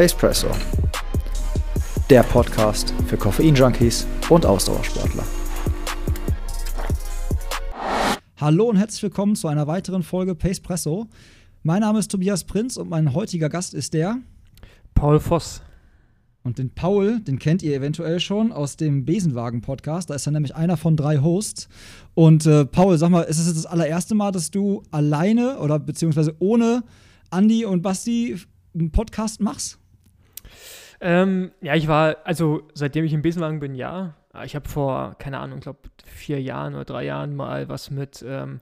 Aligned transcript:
Pacepresso, 0.00 0.46
der 2.08 2.22
Podcast 2.22 2.94
für 3.06 3.18
Koffein-Junkies 3.18 4.06
und 4.30 4.46
Ausdauersportler. 4.46 5.24
Hallo 8.38 8.70
und 8.70 8.76
herzlich 8.76 9.02
willkommen 9.02 9.36
zu 9.36 9.46
einer 9.46 9.66
weiteren 9.66 10.02
Folge 10.02 10.34
Pacepresso. 10.34 11.06
Mein 11.64 11.80
Name 11.80 11.98
ist 11.98 12.10
Tobias 12.10 12.44
Prinz 12.44 12.78
und 12.78 12.88
mein 12.88 13.12
heutiger 13.12 13.50
Gast 13.50 13.74
ist 13.74 13.92
der 13.92 14.16
Paul 14.94 15.20
Voss. 15.20 15.60
Und 16.44 16.56
den 16.56 16.70
Paul, 16.70 17.20
den 17.20 17.38
kennt 17.38 17.62
ihr 17.62 17.76
eventuell 17.76 18.20
schon 18.20 18.52
aus 18.52 18.78
dem 18.78 19.04
Besenwagen-Podcast. 19.04 20.08
Da 20.08 20.14
ist 20.14 20.26
er 20.26 20.32
nämlich 20.32 20.56
einer 20.56 20.78
von 20.78 20.96
drei 20.96 21.18
Hosts. 21.18 21.68
Und 22.14 22.46
äh, 22.46 22.64
Paul, 22.64 22.96
sag 22.96 23.10
mal, 23.10 23.24
ist 23.24 23.38
es 23.38 23.48
jetzt 23.48 23.58
das 23.58 23.66
allererste 23.66 24.14
Mal, 24.14 24.32
dass 24.32 24.50
du 24.50 24.82
alleine 24.92 25.58
oder 25.58 25.78
beziehungsweise 25.78 26.34
ohne 26.38 26.84
Andi 27.28 27.66
und 27.66 27.82
Basti 27.82 28.38
einen 28.72 28.92
Podcast 28.92 29.42
machst? 29.42 29.79
Ähm, 31.00 31.52
ja, 31.60 31.74
ich 31.74 31.88
war, 31.88 32.16
also 32.24 32.68
seitdem 32.74 33.04
ich 33.04 33.12
im 33.12 33.22
Besenwagen 33.22 33.60
bin, 33.60 33.74
ja. 33.74 34.14
Ich 34.44 34.54
habe 34.54 34.68
vor, 34.68 35.16
keine 35.18 35.38
Ahnung, 35.38 35.58
ich 35.58 35.64
glaube 35.64 35.80
vier 36.04 36.40
Jahren 36.40 36.74
oder 36.74 36.84
drei 36.84 37.04
Jahren 37.04 37.34
mal 37.34 37.68
was 37.68 37.90
mit 37.90 38.24
ähm, 38.26 38.60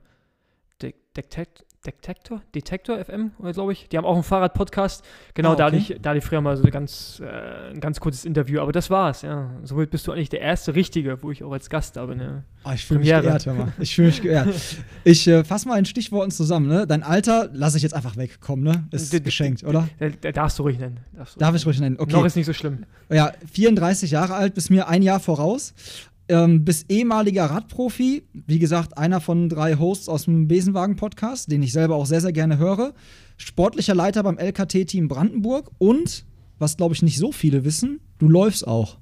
Detect 0.81 1.65
Detektor, 1.85 2.41
Detektor 2.53 3.03
FM, 3.03 3.31
glaube 3.53 3.71
ich. 3.71 3.87
Die 3.87 3.97
haben 3.97 4.03
auch 4.03 4.15
einen 4.15 4.23
Fahrrad-Podcast. 4.23 5.01
Genau, 5.33 5.49
ah, 5.49 5.51
okay. 5.53 5.59
da, 5.59 5.65
hatte 5.65 5.77
ich, 5.77 5.97
da 6.01 6.09
hatte 6.09 6.17
ich 6.19 6.25
früher 6.25 6.41
mal 6.41 6.57
so 6.57 6.63
ein 6.63 6.71
ganz, 6.71 7.21
äh, 7.23 7.71
ein 7.71 7.79
ganz 7.79 8.01
kurzes 8.01 8.25
Interview. 8.25 8.59
Aber 8.59 8.73
das 8.73 8.89
war's, 8.89 9.21
ja. 9.21 9.49
Somit 9.63 9.89
bist 9.89 10.05
du 10.05 10.11
eigentlich 10.11 10.27
der 10.27 10.41
erste 10.41 10.75
Richtige, 10.75 11.23
wo 11.23 11.31
ich 11.31 11.41
auch 11.41 11.53
als 11.53 11.69
Gast 11.69 11.95
habe. 11.95 12.17
Ne? 12.17 12.43
Oh, 12.65 12.71
ich 12.73 12.85
fühle 12.85 12.99
mich 12.99 13.07
geehrt, 13.07 13.45
hör 13.45 13.53
mal. 13.53 13.71
Ich 13.79 13.95
fühle 13.95 14.07
mich 14.09 14.21
geehrt. 14.21 14.53
ich 15.05 15.25
äh, 15.29 15.45
fasse 15.45 15.69
mal 15.69 15.79
in 15.79 15.85
Stichworten 15.85 16.31
zusammen, 16.31 16.67
ne? 16.67 16.85
Dein 16.85 17.01
Alter 17.01 17.49
lasse 17.53 17.77
ich 17.77 17.83
jetzt 17.83 17.93
einfach 17.93 18.17
wegkommen, 18.17 18.65
ne? 18.65 18.87
Ist 18.91 19.13
d 19.13 19.21
geschenkt, 19.21 19.63
oder? 19.63 19.87
Der, 19.99 20.33
darfst 20.33 20.59
du 20.59 20.63
ruhig 20.63 20.79
nennen. 20.79 20.99
Darf 21.37 21.55
ich 21.55 21.65
ruhig 21.65 21.79
nennen, 21.79 21.95
okay. 21.97 22.11
Noch 22.11 22.25
ist 22.25 22.35
nicht 22.35 22.45
so 22.45 22.53
schlimm. 22.53 22.85
Ja, 23.09 23.31
34 23.53 24.11
Jahre 24.11 24.33
alt, 24.35 24.53
bis 24.53 24.69
mir 24.69 24.89
ein 24.89 25.01
Jahr 25.01 25.21
voraus 25.21 25.73
ähm, 26.29 26.63
bist 26.63 26.89
ehemaliger 26.89 27.45
Radprofi, 27.45 28.23
wie 28.33 28.59
gesagt, 28.59 28.97
einer 28.97 29.19
von 29.19 29.49
drei 29.49 29.75
Hosts 29.75 30.07
aus 30.07 30.25
dem 30.25 30.47
Besenwagen-Podcast, 30.47 31.51
den 31.51 31.63
ich 31.63 31.73
selber 31.73 31.95
auch 31.95 32.05
sehr, 32.05 32.21
sehr 32.21 32.31
gerne 32.31 32.57
höre. 32.57 32.93
Sportlicher 33.37 33.95
Leiter 33.95 34.23
beim 34.23 34.37
LKT-Team 34.37 35.07
Brandenburg 35.07 35.71
und, 35.77 36.25
was 36.59 36.77
glaube 36.77 36.93
ich 36.93 37.01
nicht 37.01 37.17
so 37.17 37.31
viele 37.31 37.65
wissen, 37.65 37.99
du 38.19 38.29
läufst 38.29 38.67
auch. 38.67 38.97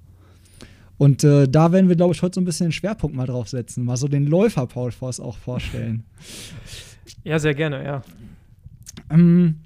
Und 0.98 1.24
äh, 1.24 1.48
da 1.48 1.72
werden 1.72 1.90
wir, 1.90 1.96
glaube 1.96 2.16
ich, 2.16 2.22
heute 2.22 2.36
so 2.36 2.42
ein 2.42 2.46
bisschen 2.46 2.68
den 2.68 2.72
Schwerpunkt 2.72 3.16
mal 3.16 3.28
drauf 3.28 3.50
setzen, 3.50 3.84
mal 3.84 3.98
so 3.98 4.08
den 4.08 4.26
Läufer 4.26 4.66
Paul 4.66 4.92
Voss 4.92 5.20
auch 5.20 5.38
vorstellen. 5.38 6.04
Ja, 7.24 7.40
sehr 7.40 7.54
gerne, 7.54 7.84
ja. 7.84 8.02
Ähm, 9.10 9.60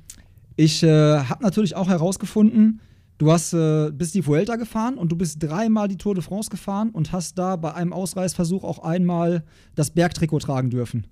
ich 0.56 0.84
äh, 0.84 1.20
habe 1.20 1.44
natürlich 1.44 1.76
auch 1.76 1.88
herausgefunden, 1.88 2.82
Du 3.22 3.32
hast, 3.32 3.54
äh, 3.54 3.92
bist 3.92 4.16
die 4.16 4.26
Vuelta 4.26 4.56
gefahren 4.56 4.98
und 4.98 5.12
du 5.12 5.16
bist 5.16 5.44
dreimal 5.44 5.88
die 5.88 5.98
Tour 5.98 6.16
de 6.16 6.24
France 6.24 6.50
gefahren 6.50 6.90
und 6.90 7.12
hast 7.12 7.38
da 7.38 7.56
bei 7.56 7.72
einem 7.72 7.94
Ausreißversuch 7.94 8.64
auch 8.64 8.80
einmal 8.80 9.44
das 9.76 9.92
Bergtrikot 9.92 10.40
tragen 10.40 10.72
dürfen. 10.72 11.06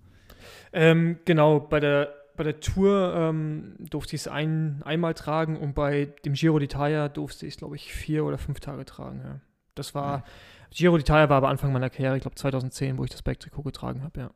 Ähm, 0.74 1.20
genau, 1.26 1.60
bei 1.60 1.80
der, 1.80 2.12
bei 2.36 2.44
der 2.44 2.62
Tour 2.62 3.14
ähm, 3.16 3.76
durfte 3.78 4.16
ich 4.16 4.24
es 4.24 4.28
ein, 4.28 4.82
einmal 4.84 5.14
tragen 5.14 5.56
und 5.56 5.76
bei 5.76 6.12
dem 6.26 6.34
Giro 6.34 6.58
d'Italia 6.58 7.10
durfte 7.10 7.46
ich 7.46 7.54
es, 7.54 7.58
glaube 7.60 7.76
ich, 7.76 7.94
vier 7.94 8.26
oder 8.26 8.40
fünf 8.40 8.60
Tage 8.60 8.86
tragen. 8.86 9.22
Ja. 9.24 9.40
Das 9.76 9.94
war. 9.94 10.24
Giro 10.72 10.96
d'Italia 10.96 11.30
war 11.30 11.38
aber 11.38 11.50
Anfang 11.50 11.72
meiner 11.72 11.92
Karriere, 11.92 12.16
ich 12.16 12.24
glaube 12.24 12.38
2010, 12.38 12.98
wo 12.98 13.04
ich 13.04 13.12
das 13.12 13.22
Bergtrikot 13.22 13.62
getragen 13.62 14.02
habe, 14.02 14.20
ja. 14.20 14.32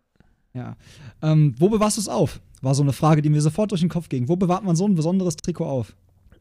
Ja. 0.53 0.77
Ähm, 1.23 1.55
wo 1.57 1.69
bewahrst 1.69 1.97
du 1.97 2.01
es 2.01 2.07
auf? 2.07 2.39
War 2.61 2.75
so 2.75 2.83
eine 2.83 2.93
Frage, 2.93 3.23
die 3.23 3.29
mir 3.29 3.41
sofort 3.41 3.71
durch 3.71 3.81
den 3.81 3.89
Kopf 3.89 4.09
ging. 4.09 4.29
Wo 4.29 4.35
bewahrt 4.35 4.63
man 4.63 4.75
so 4.75 4.87
ein 4.87 4.93
besonderes 4.93 5.37
Trikot 5.37 5.65
auf? 5.65 5.95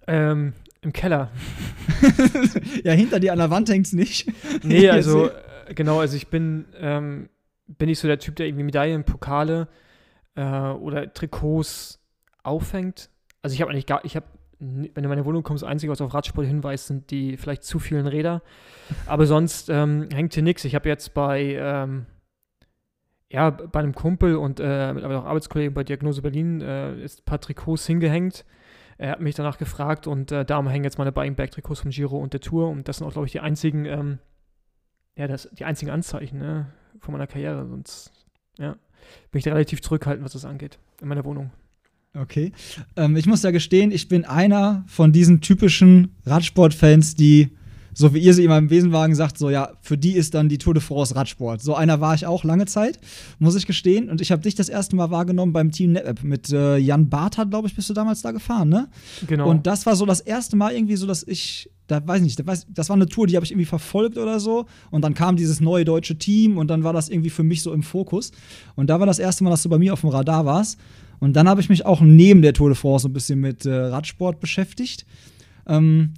Ähm, 0.06 0.52
im 0.82 0.92
Keller. 0.92 1.30
ja, 2.84 2.92
hinter 2.92 3.20
dir 3.20 3.32
an 3.32 3.38
der 3.38 3.50
Wand 3.50 3.70
hängt 3.70 3.86
es 3.86 3.92
nicht. 3.92 4.30
Nee, 4.62 4.88
also, 4.90 5.28
äh, 5.28 5.74
genau, 5.74 6.00
also 6.00 6.16
ich 6.16 6.28
bin, 6.28 6.66
ähm, 6.78 7.28
bin 7.66 7.88
ich 7.88 7.98
so 7.98 8.08
der 8.08 8.18
Typ, 8.18 8.36
der 8.36 8.46
irgendwie 8.46 8.64
Medaillen, 8.64 9.04
Pokale 9.04 9.68
äh, 10.34 10.42
oder 10.42 11.12
Trikots 11.12 12.00
aufhängt. 12.42 13.10
Also 13.42 13.54
ich 13.54 13.62
habe 13.62 13.70
eigentlich 13.70 13.86
gar, 13.86 14.04
ich 14.04 14.16
habe, 14.16 14.26
wenn 14.58 14.92
du 14.92 15.02
in 15.02 15.08
meine 15.08 15.24
Wohnung 15.24 15.42
kommst, 15.44 15.62
das 15.62 15.70
Einzige, 15.70 15.90
was 15.92 16.00
auf 16.00 16.12
Radsport 16.12 16.46
hinweist, 16.46 16.88
sind 16.88 17.10
die 17.10 17.36
vielleicht 17.36 17.62
zu 17.62 17.78
vielen 17.78 18.06
Räder. 18.06 18.42
Aber 19.06 19.26
sonst 19.26 19.68
ähm, 19.68 20.08
hängt 20.12 20.34
hier 20.34 20.42
nichts. 20.42 20.64
Ich 20.64 20.74
habe 20.74 20.88
jetzt 20.88 21.14
bei, 21.14 21.56
ähm, 21.58 22.06
ja, 23.30 23.50
bei 23.50 23.80
einem 23.80 23.94
Kumpel 23.94 24.36
und 24.36 24.60
äh, 24.60 24.92
mit 24.92 25.04
auch 25.04 25.24
Arbeitskollegen 25.24 25.74
bei 25.74 25.84
Diagnose 25.84 26.22
Berlin 26.22 26.60
äh, 26.60 27.02
ist 27.02 27.20
ein 27.20 27.24
paar 27.24 27.40
Trikots 27.40 27.86
hingehängt. 27.86 28.44
Er 29.02 29.10
hat 29.10 29.20
mich 29.20 29.34
danach 29.34 29.58
gefragt 29.58 30.06
und 30.06 30.30
äh, 30.30 30.44
da 30.44 30.64
hängen 30.64 30.84
jetzt 30.84 30.96
meine 30.96 31.10
beiden 31.10 31.34
Bergtrikots 31.34 31.80
vom 31.80 31.90
Giro 31.90 32.18
und 32.18 32.34
der 32.34 32.40
Tour 32.40 32.68
und 32.68 32.86
das 32.86 32.98
sind 32.98 33.06
auch, 33.08 33.10
glaube 33.10 33.26
ich, 33.26 33.32
die 33.32 33.40
einzigen, 33.40 33.84
ähm, 33.84 34.20
ja, 35.16 35.26
das, 35.26 35.48
die 35.58 35.64
einzigen 35.64 35.90
Anzeichen 35.90 36.38
ne, 36.38 36.68
von 37.00 37.10
meiner 37.10 37.26
Karriere. 37.26 37.66
Sonst, 37.66 38.12
ja, 38.60 38.76
bin 39.32 39.40
ich 39.40 39.42
da 39.42 39.54
relativ 39.54 39.82
zurückhaltend, 39.82 40.24
was 40.24 40.34
das 40.34 40.44
angeht, 40.44 40.78
in 41.00 41.08
meiner 41.08 41.24
Wohnung. 41.24 41.50
Okay. 42.14 42.52
Ähm, 42.94 43.16
ich 43.16 43.26
muss 43.26 43.42
ja 43.42 43.50
gestehen, 43.50 43.90
ich 43.90 44.06
bin 44.06 44.24
einer 44.24 44.84
von 44.86 45.10
diesen 45.10 45.40
typischen 45.40 46.14
Radsportfans, 46.24 47.16
die 47.16 47.56
so 47.94 48.14
wie 48.14 48.18
ihr 48.18 48.34
sie 48.34 48.44
immer 48.44 48.58
im 48.58 48.68
Besenwagen 48.68 49.14
sagt, 49.14 49.38
so 49.38 49.50
ja, 49.50 49.72
für 49.80 49.98
die 49.98 50.12
ist 50.12 50.34
dann 50.34 50.48
die 50.48 50.58
Tour 50.58 50.74
de 50.74 50.82
France 50.82 51.14
Radsport. 51.14 51.60
So 51.60 51.74
einer 51.74 52.00
war 52.00 52.14
ich 52.14 52.26
auch 52.26 52.44
lange 52.44 52.66
Zeit, 52.66 52.98
muss 53.38 53.54
ich 53.54 53.66
gestehen. 53.66 54.08
Und 54.08 54.20
ich 54.20 54.32
habe 54.32 54.42
dich 54.42 54.54
das 54.54 54.68
erste 54.68 54.96
Mal 54.96 55.10
wahrgenommen 55.10 55.52
beim 55.52 55.70
Team 55.70 55.92
NetApp. 55.92 56.22
Mit 56.22 56.50
äh, 56.50 56.76
Jan 56.78 57.08
Barthat, 57.08 57.50
glaube 57.50 57.68
ich, 57.68 57.74
bist 57.74 57.90
du 57.90 57.94
damals 57.94 58.22
da 58.22 58.32
gefahren, 58.32 58.68
ne? 58.68 58.88
Genau. 59.26 59.48
Und 59.48 59.66
das 59.66 59.84
war 59.86 59.96
so 59.96 60.06
das 60.06 60.20
erste 60.20 60.56
Mal 60.56 60.72
irgendwie 60.72 60.96
so, 60.96 61.06
dass 61.06 61.22
ich, 61.22 61.70
da 61.86 62.06
weiß 62.06 62.18
ich 62.18 62.38
nicht, 62.38 62.42
das 62.68 62.88
war 62.88 62.96
eine 62.96 63.06
Tour, 63.06 63.26
die 63.26 63.36
habe 63.36 63.44
ich 63.44 63.52
irgendwie 63.52 63.66
verfolgt 63.66 64.16
oder 64.16 64.40
so. 64.40 64.66
Und 64.90 65.02
dann 65.02 65.14
kam 65.14 65.36
dieses 65.36 65.60
neue 65.60 65.84
deutsche 65.84 66.16
Team 66.16 66.56
und 66.56 66.68
dann 66.68 66.84
war 66.84 66.92
das 66.92 67.08
irgendwie 67.08 67.30
für 67.30 67.42
mich 67.42 67.62
so 67.62 67.72
im 67.72 67.82
Fokus. 67.82 68.32
Und 68.74 68.88
da 68.88 69.00
war 69.00 69.06
das 69.06 69.18
erste 69.18 69.44
Mal, 69.44 69.50
dass 69.50 69.62
du 69.62 69.68
bei 69.68 69.78
mir 69.78 69.92
auf 69.92 70.00
dem 70.00 70.10
Radar 70.10 70.46
warst. 70.46 70.78
Und 71.20 71.34
dann 71.34 71.48
habe 71.48 71.60
ich 71.60 71.68
mich 71.68 71.86
auch 71.86 72.00
neben 72.00 72.42
der 72.42 72.52
Tour 72.54 72.70
de 72.70 72.76
France 72.76 73.02
so 73.02 73.08
ein 73.08 73.12
bisschen 73.12 73.38
mit 73.38 73.64
äh, 73.64 73.72
Radsport 73.72 74.40
beschäftigt. 74.40 75.06
Ähm, 75.68 76.14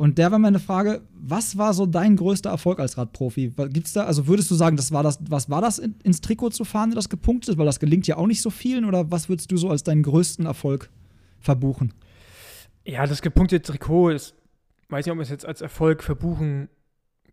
und 0.00 0.16
der 0.16 0.32
war 0.32 0.38
meine 0.38 0.60
Frage, 0.60 1.02
was 1.12 1.58
war 1.58 1.74
so 1.74 1.84
dein 1.84 2.16
größter 2.16 2.48
Erfolg 2.48 2.80
als 2.80 2.96
Radprofi? 2.96 3.52
Gibt's 3.68 3.92
da, 3.92 4.04
also 4.04 4.26
würdest 4.26 4.50
du 4.50 4.54
sagen, 4.54 4.78
das 4.78 4.92
war 4.92 5.02
das, 5.02 5.18
was 5.28 5.50
war 5.50 5.60
das 5.60 5.78
ins 5.78 6.22
Trikot 6.22 6.48
zu 6.52 6.64
fahren, 6.64 6.90
das 6.92 7.10
gepunktet 7.10 7.50
ist? 7.50 7.58
Weil 7.58 7.66
das 7.66 7.80
gelingt 7.80 8.06
ja 8.06 8.16
auch 8.16 8.26
nicht 8.26 8.40
so 8.40 8.48
vielen, 8.48 8.86
oder 8.86 9.10
was 9.10 9.28
würdest 9.28 9.52
du 9.52 9.58
so 9.58 9.68
als 9.68 9.82
deinen 9.82 10.02
größten 10.02 10.46
Erfolg 10.46 10.88
verbuchen? 11.38 11.92
Ja, 12.86 13.06
das 13.06 13.20
gepunktete 13.20 13.72
Trikot 13.72 14.08
ist, 14.08 14.34
weiß 14.88 15.04
nicht, 15.04 15.12
ob 15.12 15.18
man 15.18 15.24
es 15.24 15.28
jetzt 15.28 15.44
als 15.44 15.60
Erfolg 15.60 16.02
verbuchen 16.02 16.70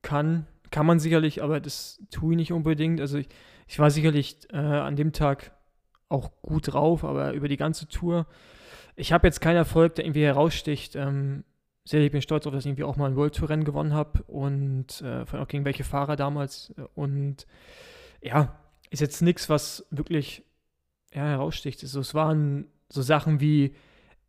kann. 0.01 0.45
Kann 0.69 0.85
man 0.85 0.99
sicherlich, 0.99 1.41
aber 1.41 1.61
das 1.61 2.03
tue 2.11 2.34
ich 2.34 2.38
nicht 2.38 2.51
unbedingt. 2.51 2.99
Also 2.99 3.17
ich, 3.17 3.29
ich 3.69 3.79
war 3.79 3.91
sicherlich 3.91 4.39
äh, 4.51 4.57
an 4.57 4.97
dem 4.97 5.13
Tag 5.13 5.53
auch 6.09 6.31
gut 6.41 6.73
drauf, 6.73 7.05
aber 7.05 7.31
über 7.31 7.47
die 7.47 7.55
ganze 7.55 7.88
Tour. 7.88 8.28
Ich 8.97 9.13
habe 9.13 9.25
jetzt 9.25 9.39
keinen 9.39 9.55
Erfolg, 9.55 9.95
der 9.95 10.03
irgendwie 10.03 10.25
heraussticht. 10.25 10.97
Ähm, 10.97 11.45
sehr, 11.87 12.01
ich 12.01 12.11
bin 12.11 12.21
stolz 12.21 12.43
darauf, 12.43 12.55
dass 12.55 12.65
ich 12.65 12.69
irgendwie 12.69 12.83
auch 12.83 12.97
mal 12.97 13.09
ein 13.09 13.15
World 13.15 13.35
Tour 13.35 13.49
Rennen 13.49 13.63
gewonnen 13.63 13.93
habe 13.93 14.23
und 14.23 15.01
äh, 15.01 15.25
vor 15.25 15.35
allem 15.35 15.43
auch 15.43 15.47
gegen 15.47 15.65
welche 15.65 15.83
Fahrer 15.83 16.15
damals. 16.15 16.73
Und 16.95 17.47
ja, 18.21 18.59
ist 18.89 18.99
jetzt 18.99 19.21
nichts, 19.21 19.49
was 19.49 19.85
wirklich 19.89 20.43
ja, 21.13 21.25
heraussticht. 21.25 21.81
Also, 21.83 22.01
es 22.01 22.13
waren 22.13 22.67
so 22.89 23.01
Sachen 23.01 23.39
wie 23.39 23.73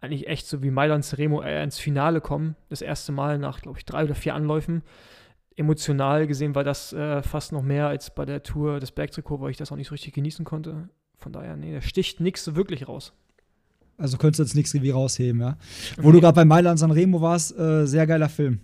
eigentlich 0.00 0.28
echt 0.28 0.46
so 0.46 0.62
wie 0.62 0.70
Mailand 0.70 1.04
Seremo 1.04 1.42
äh, 1.42 1.62
ins 1.64 1.78
Finale 1.78 2.20
kommen. 2.20 2.54
Das 2.68 2.80
erste 2.80 3.10
Mal 3.10 3.38
nach, 3.38 3.60
glaube 3.60 3.78
ich, 3.78 3.84
drei 3.84 4.04
oder 4.04 4.14
vier 4.14 4.34
Anläufen. 4.34 4.82
Emotional 5.56 6.28
gesehen 6.28 6.54
war 6.54 6.62
das 6.62 6.92
äh, 6.92 7.22
fast 7.22 7.50
noch 7.50 7.62
mehr 7.62 7.88
als 7.88 8.14
bei 8.14 8.24
der 8.24 8.44
Tour 8.44 8.78
des 8.78 8.92
Bergtrikot, 8.92 9.40
weil 9.40 9.50
ich 9.50 9.56
das 9.56 9.72
auch 9.72 9.76
nicht 9.76 9.88
so 9.88 9.94
richtig 9.94 10.14
genießen 10.14 10.44
konnte. 10.44 10.88
Von 11.16 11.32
daher, 11.32 11.56
nee, 11.56 11.74
da 11.74 11.80
sticht 11.80 12.20
nichts 12.20 12.44
so 12.44 12.54
wirklich 12.54 12.86
raus. 12.86 13.12
Also 13.98 14.16
könntest 14.16 14.38
du 14.38 14.42
jetzt 14.44 14.54
nichts 14.54 14.72
wie 14.72 14.90
rausheben, 14.90 15.40
ja. 15.40 15.56
Okay. 15.92 16.02
Wo 16.02 16.12
du 16.12 16.20
gerade 16.20 16.34
bei 16.34 16.44
Mailand 16.44 16.78
Sanremo 16.78 17.20
warst, 17.20 17.58
äh, 17.58 17.86
sehr 17.86 18.06
geiler 18.06 18.28
Film. 18.28 18.60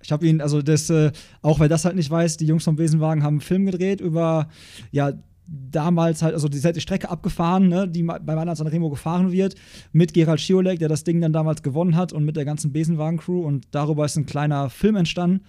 Ich 0.00 0.12
habe 0.12 0.26
ihn, 0.26 0.40
also 0.40 0.62
das, 0.62 0.88
äh, 0.88 1.10
auch 1.42 1.58
wer 1.58 1.68
das 1.68 1.84
halt 1.84 1.96
nicht 1.96 2.10
weiß, 2.10 2.36
die 2.36 2.46
Jungs 2.46 2.64
vom 2.64 2.76
Besenwagen 2.76 3.24
haben 3.24 3.34
einen 3.34 3.40
Film 3.40 3.66
gedreht 3.66 4.00
über, 4.00 4.48
ja, 4.92 5.12
damals 5.48 6.22
halt, 6.22 6.34
also 6.34 6.48
die, 6.48 6.60
die 6.60 6.80
Strecke 6.80 7.08
abgefahren, 7.08 7.68
ne, 7.68 7.88
die 7.88 8.02
bei 8.02 8.18
Mailand 8.20 8.56
Sanremo 8.56 8.90
gefahren 8.90 9.32
wird, 9.32 9.56
mit 9.92 10.14
Gerald 10.14 10.40
Schiolek, 10.40 10.78
der 10.78 10.88
das 10.88 11.04
Ding 11.04 11.20
dann 11.20 11.32
damals 11.32 11.62
gewonnen 11.62 11.96
hat 11.96 12.12
und 12.12 12.24
mit 12.24 12.36
der 12.36 12.44
ganzen 12.44 12.72
Besenwagen-Crew 12.72 13.44
und 13.44 13.66
darüber 13.72 14.04
ist 14.04 14.16
ein 14.16 14.26
kleiner 14.26 14.70
Film 14.70 14.96
entstanden. 14.96 15.42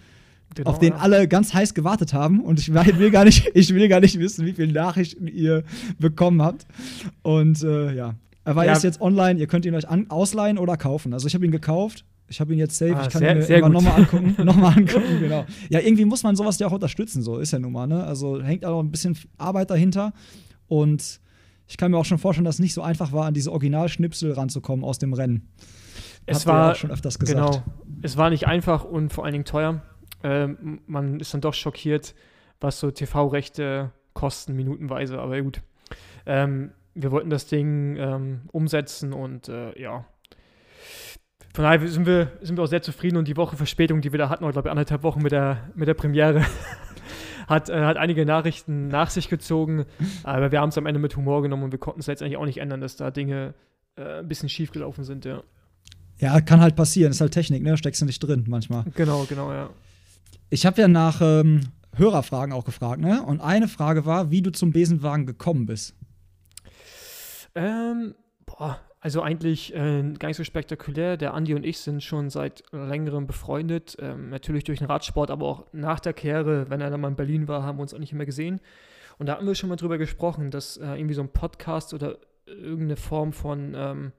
Genau, 0.55 0.69
auf 0.69 0.79
den 0.79 0.93
ja. 0.93 0.99
alle 0.99 1.27
ganz 1.27 1.53
heiß 1.53 1.73
gewartet 1.73 2.13
haben. 2.13 2.39
Und 2.39 2.59
ich 2.59 2.73
will 2.73 3.11
gar 3.11 3.25
nicht, 3.25 3.51
ich 3.53 3.73
will 3.73 3.87
gar 3.89 3.99
nicht 3.99 4.17
wissen, 4.17 4.45
wie 4.45 4.53
viele 4.53 4.71
Nachrichten 4.71 5.27
ihr 5.27 5.63
bekommen 5.99 6.41
habt. 6.41 6.65
Und 7.21 7.61
äh, 7.63 7.93
ja, 7.93 8.15
weil 8.55 8.67
ja. 8.67 8.73
ist 8.73 8.83
jetzt 8.83 9.01
online, 9.01 9.39
ihr 9.39 9.47
könnt 9.47 9.65
ihn 9.65 9.75
euch 9.75 9.87
an, 9.87 10.09
ausleihen 10.09 10.57
oder 10.57 10.77
kaufen. 10.77 11.13
Also 11.13 11.27
ich 11.27 11.35
habe 11.35 11.45
ihn 11.45 11.51
gekauft. 11.51 12.05
Ich 12.29 12.41
habe 12.41 12.51
ihn 12.51 12.59
jetzt 12.59 12.77
safe, 12.77 12.95
ah, 12.95 13.03
ich 13.03 13.09
kann 13.09 13.21
sehr, 13.21 13.31
ihn 13.31 13.37
mir 13.39 13.55
immer 13.57 13.69
nochmal 13.69 14.01
angucken. 14.01 14.35
nochmal 14.43 14.77
angucken, 14.77 15.19
genau. 15.21 15.45
Ja, 15.69 15.79
irgendwie 15.79 16.03
muss 16.03 16.23
man 16.23 16.35
sowas 16.35 16.59
ja 16.59 16.67
auch 16.67 16.73
unterstützen, 16.73 17.21
so 17.21 17.37
ist 17.37 17.51
ja 17.51 17.59
nun 17.59 17.71
mal, 17.71 17.87
ne? 17.87 18.03
Also 18.03 18.41
hängt 18.43 18.65
auch 18.65 18.81
ein 18.81 18.91
bisschen 18.91 19.17
Arbeit 19.37 19.69
dahinter. 19.69 20.11
Und 20.67 21.21
ich 21.67 21.77
kann 21.77 21.91
mir 21.91 21.97
auch 21.97 22.05
schon 22.05 22.17
vorstellen, 22.17 22.43
dass 22.43 22.55
es 22.55 22.59
nicht 22.59 22.73
so 22.73 22.81
einfach 22.81 23.13
war, 23.13 23.27
an 23.27 23.33
diese 23.33 23.51
Originalschnipsel 23.51 24.33
ranzukommen 24.33 24.83
aus 24.83 24.99
dem 24.99 25.13
Rennen. 25.13 25.47
Es 26.25 26.39
Habt 26.39 26.47
war 26.47 26.71
auch 26.71 26.75
schon 26.75 26.91
öfters 26.91 27.17
gesagt. 27.17 27.39
Genau. 27.39 27.63
Es 28.01 28.17
war 28.17 28.29
nicht 28.29 28.45
einfach 28.45 28.83
und 28.83 29.13
vor 29.13 29.23
allen 29.23 29.33
Dingen 29.33 29.45
teuer. 29.45 29.81
Ähm, 30.23 30.81
man 30.85 31.19
ist 31.21 31.33
dann 31.33 31.41
doch 31.41 31.53
schockiert, 31.53 32.13
was 32.59 32.79
so 32.79 32.91
TV-Rechte 32.91 33.91
kosten, 34.13 34.53
minutenweise. 34.53 35.19
Aber 35.19 35.41
gut. 35.41 35.61
Ähm, 36.25 36.71
wir 37.01 37.11
wollten 37.11 37.29
das 37.29 37.45
Ding 37.45 37.95
ähm, 37.97 38.41
umsetzen 38.51 39.13
und 39.13 39.49
äh, 39.49 39.79
ja. 39.79 40.05
Von 41.53 41.63
daher 41.63 41.87
sind 41.87 42.05
wir, 42.05 42.31
sind 42.41 42.57
wir 42.57 42.63
auch 42.63 42.67
sehr 42.67 42.81
zufrieden 42.81 43.17
und 43.17 43.27
die 43.27 43.37
Woche 43.37 43.55
Verspätung, 43.55 44.01
die 44.01 44.11
wir 44.11 44.19
da 44.19 44.29
hatten, 44.29 44.43
oder 44.43 44.53
glaube 44.53 44.67
ich 44.67 44.71
anderthalb 44.71 45.03
Wochen 45.03 45.21
mit 45.21 45.31
der, 45.31 45.69
mit 45.75 45.87
der 45.87 45.93
Premiere, 45.93 46.45
hat, 47.47 47.69
äh, 47.69 47.83
hat 47.83 47.97
einige 47.97 48.25
Nachrichten 48.25 48.87
nach 48.87 49.09
sich 49.09 49.29
gezogen. 49.29 49.85
Aber 50.23 50.51
wir 50.51 50.59
haben 50.59 50.69
es 50.69 50.77
am 50.77 50.85
Ende 50.85 50.99
mit 50.99 51.15
Humor 51.15 51.41
genommen 51.41 51.63
und 51.63 51.71
wir 51.71 51.79
konnten 51.79 51.99
es 51.99 52.07
letztendlich 52.07 52.37
auch 52.37 52.45
nicht 52.45 52.59
ändern, 52.59 52.81
dass 52.81 52.95
da 52.95 53.11
Dinge 53.11 53.53
äh, 53.95 54.19
ein 54.19 54.27
bisschen 54.27 54.49
schief 54.49 54.71
gelaufen 54.71 55.03
sind, 55.03 55.25
ja. 55.25 55.43
Ja, 56.19 56.41
kann 56.41 56.61
halt 56.61 56.75
passieren. 56.75 57.11
Ist 57.11 57.21
halt 57.21 57.31
Technik, 57.33 57.61
ne? 57.61 57.77
Steckst 57.77 58.01
du 58.01 58.05
nicht 58.05 58.19
drin 58.19 58.45
manchmal. 58.47 58.85
Genau, 58.95 59.25
genau, 59.29 59.51
ja. 59.51 59.69
Ich 60.49 60.65
habe 60.65 60.81
ja 60.81 60.87
nach 60.87 61.21
ähm, 61.21 61.61
Hörerfragen 61.95 62.53
auch 62.53 62.65
gefragt, 62.65 63.01
ne? 63.01 63.21
Und 63.21 63.39
eine 63.39 63.67
Frage 63.67 64.05
war, 64.05 64.31
wie 64.31 64.41
du 64.41 64.51
zum 64.51 64.71
Besenwagen 64.71 65.27
gekommen 65.27 65.67
bist. 65.67 65.93
Ähm, 67.57 68.13
boah, 68.45 68.79
also 68.99 69.21
eigentlich 69.21 69.73
äh, 69.73 70.03
gar 70.19 70.27
nicht 70.27 70.37
so 70.37 70.43
spektakulär. 70.43 71.17
Der 71.17 71.33
Andi 71.33 71.55
und 71.55 71.65
ich 71.65 71.79
sind 71.79 72.03
schon 72.03 72.29
seit 72.29 72.63
längerem 72.71 73.25
befreundet. 73.25 73.97
Ähm, 73.99 74.29
natürlich 74.29 74.63
durch 74.63 74.79
den 74.79 74.87
Radsport, 74.87 75.31
aber 75.31 75.45
auch 75.45 75.65
nach 75.73 75.99
der 75.99 76.13
Kehre, 76.13 76.69
wenn 76.69 76.81
er 76.81 76.91
dann 76.91 77.01
mal 77.01 77.09
in 77.09 77.15
Berlin 77.15 77.47
war, 77.47 77.63
haben 77.63 77.79
wir 77.79 77.81
uns 77.81 77.93
auch 77.93 77.99
nicht 77.99 78.13
immer 78.13 78.25
gesehen. 78.25 78.61
Und 79.17 79.25
da 79.25 79.33
hatten 79.33 79.47
wir 79.47 79.55
schon 79.55 79.69
mal 79.69 79.75
drüber 79.75 79.97
gesprochen, 79.97 80.51
dass 80.51 80.77
äh, 80.77 80.85
irgendwie 80.85 81.15
so 81.15 81.21
ein 81.21 81.33
Podcast 81.33 81.93
oder 81.95 82.19
irgendeine 82.45 82.95
Form 82.95 83.33
von 83.33 83.73
ähm, 83.75 84.11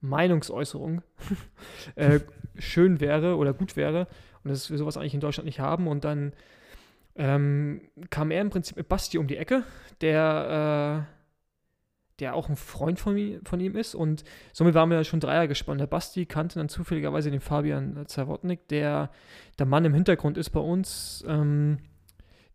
Meinungsäußerung 0.00 1.02
äh, 1.96 2.20
schön 2.56 3.00
wäre 3.00 3.36
oder 3.36 3.52
gut 3.52 3.76
wäre 3.76 4.06
und 4.44 4.50
dass 4.50 4.70
wir 4.70 4.78
sowas 4.78 4.96
eigentlich 4.96 5.14
in 5.14 5.20
Deutschland 5.20 5.46
nicht 5.46 5.58
haben. 5.58 5.88
Und 5.88 6.04
dann 6.04 6.32
ähm, 7.16 7.82
kam 8.10 8.30
er 8.30 8.40
im 8.40 8.50
Prinzip 8.50 8.76
mit 8.76 8.88
Basti 8.88 9.18
um 9.18 9.26
die 9.26 9.36
Ecke, 9.36 9.64
der, 10.00 11.06
äh, 11.10 11.19
der 12.20 12.34
auch 12.34 12.48
ein 12.48 12.56
Freund 12.56 13.00
von, 13.00 13.40
von 13.44 13.60
ihm 13.60 13.76
ist. 13.76 13.94
Und 13.94 14.24
somit 14.52 14.74
waren 14.74 14.90
wir 14.90 14.96
ja 14.96 15.04
schon 15.04 15.20
Dreier 15.20 15.48
gespannt. 15.48 15.80
Der 15.80 15.86
Basti 15.86 16.26
kannte 16.26 16.58
dann 16.58 16.68
zufälligerweise 16.68 17.30
den 17.30 17.40
Fabian 17.40 18.04
Zawotnik, 18.06 18.68
der 18.68 19.10
der 19.58 19.66
Mann 19.66 19.84
im 19.84 19.94
Hintergrund 19.94 20.38
ist 20.38 20.50
bei 20.50 20.60
uns. 20.60 21.24
Ähm, 21.26 21.78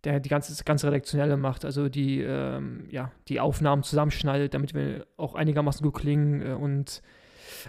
der 0.05 0.19
die 0.19 0.29
ganze, 0.29 0.51
das 0.51 0.63
ganze 0.65 0.87
Redaktionelle 0.87 1.35
macht, 1.35 1.65
also 1.65 1.89
die, 1.89 2.21
ähm, 2.21 2.87
ja, 2.91 3.11
die 3.27 3.39
Aufnahmen 3.39 3.83
zusammenschneidet, 3.83 4.53
damit 4.53 4.73
wir 4.73 5.05
auch 5.17 5.35
einigermaßen 5.35 5.83
gut 5.83 5.95
klingen 5.95 6.41
äh, 6.41 6.53
und 6.53 7.01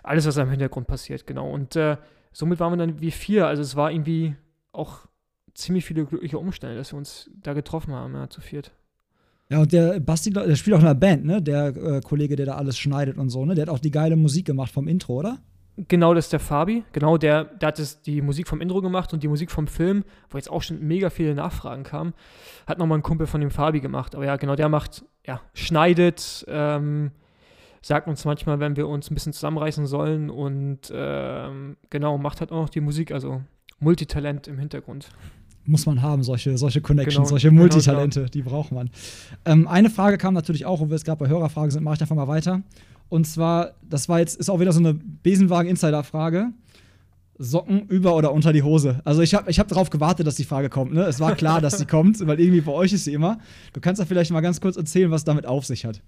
alles, 0.03 0.27
was 0.27 0.37
im 0.37 0.51
Hintergrund 0.51 0.87
passiert, 0.87 1.27
genau. 1.27 1.51
Und 1.51 1.77
äh, 1.77 1.97
somit 2.33 2.61
waren 2.61 2.73
wir 2.73 2.77
dann 2.77 3.01
wie 3.01 3.11
vier, 3.11 3.47
also 3.47 3.63
es 3.63 3.75
war 3.75 3.91
irgendwie 3.91 4.37
auch 4.73 5.07
ziemlich 5.55 5.87
viele 5.87 6.05
glückliche 6.05 6.39
Umstände, 6.39 6.77
dass 6.77 6.93
wir 6.93 6.99
uns 6.99 7.31
da 7.35 7.55
getroffen 7.55 7.95
haben, 7.95 8.15
ja, 8.15 8.29
zu 8.29 8.41
viert. 8.41 8.73
Ja, 9.49 9.61
und 9.61 9.73
der 9.73 10.01
Basti, 10.01 10.31
der 10.31 10.57
spielt 10.57 10.75
auch 10.75 10.81
in 10.81 10.87
einer 10.87 10.95
Band, 10.95 11.25
ne? 11.25 11.41
Der 11.41 11.69
äh, 11.77 12.01
Kollege, 12.01 12.35
der 12.35 12.47
da 12.47 12.55
alles 12.57 12.77
schneidet 12.79 13.17
und 13.17 13.31
so, 13.31 13.45
ne? 13.45 13.55
Der 13.55 13.63
hat 13.63 13.71
auch 13.71 13.79
die 13.79 13.93
geile 13.93 14.17
Musik 14.17 14.47
gemacht 14.47 14.73
vom 14.73 14.89
Intro, 14.89 15.15
oder? 15.15 15.39
Genau, 15.77 16.15
das 16.15 16.27
ist 16.27 16.33
der 16.33 16.41
Fabi. 16.41 16.85
Genau, 16.93 17.19
der, 17.19 17.45
der 17.45 17.69
hat 17.69 17.79
das, 17.79 18.01
die 18.01 18.23
Musik 18.23 18.49
vom 18.49 18.61
Intro 18.61 18.81
gemacht 18.81 19.13
und 19.13 19.23
die 19.23 19.29
Musik 19.29 19.51
vom 19.51 19.67
Film, 19.67 20.05
wo 20.31 20.39
jetzt 20.39 20.51
auch 20.51 20.63
schon 20.63 20.81
mega 20.81 21.11
viele 21.11 21.35
Nachfragen 21.35 21.85
kamen, 21.85 22.15
hat 22.67 22.79
nochmal 22.79 22.99
ein 22.99 23.03
Kumpel 23.03 23.27
von 23.27 23.41
dem 23.41 23.51
Fabi 23.51 23.81
gemacht. 23.81 24.15
Aber 24.15 24.25
ja, 24.25 24.37
genau, 24.37 24.57
der 24.57 24.71
macht, 24.71 25.05
ja, 25.27 25.43
schneidet, 25.53 26.47
ähm, 26.49 27.13
sagt 27.83 28.09
uns 28.09 28.25
manchmal, 28.25 28.59
wenn 28.59 28.75
wir 28.75 28.89
uns 28.89 29.11
ein 29.11 29.15
bisschen 29.15 29.35
zusammenreißen 29.35 29.87
sollen 29.87 30.31
und 30.31 30.91
ähm, 30.93 31.77
genau, 31.91 32.17
macht 32.17 32.41
halt 32.41 32.53
auch 32.53 32.63
noch 32.63 32.71
die 32.71 32.81
Musik, 32.81 33.13
also 33.13 33.43
Multitalent 33.79 34.49
im 34.49 34.59
Hintergrund. 34.59 35.11
Muss 35.67 35.87
man 35.87 36.01
haben, 36.01 36.23
solche, 36.23 36.57
solche 36.59 36.81
Connections, 36.81 37.17
Genau, 37.17 37.29
solche 37.29 37.49
genau, 37.51 37.63
Multitalente, 37.63 38.27
die 38.27 38.43
braucht 38.43 38.73
man. 38.73 38.91
Ähm, 39.45 39.67
eine 39.67 39.91
Frage 39.91 40.17
kam 40.17 40.35
natürlich 40.35 40.65
auch, 40.65 40.81
und 40.81 40.89
wir 40.91 40.97
jetzt 40.97 41.05
gerade 41.05 41.19
bei 41.19 41.29
Hörerfragen 41.29 41.71
sind, 41.71 41.83
mache 41.83 41.97
ich 41.97 42.01
einfach 42.01 42.17
mal 42.17 42.29
weiter. 42.29 42.63
Und 43.09 43.27
zwar, 43.27 43.73
das 43.89 44.09
war 44.09 44.21
jetzt, 44.21 44.39
ist 44.39 44.49
auch 44.49 44.61
wieder 44.61 44.73
so 44.73 44.81
eine 44.81 44.95
Besenwagen-Insider-Frage. 44.95 46.53
Socken 47.39 47.87
über 47.89 48.17
oder 48.17 48.33
unter 48.33 48.53
die 48.53 48.63
Hose. 48.63 49.01
Also 49.05 49.21
ich 49.21 49.35
habe 49.35 49.51
ich 49.51 49.59
hab 49.59 49.69
darauf 49.69 49.91
gewartet, 49.91 50.27
dass 50.27 50.37
die 50.37 50.45
Frage 50.45 50.71
kommt. 50.71 50.95
Ne? 50.95 51.03
Es 51.03 51.21
war 51.21 51.35
klar, 51.35 51.61
dass 51.61 51.77
sie 51.77 51.85
kommt, 51.85 52.27
weil 52.27 52.41
irgendwie 52.41 52.63
bei 52.63 52.73
euch 52.73 52.95
ist 52.95 53.05
sie 53.05 53.13
immer. 53.13 53.39
Du 53.75 53.81
kannst 53.81 54.01
da 54.01 54.07
vielleicht 54.07 54.31
mal 54.31 54.41
ganz 54.41 54.61
kurz 54.61 54.77
erzählen, 54.77 55.11
was 55.11 55.25
damit 55.25 55.45
auf 55.45 55.67
sich 55.67 55.85
hat. 55.85 56.01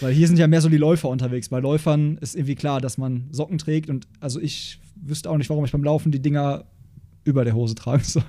Weil 0.00 0.14
hier 0.14 0.26
sind 0.26 0.38
ja 0.38 0.46
mehr 0.46 0.62
so 0.62 0.70
die 0.70 0.78
Läufer 0.78 1.10
unterwegs. 1.10 1.50
Bei 1.50 1.60
Läufern 1.60 2.16
ist 2.18 2.34
irgendwie 2.34 2.54
klar, 2.54 2.80
dass 2.80 2.96
man 2.96 3.28
Socken 3.30 3.58
trägt. 3.58 3.90
Und 3.90 4.06
also 4.20 4.40
ich 4.40 4.80
wüsste 4.94 5.28
auch 5.28 5.36
nicht, 5.36 5.50
warum 5.50 5.64
ich 5.64 5.72
beim 5.72 5.84
Laufen 5.84 6.12
die 6.12 6.22
Dinger 6.22 6.64
über 7.24 7.44
der 7.44 7.54
Hose 7.54 7.74
tragen 7.74 8.02
soll. 8.02 8.22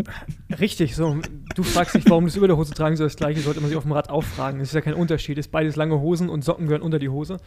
Richtig, 0.60 0.96
so. 0.96 1.18
Du 1.56 1.64
fragst 1.64 1.96
dich, 1.96 2.10
warum 2.10 2.26
du 2.26 2.30
es 2.30 2.36
über 2.36 2.48
der 2.48 2.58
Hose 2.58 2.74
tragen 2.74 2.98
soll. 2.98 3.08
Das 3.08 3.16
gleiche 3.16 3.40
sollte 3.40 3.62
man 3.62 3.70
sich 3.70 3.78
auf 3.78 3.84
dem 3.84 3.92
Rad 3.94 4.10
auffragen. 4.10 4.60
Das 4.60 4.70
ist 4.70 4.74
ja 4.74 4.82
kein 4.82 4.94
Unterschied. 4.94 5.38
Es 5.38 5.48
ist 5.48 5.52
beides 5.52 5.76
lange 5.76 6.00
Hosen 6.00 6.30
und 6.30 6.44
Socken 6.44 6.68
gehören 6.68 6.82
unter 6.82 7.00
die 7.00 7.10
Hose. 7.10 7.38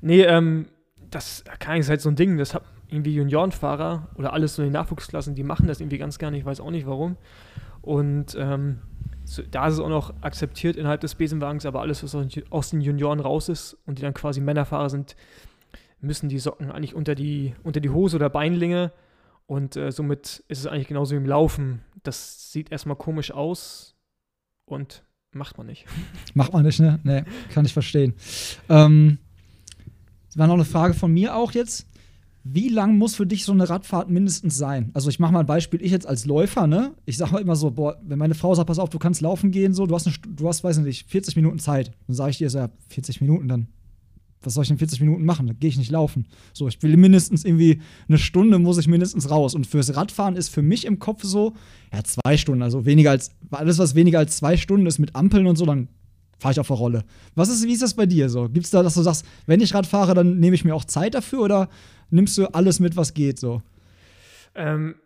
Nee, 0.00 0.22
ähm, 0.22 0.66
das 1.10 1.44
kann 1.58 1.80
ich 1.80 1.88
halt 1.88 2.00
so 2.00 2.08
ein 2.08 2.16
Ding. 2.16 2.38
Das 2.38 2.54
hat 2.54 2.62
irgendwie 2.92 3.14
Juniorenfahrer 3.14 4.08
oder 4.16 4.32
alles 4.32 4.54
so 4.54 4.62
in 4.62 4.68
den 4.68 4.74
Nachwuchsklassen, 4.74 5.34
die 5.34 5.42
machen 5.42 5.66
das 5.66 5.80
irgendwie 5.80 5.98
ganz 5.98 6.18
gerne. 6.18 6.38
Ich 6.38 6.44
weiß 6.44 6.60
auch 6.60 6.70
nicht 6.70 6.86
warum. 6.86 7.16
Und 7.80 8.36
ähm, 8.38 8.78
so, 9.24 9.42
da 9.50 9.66
ist 9.66 9.74
es 9.74 9.80
auch 9.80 9.88
noch 9.88 10.12
akzeptiert 10.20 10.76
innerhalb 10.76 11.00
des 11.00 11.14
Besenwagens, 11.14 11.66
aber 11.66 11.80
alles, 11.80 12.02
was 12.02 12.14
aus 12.50 12.70
den 12.70 12.80
Junioren 12.80 13.20
raus 13.20 13.48
ist 13.48 13.76
und 13.86 13.98
die 13.98 14.02
dann 14.02 14.14
quasi 14.14 14.40
Männerfahrer 14.40 14.90
sind, 14.90 15.16
müssen 16.00 16.28
die 16.28 16.38
Socken 16.38 16.70
eigentlich 16.70 16.94
unter 16.94 17.14
die, 17.14 17.54
unter 17.62 17.80
die 17.80 17.90
Hose 17.90 18.16
oder 18.16 18.28
Beinlinge. 18.28 18.92
Und 19.52 19.76
äh, 19.76 19.92
somit 19.92 20.42
ist 20.48 20.60
es 20.60 20.66
eigentlich 20.66 20.88
genauso 20.88 21.12
wie 21.12 21.18
im 21.18 21.26
Laufen. 21.26 21.82
Das 22.04 22.50
sieht 22.50 22.72
erstmal 22.72 22.96
komisch 22.96 23.32
aus 23.32 23.94
und 24.64 25.04
macht 25.34 25.58
man 25.58 25.66
nicht. 25.66 25.84
Macht 26.34 26.54
man 26.54 26.64
nicht, 26.64 26.80
ne? 26.80 27.00
Nee, 27.04 27.24
kann 27.52 27.66
ich 27.66 27.74
verstehen. 27.74 28.14
Ähm, 28.70 29.18
war 30.36 30.46
noch 30.46 30.54
eine 30.54 30.64
Frage 30.64 30.94
von 30.94 31.12
mir 31.12 31.36
auch 31.36 31.52
jetzt. 31.52 31.86
Wie 32.44 32.70
lang 32.70 32.96
muss 32.96 33.14
für 33.14 33.26
dich 33.26 33.44
so 33.44 33.52
eine 33.52 33.68
Radfahrt 33.68 34.08
mindestens 34.08 34.56
sein? 34.56 34.90
Also 34.94 35.10
ich 35.10 35.18
mache 35.18 35.34
mal 35.34 35.40
ein 35.40 35.46
Beispiel, 35.46 35.82
ich 35.82 35.92
jetzt 35.92 36.06
als 36.06 36.24
Läufer, 36.24 36.66
ne? 36.66 36.94
Ich 37.04 37.18
sage 37.18 37.36
immer 37.38 37.54
so, 37.54 37.72
boah, 37.72 38.00
wenn 38.02 38.18
meine 38.18 38.34
Frau 38.34 38.54
sagt, 38.54 38.68
pass 38.68 38.78
auf, 38.78 38.88
du 38.88 38.98
kannst 38.98 39.20
laufen 39.20 39.50
gehen, 39.50 39.74
so, 39.74 39.84
du 39.84 39.94
hast, 39.94 40.06
eine, 40.06 40.16
du 40.34 40.48
hast 40.48 40.64
weiß 40.64 40.78
nicht, 40.78 41.10
40 41.10 41.36
Minuten 41.36 41.58
Zeit. 41.58 41.92
Dann 42.06 42.16
sage 42.16 42.30
ich 42.30 42.38
dir 42.38 42.48
so, 42.48 42.56
ja, 42.56 42.70
40 42.88 43.20
Minuten, 43.20 43.48
dann 43.48 43.68
was 44.44 44.54
soll 44.54 44.64
ich 44.64 44.70
in 44.70 44.78
40 44.78 45.00
Minuten 45.00 45.24
machen? 45.24 45.46
Dann 45.46 45.58
gehe 45.58 45.68
ich 45.68 45.78
nicht 45.78 45.90
laufen. 45.90 46.26
So, 46.52 46.68
ich 46.68 46.82
will 46.82 46.96
mindestens 46.96 47.44
irgendwie 47.44 47.80
eine 48.08 48.18
Stunde 48.18 48.58
muss 48.58 48.78
ich 48.78 48.88
mindestens 48.88 49.30
raus. 49.30 49.54
Und 49.54 49.66
fürs 49.66 49.94
Radfahren 49.96 50.36
ist 50.36 50.48
für 50.48 50.62
mich 50.62 50.84
im 50.84 50.98
Kopf 50.98 51.22
so, 51.22 51.54
ja, 51.92 52.02
zwei 52.04 52.36
Stunden, 52.36 52.62
also 52.62 52.84
weniger 52.84 53.10
als, 53.10 53.30
alles, 53.50 53.78
was 53.78 53.94
weniger 53.94 54.18
als 54.18 54.36
zwei 54.36 54.56
Stunden 54.56 54.86
ist 54.86 54.98
mit 54.98 55.14
Ampeln 55.14 55.46
und 55.46 55.56
so, 55.56 55.66
dann 55.66 55.88
fahre 56.38 56.52
ich 56.52 56.60
auf 56.60 56.66
der 56.66 56.76
Rolle. 56.76 57.04
Was 57.34 57.48
ist, 57.48 57.64
wie 57.66 57.72
ist 57.72 57.82
das 57.82 57.94
bei 57.94 58.06
dir 58.06 58.28
so? 58.28 58.48
Gibt 58.48 58.64
es 58.64 58.70
da, 58.70 58.82
dass 58.82 58.94
du 58.94 59.02
sagst, 59.02 59.24
wenn 59.46 59.60
ich 59.60 59.74
Rad 59.74 59.86
fahre, 59.86 60.14
dann 60.14 60.38
nehme 60.40 60.54
ich 60.54 60.64
mir 60.64 60.74
auch 60.74 60.84
Zeit 60.84 61.14
dafür 61.14 61.40
oder 61.40 61.68
nimmst 62.10 62.36
du 62.36 62.46
alles 62.52 62.80
mit, 62.80 62.96
was 62.96 63.14
geht 63.14 63.38
so? 63.38 63.62
Ähm, 64.54 64.96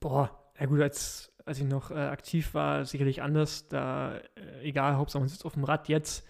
boah, 0.00 0.30
ja 0.58 0.66
gut, 0.66 0.80
als, 0.80 1.30
als 1.44 1.58
ich 1.58 1.66
noch 1.66 1.90
äh, 1.90 1.94
aktiv 1.94 2.54
war, 2.54 2.84
sicherlich 2.86 3.22
anders. 3.22 3.68
Da, 3.68 4.16
äh, 4.16 4.20
egal, 4.62 4.96
Hauptsache 4.96 5.20
man 5.20 5.28
sitzt 5.28 5.44
auf 5.44 5.52
dem 5.52 5.64
Rad. 5.64 5.88
Jetzt 5.88 6.24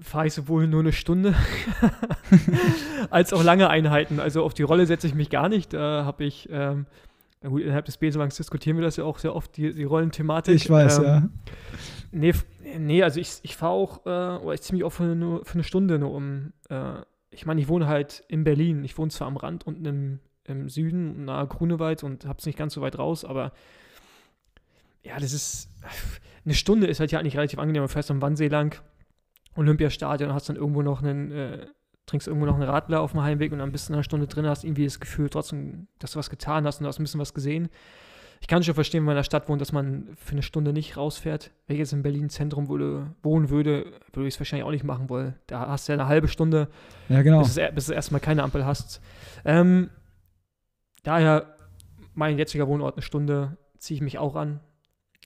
fahre 0.00 0.26
ich 0.26 0.34
sowohl 0.34 0.66
nur 0.66 0.80
eine 0.80 0.92
Stunde 0.92 1.34
als 3.10 3.32
auch 3.32 3.42
lange 3.42 3.68
Einheiten. 3.68 4.20
Also 4.20 4.42
auf 4.42 4.54
die 4.54 4.62
Rolle 4.62 4.86
setze 4.86 5.06
ich 5.06 5.14
mich 5.14 5.30
gar 5.30 5.48
nicht. 5.48 5.72
Da 5.72 6.04
habe 6.04 6.24
ich, 6.24 6.48
ähm, 6.50 6.86
na 7.42 7.50
gut, 7.50 7.62
innerhalb 7.62 7.84
des 7.84 7.98
Besenwagens 7.98 8.36
diskutieren 8.36 8.76
wir 8.76 8.84
das 8.84 8.96
ja 8.96 9.04
auch 9.04 9.18
sehr 9.18 9.34
oft, 9.34 9.56
die, 9.56 9.74
die 9.74 9.84
Rollenthematik. 9.84 10.54
Ich 10.54 10.70
weiß, 10.70 10.98
ähm, 10.98 11.04
ja. 11.04 11.28
Nee, 12.12 12.32
nee 12.78 13.02
also 13.02 13.20
ich, 13.20 13.40
ich 13.42 13.56
fahre 13.56 13.72
auch, 13.72 14.06
äh, 14.06 14.42
oder 14.42 14.54
ich 14.54 14.62
ziehe 14.62 14.76
mich 14.76 14.84
auch 14.84 14.92
für, 14.92 15.14
nur, 15.14 15.44
für 15.44 15.54
eine 15.54 15.64
Stunde 15.64 15.98
nur 15.98 16.12
um. 16.12 16.52
Äh, 16.68 16.94
ich 17.30 17.46
meine, 17.46 17.60
ich 17.60 17.68
wohne 17.68 17.86
halt 17.86 18.24
in 18.28 18.44
Berlin. 18.44 18.84
Ich 18.84 18.98
wohne 18.98 19.10
zwar 19.10 19.26
am 19.26 19.38
Rand 19.38 19.66
unten 19.66 19.84
im, 19.86 20.18
im 20.44 20.68
Süden, 20.68 21.24
nahe 21.24 21.46
Grunewald 21.46 22.02
und 22.02 22.26
hab's 22.26 22.44
nicht 22.44 22.58
ganz 22.58 22.74
so 22.74 22.82
weit 22.82 22.98
raus, 22.98 23.24
aber 23.24 23.52
ja, 25.02 25.18
das 25.18 25.32
ist. 25.32 25.68
Eine 26.44 26.54
Stunde 26.54 26.88
ist 26.88 26.98
halt 26.98 27.12
ja 27.12 27.20
eigentlich 27.20 27.36
relativ 27.36 27.58
angenehm. 27.58 27.82
Du 27.82 27.88
fährst 27.88 28.10
am 28.10 28.20
Wannsee 28.20 28.48
lang, 28.48 28.80
Olympiastadion, 29.56 30.32
hast 30.32 30.48
dann 30.48 30.56
irgendwo 30.56 30.82
noch 30.82 31.02
einen, 31.02 31.30
äh, 31.32 31.66
trinkst 32.06 32.26
irgendwo 32.26 32.46
noch 32.46 32.54
einen 32.54 32.64
Radler 32.68 33.00
auf 33.00 33.12
dem 33.12 33.22
Heimweg 33.22 33.52
und 33.52 33.58
dann 33.58 33.72
bist 33.72 33.88
du 33.88 33.92
in 33.92 33.96
einer 33.96 34.02
Stunde 34.02 34.26
drin, 34.26 34.46
hast 34.46 34.64
irgendwie 34.64 34.84
das 34.84 35.00
Gefühl 35.00 35.28
trotzdem, 35.30 35.86
dass 35.98 36.12
du 36.12 36.18
was 36.18 36.30
getan 36.30 36.66
hast 36.66 36.78
und 36.78 36.84
du 36.84 36.88
hast 36.88 36.98
ein 36.98 37.04
bisschen 37.04 37.20
was 37.20 37.34
gesehen. 37.34 37.68
Ich 38.40 38.48
kann 38.48 38.60
schon 38.64 38.74
verstehen, 38.74 39.02
wenn 39.02 39.06
man 39.06 39.12
in 39.12 39.18
der 39.18 39.22
Stadt 39.24 39.48
wohnt, 39.48 39.60
dass 39.60 39.70
man 39.70 40.08
für 40.16 40.32
eine 40.32 40.42
Stunde 40.42 40.72
nicht 40.72 40.96
rausfährt. 40.96 41.52
Wenn 41.68 41.74
ich 41.76 41.78
jetzt 41.78 41.92
in 41.92 42.02
Berlin 42.02 42.28
Zentrum 42.28 42.68
würde, 42.68 43.14
wohnen 43.22 43.50
würde, 43.50 43.86
würde 44.12 44.26
ich 44.26 44.34
es 44.34 44.40
wahrscheinlich 44.40 44.64
auch 44.66 44.72
nicht 44.72 44.82
machen 44.82 45.08
wollen. 45.08 45.36
Da 45.46 45.68
hast 45.68 45.86
du 45.88 45.92
ja 45.92 45.98
eine 46.00 46.08
halbe 46.08 46.26
Stunde, 46.26 46.66
Ja, 47.08 47.22
genau. 47.22 47.38
bis, 47.38 47.56
es, 47.56 47.74
bis 47.74 47.86
du 47.86 47.92
erstmal 47.92 48.20
keine 48.20 48.42
Ampel 48.42 48.66
hast. 48.66 49.00
Ähm, 49.44 49.90
daher, 51.04 51.54
mein 52.14 52.36
jetziger 52.36 52.66
Wohnort 52.66 52.96
eine 52.96 53.02
Stunde, 53.02 53.56
ziehe 53.78 53.96
ich 53.96 54.02
mich 54.02 54.18
auch 54.18 54.34
an. 54.34 54.58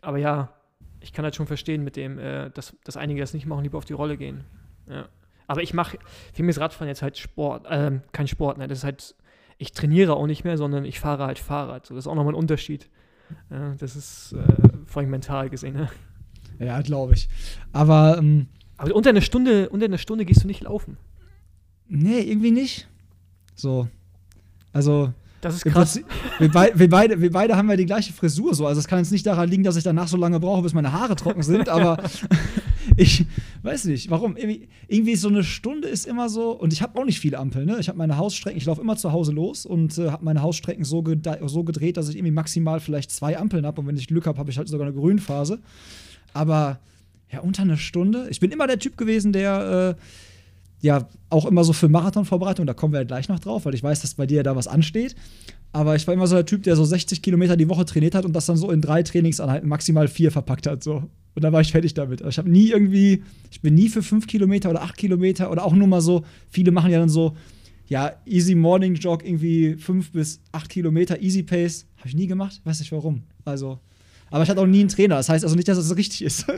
Aber 0.03 0.19
ja, 0.19 0.51
ich 1.07 1.13
kann 1.13 1.25
halt 1.25 1.35
schon 1.35 1.47
verstehen 1.47 1.83
mit 1.83 1.97
dem, 1.97 2.19
äh, 2.19 2.51
dass, 2.51 2.77
dass 2.85 2.97
einige 2.97 3.21
das 3.21 3.33
nicht 3.33 3.47
machen, 3.47 3.63
lieber 3.63 3.79
auf 3.79 3.85
die 3.85 3.95
Rolle 3.95 4.17
gehen. 4.17 4.45
Ja. 4.89 5.09
Aber 5.47 5.63
ich 5.63 5.73
mache, 5.73 5.99
für 6.35 6.43
mich 6.43 6.57
ist 6.57 6.61
Radfahren 6.61 6.89
jetzt 6.89 7.03
halt 7.03 7.17
Sport, 7.17 7.67
ähm, 7.71 8.03
kein 8.13 8.27
Sport, 8.27 8.59
ne? 8.59 8.67
Das 8.67 8.79
ist 8.79 8.85
halt 8.85 9.15
ich 9.59 9.73
trainiere 9.73 10.15
auch 10.17 10.27
nicht 10.27 10.45
mehr, 10.45 10.59
sondern 10.59 10.85
ich 10.85 11.01
fahre 11.01 11.27
halt 11.27 11.39
Fahrrad. 11.39 11.87
So, 11.87 11.95
das 11.95 12.05
ist 12.05 12.09
auch 12.09 12.15
nochmal 12.15 12.35
ein 12.35 12.39
Unterschied. 12.39 12.89
Ja, 13.51 13.75
das 13.79 13.97
ist 13.97 14.33
äh, 14.33 14.69
vor 14.85 15.01
allem 15.01 15.11
mental 15.11 15.51
gesehen. 15.51 15.75
Ne? 15.75 15.89
Ja, 16.59 16.81
glaube 16.81 17.15
ich. 17.15 17.29
Aber, 17.73 18.19
ähm, 18.19 18.49
Aber 18.77 18.95
unter 18.95 19.11
einer 19.11 19.21
Stunde, 19.21 19.69
unter 19.71 19.87
einer 19.87 19.99
Stunde 19.99 20.25
gehst 20.25 20.45
du 20.45 20.47
nicht 20.47 20.63
laufen. 20.63 20.99
nee, 21.89 22.21
irgendwie 22.21 22.51
nicht. 22.51 22.89
So. 23.55 23.89
Also, 24.73 25.13
Das 25.41 25.55
ist 25.57 25.65
krass. 25.65 26.01
Wir, 26.39 26.51
bei, 26.51 26.73
wir, 26.75 26.89
beide, 26.89 27.21
wir 27.21 27.31
beide 27.31 27.57
haben 27.57 27.69
ja 27.69 27.77
die 27.77 27.87
gleiche 27.87 28.13
Frisur. 28.13 28.55
So. 28.55 28.67
Also, 28.67 28.81
es 28.81 28.89
kann 28.89 28.99
jetzt 28.99 29.13
nicht 29.13 29.27
daran 29.27 29.49
liegen, 29.49 29.65
dass 29.65 29.77
ich 29.77 29.85
danach 29.85 30.09
so 30.09 30.17
lange 30.17 30.41
brauche, 30.41 30.63
bis 30.63 30.73
meine 30.73 30.93
Haare 30.93 31.15
trocken 31.15 31.43
sind. 31.43 31.69
aber 31.69 32.03
ich 32.97 33.25
weiß 33.63 33.85
nicht, 33.85 34.11
warum. 34.11 34.37
Irgendwie, 34.37 34.69
irgendwie 34.89 35.17
so 35.17 35.29
eine 35.29 35.45
Stunde 35.45 35.89
ist 35.89 36.07
immer 36.07 36.29
so. 36.29 36.53
Und 36.53 36.73
ich 36.73 36.83
habe 36.83 36.99
auch 36.99 37.05
nicht 37.05 37.21
viele 37.21 37.39
Ampeln. 37.39 37.67
Ne? 37.67 37.77
Ich 37.79 37.89
habe 37.89 37.99
meine 37.99 38.17
Hausstrecken, 38.17 38.57
ich 38.57 38.65
laufe 38.65 38.81
immer 38.81 38.97
zu 38.97 39.13
Hause 39.13 39.33
los 39.33 39.67
und 39.67 39.99
äh, 39.99 40.11
habe 40.11 40.25
meine 40.25 40.43
Hausstrecken 40.43 40.85
so, 40.85 41.05
so 41.47 41.65
gedreht, 41.65 41.97
dass 41.97 42.09
ich 42.09 42.17
irgendwie 42.17 42.33
maximal 42.33 42.81
vielleicht 42.81 43.11
zwei 43.11 43.39
Ampeln 43.39 43.67
habe. 43.67 43.81
Und 43.81 43.87
wenn 43.87 43.97
ich 43.97 44.09
Glück 44.09 44.27
habe, 44.27 44.39
habe 44.39 44.51
ich 44.51 44.59
halt 44.59 44.69
sogar 44.69 44.87
eine 44.87 44.97
Grünphase. 44.97 45.59
Aber 46.33 46.81
ja, 47.31 47.41
unter 47.41 47.63
einer 47.63 47.77
Stunde. 47.77 48.29
Ich 48.31 48.41
bin 48.41 48.51
immer 48.51 48.67
der 48.67 48.79
Typ 48.79 48.97
gewesen, 48.97 49.33
der. 49.33 49.97
Äh, 49.97 50.03
ja, 50.87 51.09
auch 51.31 51.45
immer 51.47 51.65
so 51.65 51.73
für 51.73 51.89
Marathonvorbereitung, 51.89 52.65
da 52.67 52.73
kommen 52.73 52.93
wir 52.93 53.01
ja 53.01 53.05
gleich 53.05 53.29
noch 53.29 53.41
drauf, 53.41 53.67
weil 53.67 53.75
ich 53.75 53.83
weiß, 53.83 54.01
dass 54.01 54.15
bei 54.15 54.27
dir 54.27 54.43
da 54.43 54.55
was 54.55 54.69
ansteht. 54.69 55.17
Aber 55.73 55.97
ich 55.97 56.07
war 56.07 56.15
immer 56.15 56.27
so 56.27 56.37
der 56.37 56.47
Typ, 56.47 56.63
der 56.63 56.77
so 56.77 56.85
60 56.85 57.21
Kilometer 57.21 57.57
die 57.57 57.69
Woche 57.69 57.85
trainiert 57.85 58.15
hat 58.15 58.25
und 58.25 58.33
das 58.33 58.47
dann 58.47 58.57
so 58.57 58.71
in 58.71 58.81
drei 58.81 59.03
Trainingseinheiten 59.03 59.69
maximal 59.69 60.09
vier 60.09 60.31
verpackt 60.31 60.67
hat. 60.67 60.83
So. 60.83 61.11
Und 61.35 61.43
dann 61.43 61.53
war 61.53 61.61
ich 61.61 61.73
fertig 61.73 61.93
damit. 61.93 62.23
Also 62.23 62.31
ich 62.31 62.39
habe 62.39 62.49
nie 62.49 62.71
irgendwie, 62.71 63.25
ich 63.51 63.61
bin 63.61 63.75
nie 63.75 63.89
für 63.89 64.03
fünf 64.03 64.27
Kilometer 64.27 64.71
oder 64.71 64.83
acht 64.83 64.97
Kilometer 64.97 65.51
oder 65.51 65.65
auch 65.65 65.75
nur 65.75 65.89
mal 65.89 66.01
so, 66.01 66.25
viele 66.49 66.71
machen 66.71 66.93
ja 66.93 67.01
dann 67.01 67.09
so, 67.09 67.37
ja, 67.89 68.13
Easy 68.25 68.55
Morning 68.55 68.95
Jog, 68.95 69.25
irgendwie 69.25 69.75
fünf 69.75 70.13
bis 70.13 70.41
acht 70.53 70.71
Kilometer, 70.71 71.21
Easy 71.21 71.43
Pace. 71.43 71.87
Habe 71.99 72.09
ich 72.09 72.15
nie 72.15 72.27
gemacht, 72.27 72.61
weiß 72.65 72.79
nicht 72.79 72.93
warum. 72.93 73.25
Also, 73.45 73.81
aber 74.31 74.45
ich 74.45 74.49
hatte 74.49 74.61
auch 74.61 74.67
nie 74.67 74.81
einen 74.81 74.89
Trainer. 74.89 75.17
Das 75.17 75.29
heißt 75.29 75.45
also 75.45 75.57
nicht, 75.57 75.69
dass 75.69 75.79
es 75.79 75.97
richtig 75.97 76.23
ist. 76.23 76.47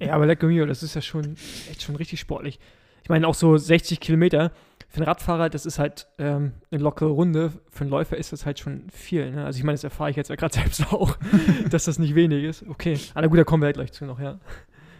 Ja, 0.00 0.14
aber 0.14 0.26
Lecco 0.26 0.46
Mio, 0.46 0.66
das 0.66 0.82
ist 0.82 0.96
ja 0.96 1.00
schon 1.00 1.36
echt 1.70 1.82
schon 1.82 1.94
richtig 1.94 2.18
sportlich. 2.18 2.58
Ich 3.02 3.08
meine, 3.08 3.26
auch 3.26 3.34
so 3.34 3.56
60 3.56 4.00
Kilometer 4.00 4.52
für 4.88 4.98
einen 4.98 5.06
Radfahrer, 5.06 5.48
das 5.48 5.64
ist 5.64 5.78
halt 5.78 6.06
ähm, 6.18 6.52
eine 6.70 6.82
lockere 6.82 7.08
Runde. 7.08 7.52
Für 7.70 7.82
einen 7.82 7.90
Läufer 7.90 8.18
ist 8.18 8.32
das 8.32 8.44
halt 8.44 8.58
schon 8.58 8.90
viel. 8.92 9.30
Ne? 9.30 9.44
Also 9.44 9.58
ich 9.58 9.64
meine, 9.64 9.74
das 9.74 9.84
erfahre 9.84 10.10
ich 10.10 10.16
jetzt 10.16 10.28
ja 10.28 10.36
gerade 10.36 10.54
selbst 10.60 10.92
auch, 10.92 11.16
dass 11.70 11.84
das 11.84 11.98
nicht 11.98 12.14
wenig 12.14 12.44
ist. 12.44 12.64
Okay, 12.68 12.98
aber 13.14 13.28
gut, 13.28 13.38
da 13.38 13.44
kommen 13.44 13.62
wir 13.62 13.68
ja 13.68 13.72
gleich 13.72 13.92
zu 13.92 14.04
noch, 14.04 14.20
ja. 14.20 14.38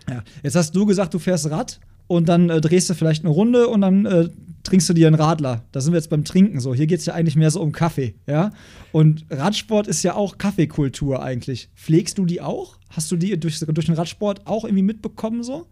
Ja. 0.08 0.22
Jetzt 0.42 0.56
hast 0.56 0.74
du 0.74 0.86
gesagt, 0.86 1.14
du 1.14 1.18
fährst 1.18 1.50
Rad 1.50 1.78
und 2.06 2.28
dann 2.28 2.50
äh, 2.50 2.60
drehst 2.60 2.90
du 2.90 2.94
vielleicht 2.94 3.24
eine 3.24 3.32
Runde 3.32 3.68
und 3.68 3.82
dann 3.82 4.06
äh, 4.06 4.28
trinkst 4.64 4.88
du 4.88 4.94
dir 4.94 5.06
einen 5.06 5.16
Radler. 5.16 5.64
Da 5.72 5.80
sind 5.80 5.92
wir 5.92 5.98
jetzt 5.98 6.08
beim 6.08 6.24
Trinken 6.24 6.58
so. 6.58 6.74
Hier 6.74 6.86
geht 6.86 7.00
es 7.00 7.06
ja 7.06 7.14
eigentlich 7.14 7.36
mehr 7.36 7.50
so 7.50 7.60
um 7.60 7.72
Kaffee, 7.72 8.14
ja. 8.26 8.50
Und 8.92 9.26
Radsport 9.30 9.86
ist 9.86 10.02
ja 10.02 10.14
auch 10.14 10.38
Kaffeekultur 10.38 11.22
eigentlich. 11.22 11.68
Pflegst 11.76 12.18
du 12.18 12.24
die 12.24 12.40
auch? 12.40 12.78
Hast 12.88 13.12
du 13.12 13.16
die 13.16 13.38
durch, 13.38 13.60
durch 13.60 13.86
den 13.86 13.94
Radsport 13.94 14.46
auch 14.46 14.64
irgendwie 14.64 14.82
mitbekommen 14.82 15.42
so? 15.42 15.66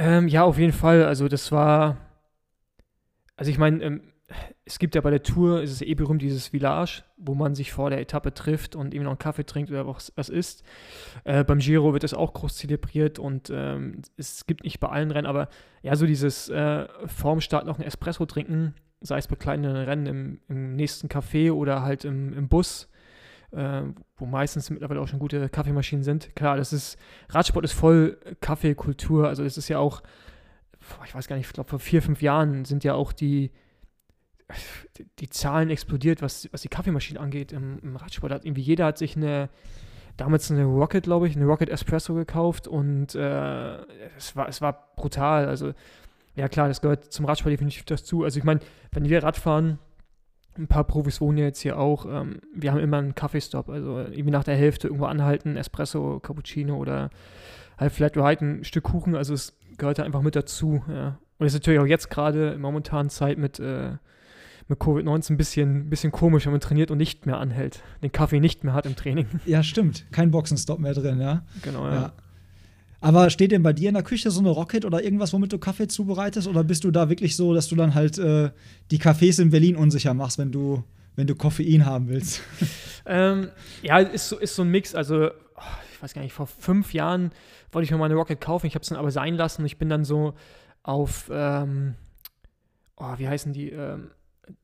Ähm, 0.00 0.28
ja, 0.28 0.44
auf 0.44 0.56
jeden 0.58 0.72
Fall. 0.72 1.04
Also 1.04 1.28
das 1.28 1.52
war, 1.52 1.98
also 3.36 3.50
ich 3.50 3.58
meine, 3.58 3.84
ähm, 3.84 4.00
es 4.64 4.78
gibt 4.78 4.94
ja 4.94 5.02
bei 5.02 5.10
der 5.10 5.22
Tour, 5.22 5.60
ist 5.60 5.72
es 5.72 5.82
eh 5.82 5.94
berühmt, 5.94 6.22
dieses 6.22 6.48
Village, 6.48 7.02
wo 7.18 7.34
man 7.34 7.54
sich 7.54 7.70
vor 7.70 7.90
der 7.90 8.00
Etappe 8.00 8.32
trifft 8.32 8.74
und 8.76 8.94
eben 8.94 9.04
noch 9.04 9.10
einen 9.10 9.18
Kaffee 9.18 9.44
trinkt 9.44 9.70
oder 9.70 9.86
was, 9.86 10.10
was 10.16 10.30
isst. 10.30 10.64
Äh, 11.24 11.44
beim 11.44 11.58
Giro 11.58 11.92
wird 11.92 12.02
das 12.02 12.14
auch 12.14 12.32
groß 12.32 12.56
zelebriert 12.56 13.18
und 13.18 13.50
ähm, 13.52 14.00
es 14.16 14.46
gibt 14.46 14.64
nicht 14.64 14.80
bei 14.80 14.88
allen 14.88 15.10
Rennen, 15.10 15.26
aber 15.26 15.50
ja, 15.82 15.94
so 15.96 16.06
dieses 16.06 16.48
äh, 16.48 16.88
vorm 17.04 17.42
Start 17.42 17.66
noch 17.66 17.78
ein 17.78 17.84
Espresso 17.84 18.24
trinken, 18.24 18.74
sei 19.02 19.18
es 19.18 19.28
bei 19.28 19.36
kleinen 19.36 19.76
Rennen 19.76 20.06
im, 20.06 20.40
im 20.48 20.76
nächsten 20.76 21.08
Café 21.08 21.52
oder 21.52 21.82
halt 21.82 22.06
im, 22.06 22.32
im 22.32 22.48
Bus, 22.48 22.89
äh, 23.52 23.82
wo 24.16 24.26
meistens 24.26 24.70
mittlerweile 24.70 25.00
auch 25.00 25.08
schon 25.08 25.18
gute 25.18 25.48
Kaffeemaschinen 25.48 26.04
sind. 26.04 26.34
Klar, 26.36 26.56
das 26.56 26.72
ist, 26.72 26.98
Radsport 27.28 27.64
ist 27.64 27.72
voll 27.72 28.18
Kaffeekultur, 28.40 29.28
also 29.28 29.44
es 29.44 29.56
ist 29.56 29.68
ja 29.68 29.78
auch, 29.78 30.02
ich 31.04 31.14
weiß 31.14 31.28
gar 31.28 31.36
nicht, 31.36 31.46
ich 31.46 31.52
glaube 31.52 31.68
vor 31.68 31.78
vier, 31.78 32.02
fünf 32.02 32.22
Jahren 32.22 32.64
sind 32.64 32.84
ja 32.84 32.94
auch 32.94 33.12
die, 33.12 33.50
die, 34.98 35.06
die 35.18 35.30
Zahlen 35.30 35.70
explodiert, 35.70 36.22
was, 36.22 36.48
was 36.52 36.62
die 36.62 36.68
Kaffeemaschinen 36.68 37.22
angeht 37.22 37.52
im, 37.52 37.78
im 37.80 37.96
Radsport. 37.96 38.32
Hat 38.32 38.44
irgendwie 38.44 38.62
jeder 38.62 38.86
hat 38.86 38.98
sich 38.98 39.16
eine, 39.16 39.48
damals 40.16 40.50
eine 40.50 40.64
Rocket, 40.64 41.04
glaube 41.04 41.28
ich, 41.28 41.36
eine 41.36 41.44
Rocket 41.44 41.68
Espresso 41.68 42.14
gekauft 42.14 42.66
und 42.66 43.14
äh, 43.14 43.76
es, 44.16 44.34
war, 44.34 44.48
es 44.48 44.60
war 44.60 44.92
brutal. 44.96 45.46
Also, 45.46 45.72
ja 46.34 46.48
klar, 46.48 46.68
das 46.68 46.80
gehört 46.80 47.12
zum 47.12 47.26
Radsport 47.26 47.52
definitiv 47.52 47.84
dazu. 47.84 48.24
Also 48.24 48.38
ich 48.38 48.44
meine, 48.44 48.60
wenn 48.92 49.08
wir 49.08 49.22
Radfahren, 49.22 49.78
ein 50.58 50.66
paar 50.66 50.84
Profis 50.84 51.20
wohnen 51.20 51.38
ja 51.38 51.44
jetzt 51.44 51.60
hier 51.60 51.78
auch, 51.78 52.06
ähm, 52.06 52.40
wir 52.54 52.72
haben 52.72 52.80
immer 52.80 52.98
einen 52.98 53.14
Kaffeestop. 53.14 53.68
Also 53.68 53.98
irgendwie 53.98 54.30
nach 54.30 54.44
der 54.44 54.56
Hälfte 54.56 54.88
irgendwo 54.88 55.06
anhalten, 55.06 55.56
Espresso, 55.56 56.20
Cappuccino 56.20 56.76
oder 56.76 57.10
halt 57.78 57.92
Flat 57.92 58.16
White, 58.16 58.44
ein 58.44 58.64
Stück 58.64 58.84
Kuchen. 58.84 59.14
Also 59.14 59.34
es 59.34 59.56
gehört 59.78 59.98
da 59.98 60.02
einfach 60.02 60.22
mit 60.22 60.36
dazu. 60.36 60.82
Ja. 60.88 61.18
Und 61.38 61.46
es 61.46 61.54
ist 61.54 61.60
natürlich 61.60 61.80
auch 61.80 61.86
jetzt 61.86 62.10
gerade 62.10 62.50
in 62.50 62.60
momentanen 62.60 63.10
Zeit 63.10 63.38
mit, 63.38 63.58
äh, 63.58 63.92
mit 64.68 64.78
Covid-19 64.78 65.32
ein 65.32 65.36
bisschen, 65.36 65.90
bisschen 65.90 66.12
komisch, 66.12 66.44
wenn 66.44 66.52
man 66.52 66.60
trainiert 66.60 66.90
und 66.90 66.98
nicht 66.98 67.26
mehr 67.26 67.38
anhält, 67.38 67.82
den 68.02 68.12
Kaffee 68.12 68.40
nicht 68.40 68.62
mehr 68.62 68.74
hat 68.74 68.86
im 68.86 68.96
Training. 68.96 69.26
Ja, 69.46 69.62
stimmt. 69.62 70.06
Kein 70.12 70.30
Boxenstopp 70.30 70.78
mehr 70.78 70.94
drin, 70.94 71.20
ja. 71.20 71.42
genau, 71.62 71.86
ja. 71.86 71.94
Ja. 71.94 72.12
Aber 73.00 73.30
steht 73.30 73.52
denn 73.52 73.62
bei 73.62 73.72
dir 73.72 73.88
in 73.88 73.94
der 73.94 74.02
Küche 74.02 74.30
so 74.30 74.40
eine 74.40 74.50
Rocket 74.50 74.84
oder 74.84 75.02
irgendwas, 75.02 75.32
womit 75.32 75.52
du 75.52 75.58
Kaffee 75.58 75.88
zubereitest? 75.88 76.46
Oder 76.46 76.64
bist 76.64 76.84
du 76.84 76.90
da 76.90 77.08
wirklich 77.08 77.34
so, 77.34 77.54
dass 77.54 77.68
du 77.68 77.76
dann 77.76 77.94
halt 77.94 78.18
äh, 78.18 78.50
die 78.90 78.98
Cafés 78.98 79.40
in 79.40 79.50
Berlin 79.50 79.76
unsicher 79.76 80.12
machst, 80.12 80.38
wenn 80.38 80.52
du, 80.52 80.84
wenn 81.16 81.26
du 81.26 81.34
Koffein 81.34 81.86
haben 81.86 82.08
willst? 82.08 82.42
Ähm, 83.06 83.48
ja, 83.82 83.98
ist 83.98 84.28
so, 84.28 84.38
ist 84.38 84.54
so 84.54 84.62
ein 84.62 84.68
Mix. 84.68 84.94
Also, 84.94 85.30
oh, 85.30 85.62
ich 85.92 86.02
weiß 86.02 86.12
gar 86.12 86.22
nicht, 86.22 86.34
vor 86.34 86.46
fünf 86.46 86.92
Jahren 86.92 87.32
wollte 87.72 87.84
ich 87.84 87.90
mir 87.90 87.96
mal 87.96 88.04
eine 88.04 88.14
Rocket 88.14 88.40
kaufen. 88.40 88.66
Ich 88.66 88.74
habe 88.74 88.82
es 88.82 88.88
dann 88.88 88.98
aber 88.98 89.10
sein 89.10 89.34
lassen. 89.34 89.64
Ich 89.64 89.78
bin 89.78 89.88
dann 89.88 90.04
so 90.04 90.34
auf, 90.82 91.30
ähm, 91.32 91.94
oh, 92.96 93.14
wie 93.16 93.26
heißen 93.26 93.52
die? 93.52 93.70
Ähm, 93.70 94.10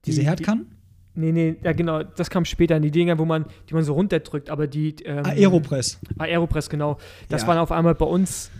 die 0.05 0.11
Diese 0.11 0.23
Herdkannen? 0.23 0.75
Nee, 1.16 1.32
nee, 1.32 1.56
ja 1.62 1.73
genau, 1.73 2.02
das 2.02 2.30
kam 2.30 2.44
später. 2.44 2.78
Die 2.78 2.90
Dinger, 2.90 3.18
wo 3.18 3.25
man, 3.25 3.46
die 3.68 3.75
man 3.75 3.82
so 3.82 3.94
runterdrückt, 3.94 4.50
aber 4.50 4.66
die. 4.66 4.94
Ähm, 5.04 5.25
Aeropress. 5.25 5.99
Aeropress, 6.18 6.68
genau. 6.70 6.99
Das 7.28 7.42
Ja. 7.42 7.49
war 7.49 7.61
auf 7.62 7.73
einmal 7.73 7.94
bei 7.94 8.06
uns 8.06 8.50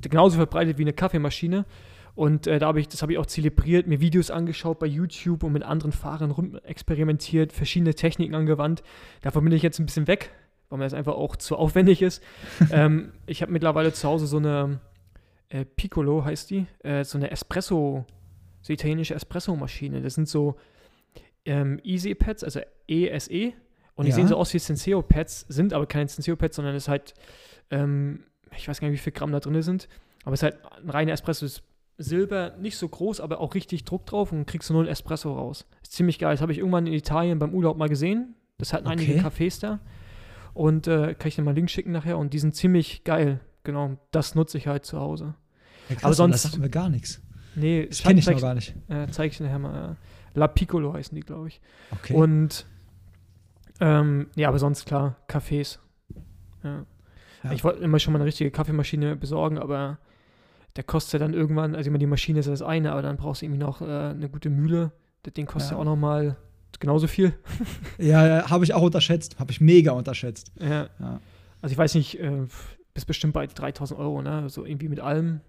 genauso 0.00 0.36
verbreitet 0.36 0.78
wie 0.78 0.82
eine 0.82 0.92
Kaffeemaschine. 0.92 1.64
Und 2.14 2.46
äh, 2.46 2.58
da 2.58 2.66
habe 2.66 2.80
ich, 2.80 2.88
das 2.88 3.02
habe 3.02 3.12
ich 3.12 3.18
auch 3.18 3.26
zelebriert, 3.26 3.86
mir 3.86 4.00
Videos 4.00 4.30
angeschaut 4.30 4.78
bei 4.78 4.86
YouTube 4.86 5.42
und 5.42 5.52
mit 5.52 5.62
anderen 5.62 5.92
Fahrern 5.92 6.30
rum 6.32 6.58
experimentiert, 6.64 7.52
verschiedene 7.52 7.94
Techniken 7.94 8.34
angewandt. 8.34 8.82
Davon 9.22 9.44
bin 9.44 9.52
ich 9.52 9.62
jetzt 9.62 9.78
ein 9.78 9.86
bisschen 9.86 10.06
weg, 10.06 10.30
weil 10.68 10.78
mir 10.78 10.84
das 10.84 10.94
einfach 10.94 11.14
auch 11.14 11.36
zu 11.36 11.56
aufwendig 11.56 12.02
ist. 12.02 12.22
ähm, 12.72 13.12
ich 13.26 13.42
habe 13.42 13.52
mittlerweile 13.52 13.92
zu 13.92 14.08
Hause 14.08 14.26
so 14.26 14.36
eine 14.38 14.80
äh, 15.48 15.64
Piccolo, 15.64 16.24
heißt 16.24 16.50
die, 16.50 16.66
äh, 16.82 17.04
so 17.04 17.16
eine 17.16 17.30
Espresso, 17.30 18.04
so 18.60 18.72
italienische 18.72 19.14
Espresso-Maschine. 19.14 20.02
Das 20.02 20.14
sind 20.14 20.28
so 20.28 20.56
ähm, 21.44 21.80
Easy-Pads, 21.82 22.44
also 22.44 22.60
ESE. 22.88 23.52
Und 23.94 24.04
die 24.06 24.10
Ja. 24.10 24.14
sehen 24.16 24.28
so 24.28 24.36
aus 24.36 24.52
wie 24.54 24.58
Senseo-Pads, 24.58 25.46
sind 25.48 25.72
aber 25.72 25.86
keine 25.86 26.08
Senseo-Pads, 26.08 26.56
sondern 26.56 26.74
es 26.74 26.84
ist 26.84 26.88
halt, 26.88 27.14
ähm, 27.70 28.24
ich 28.56 28.66
weiß 28.68 28.80
gar 28.80 28.88
nicht, 28.88 28.98
wie 28.98 29.02
viel 29.02 29.12
Gramm 29.12 29.32
da 29.32 29.40
drin 29.40 29.60
sind, 29.62 29.88
aber 30.24 30.32
es 30.34 30.40
ist 30.40 30.44
halt 30.44 30.56
ein 30.82 30.90
reiner 30.90 31.12
Espresso. 31.12 31.44
Es 31.46 31.52
ist 31.58 31.62
Silber, 31.98 32.56
nicht 32.58 32.78
so 32.78 32.88
groß, 32.88 33.20
aber 33.20 33.40
auch 33.40 33.54
richtig 33.54 33.84
Druck 33.84 34.06
drauf 34.06 34.32
und 34.32 34.46
kriegst 34.46 34.70
du 34.70 34.72
nur 34.72 34.82
einen 34.82 34.90
Espresso 34.90 35.34
raus. 35.34 35.66
Ist 35.82 35.92
ziemlich 35.92 36.18
geil. 36.18 36.32
Das 36.32 36.40
habe 36.40 36.50
ich 36.52 36.58
irgendwann 36.58 36.86
in 36.86 36.94
Italien 36.94 37.38
beim 37.38 37.52
Urlaub 37.54 37.76
mal 37.76 37.90
gesehen. 37.90 38.34
Das 38.56 38.72
hatten 38.72 38.86
einige 38.86 39.12
Okay. 39.12 39.20
Cafés 39.20 39.60
da. 39.60 39.80
Und 40.54 40.86
äh, 40.86 41.14
kann 41.14 41.28
ich 41.28 41.34
dir 41.36 41.42
mal 41.42 41.50
einen 41.50 41.56
Link 41.56 41.70
schicken 41.70 41.92
nachher. 41.92 42.16
Und 42.16 42.32
die 42.32 42.38
sind 42.38 42.54
ziemlich 42.56 43.04
geil. 43.04 43.40
Genau, 43.64 43.98
das 44.12 44.34
nutze 44.34 44.56
ich 44.56 44.66
halt 44.66 44.86
zu 44.86 44.98
Hause. 44.98 45.34
Ja, 45.90 45.96
krass, 45.96 46.04
Aber 46.04 46.14
sonst- 46.14 46.42
Das 46.44 46.52
sagt 46.52 46.58
mir 46.62 46.70
gar 46.70 46.88
nichts. 46.88 47.20
Nee, 47.54 47.86
Das 47.86 48.02
kenne 48.02 48.18
ich 48.20 48.26
noch 48.26 48.40
gar 48.40 48.54
nicht. 48.54 48.74
Äh, 48.88 49.06
zeig 49.10 49.32
ich 49.32 49.36
dir 49.38 49.44
nachher 49.44 49.58
mal. 49.58 49.92
Äh, 49.92 49.94
La 50.34 50.48
Piccolo 50.48 50.92
heißen 50.92 51.14
die, 51.14 51.22
glaube 51.22 51.48
ich. 51.48 51.60
Okay. 51.90 52.14
Und 52.14 52.66
ähm, 53.80 54.28
ja, 54.36 54.48
aber 54.48 54.58
sonst 54.58 54.86
klar, 54.86 55.16
Cafés. 55.28 55.78
Ja. 56.62 56.84
Ja. 57.42 57.52
Ich 57.52 57.64
wollte 57.64 57.82
immer 57.82 57.98
schon 57.98 58.12
mal 58.12 58.18
eine 58.18 58.26
richtige 58.26 58.50
Kaffeemaschine 58.50 59.16
besorgen, 59.16 59.58
aber 59.58 59.98
der 60.76 60.84
kostet 60.84 61.14
ja 61.14 61.18
dann 61.26 61.34
irgendwann, 61.34 61.74
also 61.74 61.88
immer 61.88 61.98
die 61.98 62.06
Maschine 62.06 62.40
ist 62.40 62.46
ja 62.46 62.52
das 62.52 62.62
eine, 62.62 62.92
aber 62.92 63.02
dann 63.02 63.16
brauchst 63.16 63.40
du 63.42 63.46
irgendwie 63.46 63.60
noch 63.60 63.80
äh, 63.80 63.84
eine 63.84 64.28
gute 64.28 64.50
Mühle. 64.50 64.92
Das 65.22 65.32
Ding 65.34 65.46
kostet 65.46 65.72
ja, 65.72 65.76
Ja. 65.76 65.80
auch 65.80 65.86
nochmal 65.86 66.36
genauso 66.78 67.06
viel. 67.06 67.32
ja, 67.98 68.26
ja 68.26 68.50
habe 68.50 68.64
ich 68.64 68.74
auch 68.74 68.82
unterschätzt. 68.82 69.38
Habe 69.38 69.50
ich 69.52 69.60
mega 69.60 69.92
unterschätzt. 69.92 70.52
Ja. 70.60 70.88
Ja. 70.98 71.20
Also 71.62 71.72
ich 71.72 71.78
weiß 71.78 71.94
nicht, 71.94 72.20
äh, 72.20 72.46
bist 72.94 73.06
bestimmt 73.06 73.32
bei 73.32 73.46
3000 73.46 73.98
Euro, 73.98 74.22
ne? 74.22 74.48
So 74.48 74.64
irgendwie 74.64 74.88
mit 74.88 75.00
allem. 75.00 75.40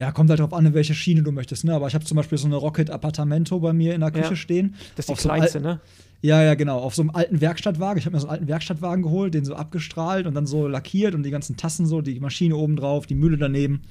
Ja, 0.00 0.12
kommt 0.12 0.30
halt 0.30 0.40
drauf 0.40 0.54
an, 0.54 0.64
in 0.64 0.72
welche 0.74 0.94
Schiene 0.94 1.22
du 1.22 1.30
möchtest, 1.30 1.64
ne? 1.64 1.74
Aber 1.74 1.86
ich 1.86 1.94
habe 1.94 2.04
zum 2.06 2.16
Beispiel 2.16 2.38
so 2.38 2.46
eine 2.46 2.56
Rocket 2.56 2.88
Appartamento 2.90 3.60
bei 3.60 3.74
mir 3.74 3.94
in 3.94 4.00
der 4.00 4.10
Küche 4.10 4.30
Ja. 4.30 4.36
stehen. 4.36 4.74
Das 4.96 5.04
ist 5.04 5.08
die 5.08 5.12
Auf 5.12 5.20
so 5.20 5.28
kleinste, 5.28 5.60
ne? 5.60 5.80
Ja, 6.22 6.42
ja, 6.42 6.54
genau. 6.54 6.78
Auf 6.78 6.94
so 6.94 7.02
einem 7.02 7.10
alten 7.10 7.40
Werkstattwagen. 7.42 7.98
Ich 7.98 8.06
habe 8.06 8.16
mir 8.16 8.20
so 8.20 8.26
einen 8.28 8.32
alten 8.38 8.48
Werkstattwagen 8.48 9.02
geholt, 9.02 9.34
den 9.34 9.44
so 9.44 9.54
abgestrahlt 9.54 10.26
und 10.26 10.34
dann 10.34 10.46
so 10.46 10.68
lackiert 10.68 11.14
und 11.14 11.22
die 11.22 11.30
ganzen 11.30 11.56
Tassen 11.58 11.84
so, 11.86 12.00
die 12.00 12.18
Maschine 12.18 12.56
oben 12.56 12.76
drauf, 12.76 13.06
die 13.06 13.14
Mühle 13.14 13.36
daneben. 13.36 13.82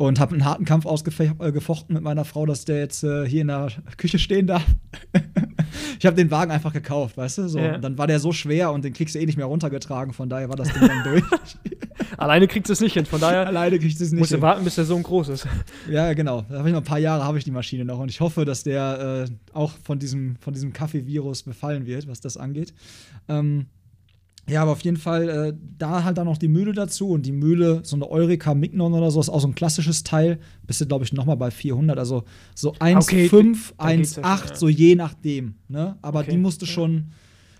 Und 0.00 0.18
habe 0.18 0.32
einen 0.32 0.46
harten 0.46 0.64
Kampf 0.64 0.86
ausgefochten 0.86 1.92
mit 1.92 2.02
meiner 2.02 2.24
Frau, 2.24 2.46
dass 2.46 2.64
der 2.64 2.78
jetzt 2.78 3.04
äh, 3.04 3.28
hier 3.28 3.42
in 3.42 3.48
der 3.48 3.68
Küche 3.98 4.18
stehen 4.18 4.46
darf. 4.46 4.64
ich 5.98 6.06
habe 6.06 6.16
den 6.16 6.30
Wagen 6.30 6.50
einfach 6.50 6.72
gekauft, 6.72 7.18
weißt 7.18 7.36
du? 7.36 7.48
So, 7.50 7.58
Ja. 7.58 7.76
Dann 7.76 7.98
war 7.98 8.06
der 8.06 8.18
so 8.18 8.32
schwer 8.32 8.72
und 8.72 8.82
den 8.82 8.94
kriegst 8.94 9.14
du 9.14 9.18
eh 9.18 9.26
nicht 9.26 9.36
mehr 9.36 9.44
runtergetragen, 9.44 10.14
von 10.14 10.30
daher 10.30 10.48
war 10.48 10.56
das 10.56 10.72
Ding 10.72 10.88
dann 10.88 11.04
durch. 11.04 11.22
Alleine 12.16 12.48
kriegt 12.48 12.70
es 12.70 12.80
nicht 12.80 12.94
hin, 12.94 13.04
von 13.04 13.20
daher 13.20 13.46
Alleine 13.46 13.78
kriegst 13.78 14.00
du 14.00 14.04
es 14.04 14.10
nicht. 14.10 14.20
musst 14.20 14.30
du 14.32 14.36
hin. 14.36 14.42
warten, 14.42 14.64
bis 14.64 14.76
der 14.76 14.86
Sohn 14.86 15.02
groß 15.02 15.28
ist. 15.28 15.46
Ja, 15.90 16.14
genau. 16.14 16.46
Da 16.48 16.60
habe 16.60 16.68
ich 16.68 16.72
noch 16.74 16.80
ein 16.80 16.84
paar 16.86 16.98
Jahre 16.98 17.24
habe 17.24 17.36
ich 17.36 17.44
die 17.44 17.50
Maschine 17.50 17.84
noch 17.84 17.98
und 17.98 18.08
ich 18.08 18.20
hoffe, 18.20 18.46
dass 18.46 18.62
der 18.62 19.26
äh, 19.28 19.32
auch 19.52 19.72
von 19.84 19.98
diesem, 19.98 20.36
von 20.36 20.54
diesem 20.54 20.72
Kaffee-Virus 20.72 21.42
befallen 21.42 21.84
wird, 21.84 22.08
was 22.08 22.20
das 22.20 22.38
angeht. 22.38 22.72
Ähm, 23.28 23.66
ja, 24.50 24.62
aber 24.62 24.72
auf 24.72 24.80
jeden 24.82 24.96
Fall, 24.96 25.28
äh, 25.28 25.52
da 25.78 26.02
halt 26.04 26.18
dann 26.18 26.26
noch 26.26 26.36
die 26.36 26.48
Mühle 26.48 26.72
dazu 26.72 27.10
und 27.10 27.24
die 27.24 27.32
Mühle, 27.32 27.80
so 27.84 27.94
eine 27.96 28.10
Eureka 28.10 28.54
Mignon 28.54 28.92
oder 28.92 29.10
so, 29.10 29.20
ist 29.20 29.28
auch 29.28 29.40
so 29.40 29.48
ein 29.48 29.54
klassisches 29.54 30.02
Teil. 30.02 30.40
Bist 30.66 30.80
du, 30.80 30.86
glaube 30.86 31.04
ich, 31.04 31.12
nochmal 31.12 31.36
bei 31.36 31.50
400, 31.50 31.98
also 31.98 32.24
so 32.54 32.72
1,5, 32.74 33.02
Okay, 33.02 33.28
da 33.78 33.96
geht's 33.96 34.16
ja 34.16 34.22
1,8, 34.22 34.38
schon, 34.38 34.48
ja. 34.48 34.56
so 34.56 34.68
je 34.68 34.94
nachdem. 34.96 35.54
Ne? 35.68 35.96
Aber 36.02 36.20
Okay, 36.20 36.32
die 36.32 36.38
musste 36.38 36.66
ja. 36.66 36.72
schon, 36.72 37.12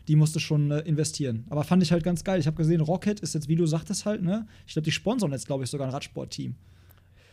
die 0.09 0.17
musste 0.17 0.41
schon 0.41 0.71
äh, 0.71 0.81
investieren. 0.81 1.45
Aber 1.49 1.63
fand 1.63 1.83
ich 1.83 1.93
halt 1.93 2.03
ganz 2.03 2.25
geil. 2.25 2.41
Ich 2.41 2.47
habe 2.47 2.57
gesehen, 2.57 2.81
Rocket 2.81 3.21
ist 3.21 3.35
jetzt, 3.35 3.49
wie 3.49 3.57
du 3.57 3.67
sagtest 3.67 4.05
halt, 4.05 4.23
ne? 4.23 4.47
Ich 4.67 4.73
glaube, 4.73 4.85
die 4.85 4.93
sponsern 4.93 5.31
jetzt, 5.31 5.47
glaube 5.47 5.65
ich, 5.65 5.71
sogar 5.71 5.87
ein 5.87 5.93
Radsportteam. 5.93 6.57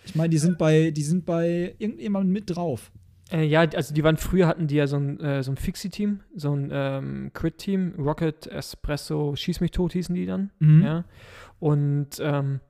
Ich 0.05 0.15
meine, 0.15 0.29
die 0.29 0.37
sind 0.37 0.57
bei, 0.57 0.91
die 0.91 1.03
sind 1.03 1.25
bei 1.25 1.75
irgendjemandem 1.79 2.31
mit 2.31 2.55
drauf. 2.55 2.91
Äh, 3.31 3.43
ja, 3.43 3.61
also 3.61 3.93
die 3.93 4.03
waren 4.03 4.17
früher 4.17 4.47
hatten 4.47 4.67
die 4.67 4.75
ja 4.75 4.87
so 4.87 4.97
ein, 4.97 5.19
äh, 5.19 5.43
so 5.43 5.51
ein 5.51 5.57
Fixie-Team, 5.57 6.21
so 6.35 6.53
ein 6.55 6.69
ähm, 6.71 7.31
Crit-Team, 7.33 7.95
Rocket, 7.97 8.47
Espresso, 8.47 9.35
Schieß 9.35 9.59
mich 9.59 9.71
tot 9.71 9.93
hießen 9.93 10.15
die 10.15 10.25
dann. 10.25 10.51
Mhm. 10.59 10.81
Ja. 10.83 11.03
Und 11.59 12.19
ähm, 12.21 12.61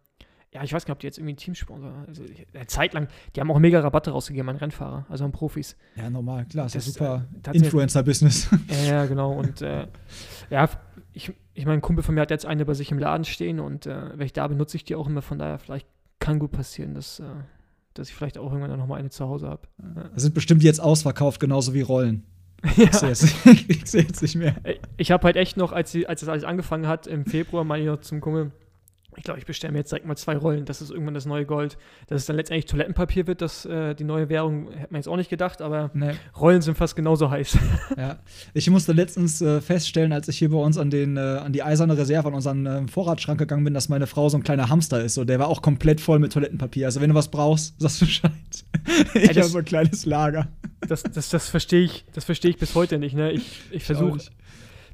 ja, 0.54 0.64
ich 0.64 0.74
weiß 0.74 0.86
gar 0.86 0.94
nicht, 0.94 0.98
ob 0.98 1.00
die 1.02 1.08
jetzt 1.08 1.18
irgendwie 1.20 1.34
ein 1.34 1.38
Teamsponsor, 1.38 1.92
also 2.08 2.24
ich- 2.24 2.48
eine 2.56 2.66
Zeit 2.68 2.94
lang, 2.94 3.08
die 3.36 3.42
haben 3.42 3.52
auch 3.52 3.60
mega 3.60 3.80
Rabatte 3.82 4.12
rausgegeben 4.12 4.50
an 4.50 4.56
Rennfahrer, 4.56 5.06
also 5.10 5.26
an 5.26 5.32
Profis. 5.32 5.76
Ja, 5.96 6.10
normal, 6.10 6.46
klar, 6.46 6.66
ist 6.66 6.74
ja 6.74 6.80
Das, 6.80 6.86
super 6.94 7.26
äh, 7.46 7.58
Influencer-Business. 7.58 8.50
Ja, 8.70 8.84
ja, 8.94 9.06
genau. 9.06 9.34
Und 9.34 9.62
äh, 9.62 9.88
ja, 10.50 10.70
ich, 11.14 11.32
ich 11.54 11.66
meine, 11.66 11.78
ein 11.80 11.82
Kumpel 11.82 12.04
von 12.04 12.16
mir 12.16 12.22
hat 12.22 12.32
jetzt 12.32 12.46
eine 12.46 12.66
bei 12.66 12.74
sich 12.74 12.92
im 12.92 12.98
Laden 12.98 13.26
stehen 13.26 13.60
und 13.60 13.86
äh, 13.86 14.18
wenn 14.18 14.26
ich 14.26 14.34
da 14.34 14.48
benutze 14.48 14.78
ich 14.78 14.86
die 14.86 14.96
auch 14.96 15.08
immer, 15.08 15.22
von 15.22 15.38
daher 15.38 15.60
vielleicht 15.60 15.88
kann 16.20 16.40
gut 16.40 16.52
passieren, 16.52 16.96
dass, 16.96 17.20
äh, 17.20 17.24
dass 18.00 18.10
ich 18.10 18.16
vielleicht 18.16 18.38
auch 18.38 18.52
irgendwann 18.52 18.78
noch 18.78 18.88
mal 18.88 18.96
eine 18.96 19.10
zu 19.10 19.28
Hause 19.28 19.48
habe. 19.48 19.62
Da 19.78 20.10
sind 20.16 20.34
bestimmt 20.34 20.64
jetzt 20.64 20.80
ausverkauft, 20.80 21.40
genauso 21.40 21.74
wie 21.74 21.82
Rollen. 21.82 22.24
Ja. 22.76 22.86
Ich 22.86 22.96
sehe 22.96 23.12
ich 23.68 23.86
seh 23.86 24.00
jetzt 24.00 24.22
nicht 24.22 24.36
mehr. 24.36 24.56
Ich 24.98 25.12
habe 25.12 25.24
halt 25.26 25.36
echt 25.36 25.58
noch, 25.58 25.72
als, 25.72 25.92
sie, 25.92 26.08
als 26.08 26.22
das 26.22 26.30
alles 26.30 26.44
angefangen 26.44 26.88
hat, 26.88 27.06
im 27.06 27.26
Februar 27.26 27.64
meine 27.64 27.84
ich 27.84 27.88
noch 27.88 28.02
zum 28.02 28.20
Kumpel, 28.20 28.52
ich 29.18 29.24
glaube, 29.24 29.40
ich 29.40 29.46
bestelle 29.48 29.74
mir 29.74 29.80
jetzt 29.80 29.92
direkt 29.92 30.06
mal 30.06 30.16
zwei 30.16 30.38
Rollen. 30.38 30.66
Das 30.66 30.80
ist 30.80 30.92
irgendwann 30.92 31.16
das 31.16 31.26
neue 31.26 31.46
Gold. 31.46 31.78
Dass 32.06 32.22
es 32.22 32.28
dann 32.28 32.36
letztendlich 32.36 32.66
Toilettenpapier 32.66 33.26
wird, 33.26 33.42
das 33.42 33.66
äh, 33.66 33.96
die 33.96 34.04
neue 34.04 34.30
Währung, 34.30 34.72
hätte 34.72 34.94
man 34.94 35.00
jetzt 35.00 35.08
auch 35.08 35.18
nicht 35.18 35.30
gedacht, 35.30 35.62
aber 35.62 35.90
Nee. 35.94 36.12
Rollen 36.40 36.62
sind 36.62 36.78
fast 36.78 36.96
genauso 36.96 37.30
heiß. 37.30 37.58
Ja. 37.98 38.20
Ich 38.54 38.70
musste 38.70 38.94
letztens 38.94 39.42
äh, 39.42 39.60
feststellen, 39.60 40.14
als 40.14 40.28
ich 40.28 40.38
hier 40.38 40.52
bei 40.52 40.58
uns 40.58 40.78
an, 40.78 40.92
den, 40.92 41.18
äh, 41.18 41.20
an 41.20 41.52
die 41.52 41.64
eiserne 41.64 41.98
Reserve, 41.98 42.28
an 42.28 42.36
unseren 42.36 42.66
äh, 42.66 42.88
Vorratsschrank 42.88 43.40
gegangen 43.40 43.64
bin, 43.64 43.74
dass 43.74 43.90
meine 43.90 44.06
Frau 44.06 44.30
so 44.30 44.38
ein 44.38 44.44
kleiner 44.44 44.70
Hamster 44.70 45.04
ist. 45.04 45.16
So, 45.16 45.24
der 45.26 45.40
war 45.40 45.48
auch 45.48 45.64
komplett 45.64 46.00
voll 46.00 46.20
mit 46.20 46.32
Toilettenpapier. 46.34 46.86
Also, 46.86 47.02
wenn 47.02 47.10
du 47.10 47.16
was 47.16 47.30
brauchst, 47.30 47.74
sagst 47.82 48.02
du 48.02 48.06
Bescheid. 48.06 48.32
ich 49.16 49.30
Ey, 49.30 49.34
habe 49.34 49.58
ein 49.58 49.66
kleines 49.66 50.06
Lager. 50.06 50.48
Das, 50.88 51.02
das, 51.02 51.30
das 51.30 51.50
verstehe 51.50 51.86
ich, 51.86 52.06
das 52.14 52.26
verstehe 52.26 52.52
ich 52.52 52.58
bis 52.58 52.76
heute 52.76 53.00
nicht. 53.00 53.16
Ne? 53.16 53.32
Ich, 53.32 53.62
ich 53.72 53.84
versuche. 53.84 54.20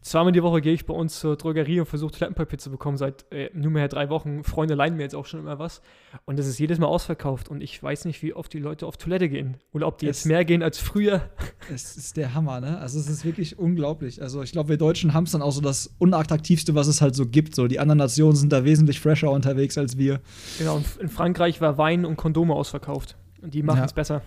Zweimal 0.03 0.31
die 0.33 0.43
Woche 0.43 0.61
gehe 0.61 0.73
ich 0.73 0.85
bei 0.85 0.93
uns 0.93 1.19
zur 1.19 1.35
Drogerie 1.37 1.79
und 1.79 1.85
versuche 1.87 2.11
Toilettenpapier 2.11 2.59
zu 2.59 2.69
bekommen. 2.69 2.97
Seit 2.97 3.25
äh, 3.31 3.49
nunmehr 3.53 3.87
drei 3.87 4.09
Wochen. 4.09 4.43
Freunde 4.43 4.75
leihen 4.75 4.95
mir 4.95 5.03
jetzt 5.03 5.15
auch 5.15 5.25
schon 5.25 5.39
immer 5.39 5.57
was. 5.59 5.81
Und 6.25 6.37
das 6.37 6.45
ist 6.47 6.59
jedes 6.59 6.77
Mal 6.79 6.85
ausverkauft. 6.87 7.49
Und 7.49 7.61
ich 7.61 7.81
weiß 7.81 8.05
nicht, 8.05 8.21
wie 8.21 8.33
oft 8.33 8.53
die 8.53 8.59
Leute 8.59 8.85
auf 8.85 8.97
Toilette 8.97 9.29
gehen. 9.29 9.57
Oder 9.71 9.87
ob 9.87 9.97
die 9.97 10.07
Es- 10.07 10.19
jetzt 10.19 10.25
mehr 10.27 10.45
gehen 10.45 10.61
als 10.61 10.77
früher. 10.77 11.29
Es 11.73 11.95
ist 11.97 12.17
der 12.17 12.33
Hammer, 12.33 12.59
ne? 12.61 12.77
Also 12.79 12.99
es 12.99 13.09
ist 13.09 13.25
wirklich 13.25 13.57
unglaublich. 13.57 14.21
Also 14.21 14.43
ich 14.43 14.51
glaube, 14.51 14.69
wir 14.69 14.77
Deutschen 14.77 15.13
haben 15.13 15.23
es 15.23 15.31
dann 15.31 15.41
auch 15.41 15.51
so 15.51 15.61
das 15.61 15.95
unattraktivste, 15.97 16.75
was 16.75 16.87
es 16.87 17.01
halt 17.01 17.15
so 17.15 17.25
gibt. 17.25 17.55
So 17.55 17.67
die 17.67 17.79
anderen 17.79 17.97
Nationen 17.99 18.35
sind 18.35 18.51
da 18.53 18.65
wesentlich 18.65 18.99
fresher 18.99 19.31
unterwegs 19.31 19.77
als 19.77 19.97
wir. 19.97 20.19
Genau, 20.59 20.75
und 20.75 20.85
in 20.99 21.09
Frankreich 21.09 21.61
war 21.61 21.77
Wein 21.77 22.05
und 22.05 22.17
Kondome 22.17 22.53
ausverkauft. 22.53 23.17
Und 23.41 23.53
die 23.53 23.63
machen 23.63 23.79
Ja. 23.79 23.85
es 23.85 23.93
besser. 23.93 24.21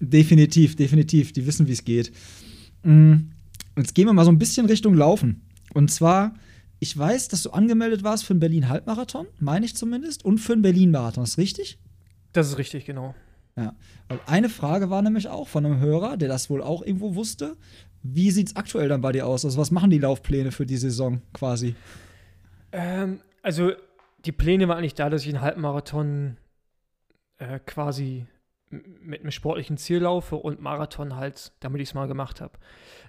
Definitiv, 0.00 0.76
definitiv. 0.76 1.32
Die 1.32 1.46
wissen, 1.46 1.66
wie 1.68 1.72
es 1.72 1.84
geht. 1.84 2.12
Mm, 2.82 3.14
Jetzt 3.76 3.94
gehen 3.94 4.06
wir 4.06 4.12
mal 4.12 4.24
so 4.24 4.30
ein 4.30 4.38
bisschen 4.38 4.66
Richtung 4.66 4.94
Laufen. 4.94 5.42
Und 5.74 5.90
zwar, 5.90 6.34
ich 6.78 6.96
weiß, 6.96 7.28
dass 7.28 7.42
du 7.42 7.50
angemeldet 7.50 8.02
warst 8.02 8.24
für 8.24 8.32
einen 8.32 8.40
Berlin-Halbmarathon, 8.40 9.26
meine 9.38 9.66
ich 9.66 9.76
zumindest, 9.76 10.24
und 10.24 10.38
für 10.38 10.54
einen 10.54 10.62
Berlin-Marathon. 10.62 11.24
Ist 11.24 11.38
richtig? 11.38 11.78
Das 12.32 12.48
ist 12.48 12.58
richtig, 12.58 12.86
genau. 12.86 13.14
Ja. 13.56 13.74
Eine 14.26 14.48
Frage 14.48 14.90
war 14.90 15.02
nämlich 15.02 15.28
auch 15.28 15.48
von 15.48 15.64
einem 15.64 15.80
Hörer, 15.80 16.16
der 16.16 16.28
das 16.28 16.50
wohl 16.50 16.62
auch 16.62 16.82
irgendwo 16.82 17.14
wusste. 17.14 17.56
Wie 18.02 18.30
sieht 18.30 18.48
es 18.48 18.56
aktuell 18.56 18.88
dann 18.88 19.00
bei 19.00 19.12
dir 19.12 19.26
aus? 19.26 19.44
Also, 19.44 19.58
was 19.58 19.70
machen 19.70 19.90
die 19.90 19.98
Laufpläne 19.98 20.52
für 20.52 20.66
die 20.66 20.76
Saison 20.76 21.22
quasi? 21.32 21.74
Ähm, 22.72 23.20
also, 23.42 23.72
die 24.24 24.32
Pläne 24.32 24.68
waren 24.68 24.78
eigentlich 24.78 24.94
da, 24.94 25.10
dass 25.10 25.22
ich 25.22 25.28
einen 25.28 25.40
Halbmarathon 25.40 26.36
äh, 27.38 27.58
quasi 27.60 28.26
mit 28.70 29.20
einem 29.20 29.30
sportlichen 29.30 29.76
Ziel 29.76 30.00
laufe 30.00 30.36
und 30.36 30.60
Marathon 30.60 31.16
halt, 31.16 31.52
damit 31.60 31.80
ich 31.80 31.90
es 31.90 31.94
mal 31.94 32.08
gemacht 32.08 32.40
habe. 32.40 32.54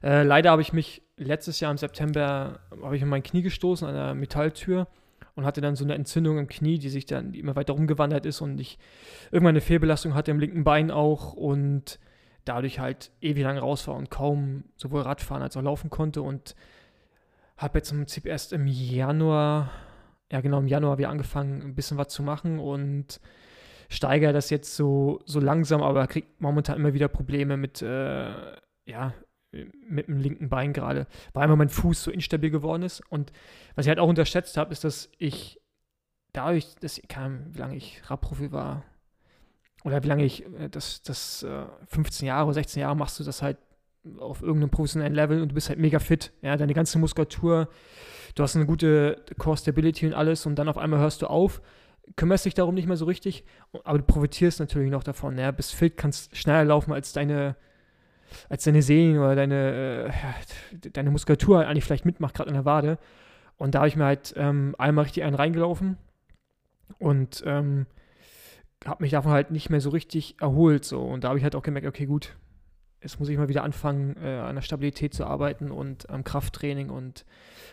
Äh, 0.04 0.24
leider 0.24 0.52
habe 0.52 0.62
ich 0.62 0.74
mich 0.74 1.02
letztes 1.18 1.60
Jahr 1.60 1.72
im 1.72 1.78
September 1.78 2.60
habe 2.84 2.96
ich 2.96 3.02
in 3.02 3.10
mein 3.10 3.24
Knie 3.24 3.42
gestoßen 3.42 3.88
an 3.88 3.96
einer 3.96 4.14
Metalltür 4.14 4.88
und 5.36 5.46
hatte 5.46 5.62
dann 5.62 5.76
so 5.76 5.84
eine 5.84 5.96
Entzündung 5.96 6.38
im 6.38 6.48
Knie, 6.48 6.80
die 6.80 6.90
sich 6.90 7.06
dann 7.06 7.34
immer 7.34 7.56
weiter 7.56 7.74
rumgewandert 7.74 8.26
ist 8.26 8.42
und 8.42 8.60
ich 8.60 8.78
irgendwann 9.32 9.54
eine 9.54 9.62
Fehlbelastung 9.62 10.14
hatte 10.14 10.32
im 10.32 10.40
linken 10.40 10.64
Bein 10.64 10.92
auch 10.92 11.34
und 11.34 12.00
dadurch 12.46 12.80
halt 12.80 13.12
ewig 13.22 13.44
lang 13.44 13.58
raus 13.58 13.88
war 13.88 13.96
und 13.96 14.10
kaum 14.10 14.64
sowohl 14.78 15.02
Radfahren 15.02 15.44
als 15.44 15.58
auch 15.58 15.62
laufen 15.62 15.90
konnte 15.90 16.22
und 16.22 16.56
habe 17.58 17.80
jetzt 17.80 17.92
im 17.92 18.00
Prinzip 18.00 18.26
erst 18.26 18.54
im 18.54 18.68
Januar, 18.68 19.72
ja 20.32 20.42
genau 20.42 20.60
im 20.60 20.68
Januar 20.68 20.98
wieder 20.98 21.10
angefangen, 21.10 21.62
ein 21.62 21.76
bisschen 21.76 21.98
was 21.98 22.10
zu 22.10 22.24
machen 22.24 22.60
und 22.60 23.20
steigere 23.90 24.34
das 24.34 24.50
jetzt 24.50 24.76
so, 24.76 25.22
so 25.26 25.40
langsam, 25.40 25.82
aber 25.82 26.08
kriege 26.08 26.28
momentan 26.40 26.78
immer 26.78 26.94
wieder 26.94 27.08
Probleme 27.08 27.58
mit, 27.58 27.82
äh, 27.82 28.56
ja, 28.86 29.14
mit 29.52 30.08
dem 30.08 30.18
linken 30.18 30.50
Bein 30.50 30.74
gerade, 30.74 31.08
weil 31.34 31.44
einfach 31.44 31.56
mein 31.56 31.70
Fuß 31.70 32.04
so 32.04 32.12
instabil 32.12 32.50
geworden 32.50 32.84
ist. 32.84 33.02
Und 33.10 33.32
was 33.76 33.86
ich 33.86 33.90
halt 33.90 34.00
auch 34.00 34.10
unterschätzt 34.10 34.58
habe, 34.58 34.72
ist, 34.72 34.84
dass 34.84 35.10
ich 35.18 35.62
dadurch, 36.34 36.76
dass 36.82 36.98
ich 36.98 37.08
kam, 37.08 37.54
wie 37.54 37.60
lange 37.60 37.76
ich 37.76 38.02
Radprofi 38.10 38.52
war, 38.52 38.84
oder 39.84 40.04
wie 40.04 40.08
lange 40.08 40.26
ich 40.26 40.46
äh, 40.60 40.70
das, 40.70 41.02
das 41.02 41.44
äh, 41.44 41.66
15 41.88 42.28
Jahre 42.28 42.46
oder 42.46 42.56
16 42.56 42.82
Jahre 42.82 42.96
machst 42.96 43.20
du 43.20 43.24
das 43.24 43.42
halt 43.42 43.58
auf 44.20 44.42
irgendeinem 44.42 44.70
professionellen 44.70 45.14
Level 45.14 45.42
und 45.42 45.50
du 45.50 45.56
bist 45.56 45.70
halt 45.70 45.80
mega 45.80 46.00
fit. 46.00 46.32
Ja, 46.42 46.56
deine 46.58 46.74
ganze 46.74 46.98
Muskulatur, 46.98 47.70
du 48.36 48.44
hast 48.44 48.56
eine 48.56 48.66
gute 48.66 49.24
Core 49.38 49.58
Stability 49.58 50.08
und 50.08 50.14
alles 50.14 50.46
und 50.46 50.56
dann 50.56 50.70
auf 50.70 50.78
einmal 50.78 51.00
hörst 51.00 51.22
du 51.22 51.28
auf, 51.28 51.62
kümmerst 52.16 52.46
dich 52.46 52.54
darum 52.54 52.76
nicht 52.76 52.88
mehr 52.88 52.98
so 52.98 53.06
richtig, 53.06 53.44
aber 53.84 54.00
du 54.00 54.04
profitierst 54.04 54.60
natürlich 54.60 54.92
noch 54.92 55.04
davon. 55.04 55.38
Ja, 55.38 55.52
bist 55.52 55.76
fit, 55.76 55.98
kannst 55.98 56.36
schneller 56.36 56.66
laufen 56.66 56.94
als 56.94 57.14
deine 57.14 57.56
als 58.50 58.64
deine 58.64 58.82
Sehnen 58.82 59.20
oder 59.20 59.36
deine, 59.36 60.12
äh, 60.84 60.90
deine 60.92 61.12
Muskulatur 61.12 61.66
eigentlich 61.66 61.84
vielleicht 61.84 62.06
mitmacht, 62.06 62.36
gerade 62.36 62.50
in 62.50 62.56
der 62.56 62.66
Wade. 62.66 62.98
Und 63.58 63.76
da 63.76 63.80
habe 63.80 63.88
ich 63.88 63.96
mir 63.96 64.06
halt 64.06 64.34
ähm, 64.38 64.76
einmal 64.78 65.04
richtig 65.04 65.24
einen 65.24 65.36
reingelaufen 65.36 65.98
und 67.00 67.44
ähm, 67.46 67.88
habe 68.86 69.04
mich 69.04 69.12
davon 69.12 69.32
halt 69.32 69.52
nicht 69.52 69.70
mehr 69.70 69.82
so 69.82 69.90
richtig 69.90 70.40
erholt. 70.40 70.86
So. 70.86 71.02
Und 71.02 71.24
da 71.24 71.30
habe 71.30 71.40
ich 71.40 71.44
halt 71.44 71.56
auch 71.56 71.64
gemerkt, 71.64 71.88
okay, 71.88 72.06
gut, 72.06 72.36
jetzt 73.02 73.20
muss 73.20 73.30
ich 73.30 73.38
mal 73.38 73.50
wieder 73.50 73.64
anfangen, 73.64 74.16
äh, 74.22 74.38
an 74.38 74.56
der 74.56 74.62
Stabilität 74.62 75.14
zu 75.14 75.26
arbeiten 75.26 75.72
und 75.72 76.10
am 76.10 76.24
Krafttraining 76.24 76.90
und 76.90 77.26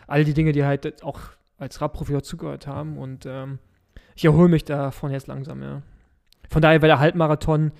all 0.06 0.24
die 0.24 0.34
Dinge, 0.34 0.52
die 0.52 0.64
halt 0.64 1.02
auch 1.02 1.20
als 1.58 1.80
Radprofi 1.80 2.12
dazugehört 2.12 2.66
haben. 2.66 2.96
Und 2.96 3.26
ähm, 3.26 3.58
ich 4.14 4.24
erhole 4.24 4.48
mich 4.48 4.64
davon 4.64 5.10
jetzt 5.10 5.26
langsam, 5.26 5.62
ja. 5.62 5.82
Von 6.50 6.62
daher 6.62 6.82
wäre 6.82 6.90
der 6.90 6.98
Halbmarathon, 7.00 7.72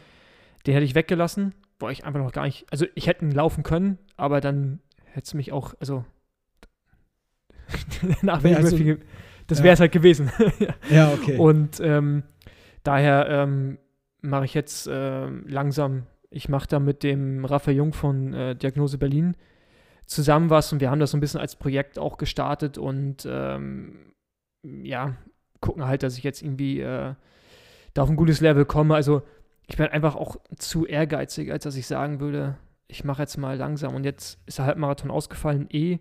den 0.67 0.75
hätte 0.75 0.85
ich 0.85 0.95
weggelassen, 0.95 1.55
wo 1.79 1.89
ich 1.89 2.05
einfach 2.05 2.21
noch 2.21 2.33
gar 2.33 2.45
nicht, 2.45 2.67
also 2.71 2.87
ich 2.95 3.07
hätte 3.07 3.25
ihn 3.25 3.31
laufen 3.31 3.63
können, 3.63 3.99
aber 4.17 4.41
dann 4.41 4.81
hätte 5.05 5.27
es 5.27 5.35
mich 5.35 5.53
auch, 5.53 5.75
also 5.81 6.05
danach 8.21 8.43
wäre 8.43 8.57
also- 8.59 8.77
viel, 8.77 9.01
das 9.47 9.59
ja. 9.59 9.65
wäre 9.65 9.75
es 9.75 9.81
halt 9.81 9.93
gewesen. 9.93 10.31
Ja, 10.91 11.13
okay. 11.13 11.37
Und 11.37 11.81
ähm, 11.81 12.23
daher 12.83 13.29
ähm, 13.29 13.79
mache 14.23 14.47
ich 14.47 14.55
jetzt 14.55 14.89
ähm, 14.91 15.45
langsam, 15.47 16.07
ich 16.31 16.49
mache 16.49 16.67
da 16.69 16.81
mit 16.81 17.03
dem 17.03 17.45
Raphael 17.45 17.77
Jung 17.77 17.93
von 17.93 18.33
äh, 18.33 18.57
Diagnose 18.57 18.99
Berlin 18.99 19.37
zusammen 20.07 20.51
was 20.51 20.73
und 20.73 20.81
wir 20.81 20.91
haben 20.91 21.01
das 21.01 21.13
so 21.13 21.17
ein 21.17 21.21
bisschen 21.21 21.41
als 21.41 21.57
Projekt 21.57 21.99
auch 21.99 22.19
gestartet 22.19 22.79
und 22.79 23.27
ähm, 23.31 24.13
ja, 24.63 25.17
gucken 25.65 25.87
halt, 25.87 26.03
dass 26.03 26.19
ich 26.19 26.25
jetzt 26.25 26.43
irgendwie 26.43 26.81
äh, 26.81 27.15
da 27.95 28.03
auf 28.03 28.11
ein 28.11 28.17
gutes 28.17 28.41
Level 28.41 28.67
komme. 28.67 28.95
Also 28.95 29.23
ich 29.67 29.79
bin 29.79 29.87
einfach 29.87 30.15
auch 30.15 30.37
zu 30.59 30.85
ehrgeizig, 30.85 31.51
als 31.51 31.65
dass 31.65 31.75
ich 31.77 31.87
sagen 31.87 32.21
würde, 32.21 32.59
ich 32.87 33.03
mache 33.03 33.23
jetzt 33.23 33.39
mal 33.39 33.57
langsam 33.57 33.95
und 33.95 34.05
jetzt 34.05 34.39
ist 34.45 34.59
der 34.59 34.67
Halbmarathon 34.67 35.11
ausgefallen 35.11 35.69
eh 35.71 36.01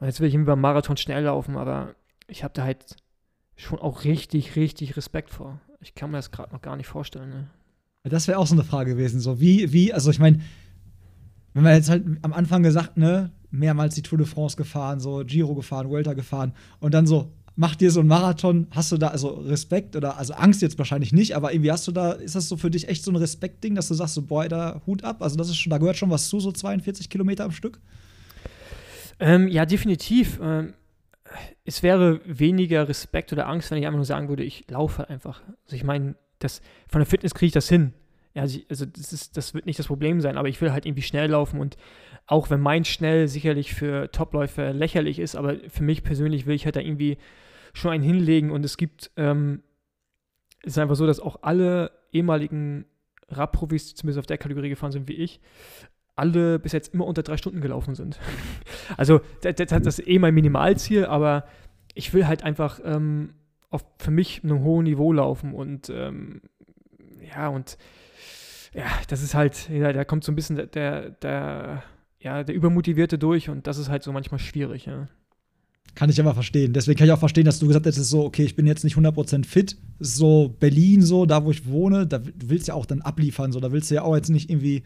und 0.00 0.06
jetzt 0.06 0.20
will 0.20 0.28
ich 0.28 0.44
beim 0.44 0.60
Marathon 0.60 0.96
schnell 0.96 1.22
laufen, 1.24 1.56
aber 1.56 1.94
ich 2.26 2.42
habe 2.42 2.54
da 2.54 2.64
halt 2.64 2.96
schon 3.56 3.78
auch 3.78 4.02
richtig, 4.02 4.56
richtig 4.56 4.96
Respekt 4.96 5.30
vor. 5.30 5.60
Ich 5.80 5.94
kann 5.94 6.10
mir 6.10 6.18
das 6.18 6.32
gerade 6.32 6.52
noch 6.52 6.60
gar 6.60 6.76
nicht 6.76 6.88
vorstellen. 6.88 7.30
Ne? 7.30 7.50
Das 8.02 8.26
wäre 8.26 8.38
auch 8.38 8.46
so 8.46 8.54
eine 8.54 8.64
Frage 8.64 8.92
gewesen. 8.92 9.20
So, 9.20 9.40
wie, 9.40 9.72
wie, 9.72 9.92
also 9.92 10.10
ich 10.10 10.18
meine, 10.18 10.40
wenn 11.54 11.62
man 11.62 11.74
jetzt 11.74 11.88
halt 11.88 12.04
am 12.22 12.32
Anfang 12.32 12.64
gesagt, 12.64 12.96
ne, 12.96 13.30
mehrmals 13.50 13.94
die 13.94 14.02
Tour 14.02 14.18
de 14.18 14.26
France 14.26 14.56
gefahren, 14.56 14.98
so 14.98 15.22
Giro 15.24 15.54
gefahren, 15.54 15.88
Vuelta 15.88 16.14
gefahren 16.14 16.52
und 16.80 16.94
dann 16.94 17.06
so, 17.06 17.32
mach 17.58 17.74
dir 17.74 17.90
so 17.90 17.98
einen 17.98 18.08
Marathon, 18.08 18.68
hast 18.70 18.92
du 18.92 18.98
da 18.98 19.08
also 19.08 19.30
Respekt 19.30 19.96
oder 19.96 20.16
also 20.16 20.32
Angst 20.34 20.62
jetzt 20.62 20.78
wahrscheinlich 20.78 21.12
nicht, 21.12 21.34
aber 21.34 21.52
irgendwie 21.52 21.72
hast 21.72 21.88
du 21.88 21.92
da, 21.92 22.12
ist 22.12 22.36
das 22.36 22.48
so 22.48 22.56
für 22.56 22.70
dich 22.70 22.88
echt 22.88 23.02
so 23.02 23.10
ein 23.10 23.16
Respektding, 23.16 23.74
dass 23.74 23.88
du 23.88 23.94
sagst, 23.94 24.14
so, 24.14 24.22
boah, 24.22 24.46
da 24.46 24.80
Hut 24.86 25.02
ab, 25.02 25.22
also 25.22 25.34
das 25.34 25.48
ist 25.48 25.56
schon, 25.56 25.70
da 25.70 25.78
gehört 25.78 25.96
schon 25.96 26.08
was 26.08 26.28
zu, 26.28 26.38
so 26.38 26.52
42 26.52 27.10
Kilometer 27.10 27.44
am 27.44 27.50
Stück? 27.50 27.80
Ähm, 29.18 29.48
ja, 29.48 29.66
definitiv. 29.66 30.38
Ähm, 30.40 30.74
es 31.64 31.82
wäre 31.82 32.20
weniger 32.24 32.88
Respekt 32.88 33.32
oder 33.32 33.48
Angst, 33.48 33.72
wenn 33.72 33.78
ich 33.78 33.86
einfach 33.86 33.96
nur 33.96 34.04
sagen 34.04 34.28
würde, 34.28 34.44
ich 34.44 34.70
laufe 34.70 35.10
einfach. 35.10 35.42
Also 35.64 35.74
ich 35.74 35.82
meine, 35.82 36.14
das, 36.38 36.62
von 36.86 37.00
der 37.00 37.06
Fitness 37.06 37.34
kriege 37.34 37.48
ich 37.48 37.52
das 37.54 37.68
hin. 37.68 37.92
Ja, 38.34 38.42
also 38.42 38.86
das, 38.86 39.12
ist, 39.12 39.36
das 39.36 39.52
wird 39.52 39.66
nicht 39.66 39.80
das 39.80 39.88
Problem 39.88 40.20
sein, 40.20 40.38
aber 40.38 40.48
ich 40.48 40.60
will 40.60 40.70
halt 40.70 40.86
irgendwie 40.86 41.02
schnell 41.02 41.28
laufen 41.28 41.58
und 41.58 41.76
auch 42.28 42.50
wenn 42.50 42.60
mein 42.60 42.84
schnell 42.84 43.26
sicherlich 43.26 43.74
für 43.74 44.12
Topläufer 44.12 44.72
lächerlich 44.72 45.18
ist, 45.18 45.34
aber 45.34 45.56
für 45.68 45.82
mich 45.82 46.04
persönlich 46.04 46.46
will 46.46 46.54
ich 46.54 46.66
halt 46.66 46.76
da 46.76 46.80
irgendwie 46.80 47.18
schon 47.72 47.90
einen 47.90 48.02
hinlegen 48.02 48.50
und 48.50 48.64
es 48.64 48.76
gibt, 48.76 49.10
ähm, 49.16 49.62
es 50.62 50.72
ist 50.72 50.78
einfach 50.78 50.96
so, 50.96 51.06
dass 51.06 51.20
auch 51.20 51.42
alle 51.42 51.92
ehemaligen 52.12 52.86
Radprofis, 53.28 53.88
die 53.88 53.94
zumindest 53.94 54.18
auf 54.18 54.26
der 54.26 54.38
Kategorie 54.38 54.68
gefahren 54.68 54.92
sind 54.92 55.08
wie 55.08 55.14
ich, 55.14 55.40
alle 56.16 56.58
bis 56.58 56.72
jetzt 56.72 56.94
immer 56.94 57.06
unter 57.06 57.22
drei 57.22 57.36
Stunden 57.36 57.60
gelaufen 57.60 57.94
sind. 57.94 58.18
also 58.96 59.20
das, 59.42 59.54
das, 59.54 59.68
das, 59.68 59.98
ist 59.98 60.08
eh 60.08 60.18
mein 60.18 60.34
Minimalziel, 60.34 61.04
aber 61.04 61.44
ich 61.94 62.12
will 62.12 62.26
halt 62.26 62.42
einfach 62.42 62.80
ähm, 62.84 63.34
auf 63.70 63.84
für 63.98 64.10
mich 64.10 64.42
einem 64.42 64.62
hohen 64.62 64.84
Niveau 64.84 65.12
laufen 65.12 65.54
und 65.54 65.90
ähm, 65.90 66.42
ja, 67.34 67.48
und 67.48 67.78
ja, 68.72 68.86
das 69.08 69.22
ist 69.22 69.34
halt, 69.34 69.68
ja, 69.68 69.92
da 69.92 70.04
kommt 70.04 70.24
so 70.24 70.32
ein 70.32 70.36
bisschen 70.36 70.56
der, 70.72 71.10
der, 71.10 71.82
ja, 72.20 72.44
der 72.44 72.54
Übermotivierte 72.54 73.18
durch 73.18 73.48
und 73.48 73.66
das 73.66 73.78
ist 73.78 73.88
halt 73.88 74.02
so 74.02 74.12
manchmal 74.12 74.38
schwierig, 74.38 74.86
ja. 74.86 75.08
Kann 75.94 76.10
ich 76.10 76.20
aber 76.20 76.34
verstehen. 76.34 76.72
Deswegen 76.72 76.96
kann 76.96 77.08
ich 77.08 77.12
auch 77.12 77.18
verstehen, 77.18 77.44
dass 77.44 77.58
du 77.58 77.66
gesagt 77.66 77.86
hast, 77.86 77.96
so, 77.96 78.24
okay, 78.24 78.44
ich 78.44 78.54
bin 78.54 78.66
jetzt 78.66 78.84
nicht 78.84 78.96
100% 78.96 79.44
fit. 79.44 79.76
So 79.98 80.54
Berlin, 80.60 81.02
so, 81.02 81.26
da 81.26 81.44
wo 81.44 81.50
ich 81.50 81.66
wohne, 81.66 82.06
da 82.06 82.18
du 82.18 82.32
willst 82.48 82.68
ja 82.68 82.74
auch 82.74 82.86
dann 82.86 83.02
abliefern, 83.02 83.50
so, 83.50 83.58
da 83.58 83.72
willst 83.72 83.90
du 83.90 83.96
ja 83.96 84.02
auch 84.02 84.14
jetzt 84.14 84.30
nicht 84.30 84.48
irgendwie 84.48 84.84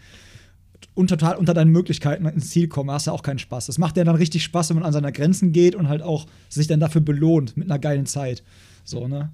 total 0.96 1.36
unter 1.36 1.54
deinen 1.54 1.70
Möglichkeiten 1.70 2.26
ins 2.26 2.50
Ziel 2.50 2.68
kommen, 2.68 2.90
hast 2.90 3.06
ja 3.06 3.12
auch 3.12 3.22
keinen 3.22 3.38
Spaß. 3.38 3.66
Das 3.66 3.78
macht 3.78 3.96
ja 3.96 4.04
dann 4.04 4.16
richtig 4.16 4.42
Spaß, 4.44 4.70
wenn 4.70 4.76
man 4.76 4.84
an 4.84 4.92
seiner 4.92 5.12
Grenzen 5.12 5.52
geht 5.52 5.74
und 5.74 5.88
halt 5.88 6.02
auch 6.02 6.26
sich 6.48 6.66
dann 6.66 6.80
dafür 6.80 7.00
belohnt 7.00 7.56
mit 7.56 7.70
einer 7.70 7.78
geilen 7.78 8.06
Zeit. 8.06 8.42
So, 8.84 9.06
ne? 9.06 9.30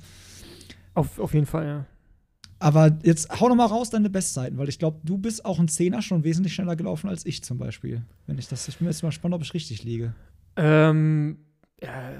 Auf, 0.95 1.19
auf 1.19 1.35
jeden 1.35 1.47
Fall, 1.47 1.67
ja. 1.67 1.87
Aber 2.61 2.99
jetzt 3.05 3.41
hau 3.41 3.49
noch 3.49 3.55
mal 3.55 3.67
raus 3.67 3.91
deine 3.91 4.11
Bestzeiten, 4.11 4.59
weil 4.59 4.69
ich 4.69 4.81
glaube, 4.81 4.99
du 5.05 5.17
bist 5.17 5.45
auch 5.45 5.61
ein 5.61 5.69
Zehner 5.69 6.03
schon 6.03 6.25
wesentlich 6.25 6.55
schneller 6.55 6.75
gelaufen 6.75 7.09
als 7.09 7.25
ich 7.25 7.45
zum 7.45 7.57
Beispiel. 7.57 8.03
Wenn 8.27 8.37
ich 8.37 8.49
das, 8.49 8.67
ich 8.67 8.79
bin 8.79 8.89
jetzt 8.89 9.03
mal 9.03 9.11
gespannt, 9.11 9.35
ob 9.35 9.43
ich 9.43 9.55
richtig 9.55 9.85
liege. 9.85 10.13
Ähm, 10.57 11.39
ja, 11.83 12.13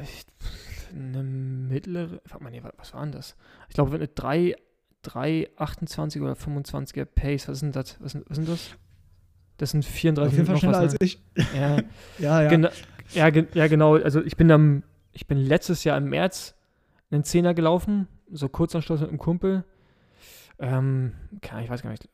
eine 0.95 1.23
mittlere, 1.23 2.21
warte 2.29 2.45
mal, 2.45 2.51
nee, 2.51 2.63
was 2.77 2.95
war 2.95 3.03
denn 3.03 3.13
das? 3.13 3.37
Ich 3.69 3.75
glaube, 3.75 3.95
eine 3.95 4.09
3, 4.09 4.57
3, 5.03 5.51
28 5.57 6.23
oder 6.23 6.33
25er 6.33 7.05
Pace, 7.05 7.49
was 7.49 7.61
sind 7.61 7.77
das? 7.77 7.97
Was 8.01 8.13
sind, 8.13 8.25
was 8.29 8.37
sind 8.37 8.49
das? 8.49 8.71
Das 9.59 9.71
sind 9.71 9.85
34 9.85 10.33
Auf 10.33 10.37
jeden 10.37 10.47
Fall 10.47 10.57
schneller 10.57 10.79
als 10.79 10.97
ich. 11.01 11.21
Ja, 11.55 11.79
ja. 12.19 12.43
ja. 12.43 12.49
Gena 12.49 12.71
ja, 13.13 13.31
ge 13.31 13.47
ja, 13.55 13.67
genau. 13.69 13.97
Also 13.97 14.23
ich 14.23 14.37
bin 14.37 14.51
am, 14.51 14.83
ich 15.13 15.27
bin 15.27 15.39
letztes 15.39 15.85
Jahr 15.85 15.97
im 15.97 16.11
März 16.11 16.55
einen 17.11 17.25
Zehner 17.25 17.55
gelaufen, 17.55 18.07
so 18.31 18.49
kurz 18.49 18.75
anschluss 18.75 19.01
mit 19.01 19.09
einem 19.09 19.19
Kumpel. 19.19 19.65
Ähm, 20.59 21.13
ich 21.41 21.71
weiß 21.71 21.83
gar 21.83 21.91
nicht, 21.91 22.09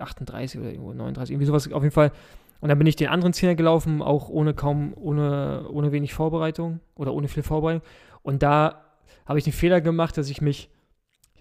38 0.00 0.60
oder 0.60 0.70
irgendwo 0.70 0.92
39, 0.92 1.32
irgendwie 1.32 1.46
sowas 1.46 1.70
auf 1.70 1.82
jeden 1.82 1.92
Fall. 1.92 2.12
Und 2.60 2.68
dann 2.68 2.78
bin 2.78 2.86
ich 2.86 2.96
den 2.96 3.08
anderen 3.08 3.32
Zehner 3.32 3.54
gelaufen, 3.54 4.02
auch 4.02 4.28
ohne 4.28 4.52
kaum, 4.54 4.92
ohne, 4.96 5.68
ohne 5.70 5.92
wenig 5.92 6.12
Vorbereitung 6.12 6.80
oder 6.96 7.14
ohne 7.14 7.28
viel 7.28 7.42
Vorbereitung. 7.42 7.82
Und 8.22 8.42
da 8.42 8.84
habe 9.26 9.38
ich 9.38 9.44
den 9.44 9.52
Fehler 9.52 9.80
gemacht, 9.80 10.16
dass 10.16 10.28
ich 10.28 10.40
mich, 10.40 10.70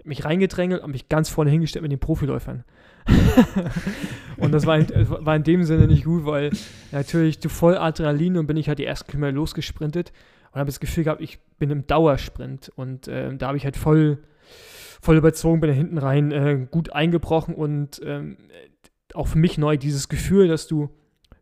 mich 0.03 0.25
reingedrängelt 0.25 0.83
und 0.83 0.91
mich 0.91 1.09
ganz 1.09 1.29
vorne 1.29 1.49
hingestellt 1.49 1.81
mit 1.81 1.91
den 1.91 1.99
Profiläufern. 1.99 2.63
und 4.37 4.51
das 4.51 4.65
war 4.65 4.77
in, 4.77 4.89
war 5.09 5.35
in 5.35 5.43
dem 5.43 5.63
Sinne 5.63 5.87
nicht 5.87 6.03
gut, 6.03 6.25
weil 6.25 6.51
natürlich 6.91 7.39
du 7.39 7.49
voll 7.49 7.77
Adrenalin 7.77 8.37
und 8.37 8.47
bin 8.47 8.57
ich 8.57 8.67
halt 8.67 8.79
die 8.79 8.85
ersten 8.85 9.09
Kilometer 9.09 9.33
losgesprintet 9.33 10.11
und 10.51 10.59
habe 10.59 10.67
das 10.67 10.79
Gefühl 10.79 11.05
gehabt, 11.05 11.21
ich 11.21 11.39
bin 11.57 11.69
im 11.71 11.87
Dauersprint 11.87 12.71
und 12.75 13.07
äh, 13.07 13.35
da 13.35 13.47
habe 13.47 13.57
ich 13.57 13.63
halt 13.63 13.77
voll, 13.77 14.19
voll 15.01 15.15
überzogen, 15.15 15.61
bin 15.61 15.69
da 15.69 15.75
hinten 15.75 15.97
rein 15.97 16.31
äh, 16.31 16.67
gut 16.69 16.91
eingebrochen 16.91 17.55
und 17.55 18.01
äh, 18.01 18.35
auch 19.13 19.27
für 19.27 19.37
mich 19.37 19.57
neu 19.57 19.77
dieses 19.77 20.09
Gefühl, 20.09 20.47
dass 20.47 20.67
du 20.67 20.89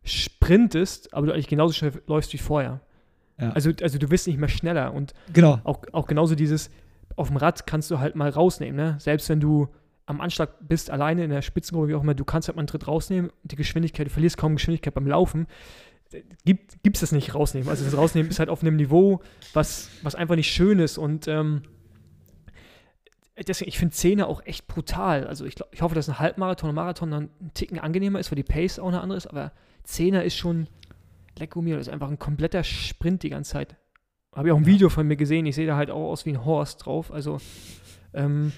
sprintest, 0.06 1.12
aber 1.14 1.26
du 1.26 1.32
eigentlich 1.32 1.48
genauso 1.48 1.74
schnell 1.74 1.92
läufst 2.06 2.32
wie 2.32 2.38
vorher. 2.38 2.80
Ja. 3.40 3.50
Also, 3.50 3.70
also 3.82 3.98
du 3.98 4.10
wirst 4.10 4.26
nicht 4.26 4.38
mehr 4.38 4.48
schneller 4.48 4.94
und 4.94 5.12
genau. 5.32 5.60
auch, 5.64 5.82
auch 5.92 6.06
genauso 6.06 6.34
dieses, 6.34 6.70
auf 7.16 7.28
dem 7.28 7.36
Rad 7.36 7.66
kannst 7.66 7.90
du 7.90 7.98
halt 7.98 8.16
mal 8.16 8.30
rausnehmen, 8.30 8.76
ne? 8.76 8.96
Selbst 8.98 9.28
wenn 9.28 9.40
du 9.40 9.68
am 10.06 10.20
Anschlag 10.20 10.50
bist, 10.60 10.90
alleine 10.90 11.24
in 11.24 11.30
der 11.30 11.42
Spitzengruppe, 11.42 11.88
wie 11.88 11.94
auch 11.94 12.02
immer, 12.02 12.14
du 12.14 12.24
kannst 12.24 12.48
halt 12.48 12.56
mal 12.56 12.60
einen 12.60 12.68
Tritt 12.68 12.86
rausnehmen, 12.86 13.30
die 13.42 13.56
Geschwindigkeit, 13.56 14.06
du 14.06 14.10
verlierst 14.10 14.38
kaum 14.38 14.54
Geschwindigkeit 14.54 14.94
beim 14.94 15.06
Laufen. 15.06 15.46
Gibt 16.44 16.78
es 16.94 17.00
das 17.00 17.10
nicht 17.10 17.34
rausnehmen. 17.34 17.68
Also 17.68 17.84
das 17.84 17.96
Rausnehmen 17.96 18.30
ist 18.30 18.38
halt 18.38 18.48
auf 18.48 18.62
einem 18.62 18.76
Niveau, 18.76 19.20
was, 19.52 19.90
was 20.02 20.14
einfach 20.14 20.36
nicht 20.36 20.50
schön 20.50 20.78
ist 20.78 20.96
und 20.96 21.26
ähm, 21.26 21.62
deswegen, 23.44 23.68
ich 23.68 23.78
finde 23.78 23.94
Zähne 23.94 24.28
auch 24.28 24.44
echt 24.46 24.66
brutal. 24.68 25.26
Also 25.26 25.44
ich, 25.44 25.56
ich 25.72 25.82
hoffe, 25.82 25.94
dass 25.94 26.08
ein 26.08 26.18
Halbmarathon 26.18 26.70
und 26.70 26.76
Marathon 26.76 27.10
dann 27.10 27.30
ein 27.40 27.50
Ticken 27.54 27.78
angenehmer 27.78 28.20
ist, 28.20 28.30
weil 28.30 28.36
die 28.36 28.44
Pace 28.44 28.78
auch 28.78 28.88
eine 28.88 29.00
andere 29.00 29.16
ist, 29.16 29.26
aber 29.26 29.52
Zehner 29.86 30.24
ist 30.24 30.36
schon 30.36 30.66
lecker 31.38 31.62
mir, 31.62 31.76
das 31.76 31.86
ist 31.86 31.92
einfach 31.92 32.10
ein 32.10 32.18
kompletter 32.18 32.64
Sprint 32.64 33.22
die 33.22 33.30
ganze 33.30 33.52
Zeit. 33.52 33.76
Habe 34.34 34.48
ich 34.48 34.52
auch 34.52 34.58
ein 34.58 34.66
Video 34.66 34.90
von 34.90 35.06
mir 35.06 35.16
gesehen, 35.16 35.46
ich 35.46 35.54
sehe 35.54 35.66
da 35.66 35.76
halt 35.76 35.90
auch 35.90 36.10
aus 36.10 36.26
wie 36.26 36.30
ein 36.30 36.44
Horst 36.44 36.84
drauf, 36.84 37.10
also 37.10 37.38
ähm, 38.12 38.52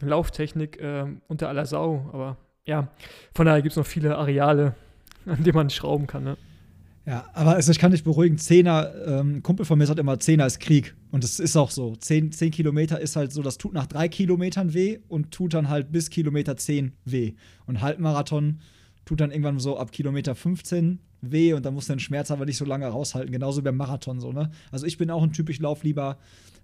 Lauftechnik 0.00 0.80
äh, 0.80 1.06
unter 1.28 1.48
aller 1.48 1.66
Sau. 1.66 2.08
Aber 2.12 2.36
ja, 2.64 2.88
von 3.34 3.46
daher 3.46 3.62
gibt 3.62 3.72
es 3.72 3.76
noch 3.76 3.86
viele 3.86 4.16
Areale, 4.16 4.74
an 5.26 5.42
denen 5.42 5.56
man 5.56 5.70
schrauben 5.70 6.06
kann. 6.06 6.24
Ne? 6.24 6.36
Ja, 7.06 7.24
aber 7.32 7.54
also 7.54 7.72
ich 7.72 7.78
kann 7.78 7.90
dich 7.90 8.04
beruhigen, 8.04 8.38
Zehner, 8.38 8.92
ähm, 9.06 9.42
Kumpel 9.42 9.66
von 9.66 9.78
mir 9.78 9.86
sagt 9.86 9.98
immer, 9.98 10.20
Zehner 10.20 10.46
ist 10.46 10.60
Krieg. 10.60 10.94
Und 11.10 11.24
das 11.24 11.40
ist 11.40 11.56
auch 11.56 11.70
so. 11.70 11.96
Zehn, 11.96 12.30
zehn 12.30 12.52
Kilometer 12.52 13.00
ist 13.00 13.16
halt 13.16 13.32
so, 13.32 13.42
das 13.42 13.58
tut 13.58 13.72
nach 13.72 13.86
drei 13.86 14.08
Kilometern 14.08 14.74
weh 14.74 14.98
und 15.08 15.32
tut 15.32 15.54
dann 15.54 15.68
halt 15.68 15.90
bis 15.90 16.10
Kilometer 16.10 16.56
zehn 16.56 16.92
weh. 17.04 17.34
Und 17.66 17.80
Halbmarathon 17.80 18.60
tut 19.10 19.20
dann 19.20 19.32
irgendwann 19.32 19.58
so 19.58 19.76
ab 19.76 19.90
Kilometer 19.90 20.36
15 20.36 21.00
weh 21.20 21.52
und 21.52 21.66
dann 21.66 21.74
muss 21.74 21.88
den 21.88 21.98
Schmerz 21.98 22.30
aber 22.30 22.46
nicht 22.46 22.56
so 22.56 22.64
lange 22.64 22.86
raushalten. 22.86 23.32
Genauso 23.32 23.60
beim 23.60 23.76
Marathon 23.76 24.20
so, 24.20 24.32
ne? 24.32 24.52
Also 24.70 24.86
ich 24.86 24.98
bin 24.98 25.10
auch 25.10 25.24
ein 25.24 25.32
Typ, 25.32 25.50
ich 25.50 25.58
laufe 25.58 25.84
lieber 25.84 26.16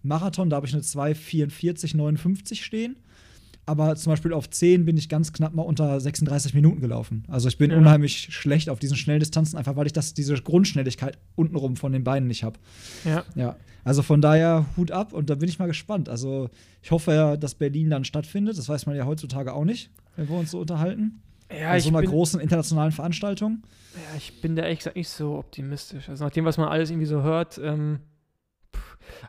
Marathon, 0.04 0.48
da 0.48 0.54
habe 0.54 0.66
ich 0.68 0.72
eine 0.72 0.84
2,44, 0.84 1.96
59 1.96 2.64
stehen 2.64 2.94
aber 3.68 3.96
zum 3.96 4.12
Beispiel 4.12 4.32
auf 4.32 4.48
10 4.48 4.84
bin 4.84 4.96
ich 4.96 5.08
ganz 5.08 5.32
knapp 5.32 5.52
mal 5.52 5.62
unter 5.62 5.98
36 5.98 6.54
Minuten 6.54 6.80
gelaufen. 6.80 7.24
Also 7.26 7.48
ich 7.48 7.58
bin 7.58 7.72
ja. 7.72 7.76
unheimlich 7.76 8.28
schlecht 8.30 8.70
auf 8.70 8.78
diesen 8.78 8.96
Schnelldistanzen, 8.96 9.58
einfach 9.58 9.74
weil 9.74 9.86
ich 9.86 9.92
das, 9.92 10.14
diese 10.14 10.34
Grundschnelligkeit 10.34 11.18
untenrum 11.34 11.74
von 11.74 11.92
den 11.92 12.04
Beinen 12.04 12.28
nicht 12.28 12.44
habe. 12.44 12.60
Ja. 13.04 13.24
ja. 13.34 13.56
Also 13.82 14.02
von 14.02 14.20
daher 14.20 14.66
Hut 14.76 14.92
ab 14.92 15.12
und 15.12 15.30
da 15.30 15.34
bin 15.34 15.48
ich 15.48 15.58
mal 15.58 15.66
gespannt. 15.66 16.08
Also 16.08 16.48
ich 16.80 16.92
hoffe 16.92 17.12
ja, 17.12 17.36
dass 17.36 17.56
Berlin 17.56 17.90
dann 17.90 18.04
stattfindet. 18.04 18.56
Das 18.56 18.68
weiß 18.68 18.86
man 18.86 18.94
ja 18.94 19.04
heutzutage 19.04 19.52
auch 19.52 19.64
nicht, 19.64 19.90
wenn 20.14 20.28
wir 20.28 20.36
uns 20.36 20.52
so 20.52 20.60
unterhalten. 20.60 21.20
Ja, 21.50 21.70
Bei 21.70 21.80
so 21.80 21.88
einer 21.90 22.02
großen 22.02 22.40
internationalen 22.40 22.92
Veranstaltung. 22.92 23.62
Ja, 23.94 24.16
ich 24.16 24.40
bin 24.40 24.56
da 24.56 24.62
ehrlich 24.64 24.80
gesagt 24.80 24.96
nicht 24.96 25.08
so 25.08 25.36
optimistisch. 25.36 26.08
Also 26.08 26.24
nach 26.24 26.32
dem, 26.32 26.44
was 26.44 26.58
man 26.58 26.68
alles 26.68 26.90
irgendwie 26.90 27.06
so 27.06 27.22
hört, 27.22 27.58
ähm, 27.58 28.00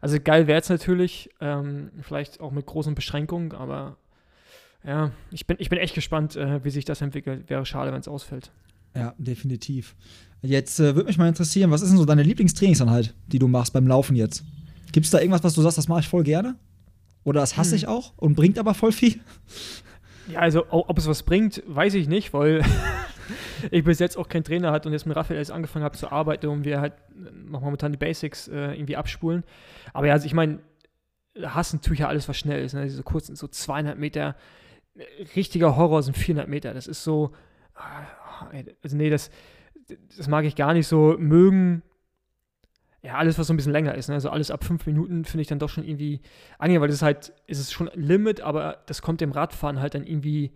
also 0.01 0.17
geil 0.19 0.47
wäre 0.47 0.60
es 0.60 0.69
natürlich, 0.69 1.30
ähm, 1.41 1.91
vielleicht 2.01 2.39
auch 2.39 2.51
mit 2.51 2.65
großen 2.65 2.95
Beschränkungen, 2.95 3.51
aber 3.51 3.97
ja, 4.84 5.12
ich 5.32 5.45
bin, 5.45 5.58
ich 5.60 5.69
bin 5.69 5.80
echt 5.80 5.95
gespannt, 5.95 6.36
äh, 6.36 6.63
wie 6.63 6.69
sich 6.69 6.86
das 6.86 7.01
entwickelt. 7.01 7.49
Wäre 7.49 7.65
schade, 7.65 7.91
wenn 7.91 7.99
es 7.99 8.08
ausfällt. 8.08 8.51
Ja, 8.95 9.13
definitiv. 9.17 9.95
Jetzt 10.41 10.80
äh, 10.80 10.95
würde 10.95 11.08
mich 11.08 11.17
mal 11.17 11.27
interessieren, 11.27 11.71
was 11.71 11.82
ist 11.82 11.89
denn 11.89 11.97
so 11.97 12.06
deine 12.06 12.23
Lieblingstrainingsanhalt, 12.23 13.13
die 13.27 13.39
du 13.39 13.47
machst 13.47 13.73
beim 13.73 13.88
Laufen 13.88 14.15
jetzt? 14.15 14.43
Gibt 14.91 15.06
es 15.06 15.12
da 15.12 15.19
irgendwas, 15.19 15.43
was 15.43 15.53
du 15.53 15.62
sagst, 15.62 15.77
das 15.77 15.88
mache 15.88 16.01
ich 16.01 16.08
voll 16.08 16.23
gerne? 16.23 16.56
Oder 17.23 17.41
das 17.41 17.58
hasse 17.58 17.71
hm. 17.71 17.77
ich 17.77 17.88
auch 17.88 18.13
und 18.17 18.36
bringt 18.36 18.58
aber 18.58 18.73
voll 18.73 18.91
viel? 18.91 19.19
Ja, 20.30 20.40
also 20.40 20.66
ob 20.70 20.98
es 20.98 21.08
was 21.08 21.24
bringt, 21.24 21.63
weiß 21.68 21.94
ich 21.94 22.08
nicht, 22.08 22.34
weil 22.34 22.63
ich 23.72 23.84
bis 23.84 24.00
jetzt 24.00 24.18
auch 24.18 24.28
keinen 24.28 24.44
Trainer 24.44 24.72
hatte 24.72 24.90
und 24.90 24.94
jetzt 24.94 25.06
mit 25.06 25.16
Raphael 25.16 25.40
erst 25.40 25.52
angefangen 25.52 25.86
habe 25.86 25.98
zu 25.98 26.12
arbeiten 26.12 26.48
und 26.48 26.66
wir 26.66 26.82
halt 26.82 26.94
noch 27.16 27.62
momentan 27.62 27.92
die 27.92 27.98
Basics 27.98 28.48
äh, 28.48 28.74
irgendwie 28.74 28.98
abspulen. 28.98 29.44
Aber 29.94 30.08
ja, 30.08 30.13
also 30.13 30.26
ich 30.26 30.34
meine, 30.34 30.60
hassen 31.42 31.82
tue 31.82 31.94
ich 31.94 32.00
ja 32.00 32.08
alles, 32.08 32.28
was 32.28 32.38
schnell 32.38 32.63
ist. 32.63 32.74
Ne? 32.74 32.84
Diese 32.84 33.04
kurzen, 33.04 33.36
so 33.36 33.48
zweieinhalb 33.48 33.98
Meter 33.98 34.36
richtiger 35.36 35.76
Horror 35.76 36.04
sind 36.04 36.18
400 36.18 36.48
Meter. 36.48 36.74
Das 36.74 36.88
ist 36.88 37.04
so, 37.04 37.32
ah, 37.76 38.48
also 38.84 38.98
nee, 38.98 39.10
das, 39.10 39.30
das 40.18 40.28
mag 40.28 40.46
ich 40.46 40.56
gar 40.56 40.74
nicht 40.74 40.88
so 40.88 41.16
mögen. 41.18 41.84
Ja, 43.08 43.13
alles, 43.13 43.39
was 43.39 43.48
so 43.48 43.54
ein 43.54 43.56
bisschen 43.56 43.72
länger 43.72 43.96
ist. 43.96 44.10
Ne? 44.10 44.15
Also 44.15 44.30
alles 44.30 44.52
ab 44.52 44.65
fünf 44.65 44.86
Minuten 44.86 45.24
finde 45.24 45.41
ich 45.41 45.48
dann 45.48 45.60
doch 45.60 45.70
schon 45.70 45.86
irgendwie 45.86 46.20
angenehm, 46.60 46.82
weil 46.82 46.89
das 46.89 46.98
ist 46.98 47.04
halt, 47.04 47.32
ist 47.48 47.58
es 47.58 47.72
schon 47.72 47.89
Limit, 47.93 48.41
aber 48.41 48.80
das 48.86 49.02
kommt 49.02 49.22
dem 49.22 49.32
Radfahren 49.32 49.80
halt 49.80 49.96
dann 49.96 50.06
irgendwie 50.06 50.52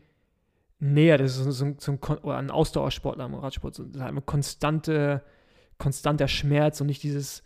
näher. 0.79 1.17
Das 1.17 1.37
ist 1.37 1.45
so, 1.45 1.63
ein, 1.63 1.77
so 1.79 1.93
ein, 1.93 1.99
oder 1.99 2.35
ein 2.35 2.51
Ausdauersportler 2.51 3.23
im 3.23 3.35
Radsport. 3.35 3.75
So, 3.75 3.85
das 3.85 3.95
ist 3.95 4.01
eine 4.01 4.19
konstante, 4.19 5.23
konstanter 5.77 6.27
Schmerz 6.27 6.81
und 6.81 6.87
nicht 6.87 7.03
dieses, 7.03 7.41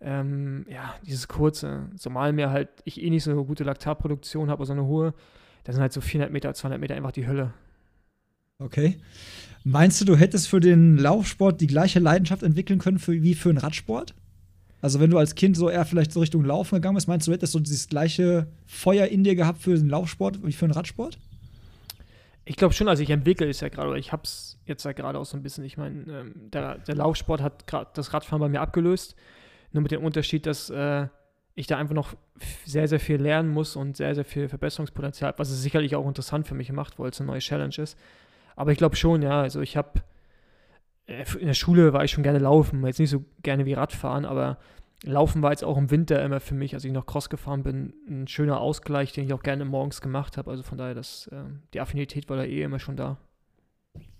ähm, 0.00 0.64
ja, 0.70 0.94
dieses 1.02 1.28
kurze. 1.28 1.90
Zumal 1.98 2.32
mir 2.32 2.48
halt 2.48 2.70
ich 2.84 3.02
eh 3.02 3.10
nicht 3.10 3.24
so 3.24 3.32
eine 3.32 3.44
gute 3.44 3.62
Laktatproduktion 3.62 4.48
habe, 4.48 4.64
so 4.64 4.72
eine 4.72 4.86
hohe. 4.86 5.12
Da 5.64 5.74
sind 5.74 5.82
halt 5.82 5.92
so 5.92 6.00
400 6.00 6.32
Meter, 6.32 6.54
200 6.54 6.80
Meter 6.80 6.94
einfach 6.94 7.12
die 7.12 7.26
Hölle. 7.26 7.52
Okay. 8.58 8.96
Meinst 9.64 10.00
du, 10.00 10.06
du 10.06 10.16
hättest 10.16 10.48
für 10.48 10.60
den 10.60 10.96
Laufsport 10.96 11.60
die 11.60 11.66
gleiche 11.66 11.98
Leidenschaft 11.98 12.42
entwickeln 12.42 12.78
können 12.78 12.98
für, 12.98 13.12
wie 13.12 13.34
für 13.34 13.52
den 13.52 13.58
Radsport? 13.58 14.14
Also, 14.82 15.00
wenn 15.00 15.10
du 15.10 15.18
als 15.18 15.34
Kind 15.34 15.56
so 15.56 15.70
eher 15.70 15.84
vielleicht 15.84 16.12
so 16.12 16.20
Richtung 16.20 16.44
Laufen 16.44 16.76
gegangen 16.76 16.96
bist, 16.96 17.08
meinst 17.08 17.26
du, 17.26 17.32
hättest 17.32 17.52
so 17.52 17.60
dieses 17.60 17.88
gleiche 17.88 18.46
Feuer 18.66 19.06
in 19.06 19.24
dir 19.24 19.34
gehabt 19.34 19.60
für 19.60 19.74
den 19.74 19.88
Laufsport 19.88 20.44
wie 20.44 20.52
für 20.52 20.66
den 20.66 20.72
Radsport? 20.72 21.18
Ich 22.44 22.56
glaube 22.56 22.74
schon, 22.74 22.88
also 22.88 23.02
ich 23.02 23.10
entwickle 23.10 23.48
es 23.48 23.60
ja 23.60 23.68
gerade, 23.68 23.88
oder 23.88 23.98
ich 23.98 24.12
habe 24.12 24.22
es 24.22 24.58
jetzt 24.66 24.84
ja 24.84 24.92
gerade 24.92 25.18
auch 25.18 25.24
so 25.24 25.36
ein 25.36 25.42
bisschen. 25.42 25.64
Ich 25.64 25.76
meine, 25.76 26.02
ähm, 26.02 26.50
der, 26.52 26.78
der, 26.78 26.94
Laufsport 26.94 27.42
hat 27.42 27.66
gerade 27.66 27.90
das 27.94 28.12
Radfahren 28.12 28.40
bei 28.40 28.48
mir 28.48 28.60
abgelöst. 28.60 29.16
Nur 29.72 29.82
mit 29.82 29.90
dem 29.90 30.04
Unterschied, 30.04 30.46
dass 30.46 30.70
äh, 30.70 31.08
ich 31.56 31.66
da 31.66 31.76
einfach 31.78 31.94
noch 31.94 32.14
sehr, 32.64 32.86
sehr 32.86 33.00
viel 33.00 33.16
lernen 33.16 33.48
muss 33.48 33.74
und 33.74 33.96
sehr, 33.96 34.14
sehr 34.14 34.24
viel 34.24 34.48
Verbesserungspotenzial 34.48 35.28
habe, 35.28 35.38
was 35.38 35.50
es 35.50 35.60
sicherlich 35.60 35.96
auch 35.96 36.06
interessant 36.06 36.46
für 36.46 36.54
mich 36.54 36.70
macht, 36.70 36.98
weil 36.98 37.10
es 37.10 37.20
eine 37.20 37.30
neue 37.30 37.40
Challenge 37.40 37.74
ist. 37.78 37.98
Aber 38.54 38.70
ich 38.70 38.78
glaube 38.78 38.94
schon, 38.94 39.22
ja, 39.22 39.40
also 39.40 39.60
ich 39.60 39.76
habe 39.76 40.02
in 41.06 41.46
der 41.46 41.54
Schule 41.54 41.92
war 41.92 42.04
ich 42.04 42.10
schon 42.10 42.24
gerne 42.24 42.38
laufen, 42.38 42.84
jetzt 42.84 42.98
nicht 42.98 43.10
so 43.10 43.24
gerne 43.42 43.64
wie 43.64 43.74
Radfahren, 43.74 44.24
aber 44.24 44.58
Laufen 45.04 45.42
war 45.42 45.50
jetzt 45.50 45.62
auch 45.62 45.76
im 45.76 45.90
Winter 45.90 46.22
immer 46.24 46.40
für 46.40 46.54
mich, 46.54 46.74
als 46.74 46.84
ich 46.84 46.92
noch 46.92 47.06
Cross 47.06 47.28
gefahren 47.28 47.62
bin, 47.62 47.92
ein 48.08 48.28
schöner 48.28 48.60
Ausgleich, 48.60 49.12
den 49.12 49.24
ich 49.24 49.32
auch 49.32 49.42
gerne 49.42 49.64
morgens 49.64 50.00
gemacht 50.00 50.36
habe. 50.36 50.50
Also 50.50 50.62
von 50.62 50.78
daher, 50.78 50.94
das, 50.94 51.28
äh, 51.32 51.36
die 51.74 51.80
Affinität 51.80 52.28
war 52.28 52.36
da 52.36 52.44
eh 52.44 52.62
immer 52.62 52.78
schon 52.78 52.96
da. 52.96 53.18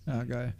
Ja, 0.06 0.24
geil. 0.24 0.54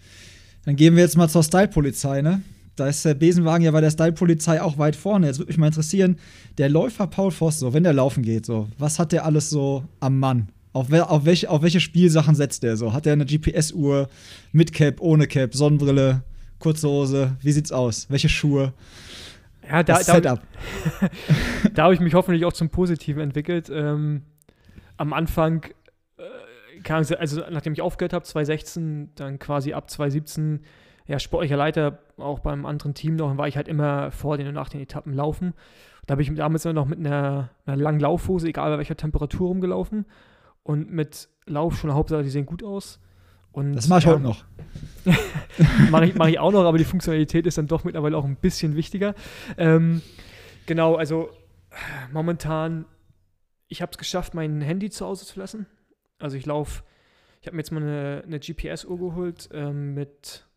Dann 0.65 0.75
gehen 0.75 0.97
wir 0.97 1.03
jetzt 1.03 1.17
mal 1.17 1.29
zur 1.29 1.43
Style-Polizei, 1.43 2.23
ne? 2.23 2.43
Da 2.77 2.89
ist 2.89 3.05
der 3.05 3.15
Besenwagen 3.15 3.65
ja 3.65 3.71
bei 3.71 3.81
der 3.81 3.91
Style-Polizei 3.91 4.61
auch 4.61 4.79
weit 4.79 4.97
vorne. 4.97 5.27
Jetzt 5.27 5.39
würde 5.39 5.51
mich 5.51 5.59
mal 5.59 5.69
interessieren, 5.69 6.19
der 6.59 6.69
Läufer 6.69 7.07
Paul 7.07 7.31
Voss, 7.31 7.59
so, 7.59 7.73
wenn 7.73 7.85
der 7.85 7.93
laufen 7.93 8.23
geht, 8.23 8.47
so, 8.47 8.69
was 8.79 8.99
hat 8.99 9.13
der 9.13 9.25
alles 9.25 9.49
so 9.49 9.85
am 10.01 10.19
Mann? 10.19 10.49
Auf, 10.77 10.91
we 10.91 11.09
auf, 11.09 11.25
welche, 11.25 11.49
auf 11.49 11.63
welche 11.63 11.81
Spielsachen 11.81 12.35
setzt 12.35 12.63
der 12.63 12.77
so? 12.77 12.93
Hat 12.93 13.07
er 13.07 13.15
eine 13.15 13.25
GPS-Uhr 13.25 14.11
mit 14.53 14.75
Cap, 14.75 15.01
ohne 15.01 15.27
Cap, 15.27 15.55
Sonnenbrille, 15.55 16.23
kurze 16.59 16.87
Hose? 16.87 17.35
Wie 17.41 17.53
sieht's 17.53 17.73
aus? 17.73 18.11
Welche 18.11 18.29
Schuhe? 18.29 18.75
Ja, 19.67 19.83
da, 19.83 19.95
das 19.95 20.05
Setup. 20.05 20.43
Da, 21.01 21.09
da 21.75 21.85
habe 21.85 21.95
ich 21.95 22.01
mich 22.01 22.13
hoffentlich 22.13 22.45
auch 22.45 22.53
zum 22.53 22.69
Positiven 22.69 23.23
entwickelt. 23.23 23.71
Ähm, 23.73 24.25
am 24.99 25.15
Anfang, 25.15 25.65
äh, 26.19 26.93
also 26.93 27.43
nachdem 27.51 27.73
ich 27.73 27.81
aufgehört 27.81 28.13
habe, 28.13 28.27
2016, 28.27 29.13
dann 29.15 29.39
quasi 29.39 29.73
ab 29.73 29.89
2017, 29.89 30.61
ja, 31.07 31.19
sportlicher 31.19 31.57
Leiter, 31.57 32.01
auch 32.19 32.41
beim 32.41 32.67
anderen 32.67 32.93
Team 32.93 33.17
noch, 33.17 33.35
war 33.39 33.49
ich 33.49 33.57
halt 33.57 33.69
immer 33.69 34.11
vor 34.11 34.37
den 34.37 34.47
und 34.47 34.55
nach 34.55 34.69
den 34.69 34.83
Etappen 34.83 35.15
laufen. 35.15 35.55
Da 36.07 36.13
habe 36.13 36.21
ich 36.21 36.35
damals 36.35 36.67
immer 36.67 36.75
noch 36.75 36.87
mit 36.87 36.99
einer, 36.99 37.49
einer 37.65 37.77
langen 37.79 38.01
Laufhose, 38.01 38.49
egal 38.49 38.73
bei 38.73 38.77
welcher 38.77 38.99
Temperatur, 38.99 39.49
rumgelaufen. 39.49 40.05
Und 40.67 40.91
mit 40.91 41.29
Laufschuhen, 41.47 41.95
Hauptsache, 41.95 42.25
die 42.25 42.29
sehen 42.29 42.45
gut 42.45 42.65
aus. 42.65 42.99
Und, 43.53 43.75
das 43.75 43.87
mache 43.87 44.01
ich 44.01 44.05
ja, 44.07 44.11
heute 44.15 44.23
noch. 44.23 44.45
mache 45.91 46.07
ich, 46.07 46.17
mach 46.17 46.27
ich 46.27 46.41
auch 46.41 46.51
noch, 46.51 46.65
aber 46.65 46.77
die 46.77 46.85
Funktionalität 46.85 47.47
ist 47.47 47.57
dann 47.57 47.69
doch 47.69 47.85
mittlerweile 47.85 48.17
auch 48.17 48.25
ein 48.25 48.35
bisschen 48.35 48.75
wichtiger. 48.75 49.15
Ähm, 49.57 50.03
genau, 50.67 50.97
also 50.97 51.31
momentan, 52.13 52.85
ich 53.69 53.81
habe 53.81 53.93
es 53.93 53.99
geschafft, 53.99 54.35
mein 54.35 54.61
Handy 54.61 54.91
zu 54.91 55.07
Hause 55.07 55.25
zu 55.25 55.39
lassen. 55.39 55.67
Also 56.19 56.37
ich 56.37 56.47
laufe, 56.47 56.83
ich 57.41 57.47
habe 57.47 57.55
mir 57.55 57.61
jetzt 57.61 57.71
mal 57.71 57.81
eine, 57.81 58.25
eine 58.27 58.41
GPS-Uhr 58.41 58.99
geholt 58.99 59.49
ähm, 59.53 59.95
mit 59.95 60.49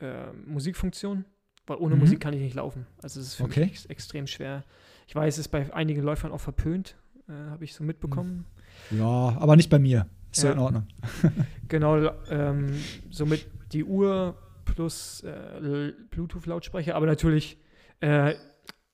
äh, 0.00 0.32
Musikfunktion, 0.32 1.24
weil 1.66 1.78
ohne 1.78 1.94
mhm. 1.94 2.02
Musik 2.02 2.20
kann 2.20 2.34
ich 2.34 2.42
nicht 2.42 2.56
laufen. 2.56 2.86
Also 3.02 3.20
es 3.20 3.28
ist 3.28 3.34
für 3.36 3.44
okay. 3.44 3.60
mich 3.60 3.88
extrem 3.88 4.26
schwer. 4.26 4.64
Ich 5.06 5.14
weiß, 5.14 5.34
es 5.34 5.46
ist 5.46 5.48
bei 5.48 5.72
einigen 5.72 6.02
Läufern 6.02 6.30
auch 6.30 6.40
verpönt, 6.40 6.94
äh, 7.26 7.32
habe 7.32 7.64
ich 7.64 7.72
so 7.72 7.84
mitbekommen. 7.84 8.44
Ja, 8.90 9.36
aber 9.38 9.56
nicht 9.56 9.70
bei 9.70 9.78
mir. 9.78 10.06
Ist 10.32 10.42
ja 10.42 10.52
in 10.52 10.58
Ordnung. 10.58 10.86
genau, 11.68 12.10
ähm, 12.30 12.74
somit 13.10 13.46
die 13.72 13.84
Uhr 13.84 14.36
plus 14.64 15.22
äh, 15.22 15.92
Bluetooth-Lautsprecher, 16.10 16.94
aber 16.94 17.06
natürlich 17.06 17.58
äh, 18.00 18.34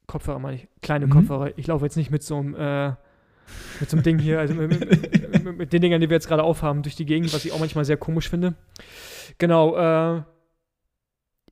Kopfhörer, 0.06 0.38
meine 0.38 0.56
ich, 0.56 0.68
kleine 0.82 1.06
mhm. 1.06 1.10
Kopfhörer. 1.10 1.58
Ich 1.58 1.66
laufe 1.66 1.84
jetzt 1.84 1.96
nicht 1.96 2.10
mit 2.10 2.22
so 2.22 2.38
einem 2.38 2.54
äh, 2.54 2.92
mit 3.80 3.90
so 3.90 3.96
einem 3.96 4.04
Ding 4.04 4.18
hier, 4.18 4.38
also 4.38 4.54
mit, 4.54 4.70
mit, 4.70 5.44
mit, 5.44 5.58
mit, 5.58 5.72
den 5.72 5.82
Dingern, 5.82 6.00
die 6.00 6.08
wir 6.08 6.14
jetzt 6.14 6.28
gerade 6.28 6.42
aufhaben, 6.42 6.82
durch 6.82 6.94
die 6.94 7.06
Gegend, 7.06 7.32
was 7.34 7.44
ich 7.44 7.52
auch 7.52 7.58
manchmal 7.58 7.84
sehr 7.84 7.96
komisch 7.96 8.30
finde. 8.30 8.54
Genau, 9.38 9.74
äh, 9.76 10.22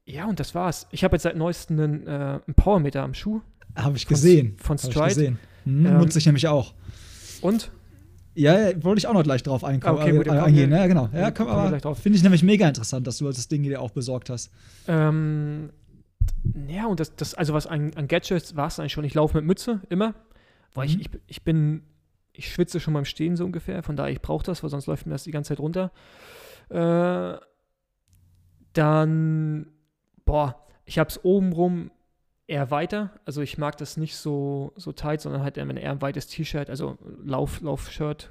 ja, 0.04 0.26
und 0.26 0.40
das 0.40 0.54
war's. 0.54 0.86
Ich 0.90 1.04
habe 1.04 1.16
jetzt 1.16 1.22
seit 1.22 1.36
neuestem 1.36 1.78
einen, 1.78 2.06
äh, 2.06 2.40
einen 2.46 2.54
Powermeter 2.56 3.02
am 3.02 3.14
Schuh. 3.14 3.40
Habe 3.76 3.96
ich 3.96 4.06
gesehen. 4.06 4.56
Von 4.58 4.78
Stride. 4.78 5.08
ich 5.08 5.14
gesehen. 5.14 5.38
Hm, 5.64 5.86
ähm, 5.86 5.98
nutze 5.98 6.18
ich 6.18 6.26
nämlich 6.26 6.48
auch. 6.48 6.74
Und? 7.40 7.70
Ja, 8.34 8.82
wollte 8.82 9.00
ich 9.00 9.06
auch 9.06 9.12
noch 9.12 9.24
gleich 9.24 9.42
drauf 9.42 9.64
einkommen, 9.64 9.98
okay, 9.98 10.16
gut, 10.16 10.26
äh, 10.26 10.30
eingehen. 10.30 10.70
Ja, 10.70 10.86
genau. 10.86 11.08
Ja, 11.12 11.30
komm, 11.30 11.48
aber 11.48 11.94
finde 11.96 12.16
ich 12.16 12.22
nämlich 12.22 12.42
mega 12.42 12.68
interessant, 12.68 13.06
dass 13.06 13.18
du 13.18 13.26
das 13.26 13.48
Ding 13.48 13.62
dir 13.62 13.80
auch 13.80 13.90
besorgt 13.90 14.30
hast. 14.30 14.50
Ähm, 14.86 15.70
ja, 16.68 16.86
und 16.86 17.00
das, 17.00 17.14
das 17.16 17.34
also 17.34 17.54
was 17.54 17.66
an, 17.66 17.92
an 17.94 18.08
Gadgets 18.08 18.56
war 18.56 18.68
es 18.68 18.78
eigentlich 18.78 18.92
schon. 18.92 19.04
Ich 19.04 19.14
laufe 19.14 19.36
mit 19.36 19.46
Mütze 19.46 19.80
immer, 19.88 20.14
weil 20.74 20.88
mhm. 20.88 20.92
ich, 20.92 21.00
ich, 21.00 21.20
ich 21.26 21.42
bin, 21.42 21.82
ich 22.32 22.52
schwitze 22.52 22.78
schon 22.78 22.94
beim 22.94 23.04
Stehen 23.04 23.36
so 23.36 23.44
ungefähr, 23.44 23.82
von 23.82 23.96
daher 23.96 24.12
ich 24.12 24.22
brauche 24.22 24.44
das, 24.44 24.62
weil 24.62 24.70
sonst 24.70 24.86
läuft 24.86 25.06
mir 25.06 25.12
das 25.12 25.24
die 25.24 25.32
ganze 25.32 25.48
Zeit 25.48 25.60
runter. 25.60 25.90
Äh, 26.68 27.36
dann, 28.72 29.66
boah, 30.24 30.66
ich 30.84 30.98
habe 30.98 31.08
es 31.08 31.24
obenrum 31.24 31.90
eher 32.50 32.70
weiter. 32.70 33.10
Also 33.24 33.40
ich 33.40 33.58
mag 33.58 33.76
das 33.76 33.96
nicht 33.96 34.16
so, 34.16 34.72
so 34.76 34.92
tight, 34.92 35.20
sondern 35.20 35.42
halt 35.42 35.56
eher 35.56 35.64
ein 35.64 36.02
weites 36.02 36.26
T-Shirt, 36.26 36.68
also 36.68 36.98
Lauf, 37.24 37.60
Lauf-Shirt 37.60 38.30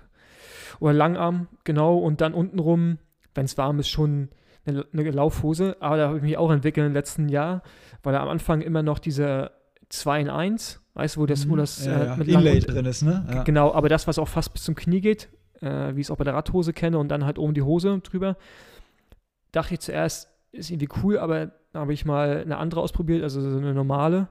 oder 0.80 0.94
Langarm, 0.94 1.48
genau. 1.64 1.98
Und 1.98 2.22
dann 2.22 2.34
untenrum, 2.34 3.00
wenn 3.34 3.46
es 3.46 3.58
warm 3.58 3.80
ist, 3.80 3.90
schon 3.90 4.30
eine, 4.66 4.86
eine, 4.92 5.10
Laufhose. 5.10 5.78
Aber 5.80 5.98
da 5.98 6.08
habe 6.10 6.18
ich 6.18 6.24
mich 6.24 6.38
auch 6.38 6.52
entwickelt 6.52 6.86
im 6.86 6.94
letzten 6.94 7.30
Jahr, 7.30 7.64
weil 8.04 8.14
da 8.14 8.22
am 8.22 8.30
Anfang 8.30 8.62
immer 8.62 8.84
noch 8.84 9.00
diese 9.00 9.52
2 9.88 10.22
in 10.22 10.30
1, 10.30 10.82
weißt 10.94 11.16
du, 11.16 11.22
wo 11.22 11.26
das, 11.26 11.50
wo 11.50 11.54
mhm. 11.54 11.60
das 11.60 11.86
ja, 11.86 12.00
äh, 12.00 12.06
ja. 12.06 12.16
mit 12.18 12.28
Inlay 12.28 12.60
drin 12.60 12.86
ist, 12.86 13.02
ne? 13.02 13.26
Ja. 13.32 13.44
Genau, 13.44 13.74
aber 13.74 13.88
das, 13.90 14.06
was 14.06 14.20
auch 14.20 14.28
fast 14.28 14.54
bis 14.54 14.64
zum 14.64 14.76
Knie 14.76 15.02
geht, 15.02 15.30
äh, 15.62 15.96
wie 15.96 16.02
ich 16.02 16.08
es 16.08 16.12
auch 16.12 16.18
bei 16.18 16.26
der 16.26 16.34
Radhose 16.34 16.74
kenne 16.74 17.00
und 17.00 17.08
dann 17.08 17.26
halt 17.26 17.40
oben 17.40 17.54
die 17.54 17.62
Hose 17.62 18.00
drüber, 18.00 18.36
dachte 19.52 19.76
ich 19.76 19.80
zuerst, 19.80 20.30
ist 20.52 20.70
irgendwie 20.70 20.90
cool, 21.04 21.18
aber 21.18 21.52
habe 21.74 21.94
ich 21.94 22.06
mal 22.06 22.42
eine 22.42 22.58
andere 22.58 22.82
ausprobiert, 22.82 23.24
also 23.24 23.42
so 23.42 23.58
eine 23.58 23.74
normale. 23.74 24.28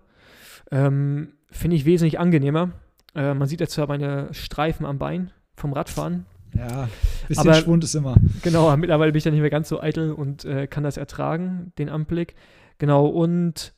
Ähm, 0.70 1.35
Finde 1.51 1.77
ich 1.77 1.85
wesentlich 1.85 2.18
angenehmer. 2.18 2.72
Äh, 3.14 3.35
man 3.35 3.48
sieht 3.48 3.61
jetzt 3.61 3.72
zwar 3.72 3.87
meine 3.87 4.33
Streifen 4.35 4.85
am 4.85 4.98
Bein 4.98 5.31
vom 5.55 5.72
Radfahren. 5.72 6.27
Ja, 6.55 6.88
bisschen 7.27 7.48
aber, 7.48 7.55
Schwund 7.55 7.85
ist 7.85 7.94
immer. 7.94 8.16
Genau, 8.42 8.74
mittlerweile 8.77 9.12
bin 9.12 9.18
ich 9.18 9.24
dann 9.24 9.33
nicht 9.33 9.42
mehr 9.42 9.51
ganz 9.51 9.68
so 9.68 9.81
eitel 9.81 10.12
und 10.12 10.44
äh, 10.44 10.66
kann 10.66 10.83
das 10.83 10.96
ertragen, 10.96 11.72
den 11.79 11.88
Anblick. 11.88 12.35
Genau, 12.79 13.07
und 13.07 13.74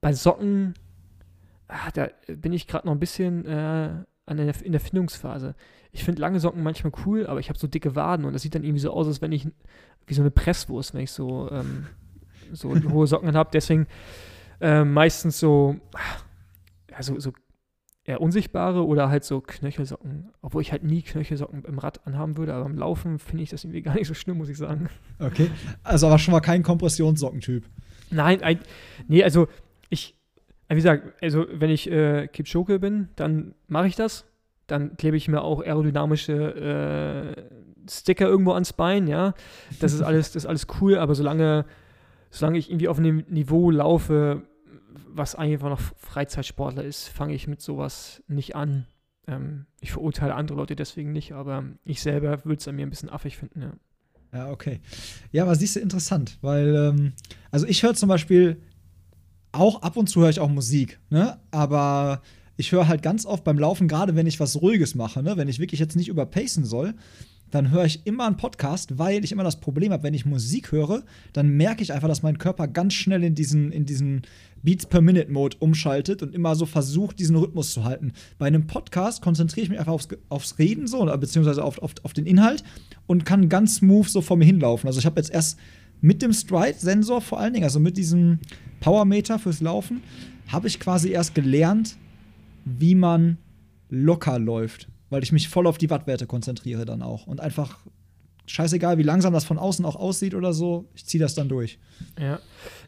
bei 0.00 0.12
Socken, 0.12 0.74
ah, 1.68 1.90
da 1.94 2.08
bin 2.26 2.52
ich 2.52 2.66
gerade 2.66 2.86
noch 2.86 2.94
ein 2.94 3.00
bisschen 3.00 3.44
äh, 3.44 3.90
der, 4.28 4.62
in 4.62 4.72
der 4.72 4.80
Findungsphase. 4.80 5.54
Ich 5.92 6.04
finde 6.04 6.20
lange 6.20 6.40
Socken 6.40 6.62
manchmal 6.62 6.92
cool, 7.04 7.26
aber 7.26 7.40
ich 7.40 7.48
habe 7.48 7.58
so 7.58 7.66
dicke 7.66 7.96
Waden 7.96 8.24
und 8.24 8.32
das 8.32 8.42
sieht 8.42 8.54
dann 8.54 8.64
irgendwie 8.64 8.80
so 8.80 8.92
aus, 8.92 9.06
als 9.06 9.20
wenn 9.20 9.32
ich 9.32 9.48
wie 10.06 10.14
so 10.14 10.22
eine 10.22 10.30
Presswurst, 10.30 10.94
wenn 10.94 11.02
ich 11.02 11.10
so 11.10 11.50
ähm, 11.50 11.86
so 12.52 12.74
hohe 12.90 13.06
Socken 13.06 13.34
habe. 13.36 13.50
Deswegen 13.52 13.86
äh, 14.60 14.84
meistens 14.84 15.38
so, 15.38 15.76
ja, 16.90 17.02
so, 17.02 17.18
so 17.18 17.32
eher 18.04 18.20
unsichtbare 18.20 18.84
oder 18.84 19.08
halt 19.08 19.24
so 19.24 19.40
Knöchelsocken. 19.40 20.30
Obwohl 20.42 20.62
ich 20.62 20.72
halt 20.72 20.84
nie 20.84 21.02
Knöchelsocken 21.02 21.64
im 21.64 21.78
Rad 21.78 22.06
anhaben 22.06 22.36
würde, 22.36 22.54
aber 22.54 22.64
beim 22.64 22.76
Laufen 22.76 23.18
finde 23.18 23.44
ich 23.44 23.50
das 23.50 23.64
irgendwie 23.64 23.82
gar 23.82 23.94
nicht 23.94 24.08
so 24.08 24.14
schlimm, 24.14 24.38
muss 24.38 24.48
ich 24.48 24.58
sagen. 24.58 24.88
Okay. 25.18 25.50
Also 25.82 26.06
aber 26.06 26.18
schon 26.18 26.32
mal 26.32 26.40
kein 26.40 26.62
Kompressionssockentyp. 26.62 27.64
Nein, 28.10 28.42
ein, 28.42 28.58
nee, 29.06 29.22
also 29.22 29.48
ich, 29.88 30.16
wie 30.68 30.74
gesagt, 30.74 31.22
also 31.22 31.46
wenn 31.52 31.70
ich 31.70 31.90
äh, 31.90 32.26
Kipchoke 32.28 32.78
bin, 32.78 33.08
dann 33.16 33.54
mache 33.68 33.86
ich 33.86 33.96
das. 33.96 34.26
Dann 34.66 34.96
klebe 34.96 35.16
ich 35.16 35.28
mir 35.28 35.42
auch 35.42 35.62
aerodynamische 35.62 37.36
äh, 37.36 37.42
Sticker 37.88 38.26
irgendwo 38.28 38.52
ans 38.52 38.72
Bein, 38.72 39.06
ja. 39.08 39.34
Das 39.80 39.92
ist 39.92 40.02
alles, 40.02 40.32
das 40.32 40.44
ist 40.44 40.48
alles 40.48 40.66
cool, 40.80 40.96
aber 40.96 41.14
solange 41.14 41.64
solange 42.30 42.58
ich 42.58 42.70
irgendwie 42.70 42.88
auf 42.88 42.98
einem 42.98 43.24
Niveau 43.28 43.70
laufe, 43.70 44.42
was 45.08 45.34
einfach 45.34 45.68
noch 45.68 45.80
Freizeitsportler 45.96 46.84
ist, 46.84 47.08
fange 47.08 47.34
ich 47.34 47.46
mit 47.46 47.60
sowas 47.60 48.22
nicht 48.28 48.56
an. 48.56 48.86
Ähm, 49.26 49.66
ich 49.80 49.92
verurteile 49.92 50.34
andere 50.34 50.58
Leute 50.58 50.76
deswegen 50.76 51.12
nicht, 51.12 51.32
aber 51.32 51.64
ich 51.84 52.00
selber 52.00 52.44
würde 52.44 52.60
es 52.60 52.68
an 52.68 52.76
mir 52.76 52.86
ein 52.86 52.90
bisschen 52.90 53.10
affig 53.10 53.36
finden, 53.36 53.62
ja. 53.62 53.72
Ja, 54.32 54.50
okay. 54.50 54.80
Ja, 55.32 55.42
aber 55.42 55.56
siehst 55.56 55.74
du, 55.74 55.80
interessant, 55.80 56.38
weil, 56.40 56.74
ähm, 56.74 57.12
also 57.50 57.66
ich 57.66 57.82
höre 57.82 57.94
zum 57.94 58.08
Beispiel 58.08 58.62
auch 59.50 59.82
ab 59.82 59.96
und 59.96 60.08
zu 60.08 60.20
höre 60.20 60.30
ich 60.30 60.38
auch 60.38 60.48
Musik, 60.48 61.00
ne? 61.10 61.40
Aber 61.50 62.22
ich 62.56 62.70
höre 62.70 62.86
halt 62.86 63.02
ganz 63.02 63.26
oft 63.26 63.42
beim 63.42 63.58
Laufen, 63.58 63.88
gerade 63.88 64.14
wenn 64.14 64.28
ich 64.28 64.38
was 64.38 64.60
Ruhiges 64.62 64.94
mache, 64.94 65.22
ne? 65.22 65.36
Wenn 65.36 65.48
ich 65.48 65.58
wirklich 65.58 65.80
jetzt 65.80 65.96
nicht 65.96 66.08
überpacen 66.08 66.64
soll, 66.64 66.94
dann 67.50 67.70
höre 67.70 67.84
ich 67.84 68.06
immer 68.06 68.26
einen 68.26 68.36
Podcast, 68.36 68.98
weil 68.98 69.24
ich 69.24 69.32
immer 69.32 69.44
das 69.44 69.60
Problem 69.60 69.92
habe, 69.92 70.02
wenn 70.02 70.14
ich 70.14 70.24
Musik 70.24 70.72
höre, 70.72 71.02
dann 71.32 71.48
merke 71.48 71.82
ich 71.82 71.92
einfach, 71.92 72.08
dass 72.08 72.22
mein 72.22 72.38
Körper 72.38 72.68
ganz 72.68 72.94
schnell 72.94 73.24
in 73.24 73.34
diesen, 73.34 73.72
in 73.72 73.86
diesen 73.86 74.22
Beats 74.62 74.86
per 74.86 75.00
Minute 75.00 75.30
Mode 75.30 75.56
umschaltet 75.58 76.22
und 76.22 76.34
immer 76.34 76.54
so 76.54 76.66
versucht, 76.66 77.18
diesen 77.18 77.36
Rhythmus 77.36 77.72
zu 77.72 77.84
halten. 77.84 78.12
Bei 78.38 78.46
einem 78.46 78.66
Podcast 78.66 79.22
konzentriere 79.22 79.64
ich 79.64 79.70
mich 79.70 79.78
einfach 79.78 79.92
aufs, 79.92 80.08
aufs 80.28 80.58
Reden, 80.58 80.86
so, 80.86 81.04
beziehungsweise 81.04 81.64
auf, 81.64 81.78
auf, 81.78 81.94
auf 82.02 82.12
den 82.12 82.26
Inhalt 82.26 82.62
und 83.06 83.24
kann 83.24 83.48
ganz 83.48 83.76
smooth 83.76 84.08
so 84.08 84.20
vor 84.20 84.36
mir 84.36 84.44
hinlaufen. 84.44 84.86
Also 84.86 84.98
ich 84.98 85.06
habe 85.06 85.20
jetzt 85.20 85.30
erst 85.30 85.58
mit 86.00 86.22
dem 86.22 86.32
Stride-Sensor 86.32 87.20
vor 87.20 87.40
allen 87.40 87.52
Dingen, 87.52 87.64
also 87.64 87.80
mit 87.80 87.96
diesem 87.96 88.38
Powermeter 88.80 89.38
fürs 89.38 89.60
Laufen, 89.60 90.02
habe 90.48 90.68
ich 90.68 90.80
quasi 90.80 91.10
erst 91.10 91.34
gelernt, 91.34 91.96
wie 92.64 92.94
man 92.94 93.38
locker 93.88 94.38
läuft, 94.38 94.88
weil 95.10 95.22
ich 95.22 95.32
mich 95.32 95.48
voll 95.48 95.66
auf 95.66 95.78
die 95.78 95.90
Wattwerte 95.90 96.26
konzentriere 96.26 96.84
dann 96.84 97.02
auch 97.02 97.26
und 97.26 97.40
einfach 97.40 97.78
scheißegal, 98.46 98.98
wie 98.98 99.02
langsam 99.02 99.32
das 99.32 99.44
von 99.44 99.58
außen 99.58 99.84
auch 99.84 99.96
aussieht 99.96 100.34
oder 100.34 100.52
so, 100.52 100.88
ich 100.94 101.06
ziehe 101.06 101.22
das 101.22 101.34
dann 101.34 101.48
durch. 101.48 101.78
Ja. 102.18 102.40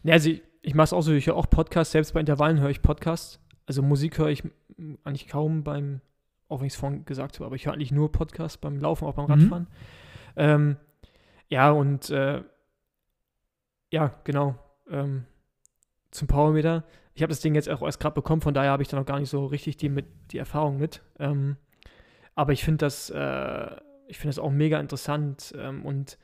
ja 0.03 0.13
also 0.13 0.29
ich, 0.29 0.41
ich 0.61 0.73
mache 0.73 0.85
es 0.85 0.93
auch 0.93 1.01
so, 1.01 1.13
ich 1.13 1.27
höre 1.27 1.35
auch 1.35 1.49
Podcasts, 1.49 1.91
selbst 1.91 2.13
bei 2.13 2.19
Intervallen 2.19 2.59
höre 2.59 2.69
ich 2.69 2.81
Podcasts. 2.81 3.39
Also 3.65 3.81
Musik 3.81 4.17
höre 4.17 4.27
ich 4.27 4.43
eigentlich 5.03 5.27
kaum 5.27 5.63
beim, 5.63 6.01
auch 6.47 6.59
wenn 6.59 6.67
ich 6.67 6.73
es 6.73 6.79
vorhin 6.79 7.05
gesagt 7.05 7.35
habe, 7.35 7.45
aber 7.45 7.55
ich 7.55 7.65
höre 7.65 7.73
eigentlich 7.73 7.91
nur 7.91 8.11
Podcasts 8.11 8.57
beim 8.57 8.77
Laufen, 8.77 9.05
auch 9.05 9.13
beim 9.13 9.25
mhm. 9.25 9.31
Radfahren. 9.31 9.63
Mhm. 9.63 9.67
Ähm, 10.35 10.77
ja, 11.49 11.71
und 11.71 12.09
äh, 12.09 12.43
ja, 13.91 14.15
genau. 14.23 14.55
Ähm, 14.89 15.25
zum 16.11 16.27
Powermeter. 16.27 16.83
Ich 17.15 17.21
habe 17.21 17.29
das 17.29 17.41
Ding 17.41 17.55
jetzt 17.55 17.69
auch 17.69 17.81
erst 17.81 17.99
gerade 17.99 18.15
bekommen, 18.15 18.41
von 18.41 18.53
daher 18.53 18.71
habe 18.71 18.83
ich 18.83 18.89
da 18.89 18.97
noch 18.97 19.05
gar 19.05 19.19
nicht 19.19 19.29
so 19.29 19.45
richtig 19.45 19.77
die, 19.77 19.89
mit, 19.89 20.05
die 20.31 20.37
Erfahrung 20.39 20.77
mit. 20.77 21.01
Ähm, 21.19 21.57
aber 22.35 22.53
ich 22.53 22.63
finde 22.63 22.85
das, 22.85 23.09
äh, 23.09 23.67
ich 24.07 24.17
finde 24.17 24.35
das 24.35 24.39
auch 24.39 24.51
mega 24.51 24.79
interessant 24.79 25.53
ähm, 25.57 25.85
und 25.85 26.17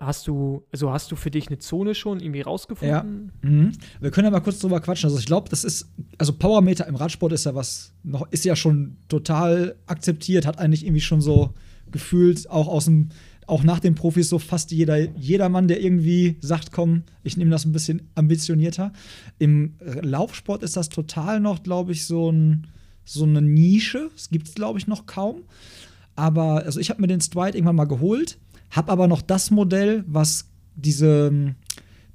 Hast 0.00 0.26
du, 0.26 0.64
also 0.72 0.90
hast 0.90 1.12
du 1.12 1.16
für 1.16 1.30
dich 1.30 1.46
eine 1.46 1.58
Zone 1.58 1.94
schon 1.94 2.18
irgendwie 2.18 2.40
rausgefunden? 2.40 3.30
Ja. 3.42 3.48
Mhm. 3.48 3.70
Wir 4.00 4.10
können 4.10 4.24
ja 4.24 4.32
mal 4.32 4.40
kurz 4.40 4.58
drüber 4.58 4.80
quatschen. 4.80 5.06
Also 5.06 5.20
ich 5.20 5.26
glaube, 5.26 5.48
das 5.48 5.62
ist, 5.62 5.92
also 6.18 6.32
Powermeter 6.32 6.88
im 6.88 6.96
Radsport 6.96 7.32
ist 7.32 7.44
ja 7.44 7.54
was, 7.54 7.94
noch, 8.02 8.26
ist 8.32 8.44
ja 8.44 8.56
schon 8.56 8.96
total 9.08 9.76
akzeptiert, 9.86 10.44
hat 10.44 10.58
eigentlich 10.58 10.84
irgendwie 10.84 11.00
schon 11.00 11.20
so 11.20 11.54
gefühlt, 11.92 12.50
auch 12.50 12.66
aus 12.66 12.86
dem, 12.86 13.10
auch 13.46 13.62
nach 13.62 13.78
den 13.78 13.94
Profis 13.94 14.28
so 14.28 14.40
fast 14.40 14.72
jeder, 14.72 14.98
jeder 14.98 15.48
Mann, 15.48 15.68
der 15.68 15.80
irgendwie 15.80 16.36
sagt, 16.40 16.72
komm, 16.72 17.04
ich 17.22 17.36
nehme 17.36 17.52
das 17.52 17.64
ein 17.64 17.72
bisschen 17.72 18.10
ambitionierter. 18.16 18.92
Im 19.38 19.76
Laufsport 20.00 20.64
ist 20.64 20.76
das 20.76 20.88
total 20.88 21.38
noch, 21.38 21.62
glaube 21.62 21.92
ich, 21.92 22.06
so, 22.06 22.32
ein, 22.32 22.66
so 23.04 23.24
eine 23.24 23.42
Nische. 23.42 24.10
Es 24.16 24.30
gibt 24.30 24.48
es, 24.48 24.54
glaube 24.54 24.78
ich, 24.78 24.86
noch 24.86 25.06
kaum. 25.06 25.42
Aber 26.16 26.64
also 26.64 26.80
ich 26.80 26.90
habe 26.90 27.00
mir 27.00 27.08
den 27.08 27.20
Stride 27.20 27.56
irgendwann 27.56 27.76
mal 27.76 27.84
geholt 27.84 28.38
habe 28.74 28.90
aber 28.90 29.06
noch 29.06 29.22
das 29.22 29.50
Modell, 29.50 30.04
was 30.06 30.46
diese, 30.74 31.54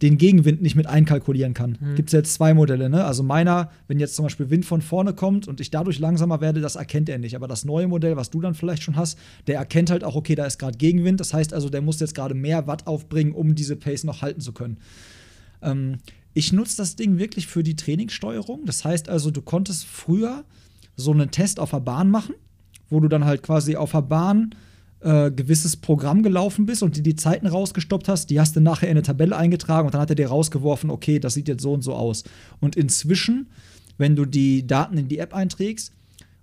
den 0.01 0.17
Gegenwind 0.17 0.61
nicht 0.61 0.75
mit 0.75 0.87
einkalkulieren 0.87 1.53
kann. 1.53 1.77
Mhm. 1.79 1.95
Gibt 1.95 2.09
es 2.09 2.13
jetzt 2.13 2.33
zwei 2.33 2.53
Modelle, 2.53 2.89
ne? 2.89 3.05
Also 3.05 3.23
meiner, 3.23 3.71
wenn 3.87 3.99
jetzt 3.99 4.15
zum 4.15 4.23
Beispiel 4.23 4.49
Wind 4.49 4.65
von 4.65 4.81
vorne 4.81 5.13
kommt 5.13 5.47
und 5.47 5.61
ich 5.61 5.71
dadurch 5.71 5.99
langsamer 5.99 6.41
werde, 6.41 6.59
das 6.59 6.75
erkennt 6.75 7.07
er 7.09 7.17
nicht. 7.17 7.35
Aber 7.35 7.47
das 7.47 7.63
neue 7.63 7.87
Modell, 7.87 8.17
was 8.17 8.29
du 8.29 8.41
dann 8.41 8.55
vielleicht 8.55 8.83
schon 8.83 8.97
hast, 8.97 9.17
der 9.47 9.57
erkennt 9.57 9.89
halt 9.89 10.03
auch, 10.03 10.15
okay, 10.15 10.35
da 10.35 10.45
ist 10.45 10.59
gerade 10.59 10.77
Gegenwind. 10.77 11.19
Das 11.19 11.33
heißt 11.33 11.53
also, 11.53 11.69
der 11.69 11.81
muss 11.81 11.99
jetzt 11.99 12.15
gerade 12.15 12.35
mehr 12.35 12.67
Watt 12.67 12.87
aufbringen, 12.87 13.31
um 13.31 13.55
diese 13.55 13.75
Pace 13.77 14.03
noch 14.03 14.21
halten 14.21 14.41
zu 14.41 14.51
können. 14.51 14.77
Ähm, 15.61 15.99
ich 16.33 16.51
nutze 16.51 16.77
das 16.77 16.95
Ding 16.95 17.17
wirklich 17.17 17.47
für 17.47 17.63
die 17.63 17.75
Trainingssteuerung. 17.75 18.65
Das 18.65 18.83
heißt 18.83 19.09
also, 19.09 19.31
du 19.31 19.41
konntest 19.41 19.85
früher 19.85 20.43
so 20.99 21.11
einen 21.11 21.31
Test 21.31 21.59
auf 21.59 21.71
der 21.71 21.79
Bahn 21.79 22.11
machen, 22.11 22.35
wo 22.89 22.99
du 22.99 23.07
dann 23.07 23.25
halt 23.25 23.43
quasi 23.43 23.75
auf 23.75 23.91
der 23.91 24.01
Bahn 24.01 24.55
äh, 25.01 25.31
gewisses 25.31 25.77
Programm 25.77 26.23
gelaufen 26.23 26.65
bist 26.65 26.83
und 26.83 26.95
die 26.97 27.03
die 27.03 27.15
Zeiten 27.15 27.47
rausgestoppt 27.47 28.07
hast, 28.07 28.29
die 28.29 28.39
hast 28.39 28.55
du 28.55 28.61
nachher 28.61 28.87
in 28.87 28.91
eine 28.91 29.01
Tabelle 29.01 29.35
eingetragen 29.35 29.85
und 29.87 29.93
dann 29.93 30.01
hat 30.01 30.09
er 30.09 30.15
dir 30.15 30.27
rausgeworfen, 30.27 30.89
okay, 30.89 31.19
das 31.19 31.33
sieht 31.33 31.47
jetzt 31.47 31.61
so 31.61 31.73
und 31.73 31.83
so 31.83 31.93
aus. 31.93 32.23
Und 32.59 32.75
inzwischen, 32.75 33.47
wenn 33.97 34.15
du 34.15 34.25
die 34.25 34.67
Daten 34.67 34.97
in 34.97 35.07
die 35.07 35.19
App 35.19 35.33
einträgst 35.33 35.93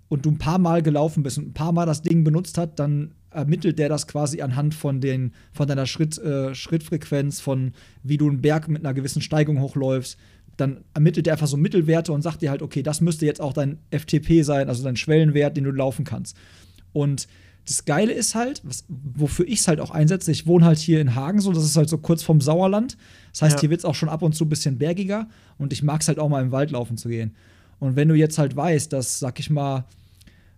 und 0.09 0.25
du 0.25 0.31
ein 0.31 0.37
paar 0.37 0.57
Mal 0.57 0.81
gelaufen 0.81 1.23
bist 1.23 1.37
und 1.37 1.49
ein 1.49 1.53
paar 1.53 1.71
Mal 1.71 1.85
das 1.85 2.01
Ding 2.01 2.23
benutzt 2.23 2.57
hat, 2.57 2.79
dann 2.79 3.11
ermittelt 3.29 3.77
der 3.77 3.89
das 3.89 4.07
quasi 4.07 4.41
anhand 4.41 4.73
von, 4.73 5.01
den, 5.01 5.33
von 5.51 5.67
deiner 5.67 5.85
Schritt, 5.85 6.17
äh, 6.17 6.55
Schrittfrequenz, 6.55 7.39
von 7.39 7.73
wie 8.01 8.17
du 8.17 8.27
einen 8.27 8.41
Berg 8.41 8.67
mit 8.67 8.83
einer 8.83 8.93
gewissen 8.93 9.21
Steigung 9.21 9.61
hochläufst. 9.61 10.17
Dann 10.57 10.83
ermittelt 10.93 11.27
er 11.27 11.33
einfach 11.33 11.47
so 11.47 11.57
Mittelwerte 11.57 12.11
und 12.11 12.21
sagt 12.21 12.41
dir 12.41 12.49
halt, 12.49 12.61
okay, 12.61 12.83
das 12.83 13.01
müsste 13.01 13.25
jetzt 13.25 13.41
auch 13.41 13.53
dein 13.53 13.77
FTP 13.91 14.43
sein, 14.43 14.69
also 14.69 14.83
dein 14.83 14.95
Schwellenwert, 14.95 15.55
den 15.55 15.63
du 15.63 15.71
laufen 15.71 16.03
kannst. 16.03 16.35
Und 16.93 17.27
das 17.67 17.85
Geile 17.85 18.13
ist 18.13 18.33
halt, 18.33 18.61
was, 18.63 18.85
wofür 18.87 19.45
ich 19.47 19.59
es 19.59 19.67
halt 19.67 19.79
auch 19.79 19.91
einsetze, 19.91 20.31
ich 20.31 20.47
wohne 20.47 20.65
halt 20.65 20.77
hier 20.77 21.01
in 21.01 21.15
Hagen 21.15 21.41
so, 21.41 21.51
das 21.51 21.65
ist 21.65 21.75
halt 21.75 21.89
so 21.89 21.97
kurz 21.97 22.23
vom 22.23 22.39
Sauerland. 22.41 22.97
Das 23.33 23.41
heißt, 23.41 23.55
ja. 23.55 23.61
hier 23.61 23.69
wird 23.69 23.79
es 23.79 23.85
auch 23.85 23.95
schon 23.95 24.09
ab 24.09 24.21
und 24.21 24.33
zu 24.33 24.45
ein 24.45 24.49
bisschen 24.49 24.77
bergiger 24.77 25.27
und 25.57 25.73
ich 25.73 25.83
mag 25.83 26.01
es 26.01 26.07
halt 26.07 26.17
auch 26.17 26.29
mal 26.29 26.41
im 26.41 26.51
Wald 26.51 26.71
laufen 26.71 26.97
zu 26.97 27.09
gehen. 27.09 27.35
Und 27.79 27.95
wenn 27.95 28.07
du 28.07 28.15
jetzt 28.15 28.37
halt 28.37 28.55
weißt, 28.55 28.91
dass, 28.93 29.19
sag 29.19 29.39
ich 29.39 29.49
mal, 29.49 29.85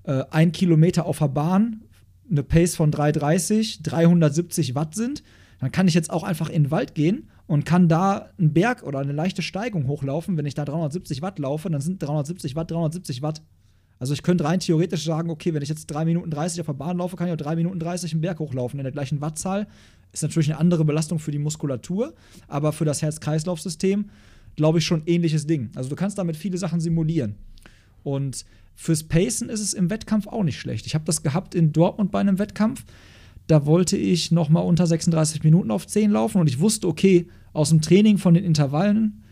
äh, 0.03 0.23
ein 0.29 0.51
Kilometer 0.51 1.05
auf 1.05 1.19
der 1.19 1.27
Bahn 1.27 1.81
eine 2.29 2.43
Pace 2.43 2.75
von 2.75 2.91
330, 2.91 3.81
370 3.81 4.75
Watt 4.75 4.95
sind, 4.95 5.23
dann 5.59 5.71
kann 5.71 5.87
ich 5.87 5.95
jetzt 5.95 6.11
auch 6.11 6.23
einfach 6.23 6.49
in 6.49 6.65
den 6.65 6.71
Wald 6.71 6.95
gehen 6.95 7.29
und 7.49 7.65
kann 7.65 7.87
da 7.89 8.29
einen 8.37 8.53
Berg 8.53 8.83
oder 8.83 8.99
eine 8.99 9.11
leichte 9.11 9.41
Steigung 9.41 9.87
hochlaufen. 9.87 10.37
Wenn 10.37 10.45
ich 10.45 10.53
da 10.53 10.65
370 10.65 11.23
Watt 11.23 11.39
laufe, 11.39 11.67
dann 11.67 11.81
sind 11.81 11.99
370 11.99 12.55
Watt 12.55 12.69
370 12.69 13.23
Watt. 13.23 13.41
Also 13.97 14.13
ich 14.13 14.21
könnte 14.21 14.43
rein 14.43 14.59
theoretisch 14.59 15.03
sagen, 15.03 15.31
okay, 15.31 15.51
wenn 15.55 15.63
ich 15.63 15.69
jetzt 15.69 15.87
3 15.87 16.05
Minuten 16.05 16.29
30 16.29 16.61
auf 16.61 16.67
der 16.67 16.73
Bahn 16.73 16.99
laufe, 16.99 17.15
kann 17.15 17.25
ich 17.25 17.33
auch 17.33 17.37
3 17.37 17.55
Minuten 17.55 17.79
30 17.79 18.11
einen 18.11 18.21
Berg 18.21 18.37
hochlaufen 18.37 18.79
in 18.79 18.83
der 18.83 18.91
gleichen 18.91 19.19
Wattzahl. 19.19 19.65
Ist 20.13 20.21
natürlich 20.21 20.51
eine 20.51 20.59
andere 20.59 20.85
Belastung 20.85 21.17
für 21.17 21.31
die 21.31 21.39
Muskulatur, 21.39 22.13
aber 22.47 22.71
für 22.71 22.85
das 22.85 23.01
Herz-Kreislauf-System 23.01 24.11
glaube 24.55 24.77
ich 24.77 24.85
schon 24.85 25.01
ähnliches 25.07 25.47
Ding. 25.47 25.71
Also 25.73 25.89
du 25.89 25.95
kannst 25.95 26.19
damit 26.19 26.37
viele 26.37 26.59
Sachen 26.59 26.79
simulieren. 26.79 27.33
Und 28.03 28.45
fürs 28.75 29.03
Pacen 29.05 29.49
ist 29.49 29.61
es 29.61 29.73
im 29.73 29.89
Wettkampf 29.89 30.27
auch 30.27 30.43
nicht 30.43 30.59
schlecht. 30.59 30.85
Ich 30.85 30.93
habe 30.93 31.05
das 31.05 31.23
gehabt 31.23 31.55
in 31.55 31.73
Dortmund 31.73 32.11
bei 32.11 32.19
einem 32.19 32.37
Wettkampf. 32.37 32.85
Da 33.49 33.65
wollte 33.65 33.97
ich 33.97 34.31
noch 34.31 34.49
mal 34.49 34.59
unter 34.59 34.85
36 34.85 35.43
Minuten 35.43 35.71
auf 35.71 35.87
10 35.87 36.11
laufen 36.11 36.39
und 36.39 36.47
ich 36.47 36.59
wusste, 36.59 36.87
okay, 36.87 37.25
aus 37.51 37.69
dem 37.69 37.81
Training 37.81 38.19
von 38.19 38.35
den 38.35 38.43
Intervallen 38.43 39.23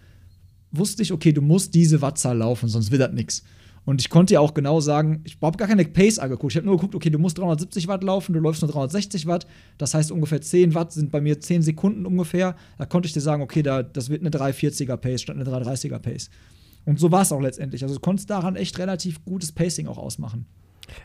wusste 0.71 1.03
ich, 1.03 1.13
okay, 1.13 1.31
du 1.33 1.43
musst 1.43 1.75
diese 1.75 2.01
Wattzahl 2.01 2.39
laufen, 2.39 2.67
sonst 2.67 2.89
wird 2.89 3.03
das 3.03 3.13
nichts. 3.13 3.43
Und 3.85 4.01
ich 4.01 4.09
konnte 4.09 4.33
ja 4.33 4.39
auch 4.39 4.55
genau 4.55 4.79
sagen, 4.79 5.21
ich 5.23 5.37
habe 5.39 5.55
gar 5.55 5.67
keine 5.67 5.85
Pace 5.85 6.17
angeguckt. 6.17 6.51
Ich 6.51 6.57
habe 6.57 6.65
nur 6.65 6.77
geguckt, 6.77 6.95
okay, 6.95 7.11
du 7.11 7.19
musst 7.19 7.37
370 7.37 7.87
Watt 7.87 8.03
laufen, 8.03 8.33
du 8.33 8.39
läufst 8.39 8.63
nur 8.63 8.71
360 8.71 9.27
Watt. 9.27 9.45
Das 9.77 9.93
heißt, 9.93 10.11
ungefähr 10.11 10.41
10 10.41 10.73
Watt 10.73 10.93
sind 10.93 11.11
bei 11.11 11.21
mir 11.21 11.39
10 11.39 11.61
Sekunden 11.61 12.07
ungefähr. 12.07 12.55
Da 12.79 12.87
konnte 12.87 13.05
ich 13.05 13.13
dir 13.13 13.21
sagen, 13.21 13.43
okay, 13.43 13.61
da, 13.61 13.83
das 13.83 14.09
wird 14.09 14.21
eine 14.21 14.31
340er 14.31 14.97
Pace 14.97 15.21
statt 15.21 15.35
eine 15.35 15.45
330er 15.45 15.99
Pace. 15.99 16.31
Und 16.85 16.99
so 16.99 17.11
war 17.11 17.21
es 17.21 17.31
auch 17.31 17.39
letztendlich. 17.39 17.83
Also 17.83 17.93
du 17.93 18.01
konntest 18.01 18.31
daran 18.31 18.55
echt 18.55 18.79
relativ 18.79 19.23
gutes 19.23 19.51
Pacing 19.51 19.85
auch 19.85 19.99
ausmachen. 19.99 20.47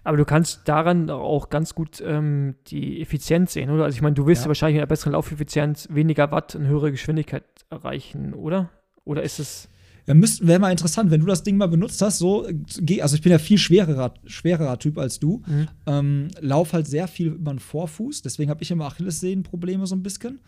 Aber 0.04 0.16
du 0.16 0.24
kannst 0.24 0.68
daran 0.68 1.10
auch 1.10 1.50
ganz 1.50 1.74
gut 1.74 2.02
ähm, 2.04 2.54
die 2.68 3.00
Effizienz 3.00 3.52
sehen, 3.52 3.70
oder? 3.70 3.84
Also 3.84 3.96
ich 3.96 4.02
meine, 4.02 4.14
du 4.14 4.26
willst 4.26 4.42
ja. 4.42 4.48
wahrscheinlich 4.48 4.76
mit 4.76 4.82
einer 4.82 4.88
besseren 4.88 5.12
Laufeffizienz 5.12 5.88
weniger 5.90 6.30
Watt 6.30 6.54
und 6.54 6.66
höhere 6.66 6.90
Geschwindigkeit 6.90 7.44
erreichen, 7.70 8.34
oder? 8.34 8.70
Oder 9.04 9.22
ist 9.22 9.38
es 9.38 9.68
ja, 10.06 10.14
Wäre 10.14 10.58
mal 10.58 10.72
interessant, 10.72 11.10
wenn 11.10 11.20
du 11.20 11.26
das 11.26 11.44
Ding 11.44 11.56
mal 11.56 11.68
benutzt 11.68 12.02
hast, 12.02 12.18
so, 12.18 12.44
also 12.44 13.16
ich 13.16 13.22
bin 13.22 13.30
ja 13.30 13.38
viel 13.38 13.58
schwererer, 13.58 14.14
schwererer 14.24 14.78
Typ 14.78 14.98
als 14.98 15.20
du. 15.20 15.42
Mhm. 15.46 15.68
Ähm, 15.86 16.28
lauf 16.40 16.72
halt 16.72 16.88
sehr 16.88 17.06
viel 17.06 17.28
über 17.28 17.52
den 17.52 17.60
Vorfuß, 17.60 18.22
deswegen 18.22 18.50
habe 18.50 18.62
ich 18.62 18.70
immer 18.70 18.86
Achillessehnenprobleme 18.86 19.86
so 19.86 19.94
ein 19.94 20.02
bisschen. 20.02 20.40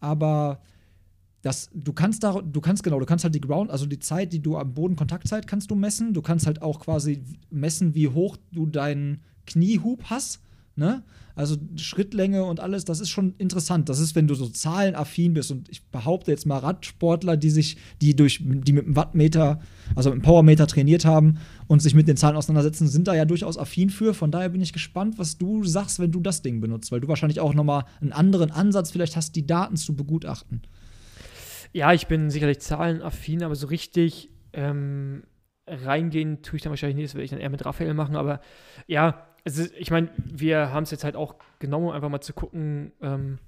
Aber 0.00 0.60
das, 1.42 1.70
du 1.72 1.92
kannst 1.92 2.24
da, 2.24 2.40
du 2.40 2.60
kannst 2.60 2.82
genau, 2.82 2.98
du 2.98 3.06
kannst 3.06 3.24
halt 3.24 3.34
die 3.34 3.40
Ground, 3.40 3.70
also 3.70 3.86
die 3.86 4.00
Zeit, 4.00 4.32
die 4.32 4.40
du 4.40 4.56
am 4.56 4.74
Boden 4.74 4.96
Kontaktzeit 4.96 5.46
kannst 5.46 5.70
du 5.70 5.76
messen. 5.76 6.12
Du 6.12 6.22
kannst 6.22 6.46
halt 6.46 6.62
auch 6.62 6.80
quasi 6.80 7.22
messen, 7.50 7.94
wie 7.94 8.08
hoch 8.08 8.36
du 8.52 8.66
deinen 8.66 9.20
Kniehub 9.46 10.04
hast. 10.04 10.40
Ne? 10.74 11.02
Also 11.34 11.56
Schrittlänge 11.76 12.44
und 12.44 12.58
alles, 12.58 12.84
das 12.84 13.00
ist 13.00 13.10
schon 13.10 13.34
interessant. 13.38 13.88
Das 13.88 14.00
ist, 14.00 14.16
wenn 14.16 14.26
du 14.26 14.34
so 14.34 14.48
zahlenaffin 14.48 15.34
bist. 15.34 15.52
Und 15.52 15.68
ich 15.68 15.84
behaupte 15.86 16.32
jetzt 16.32 16.46
mal 16.46 16.58
Radsportler, 16.58 17.36
die 17.36 17.50
sich, 17.50 17.76
die 18.00 18.16
durch, 18.16 18.40
die 18.42 18.72
mit 18.72 18.86
dem 18.86 18.96
Wattmeter, 18.96 19.60
also 19.94 20.10
mit 20.10 20.20
dem 20.20 20.22
Powermeter 20.22 20.66
trainiert 20.66 21.04
haben 21.04 21.38
und 21.68 21.82
sich 21.82 21.94
mit 21.94 22.08
den 22.08 22.16
Zahlen 22.16 22.36
auseinandersetzen, 22.36 22.88
sind 22.88 23.06
da 23.06 23.14
ja 23.14 23.24
durchaus 23.24 23.58
affin 23.58 23.90
für. 23.90 24.14
Von 24.14 24.32
daher 24.32 24.48
bin 24.48 24.60
ich 24.60 24.72
gespannt, 24.72 25.18
was 25.18 25.38
du 25.38 25.64
sagst, 25.64 26.00
wenn 26.00 26.10
du 26.10 26.20
das 26.20 26.42
Ding 26.42 26.60
benutzt, 26.60 26.90
weil 26.90 27.00
du 27.00 27.08
wahrscheinlich 27.08 27.40
auch 27.40 27.54
nochmal 27.54 27.84
einen 28.00 28.12
anderen 28.12 28.50
Ansatz 28.50 28.90
vielleicht 28.90 29.14
hast, 29.14 29.36
die 29.36 29.46
Daten 29.46 29.76
zu 29.76 29.94
begutachten. 29.94 30.62
Ja, 31.72 31.92
ich 31.92 32.06
bin 32.06 32.30
sicherlich 32.30 32.60
zahlenaffin, 32.60 33.42
aber 33.42 33.54
so 33.54 33.66
richtig 33.66 34.30
ähm, 34.52 35.24
reingehen 35.66 36.42
tue 36.42 36.56
ich 36.56 36.62
dann 36.62 36.70
wahrscheinlich 36.70 36.96
nicht. 36.96 37.08
Das 37.08 37.14
werde 37.14 37.24
ich 37.24 37.30
dann 37.30 37.40
eher 37.40 37.50
mit 37.50 37.64
Raphael 37.64 37.94
machen. 37.94 38.16
Aber 38.16 38.40
ja, 38.86 39.26
also 39.44 39.64
ich 39.78 39.90
meine, 39.90 40.10
wir 40.16 40.72
haben 40.72 40.84
es 40.84 40.90
jetzt 40.90 41.04
halt 41.04 41.16
auch 41.16 41.36
genommen, 41.58 41.86
um 41.86 41.92
einfach 41.92 42.08
mal 42.08 42.20
zu 42.20 42.32
gucken, 42.32 42.92
ähm, 43.00 43.38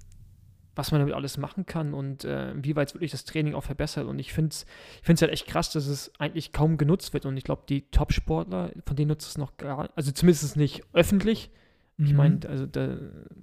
was 0.75 0.91
man 0.91 1.01
damit 1.01 1.13
alles 1.13 1.37
machen 1.37 1.65
kann 1.65 1.93
und 1.93 2.23
äh, 2.23 2.53
wie 2.55 2.75
weit 2.75 2.93
wirklich 2.93 3.11
das 3.11 3.25
Training 3.25 3.55
auch 3.55 3.63
verbessert. 3.63 4.07
Und 4.07 4.19
ich 4.19 4.31
finde 4.33 4.49
es 4.49 4.65
ich 5.01 5.05
find's 5.05 5.21
halt 5.21 5.31
echt 5.31 5.47
krass, 5.47 5.71
dass 5.71 5.87
es 5.87 6.13
eigentlich 6.17 6.53
kaum 6.53 6.77
genutzt 6.77 7.13
wird. 7.13 7.25
Und 7.25 7.35
ich 7.37 7.43
glaube, 7.43 7.63
die 7.67 7.89
Top-Sportler, 7.91 8.71
von 8.85 8.95
denen 8.95 9.09
nutzt 9.09 9.27
es 9.27 9.37
noch 9.37 9.57
gar 9.57 9.89
also 9.95 10.11
zumindest 10.11 10.55
nicht 10.55 10.83
öffentlich, 10.93 11.51
Ich 12.03 12.11
Mhm. 12.11 12.17
meine, 12.17 12.39
also 12.47 12.65
da 12.65 12.97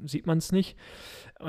sieht 0.05 0.27
man 0.27 0.39
es 0.39 0.53
nicht. 0.53 0.77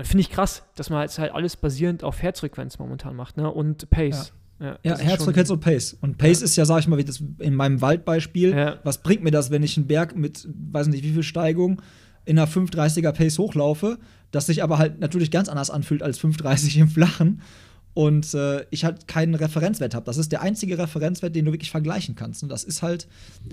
Finde 0.04 0.22
ich 0.22 0.30
krass, 0.30 0.64
dass 0.76 0.90
man 0.90 1.02
jetzt 1.02 1.18
halt 1.20 1.34
alles 1.34 1.58
basierend 1.58 2.04
auf 2.04 2.22
Herzfrequenz 2.22 2.78
momentan 2.80 3.16
macht, 3.16 3.38
ne? 3.38 3.52
Und 3.52 3.90
Pace. 3.90 4.34
Ja, 4.60 4.78
Ja, 4.84 4.94
ist 4.94 5.04
Herzfrequenz 5.04 5.50
und 5.50 5.62
Pace. 5.62 5.98
Und 6.02 6.18
Pace 6.18 6.42
ist 6.42 6.56
ja, 6.58 6.66
sag 6.66 6.80
ich 6.80 6.88
mal, 6.88 6.98
wie 6.98 7.06
das 7.06 7.24
in 7.40 7.56
meinem 7.56 7.82
Waldbeispiel, 7.82 8.52
Ja. 8.56 8.80
was 8.84 9.02
bringt 9.02 9.24
mir 9.24 9.32
das, 9.32 9.52
wenn 9.52 9.64
ich 9.64 9.78
einen 9.78 9.88
Berg 9.88 10.16
mit, 10.18 10.48
weiß 10.72 10.88
nicht, 10.88 11.04
wie 11.04 11.14
viel 11.14 11.24
Steigung 11.24 11.82
in 12.26 12.38
einer 12.38 12.48
530er 12.48 13.14
Pace 13.14 13.40
hochlaufe, 13.40 13.98
das 14.32 14.46
sich 14.48 14.62
aber 14.62 14.78
halt 14.78 15.00
natürlich 15.00 15.32
ganz 15.32 15.48
anders 15.50 15.70
anfühlt 15.72 16.04
als 16.04 16.20
530 16.20 16.78
im 16.78 16.90
Flachen 16.90 17.42
und 18.00 18.34
äh, 18.34 18.66
ich 18.70 18.86
halt 18.86 19.10
keinen 19.10 19.36
Referenzwert 19.36 19.94
habe. 19.94 20.06
Das 20.06 20.16
ist 20.16 20.32
der 20.32 20.42
einzige 20.42 20.78
Referenzwert, 20.78 21.36
den 21.36 21.44
du 21.44 21.52
wirklich 21.52 21.70
vergleichen 21.70 22.16
kannst. 22.16 22.44
Und 22.44 22.48
das 22.48 22.64
ist 22.64 22.82
halt, 22.82 23.10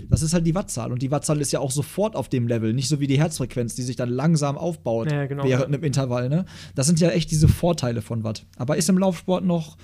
das 0.09 0.21
ist 0.21 0.33
halt 0.33 0.47
die 0.47 0.55
Wattzahl. 0.55 0.93
Und 0.93 1.01
die 1.01 1.11
Wattzahl 1.11 1.41
ist 1.41 1.51
ja 1.51 1.59
auch 1.59 1.69
sofort 1.69 2.15
auf 2.15 2.29
dem 2.29 2.47
Level, 2.47 2.73
nicht 2.73 2.87
so 2.87 3.01
wie 3.01 3.07
die 3.07 3.19
Herzfrequenz, 3.19 3.75
die 3.75 3.81
sich 3.81 3.97
dann 3.97 4.07
langsam 4.07 4.57
aufbaut 4.57 5.11
Ja, 5.11 5.25
genau, 5.25 5.43
während 5.43 5.65
einem 5.65 5.83
Intervall. 5.83 6.29
Ne? 6.29 6.45
Das 6.75 6.87
sind 6.87 7.01
ja 7.01 7.09
echt 7.09 7.29
diese 7.29 7.49
Vorteile 7.49 8.01
von 8.01 8.23
Watt. 8.23 8.45
Aber 8.55 8.77
ist 8.77 8.87
im 8.87 8.97
Laufsport 8.97 9.43
noch 9.43 9.75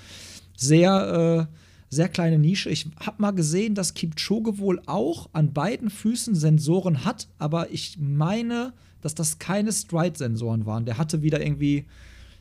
sehr, 0.56 1.50
äh, 1.50 1.94
sehr 1.94 2.08
kleine 2.08 2.38
Nische. 2.38 2.70
Ich 2.70 2.88
habe 3.00 3.20
mal 3.20 3.32
gesehen, 3.32 3.74
dass 3.74 3.92
Kipchoge 3.92 4.56
wohl 4.56 4.80
auch 4.86 5.28
an 5.34 5.52
beiden 5.52 5.90
Füßen 5.90 6.34
Sensoren 6.34 7.04
hat, 7.04 7.28
aber 7.36 7.70
ich 7.70 7.98
meine, 8.00 8.72
dass 9.02 9.14
das 9.14 9.38
keine 9.38 9.72
Stride-Sensoren 9.72 10.64
waren. 10.64 10.86
Der 10.86 10.96
hatte 10.96 11.20
wieder 11.20 11.44
irgendwie 11.44 11.84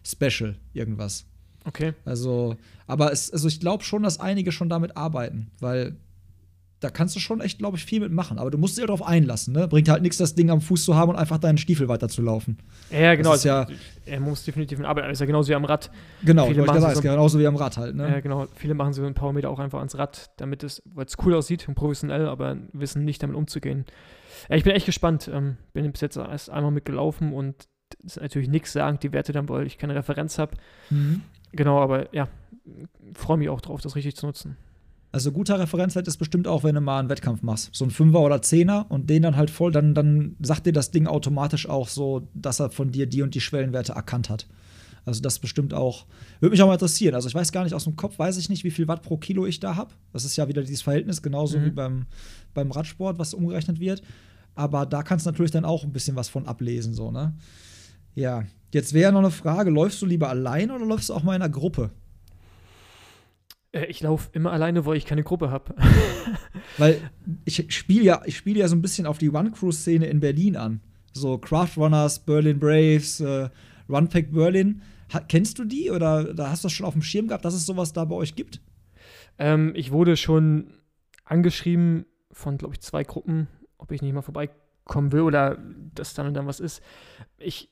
Special 0.06 0.56
irgendwas. 0.72 1.26
Okay. 1.66 1.94
Also, 2.06 2.56
aber 2.88 3.12
es, 3.12 3.32
also 3.32 3.48
ich 3.48 3.60
glaube 3.60 3.84
schon, 3.84 4.04
dass 4.04 4.20
einige 4.20 4.52
schon 4.52 4.70
damit 4.70 4.98
arbeiten, 4.98 5.52
weil 5.60 5.96
da 6.80 6.90
kannst 6.90 7.16
du 7.16 7.22
schon 7.22 7.40
echt, 7.40 7.60
glaube 7.60 7.78
ich, 7.78 7.86
viel 7.86 8.02
mitmachen. 8.02 8.38
Aber 8.40 8.52
du 8.52 8.58
musst 8.58 8.76
dich 8.76 8.82
ja 8.82 8.88
darauf 8.88 9.04
einlassen, 9.08 9.54
ne? 9.54 9.70
Bringt 9.70 9.88
halt 9.88 10.02
nichts, 10.02 10.18
das 10.18 10.36
Ding 10.36 10.50
am 10.50 10.60
Fuß 10.60 10.84
zu 10.84 10.96
haben 10.98 11.12
und 11.12 11.16
einfach 11.16 11.38
deinen 11.38 11.58
Stiefel 11.58 11.88
weiterzulaufen. 11.88 12.58
Ja, 12.92 13.00
ja, 13.00 13.16
genau. 13.16 13.34
ist 13.34 13.46
ja- 13.46 13.62
also, 13.64 13.74
er 14.06 14.20
muss 14.20 14.44
definitiv 14.44 14.82
arbeiten. 14.82 15.10
Ist 15.10 15.20
ja 15.22 15.26
genauso 15.26 15.48
wie 15.50 15.56
am 15.56 15.64
Rad. 15.64 15.90
Genau, 16.26 16.48
Viele 16.48 16.66
machen 16.66 16.82
sagen, 16.82 16.96
so- 16.96 17.02
genauso 17.02 17.40
wie 17.40 17.48
am 17.48 17.56
Rad 17.56 17.78
halt, 17.78 17.96
ne? 17.96 18.10
Ja, 18.10 18.20
genau. 18.20 18.48
Viele 18.56 18.74
machen 18.74 18.92
so 18.92 19.02
ein 19.06 19.14
paar 19.14 19.32
Meter 19.32 19.50
auch 19.50 19.60
einfach 19.60 19.78
ans 19.80 19.98
Rad, 19.98 20.32
damit 20.36 20.62
es, 20.64 20.84
weil 20.94 21.06
es 21.06 21.16
cool 21.24 21.34
aussieht 21.36 21.66
und 21.70 21.76
professionell, 21.76 22.28
aber 22.28 22.58
wissen 22.74 23.06
nicht 23.06 23.24
damit 23.24 23.38
umzugehen. 23.38 23.86
Ja, 24.50 24.58
ich 24.58 24.66
bin 24.66 24.74
echt 24.76 24.86
gespannt. 24.86 25.30
Ähm, 25.34 25.56
bin 25.72 25.90
bis 25.90 26.02
jetzt 26.02 26.18
erst 26.18 26.50
einmal 26.50 26.72
mitgelaufen 26.72 27.32
und 27.32 27.56
das 28.02 28.18
ist 28.18 28.22
natürlich 28.22 28.50
nichts 28.50 28.74
sagen, 28.74 29.00
die 29.02 29.14
Werte 29.14 29.32
dann, 29.32 29.48
weil 29.48 29.66
ich 29.68 29.78
keine 29.78 29.96
Referenz 29.96 30.38
habe. 30.38 30.58
Mhm. 30.90 31.22
Genau, 31.54 31.80
aber 31.80 32.14
ja, 32.14 32.28
freue 33.14 33.38
mich 33.38 33.50
auch 33.50 33.62
drauf, 33.62 33.82
das 33.82 33.96
richtig 33.96 34.16
zu 34.16 34.26
nutzen. 34.26 34.58
Also 35.12 35.32
guter 35.32 35.60
Referenzwert 35.60 36.08
ist 36.08 36.18
bestimmt 36.18 36.48
auch, 36.48 36.64
wenn 36.64 36.74
du 36.74 36.82
mal 36.82 37.00
einen 37.00 37.10
Wettkampf 37.10 37.44
machst. 37.44 37.70
So 37.74 37.86
ein 37.86 37.92
Fünfer 37.92 38.22
oder 38.22 38.42
Zehner 38.42 38.88
und 38.90 39.10
den 39.12 39.22
dann 39.22 39.38
halt 39.38 39.52
voll, 39.52 39.72
dann, 39.72 39.94
dann 39.94 40.36
sagt 40.42 40.66
dir 40.66 40.74
das 40.74 40.90
Ding 40.90 41.06
automatisch 41.06 41.70
auch 41.70 41.88
so, 41.88 42.28
dass 42.34 42.60
er 42.60 42.72
von 42.72 42.92
dir 42.92 43.06
die 43.06 43.22
und 43.22 43.36
die 43.36 43.42
Schwellenwerte 43.42 43.92
erkannt 43.94 44.32
hat. 44.32 44.48
Also 45.06 45.22
das 45.22 45.38
bestimmt 45.38 45.74
auch, 45.74 46.08
würde 46.40 46.52
mich 46.52 46.62
auch 46.64 46.68
mal 46.68 46.74
interessieren. 46.74 47.14
Also 47.14 47.28
ich 47.28 47.36
weiß 47.36 47.52
gar 47.52 47.64
nicht, 47.64 47.76
aus 47.76 47.84
dem 47.84 47.96
Kopf 47.96 48.18
weiß 48.18 48.38
ich 48.38 48.50
nicht, 48.50 48.64
wie 48.64 48.72
viel 48.72 48.88
Watt 48.88 49.04
pro 49.04 49.18
Kilo 49.18 49.46
ich 49.46 49.60
da 49.60 49.76
habe. 49.76 49.94
Das 50.14 50.26
ist 50.26 50.36
ja 50.36 50.48
wieder 50.48 50.64
dieses 50.64 50.82
Verhältnis, 50.82 51.22
genauso 51.22 51.60
Mhm. 51.60 51.66
wie 51.66 51.72
beim, 51.72 52.06
beim 52.56 52.72
Radsport, 52.72 53.20
was 53.20 53.36
umgerechnet 53.36 53.80
wird. 53.80 54.02
Aber 54.56 54.86
da 54.88 55.04
kannst 55.04 55.26
du 55.26 55.30
natürlich 55.32 55.52
dann 55.52 55.66
auch 55.66 55.84
ein 55.84 55.92
bisschen 55.94 56.16
was 56.16 56.30
von 56.30 56.48
ablesen, 56.48 56.94
so, 56.94 57.12
ne? 57.12 57.36
Ja, 58.16 58.46
jetzt 58.74 58.94
wäre 58.94 59.12
noch 59.12 59.20
eine 59.20 59.32
Frage, 59.32 59.70
läufst 59.70 60.02
du 60.02 60.06
lieber 60.06 60.30
allein 60.30 60.72
oder 60.72 60.86
läufst 60.86 61.10
du 61.10 61.14
auch 61.14 61.24
mal 61.24 61.36
in 61.36 61.42
einer 61.42 61.52
Gruppe? 61.52 61.92
Äh, 63.72 63.86
ich 63.86 64.02
laufe 64.02 64.30
immer 64.34 64.52
alleine, 64.52 64.86
weil 64.86 64.98
ich 64.98 65.06
keine 65.06 65.24
Gruppe 65.24 65.52
habe. 65.52 65.76
Weil 66.78 67.00
ich 67.46 67.66
spiele 67.70 68.04
ja, 68.04 68.22
ich 68.26 68.36
spiele 68.36 68.60
ja 68.60 68.68
so 68.68 68.76
ein 68.76 68.82
bisschen 68.82 69.06
auf 69.06 69.20
die 69.20 69.30
One-Crew-Szene 69.30 70.08
in 70.08 70.20
Berlin 70.20 70.58
an. 70.58 70.82
So 71.14 71.38
Craft 71.38 71.78
Runners, 71.78 72.20
Berlin 72.20 72.60
Braves, 72.60 73.20
äh, 73.20 73.50
Runpack 73.88 74.32
Berlin. 74.32 74.82
Ha 75.14 75.20
kennst 75.20 75.60
du 75.60 75.66
die 75.66 75.92
oder 75.92 76.34
da 76.34 76.50
hast 76.50 76.64
du 76.64 76.68
das 76.68 76.74
schon 76.74 76.88
auf 76.88 76.94
dem 76.94 77.04
Schirm 77.04 77.28
gehabt, 77.28 77.46
dass 77.46 77.54
es 77.54 77.68
sowas 77.68 77.94
da 77.94 78.06
bei 78.06 78.16
euch 78.16 78.36
gibt? 78.36 78.60
ähm, 79.38 79.74
ich 79.76 79.92
wurde 79.92 80.18
schon 80.18 80.74
angeschrieben 81.26 82.06
von, 82.32 82.58
glaube 82.58 82.76
ich, 82.76 82.82
zwei 82.82 83.04
Gruppen, 83.04 83.48
ob 83.78 83.92
ich 83.92 84.02
nicht 84.02 84.14
mal 84.14 84.22
vorbeikommen 84.22 85.12
will 85.12 85.22
oder 85.22 85.58
dass 85.96 86.14
dann 86.14 86.28
und 86.28 86.34
dann 86.34 86.48
was 86.48 86.60
ist. 86.60 86.82
Ich, 87.38 87.70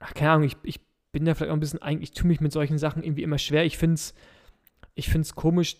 ach, 0.00 0.14
keine 0.14 0.32
Ahnung, 0.32 0.44
ich, 0.44 0.56
ich 0.64 0.80
bin 1.12 1.24
da 1.24 1.34
vielleicht 1.34 1.50
auch 1.50 1.56
ein 1.56 1.60
bisschen, 1.60 1.80
eigentlich, 1.82 2.10
ich 2.10 2.14
tue 2.16 2.26
mich 2.26 2.40
mit 2.40 2.52
solchen 2.52 2.78
Sachen 2.78 3.02
irgendwie 3.02 3.22
immer 3.22 3.38
schwer. 3.38 3.64
Ich 3.64 3.78
finde 3.78 3.94
es 3.94 4.14
ich 4.94 5.08
find's 5.08 5.34
komisch, 5.34 5.76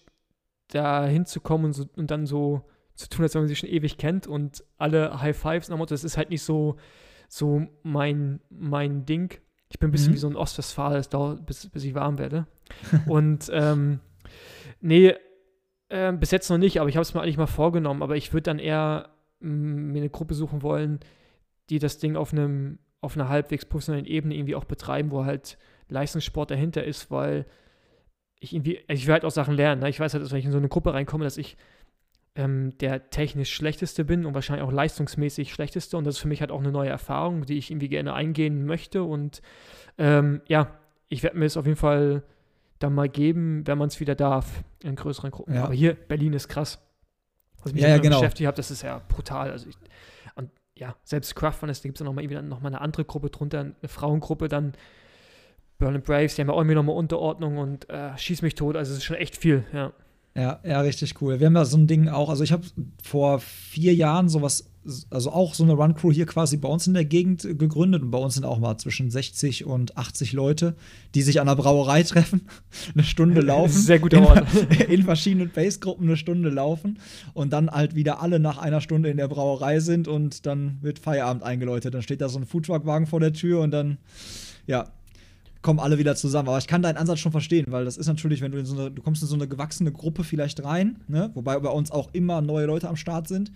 da 0.69 1.07
hinzukommen 1.07 1.67
und, 1.67 1.73
so, 1.73 1.85
und 1.97 2.11
dann 2.11 2.27
so 2.27 2.63
zu 2.95 3.09
tun, 3.09 3.25
als 3.25 3.35
wenn 3.35 3.43
man 3.43 3.49
sich 3.49 3.59
schon 3.59 3.69
ewig 3.69 3.99
kennt 3.99 4.27
und 4.27 4.65
alle 4.79 5.21
High 5.21 5.37
Fives 5.37 5.69
nach 5.69 5.77
Motto, 5.77 5.95
das 5.95 6.05
ist 6.05 6.17
halt 6.17 6.31
nicht 6.31 6.43
so, 6.43 6.77
so 7.29 7.67
mein, 7.83 8.41
mein 8.51 9.05
Ding. 9.05 9.39
Ich 9.69 9.79
bin 9.79 9.89
ein 9.89 9.93
bisschen 9.93 10.11
Mhm. 10.11 10.15
wie 10.15 10.21
so 10.21 10.29
ein 10.29 10.37
Ostwestfale, 10.37 10.99
es 10.99 11.09
dauert, 11.09 11.45
bis, 11.47 11.69
bis 11.69 11.85
ich 11.85 11.95
warm 11.95 12.19
werde. 12.19 12.47
und 13.07 13.51
ähm, 13.53 14.01
nee, 14.81 15.15
ähm, 15.91 16.21
bis 16.21 16.31
jetzt 16.31 16.49
noch 16.51 16.59
nicht, 16.59 16.81
aber 16.81 16.89
ich 16.89 16.97
habe 16.97 17.03
es 17.03 17.15
mir 17.15 17.21
eigentlich 17.21 17.37
mal 17.37 17.47
vorgenommen. 17.47 18.03
Aber 18.03 18.17
ich 18.17 18.33
würde 18.33 18.45
dann 18.45 18.59
eher 18.59 19.11
mm, 19.41 19.93
mir 19.93 19.99
eine 19.99 20.11
Gruppe 20.11 20.35
suchen 20.35 20.63
wollen, 20.63 21.01
die 21.69 21.79
das 21.79 21.99
Ding 21.99 22.17
auf 22.17 22.33
einem 22.33 22.79
auf 23.01 23.17
einer 23.17 23.29
halbwegs 23.29 23.65
professionellen 23.65 24.07
Ebene 24.07 24.35
irgendwie 24.35 24.55
auch 24.55 24.65
betreiben, 24.65 25.11
wo 25.11 25.25
halt 25.25 25.59
Leistungssport 25.89 26.51
dahinter 26.51 26.85
ist, 26.85 27.11
weil 27.11 27.47
ich 28.41 28.55
irgendwie, 28.55 28.79
also 28.89 29.01
ich 29.01 29.07
will 29.07 29.15
halt 29.15 29.25
auch 29.25 29.31
Sachen 29.31 29.55
lernen. 29.55 29.83
Ne? 29.83 29.89
Ich 29.89 30.01
weiß 30.01 30.13
halt, 30.13 30.25
dass 30.25 30.33
wenn 30.33 30.39
ich 30.39 30.45
in 30.45 30.53
so 30.53 30.59
eine 30.59 30.69
Gruppe 30.69 30.95
reinkomme, 30.95 31.25
dass 31.25 31.37
ich 31.37 31.57
ähm, 32.37 32.77
der 32.79 33.11
technisch 33.11 33.53
schlechteste 33.53 34.05
bin 34.05 34.25
und 34.25 34.35
wahrscheinlich 34.35 34.67
auch 34.67 34.73
leistungsmäßig 34.73 35.53
schlechteste. 35.53 35.97
Und 35.97 36.05
das 36.05 36.17
ist 36.17 36.21
für 36.21 36.29
mich 36.29 36.41
halt 36.41 36.51
auch 36.51 36.61
eine 36.61 36.73
neue 36.73 36.89
Erfahrung, 36.89 37.45
die 37.45 37.59
ich 37.59 37.71
irgendwie 37.71 37.89
gerne 37.89 38.15
eingehen 38.15 38.65
möchte. 38.65 39.03
Und 39.03 39.43
ähm, 39.99 40.41
ja, 40.47 40.79
ich 41.09 41.23
werde 41.23 41.39
mir 41.39 41.47
es 41.47 41.57
auf 41.57 41.67
jeden 41.67 41.77
Fall 41.79 42.23
dann 42.79 42.95
mal 42.95 43.09
geben, 43.09 43.67
wenn 43.67 43.79
man 43.79 43.89
es 43.89 44.01
wieder 44.01 44.15
darf, 44.15 44.63
in 44.83 44.97
größeren 44.97 45.31
Gruppen. 45.31 45.55
Ja. 45.55 45.65
Aber 45.65 45.75
hier, 45.75 45.95
Berlin 45.95 46.33
ist 46.33 46.49
krass. 46.49 46.79
Was 47.63 47.71
ich 47.71 47.75
mich 47.75 47.83
Ja, 47.83 47.91
ja, 47.91 47.99
genau. 47.99 48.21
beschäftigt 48.21 48.47
habe, 48.47 48.57
das 48.57 48.71
ist 48.71 48.83
ja 48.83 49.03
brutal. 49.09 49.51
Also 49.51 49.69
ich, 49.69 49.77
ja, 50.81 50.97
selbst 51.05 51.37
Craftrunners, 51.37 51.83
da 51.83 51.89
gibt 51.89 52.01
es 52.01 52.05
ja 52.05 52.11
nochmal 52.11 52.43
noch 52.43 52.65
eine 52.65 52.81
andere 52.81 53.05
Gruppe 53.05 53.29
drunter, 53.29 53.61
eine 53.61 53.75
Frauengruppe, 53.85 54.49
dann 54.49 54.73
Berlin 55.79 56.03
Braves, 56.03 56.35
die 56.35 56.41
haben 56.41 56.49
ja 56.49 56.55
auch 56.55 56.59
irgendwie 56.59 56.75
nochmal 56.75 56.97
Unterordnung 56.97 57.59
und 57.59 57.89
äh, 57.91 58.17
schieß 58.17 58.43
mich 58.43 58.55
tot. 58.55 58.77
Also 58.77 58.93
es 58.93 58.99
ist 58.99 59.05
schon 59.05 59.17
echt 59.17 59.37
viel, 59.37 59.65
ja. 59.73 59.93
Ja, 60.35 60.61
ja, 60.65 60.81
richtig 60.81 61.21
cool. 61.21 61.41
Wir 61.41 61.47
haben 61.47 61.57
ja 61.57 61.65
so 61.65 61.77
ein 61.77 61.87
Ding 61.87 62.09
auch, 62.09 62.31
also 62.31 62.45
ich 62.45 62.53
habe 62.53 62.63
vor 63.03 63.41
vier 63.41 63.95
Jahren 63.95 64.29
sowas, 64.29 64.70
also 65.11 65.31
auch 65.31 65.55
so 65.55 65.63
eine 65.63 65.75
Run-Crew 65.75 66.11
hier 66.13 66.27
quasi 66.27 66.57
bei 66.57 66.69
uns 66.69 66.87
in 66.87 66.95
der 66.95 67.05
Gegend 67.05 67.45
äh, 67.45 67.55
gegründet 67.55 68.03
und 68.03 68.11
bei 68.11 68.19
uns 68.19 68.35
sind 68.35 68.45
auch 68.45 68.59
mal 68.59 68.79
zwischen 68.79 69.11
60 69.11 69.67
und 69.67 69.97
80 69.97 70.33
Leute, 70.33 70.75
die 71.15 71.23
sich 71.23 71.41
an 71.41 71.47
der 71.47 71.57
Brauerei 71.57 72.03
treffen, 72.05 72.43
eine 72.95 73.05
Stunde 73.05 73.41
laufen. 73.43 73.79
Sehr 73.79 73.99
guter 73.99 74.19
in, 74.19 74.25
Ort. 74.25 74.47
in 74.89 75.03
verschiedenen 75.03 75.51
Pace-Gruppen 75.51 76.07
eine 76.07 76.17
Stunde 76.17 76.49
laufen 76.49 76.99
und 77.35 77.53
dann 77.53 77.71
halt 77.71 77.95
wieder 77.95 78.23
alle 78.23 78.41
nach 78.41 78.59
einer 78.59 78.81
Stunde 78.81 79.11
in 79.11 79.19
der 79.19 79.29
Brauerei 79.29 79.81
sind 79.81 80.09
und 80.09 80.47
dann 80.47 80.79
wird 80.81 80.99
Feierabend 80.99 81.43
eingeläutet. 81.43 81.95
Dann 81.95 82.03
steht 82.03 82.21
da 82.21 82.29
so 82.29 82.39
ein 82.39 82.47
Foodtruck-Wagen 82.47 83.07
vor 83.07 83.21
der 83.21 83.33
Tür 83.33 83.61
und 83.61 83.71
dann, 83.73 83.99
ja, 84.67 84.91
kommen 85.63 85.79
alle 85.79 85.99
wieder 85.99 86.17
zusammen. 86.17 86.49
Aber 86.49 86.59
ich 86.59 86.67
kann 86.67 86.81
deinen 86.81 86.97
Ansatz 86.97 87.19
schon 87.19 87.33
verstehen, 87.33 87.67
weil 87.69 87.85
das 87.85 87.99
ist 87.99 88.07
natürlich, 88.07 88.41
wenn 88.41 88.53
du 88.53 88.59
in 88.59 88.65
so 88.65 88.79
eine, 88.79 88.91
du 88.91 89.03
kommst 89.03 89.21
in 89.21 89.29
so 89.29 89.35
eine 89.35 89.47
gewachsene 89.47 89.93
Gruppe 89.93 90.25
vielleicht 90.25 90.65
rein, 90.65 90.97
ne? 91.07 91.31
wobei 91.35 91.59
bei 91.59 91.69
uns 91.69 91.91
auch 91.91 92.09
immer 92.15 92.41
neue 92.41 92.65
Leute 92.65 92.89
am 92.89 92.97
Start 92.97 93.29
sind. 93.29 93.53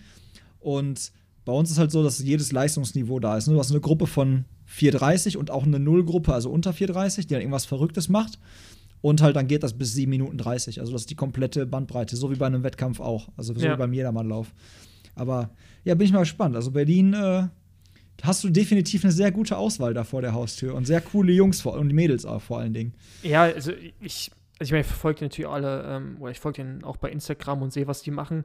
Und 0.65 1.13
bei 1.45 1.53
uns 1.53 1.71
ist 1.71 1.79
halt 1.79 1.91
so, 1.91 2.03
dass 2.03 2.19
jedes 2.21 2.53
Leistungsniveau 2.53 3.21
da 3.21 3.37
ist. 3.37 3.47
Ne? 3.47 3.55
Du 3.55 3.61
hast 3.61 3.71
eine 3.71 3.81
Gruppe 3.81 4.07
von 4.07 4.47
430 4.65 5.37
und 5.37 5.51
auch 5.51 5.65
eine 5.65 5.79
Nullgruppe, 5.79 6.33
also 6.33 6.51
unter 6.51 6.73
430, 6.73 7.27
die 7.27 7.35
dann 7.35 7.43
irgendwas 7.43 7.67
Verrücktes 7.67 8.09
macht. 8.09 8.39
Und 9.03 9.21
halt 9.21 9.37
dann 9.37 9.47
geht 9.47 9.63
das 9.63 9.75
bis 9.75 9.93
7 9.93 10.09
Minuten 10.09 10.39
30. 10.39 10.81
Also 10.81 10.93
das 10.93 11.03
ist 11.03 11.11
die 11.11 11.15
komplette 11.15 11.67
Bandbreite, 11.67 12.17
so 12.17 12.31
wie 12.31 12.37
bei 12.37 12.47
einem 12.47 12.63
Wettkampf 12.63 13.01
auch. 13.01 13.29
Also 13.37 13.53
so 13.55 13.61
Ja. 13.67 13.75
wie 13.75 13.77
beim 13.77 13.93
Jedermannlauf. 13.93 14.55
Aber 15.15 15.51
ja, 15.85 15.95
bin 15.95 16.07
ich 16.07 16.13
mal 16.13 16.21
gespannt. 16.21 16.57
Also 16.57 16.71
Berlin 16.71 17.13
äh, 17.13 17.47
hast 18.23 18.43
du 18.43 18.49
definitiv 18.49 19.05
eine 19.05 19.13
sehr 19.13 19.31
gute 19.31 19.59
Auswahl 19.59 19.93
da 19.93 20.05
vor 20.05 20.23
der 20.23 20.33
Haustür 20.33 20.75
und 20.75 20.87
sehr 20.87 21.03
coole 21.03 21.33
Jungs 21.33 21.61
vor, 21.61 21.75
und 21.75 21.93
Mädels 21.93 22.25
auch 22.25 22.41
vor 22.41 22.61
allen 22.61 22.73
Dingen. 22.73 22.95
Ja, 23.23 23.43
also 23.43 23.73
ich, 24.01 24.31
also 24.59 24.69
ich 24.69 24.71
meine, 24.71 24.81
ich 24.81 24.87
verfolge 24.87 25.23
natürlich 25.25 25.51
alle, 25.51 25.85
ähm, 25.87 26.17
oder 26.21 26.31
ich 26.31 26.41
folge 26.41 26.63
denen 26.63 26.83
auch 26.85 26.97
bei 26.97 27.11
Instagram 27.11 27.61
und 27.61 27.73
sehe, 27.75 27.87
was 27.87 28.01
die 28.03 28.11
machen. 28.11 28.45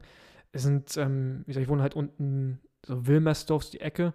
Es 0.51 0.63
sind, 0.63 0.95
ähm, 0.97 1.41
wie 1.45 1.51
gesagt, 1.51 1.63
ich 1.63 1.69
wohne 1.69 1.81
halt 1.81 1.93
unten 1.95 2.59
so 2.85 3.05
Wilmersdorf 3.07 3.69
die 3.69 3.81
Ecke 3.81 4.13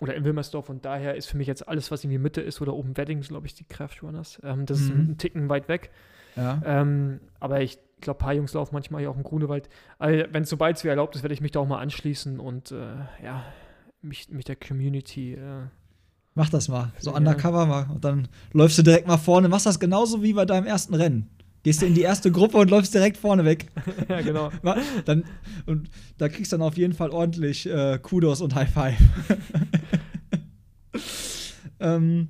oder 0.00 0.14
in 0.14 0.24
Wilmersdorf 0.24 0.68
und 0.68 0.84
daher 0.84 1.14
ist 1.16 1.26
für 1.26 1.36
mich 1.36 1.46
jetzt 1.46 1.68
alles, 1.68 1.90
was 1.90 2.04
irgendwie 2.04 2.18
Mitte 2.18 2.40
ist 2.40 2.60
oder 2.60 2.74
oben 2.74 2.96
Wedding, 2.96 3.20
glaube 3.22 3.46
ich, 3.46 3.54
die 3.54 3.64
Craft 3.64 4.02
Runners. 4.02 4.40
Ähm, 4.44 4.66
das 4.66 4.80
ist 4.80 4.90
Mhm. 4.90 5.10
ein 5.12 5.18
Ticken 5.18 5.48
weit 5.48 5.68
weg. 5.68 5.90
Ja. 6.36 6.60
Ähm, 6.64 7.20
aber 7.40 7.60
ich 7.60 7.78
glaube, 8.00 8.20
ein 8.20 8.24
paar 8.24 8.32
Jungs 8.34 8.52
laufen 8.54 8.74
manchmal 8.74 9.00
hier 9.00 9.10
auch 9.10 9.16
im 9.16 9.22
Grunewald. 9.22 9.68
Also, 9.98 10.24
wenn 10.30 10.42
es 10.44 10.48
sobald 10.50 10.76
es 10.76 10.84
wieder 10.84 10.92
erlaubt 10.92 11.14
ist, 11.16 11.22
werde 11.22 11.34
ich 11.34 11.40
mich 11.40 11.50
da 11.52 11.60
auch 11.60 11.66
mal 11.68 11.78
anschließen 11.80 12.40
und 12.40 12.72
äh, 12.72 12.94
ja, 13.22 13.44
mich, 14.00 14.28
mich 14.30 14.44
der 14.44 14.56
Community. 14.56 15.34
Äh, 15.34 15.66
Mach 16.34 16.48
das 16.48 16.68
mal. 16.68 16.92
So 16.98 17.10
Ja. 17.10 17.16
undercover 17.18 17.66
mal. 17.66 17.86
Und 17.92 18.04
dann 18.04 18.28
läufst 18.52 18.78
du 18.78 18.82
direkt 18.82 19.06
mal 19.06 19.18
vorne. 19.18 19.48
Machst 19.48 19.66
das 19.66 19.78
genauso 19.78 20.22
wie 20.22 20.32
bei 20.32 20.46
deinem 20.46 20.66
ersten 20.66 20.94
Rennen. 20.94 21.28
Gehst 21.62 21.80
du 21.80 21.86
in 21.86 21.94
die 21.94 22.02
erste 22.02 22.32
Gruppe 22.32 22.58
und 22.58 22.70
läufst 22.70 22.92
direkt 22.92 23.16
vorne 23.16 23.44
weg. 23.44 23.66
ja, 24.08 24.20
genau. 24.20 24.50
Dann, 25.04 25.24
und 25.66 25.90
da 26.18 26.28
kriegst 26.28 26.52
du 26.52 26.56
dann 26.56 26.66
auf 26.66 26.76
jeden 26.76 26.92
Fall 26.92 27.10
ordentlich 27.10 27.68
äh, 27.68 27.98
Kudos 28.02 28.40
und 28.40 28.54
High 28.54 28.70
Five. 28.70 28.98
Ähm, 31.82 32.28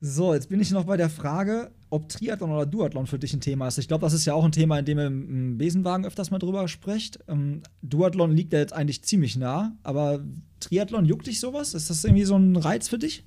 so, 0.00 0.34
jetzt 0.34 0.50
bin 0.50 0.60
ich 0.60 0.70
noch 0.72 0.84
bei 0.84 0.96
der 0.96 1.08
Frage, 1.08 1.70
ob 1.88 2.08
Triathlon 2.08 2.50
oder 2.50 2.66
Duathlon 2.66 3.06
für 3.06 3.18
dich 3.18 3.32
ein 3.32 3.40
Thema 3.40 3.68
ist. 3.68 3.78
Ich 3.78 3.88
glaube, 3.88 4.02
das 4.02 4.12
ist 4.12 4.26
ja 4.26 4.34
auch 4.34 4.44
ein 4.44 4.52
Thema, 4.52 4.78
in 4.78 4.84
dem 4.84 4.98
ihr 4.98 5.06
im 5.06 5.58
Besenwagen 5.58 6.04
öfters 6.04 6.30
mal 6.30 6.38
drüber 6.38 6.68
sprecht. 6.68 7.20
Ähm, 7.28 7.62
Duathlon 7.82 8.32
liegt 8.32 8.52
ja 8.52 8.58
jetzt 8.58 8.72
eigentlich 8.72 9.02
ziemlich 9.02 9.36
nah, 9.36 9.76
aber 9.82 10.20
Triathlon 10.60 11.06
juckt 11.06 11.26
dich 11.26 11.40
sowas? 11.40 11.72
Ist 11.72 11.88
das 11.88 12.04
irgendwie 12.04 12.24
so 12.24 12.36
ein 12.36 12.56
Reiz 12.56 12.88
für 12.88 12.98
dich? 12.98 13.24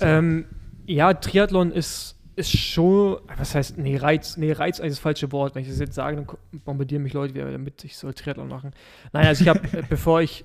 Ähm, 0.00 0.44
ja, 0.86 1.12
Triathlon 1.14 1.72
ist, 1.72 2.15
ist 2.36 2.56
schon, 2.56 3.18
was 3.36 3.54
heißt, 3.54 3.78
nee, 3.78 3.96
Reiz, 3.96 4.36
nee, 4.36 4.52
Reiz 4.52 4.78
ist 4.78 4.90
das 4.90 4.98
falsche 4.98 5.32
Wort. 5.32 5.54
Wenn 5.54 5.62
ich 5.62 5.68
das 5.68 5.78
jetzt 5.78 5.94
sage, 5.94 6.16
dann 6.16 6.26
bombardieren 6.64 7.02
mich 7.02 7.14
Leute 7.14 7.34
wieder 7.34 7.50
damit, 7.50 7.82
ich 7.82 7.96
soll 7.96 8.12
Triathlon 8.12 8.48
machen. 8.48 8.72
Nein, 9.12 9.26
also 9.26 9.42
ich 9.42 9.48
habe, 9.48 9.60
bevor 9.88 10.20
ich 10.20 10.44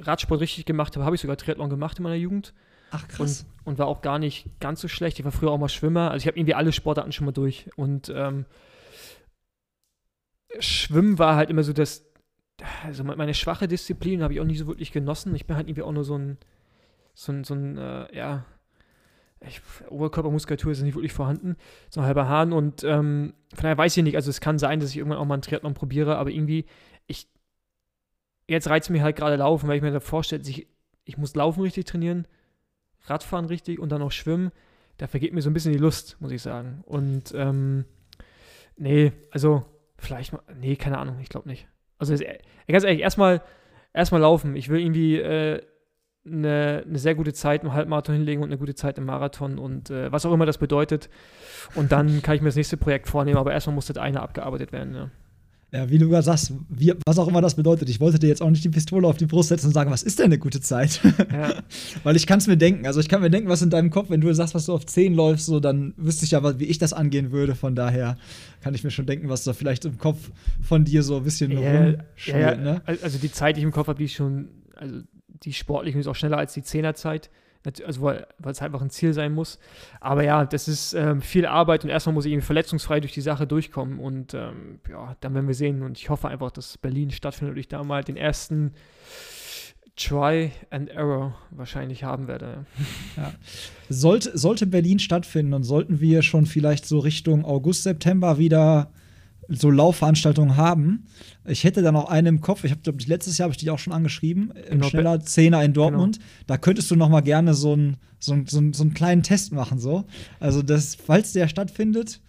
Radsport 0.00 0.40
richtig 0.40 0.66
gemacht 0.66 0.94
habe, 0.94 1.04
habe 1.06 1.16
ich 1.16 1.22
sogar 1.22 1.38
Triathlon 1.38 1.70
gemacht 1.70 1.98
in 1.98 2.02
meiner 2.02 2.16
Jugend. 2.16 2.52
Ach, 2.90 3.08
krass. 3.08 3.46
Und, 3.64 3.72
und, 3.72 3.78
war 3.78 3.86
auch 3.86 4.02
gar 4.02 4.18
nicht 4.18 4.48
ganz 4.60 4.82
so 4.82 4.88
schlecht. 4.88 5.18
Ich 5.18 5.24
war 5.24 5.32
früher 5.32 5.50
auch 5.50 5.58
mal 5.58 5.68
Schwimmer. 5.68 6.10
Also 6.10 6.24
ich 6.24 6.26
habe 6.26 6.38
irgendwie 6.38 6.54
alle 6.54 6.72
Sportarten 6.72 7.12
schon 7.12 7.24
mal 7.24 7.32
durch. 7.32 7.70
Und 7.76 8.12
ähm, 8.14 8.44
Schwimmen 10.58 11.18
war 11.18 11.36
halt 11.36 11.48
immer 11.48 11.62
so 11.62 11.72
das, 11.72 12.04
also 12.84 13.02
meine 13.04 13.32
schwache 13.32 13.66
Disziplin 13.66 14.22
habe 14.22 14.34
ich 14.34 14.40
auch 14.40 14.44
nicht 14.44 14.58
so 14.58 14.66
wirklich 14.66 14.92
genossen. 14.92 15.34
Ich 15.34 15.46
bin 15.46 15.56
halt 15.56 15.68
irgendwie 15.68 15.82
auch 15.82 15.92
nur 15.92 16.04
so 16.04 16.18
ein, 16.18 16.36
so 17.14 17.32
ein, 17.32 17.44
so 17.44 17.54
ein 17.54 17.78
äh, 17.78 18.14
ja, 18.14 18.44
ich, 19.46 19.60
Oberkörpermuskulatur 19.88 20.72
ist 20.72 20.82
nicht 20.82 20.94
wirklich 20.94 21.12
vorhanden, 21.12 21.56
so 21.88 22.00
ein 22.00 22.06
halber 22.06 22.28
Hahn 22.28 22.52
und 22.52 22.84
ähm, 22.84 23.34
von 23.54 23.62
daher 23.62 23.78
weiß 23.78 23.96
ich 23.96 24.04
nicht, 24.04 24.16
also 24.16 24.30
es 24.30 24.40
kann 24.40 24.58
sein, 24.58 24.80
dass 24.80 24.90
ich 24.90 24.98
irgendwann 24.98 25.18
auch 25.18 25.24
mal 25.24 25.34
einen 25.34 25.42
Triathlon 25.42 25.74
probiere, 25.74 26.18
aber 26.18 26.30
irgendwie, 26.30 26.66
ich, 27.06 27.28
jetzt 28.48 28.68
reizt 28.68 28.90
mich 28.90 29.02
halt 29.02 29.16
gerade 29.16 29.36
Laufen, 29.36 29.68
weil 29.68 29.76
ich 29.76 29.82
mir 29.82 29.92
da 29.92 30.00
vorstelle, 30.00 30.42
ich, 30.46 30.66
ich 31.04 31.16
muss 31.16 31.34
Laufen 31.34 31.62
richtig 31.62 31.86
trainieren, 31.86 32.26
Radfahren 33.04 33.46
richtig 33.46 33.78
und 33.78 33.90
dann 33.90 34.00
noch 34.00 34.12
Schwimmen, 34.12 34.50
da 34.98 35.06
vergeht 35.06 35.32
mir 35.32 35.40
so 35.40 35.48
ein 35.48 35.54
bisschen 35.54 35.72
die 35.72 35.78
Lust, 35.78 36.18
muss 36.20 36.32
ich 36.32 36.42
sagen. 36.42 36.82
Und 36.84 37.32
ähm, 37.34 37.86
nee, 38.76 39.12
also 39.30 39.64
vielleicht 39.96 40.34
mal, 40.34 40.42
nee, 40.54 40.76
keine 40.76 40.98
Ahnung, 40.98 41.18
ich 41.20 41.30
glaube 41.30 41.48
nicht. 41.48 41.66
Also 41.96 42.14
ganz 42.68 42.84
ehrlich, 42.84 43.00
erstmal 43.00 43.42
erstmal 43.92 44.20
laufen. 44.20 44.56
Ich 44.56 44.68
will 44.68 44.80
irgendwie 44.80 45.16
äh, 45.16 45.62
eine, 46.30 46.84
eine, 46.86 46.98
sehr 46.98 47.14
gute 47.14 47.32
Zeit 47.32 47.62
im 47.62 47.72
Halbmarathon 47.72 48.14
hinlegen 48.14 48.42
und 48.42 48.48
eine 48.48 48.58
gute 48.58 48.74
Zeit 48.74 48.98
im 48.98 49.04
Marathon 49.04 49.58
und 49.58 49.90
äh, 49.90 50.10
was 50.12 50.26
auch 50.26 50.32
immer 50.32 50.46
das 50.46 50.58
bedeutet. 50.58 51.08
Und 51.74 51.92
dann 51.92 52.22
kann 52.22 52.36
ich 52.36 52.42
mir 52.42 52.48
das 52.48 52.56
nächste 52.56 52.76
Projekt 52.76 53.08
vornehmen, 53.08 53.38
aber 53.38 53.52
erstmal 53.52 53.74
muss 53.74 53.86
das 53.86 53.96
eine 53.96 54.20
abgearbeitet 54.20 54.72
werden. 54.72 54.94
Ja. 54.94 55.10
Ja, 55.72 55.88
wie 55.88 55.98
du 55.98 56.08
gerade 56.08 56.24
sagst, 56.24 56.52
wie, 56.68 56.92
was 57.06 57.18
auch 57.18 57.28
immer 57.28 57.40
das 57.40 57.54
bedeutet. 57.54 57.88
Ich 57.88 58.00
wollte 58.00 58.18
dir 58.18 58.26
jetzt 58.26 58.42
auch 58.42 58.50
nicht 58.50 58.64
die 58.64 58.70
Pistole 58.70 59.06
auf 59.06 59.18
die 59.18 59.26
Brust 59.26 59.50
setzen 59.50 59.66
und 59.68 59.72
sagen, 59.72 59.90
was 59.92 60.02
ist 60.02 60.18
denn 60.18 60.26
eine 60.26 60.38
gute 60.38 60.60
Zeit? 60.60 61.00
Ja. 61.32 61.54
Weil 62.02 62.16
ich 62.16 62.26
kann 62.26 62.38
es 62.38 62.48
mir 62.48 62.56
denken. 62.56 62.86
Also 62.86 62.98
ich 62.98 63.08
kann 63.08 63.20
mir 63.20 63.30
denken, 63.30 63.48
was 63.48 63.62
in 63.62 63.70
deinem 63.70 63.90
Kopf, 63.90 64.10
wenn 64.10 64.20
du 64.20 64.32
sagst, 64.34 64.56
was 64.56 64.66
du 64.66 64.72
auf 64.72 64.84
10 64.84 65.14
läufst, 65.14 65.46
so, 65.46 65.60
dann 65.60 65.94
wüsste 65.96 66.24
ich 66.24 66.32
ja, 66.32 66.58
wie 66.58 66.64
ich 66.64 66.78
das 66.78 66.92
angehen 66.92 67.30
würde. 67.30 67.54
Von 67.54 67.76
daher 67.76 68.16
kann 68.62 68.74
ich 68.74 68.82
mir 68.82 68.90
schon 68.90 69.06
denken, 69.06 69.28
was 69.28 69.44
da 69.44 69.52
vielleicht 69.52 69.84
im 69.84 69.96
Kopf 69.96 70.32
von 70.60 70.84
dir 70.84 71.04
so 71.04 71.18
ein 71.18 71.22
bisschen 71.22 71.52
ja, 71.52 71.94
ja, 72.16 72.56
ne? 72.56 72.82
Also 72.84 73.18
die 73.18 73.30
Zeit, 73.30 73.56
die 73.56 73.60
ich 73.60 73.64
im 73.64 73.72
Kopf 73.72 73.86
habe, 73.86 73.98
die 73.98 74.06
ist 74.06 74.14
schon, 74.14 74.48
also 74.74 75.02
die 75.42 75.52
sportlich 75.52 75.96
ist 75.96 76.06
auch 76.06 76.14
schneller 76.14 76.38
als 76.38 76.54
die 76.54 76.62
Zehnerzeit 76.62 77.30
also 77.84 78.02
weil 78.02 78.26
es 78.46 78.62
einfach 78.62 78.80
ein 78.80 78.90
Ziel 78.90 79.12
sein 79.12 79.32
muss. 79.32 79.58
Aber 80.00 80.24
ja, 80.24 80.44
das 80.44 80.68
ist 80.68 80.94
ähm, 80.94 81.20
viel 81.20 81.46
Arbeit 81.46 81.84
und 81.84 81.90
erstmal 81.90 82.14
muss 82.14 82.24
ich 82.24 82.32
eben 82.32 82.42
verletzungsfrei 82.42 83.00
durch 83.00 83.12
die 83.12 83.20
Sache 83.20 83.46
durchkommen 83.46 83.98
und 83.98 84.34
ähm, 84.34 84.80
ja, 84.88 85.16
dann 85.20 85.34
werden 85.34 85.46
wir 85.46 85.54
sehen 85.54 85.82
und 85.82 85.98
ich 85.98 86.08
hoffe 86.08 86.28
einfach, 86.28 86.50
dass 86.50 86.78
Berlin 86.78 87.10
stattfindet 87.10 87.54
und 87.54 87.60
ich 87.60 87.68
da 87.68 87.84
mal 87.84 88.02
den 88.02 88.16
ersten 88.16 88.72
Try 89.96 90.52
and 90.70 90.88
Error 90.88 91.36
wahrscheinlich 91.50 92.04
haben 92.04 92.26
werde. 92.26 92.64
Ja. 93.16 93.34
Sollte, 93.90 94.38
sollte 94.38 94.66
Berlin 94.66 94.98
stattfinden 94.98 95.52
und 95.52 95.64
sollten 95.64 96.00
wir 96.00 96.22
schon 96.22 96.46
vielleicht 96.46 96.86
so 96.86 97.00
Richtung 97.00 97.44
August, 97.44 97.82
September 97.82 98.38
wieder 98.38 98.92
so 99.50 99.70
Laufveranstaltungen 99.70 100.56
haben. 100.56 101.06
Ich 101.46 101.64
hätte 101.64 101.82
da 101.82 101.92
noch 101.92 102.08
eine 102.08 102.28
im 102.28 102.40
Kopf. 102.40 102.64
Ich 102.64 102.70
habe, 102.70 102.80
letztes 103.06 103.38
Jahr 103.38 103.46
habe 103.46 103.52
ich 103.52 103.58
dich 103.58 103.70
auch 103.70 103.78
schon 103.78 103.92
angeschrieben. 103.92 104.52
Im 104.68 104.78
genau. 104.78 104.88
schneller 104.88 105.20
Zehner 105.20 105.62
in 105.64 105.72
Dortmund. 105.72 106.18
Genau. 106.18 106.30
Da 106.46 106.58
könntest 106.58 106.90
du 106.90 106.96
noch 106.96 107.08
mal 107.08 107.20
gerne 107.20 107.54
so, 107.54 107.74
ein, 107.74 107.96
so, 108.18 108.32
ein, 108.32 108.46
so, 108.46 108.58
ein, 108.58 108.72
so 108.72 108.82
einen 108.82 108.94
kleinen 108.94 109.22
Test 109.22 109.52
machen. 109.52 109.78
So. 109.78 110.04
Also, 110.38 110.62
das, 110.62 110.94
falls 110.94 111.32
der 111.32 111.48
stattfindet, 111.48 112.20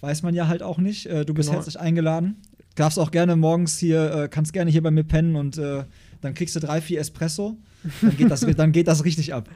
weiß 0.00 0.22
man 0.22 0.34
ja 0.34 0.48
halt 0.48 0.62
auch 0.62 0.78
nicht. 0.78 1.06
Äh, 1.06 1.24
du 1.24 1.34
bist 1.34 1.48
genau. 1.48 1.58
herzlich 1.58 1.78
eingeladen. 1.78 2.36
Darfst 2.74 2.98
auch 2.98 3.10
gerne 3.10 3.36
morgens 3.36 3.78
hier, 3.78 4.12
äh, 4.12 4.28
kannst 4.28 4.52
gerne 4.52 4.70
hier 4.70 4.82
bei 4.82 4.90
mir 4.90 5.04
pennen 5.04 5.36
und 5.36 5.58
äh, 5.58 5.84
dann 6.20 6.34
kriegst 6.34 6.56
du 6.56 6.60
drei, 6.60 6.80
vier 6.80 7.00
Espresso. 7.00 7.58
Dann 8.02 8.16
geht 8.16 8.30
das, 8.30 8.40
dann 8.40 8.72
geht 8.72 8.88
das 8.88 9.04
richtig 9.04 9.32
ab. 9.34 9.48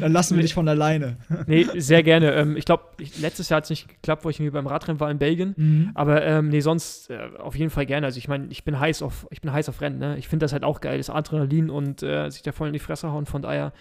dann 0.00 0.12
lassen 0.12 0.36
wir 0.36 0.42
dich 0.42 0.54
von 0.54 0.68
alleine. 0.68 1.16
nee, 1.46 1.66
sehr 1.76 2.02
gerne. 2.02 2.32
Ähm, 2.32 2.56
ich 2.56 2.64
glaube, 2.64 2.84
letztes 3.20 3.48
Jahr 3.48 3.58
hat 3.58 3.64
es 3.64 3.70
nicht 3.70 3.88
geklappt, 3.88 4.24
wo 4.24 4.30
ich 4.30 4.38
irgendwie 4.38 4.52
beim 4.52 4.66
Radrennen 4.66 5.00
war 5.00 5.10
in 5.10 5.18
Belgien. 5.18 5.54
Mhm. 5.56 5.90
Aber 5.94 6.24
ähm, 6.24 6.48
nee, 6.48 6.60
sonst 6.60 7.10
äh, 7.10 7.18
auf 7.38 7.56
jeden 7.56 7.70
Fall 7.70 7.86
gerne. 7.86 8.06
Also 8.06 8.18
ich 8.18 8.28
meine, 8.28 8.48
ich 8.50 8.64
bin 8.64 8.78
heiß 8.78 9.02
auf, 9.02 9.26
ich 9.30 9.40
bin 9.40 9.52
heiß 9.52 9.68
auf 9.68 9.80
Rennen. 9.80 9.98
Ne? 9.98 10.18
Ich 10.18 10.28
finde 10.28 10.44
das 10.44 10.52
halt 10.52 10.64
auch 10.64 10.80
geil, 10.80 10.98
das 10.98 11.10
Adrenalin 11.10 11.70
und 11.70 12.02
äh, 12.02 12.28
sich 12.30 12.42
da 12.42 12.52
voll 12.52 12.68
in 12.68 12.74
die 12.74 12.78
Fresse 12.78 13.10
hauen. 13.10 13.26
Von 13.26 13.42
daher 13.42 13.72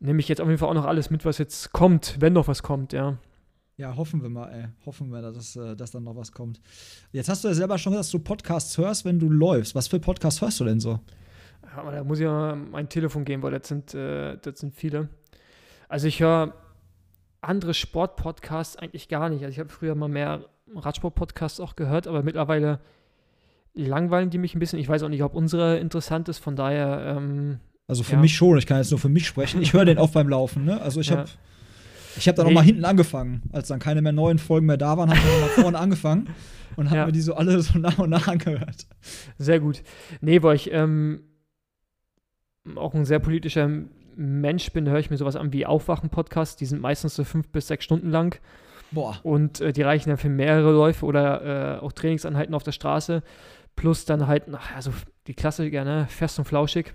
nehme 0.00 0.20
ich 0.20 0.28
jetzt 0.28 0.40
auf 0.40 0.48
jeden 0.48 0.58
Fall 0.58 0.68
auch 0.68 0.74
noch 0.74 0.86
alles 0.86 1.10
mit, 1.10 1.24
was 1.24 1.38
jetzt 1.38 1.72
kommt, 1.72 2.16
wenn 2.20 2.32
noch 2.32 2.48
was 2.48 2.62
kommt, 2.62 2.92
ja. 2.92 3.18
Ja, 3.76 3.96
hoffen 3.96 4.22
wir 4.22 4.28
mal, 4.28 4.48
ey. 4.50 4.68
Hoffen 4.84 5.10
wir, 5.10 5.22
dass, 5.22 5.56
äh, 5.56 5.74
dass 5.74 5.90
dann 5.90 6.04
noch 6.04 6.16
was 6.16 6.32
kommt. 6.32 6.60
Jetzt 7.10 7.28
hast 7.28 7.42
du 7.42 7.48
ja 7.48 7.54
selber 7.54 7.78
schon 7.78 7.92
gesagt, 7.92 8.04
dass 8.04 8.10
du 8.10 8.18
Podcasts 8.18 8.76
hörst, 8.76 9.04
wenn 9.04 9.18
du 9.18 9.30
läufst. 9.30 9.74
Was 9.74 9.88
für 9.88 9.98
Podcasts 9.98 10.40
hörst 10.40 10.60
du 10.60 10.64
denn 10.64 10.80
so? 10.80 11.00
Da 11.76 12.04
muss 12.04 12.18
ich 12.18 12.26
mal 12.26 12.56
mein 12.56 12.88
Telefon 12.88 13.24
geben, 13.24 13.42
weil 13.42 13.52
das 13.52 13.68
sind, 13.68 13.94
äh, 13.94 14.36
das 14.38 14.60
sind 14.60 14.74
viele. 14.74 15.08
Also 15.88 16.08
ich 16.08 16.20
höre 16.20 16.54
andere 17.40 17.74
Sportpodcasts 17.74 18.76
eigentlich 18.76 19.08
gar 19.08 19.28
nicht. 19.28 19.42
Also 19.42 19.52
ich 19.52 19.58
habe 19.58 19.68
früher 19.68 19.94
mal 19.94 20.08
mehr 20.08 20.44
Radsport-Podcasts 20.74 21.60
auch 21.60 21.76
gehört, 21.76 22.06
aber 22.06 22.22
mittlerweile 22.22 22.80
langweilen 23.74 24.30
die 24.30 24.38
mich 24.38 24.54
ein 24.54 24.58
bisschen. 24.58 24.78
Ich 24.78 24.88
weiß 24.88 25.02
auch 25.02 25.08
nicht, 25.08 25.22
ob 25.22 25.34
unsere 25.34 25.78
interessant 25.78 26.28
ist, 26.28 26.38
von 26.38 26.56
daher. 26.56 27.16
Ähm, 27.16 27.58
also 27.88 28.02
für 28.02 28.14
ja. 28.14 28.20
mich 28.20 28.34
schon, 28.34 28.56
ich 28.58 28.66
kann 28.66 28.78
jetzt 28.78 28.90
nur 28.90 29.00
für 29.00 29.08
mich 29.08 29.26
sprechen. 29.26 29.60
Ich 29.60 29.72
höre 29.72 29.84
den 29.84 29.98
auch 29.98 30.10
beim 30.10 30.28
Laufen, 30.28 30.64
ne? 30.64 30.80
Also 30.80 31.00
ich 31.00 31.10
habe 31.10 31.26
ich 32.16 32.28
habe 32.28 32.36
dann 32.36 32.46
nee. 32.46 32.54
mal 32.54 32.62
hinten 32.62 32.84
angefangen. 32.84 33.42
Als 33.52 33.68
dann 33.68 33.78
keine 33.78 34.02
mehr 34.02 34.12
neuen 34.12 34.38
Folgen 34.38 34.66
mehr 34.66 34.76
da 34.76 34.96
waren, 34.96 35.10
habe 35.10 35.18
ich 35.18 35.24
noch 35.24 35.40
mal 35.40 35.48
vorne 35.62 35.78
angefangen 35.78 36.28
und 36.76 36.86
habe 36.86 36.96
ja. 36.96 37.06
mir 37.06 37.12
die 37.12 37.20
so 37.20 37.34
alle 37.34 37.60
so 37.60 37.78
nach 37.78 37.98
und 37.98 38.10
nach 38.10 38.28
angehört. 38.28 38.86
Sehr 39.38 39.60
gut. 39.60 39.82
Nee, 40.20 40.42
weil 40.42 40.56
ich 40.56 40.72
ähm, 40.72 41.22
auch 42.76 42.94
ein 42.94 43.04
sehr 43.04 43.18
politischer 43.18 43.68
Mensch 44.16 44.72
bin, 44.72 44.88
höre 44.88 44.98
ich 44.98 45.10
mir 45.10 45.16
sowas 45.16 45.36
an 45.36 45.52
wie 45.52 45.66
Aufwachen-Podcasts. 45.66 46.56
Die 46.56 46.66
sind 46.66 46.80
meistens 46.80 47.14
so 47.14 47.24
fünf 47.24 47.48
bis 47.48 47.68
sechs 47.68 47.84
Stunden 47.84 48.10
lang. 48.10 48.38
Boah. 48.90 49.18
Und 49.22 49.60
äh, 49.60 49.72
die 49.72 49.82
reichen 49.82 50.10
dann 50.10 50.18
für 50.18 50.28
mehrere 50.28 50.72
Läufe 50.72 51.06
oder 51.06 51.78
äh, 51.78 51.80
auch 51.80 51.92
Trainingsanheiten 51.92 52.54
auf 52.54 52.62
der 52.62 52.72
Straße. 52.72 53.22
Plus 53.74 54.04
dann 54.04 54.26
halt, 54.26 54.44
ach, 54.52 54.74
also 54.76 54.92
die 55.26 55.34
Klassiker, 55.34 55.84
ne? 55.84 56.06
Fest 56.08 56.38
und 56.38 56.44
flauschig. 56.44 56.92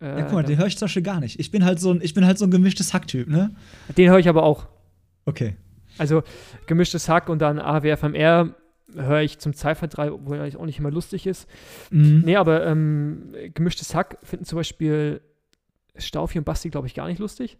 Äh, 0.00 0.18
ja, 0.18 0.22
guck 0.22 0.32
mal, 0.32 0.42
den 0.44 0.58
höre 0.58 0.66
ich 0.66 0.76
zum 0.76 0.86
Beispiel 0.86 1.02
gar 1.02 1.20
nicht. 1.20 1.40
Ich 1.40 1.50
bin 1.50 1.64
halt 1.64 1.80
so 1.80 1.92
ein, 1.92 2.00
ich 2.02 2.14
bin 2.14 2.26
halt 2.26 2.38
so 2.38 2.44
ein 2.44 2.50
gemischtes 2.50 2.92
Hack-Typ, 2.92 3.28
ne? 3.28 3.54
Den 3.96 4.10
höre 4.10 4.18
ich 4.18 4.28
aber 4.28 4.42
auch. 4.42 4.66
Okay. 5.24 5.56
Also 5.98 6.22
gemischtes 6.66 7.08
Hack 7.08 7.28
und 7.28 7.40
dann 7.40 7.58
AWFMR 7.58 8.54
höre 8.94 9.22
ich 9.22 9.38
zum 9.38 9.52
3, 9.52 10.12
obwohl 10.12 10.38
er 10.38 10.58
auch 10.58 10.66
nicht 10.66 10.78
immer 10.78 10.90
lustig 10.90 11.26
ist. 11.26 11.48
Mhm. 11.90 12.22
Nee, 12.24 12.36
aber 12.36 12.66
ähm, 12.66 13.32
gemischtes 13.54 13.94
Hack 13.94 14.18
finden 14.22 14.44
zum 14.44 14.56
Beispiel 14.56 15.20
Staufi 15.96 16.38
und 16.38 16.44
Basti, 16.44 16.70
glaube 16.70 16.86
ich, 16.86 16.94
gar 16.94 17.08
nicht 17.08 17.18
lustig. 17.18 17.58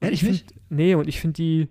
Und 0.00 0.06
Ehrlich 0.06 0.22
ich 0.22 0.28
nicht? 0.28 0.48
Find, 0.50 0.60
nee, 0.70 0.94
und 0.94 1.08
ich 1.08 1.20
finde 1.20 1.34
die, 1.34 1.68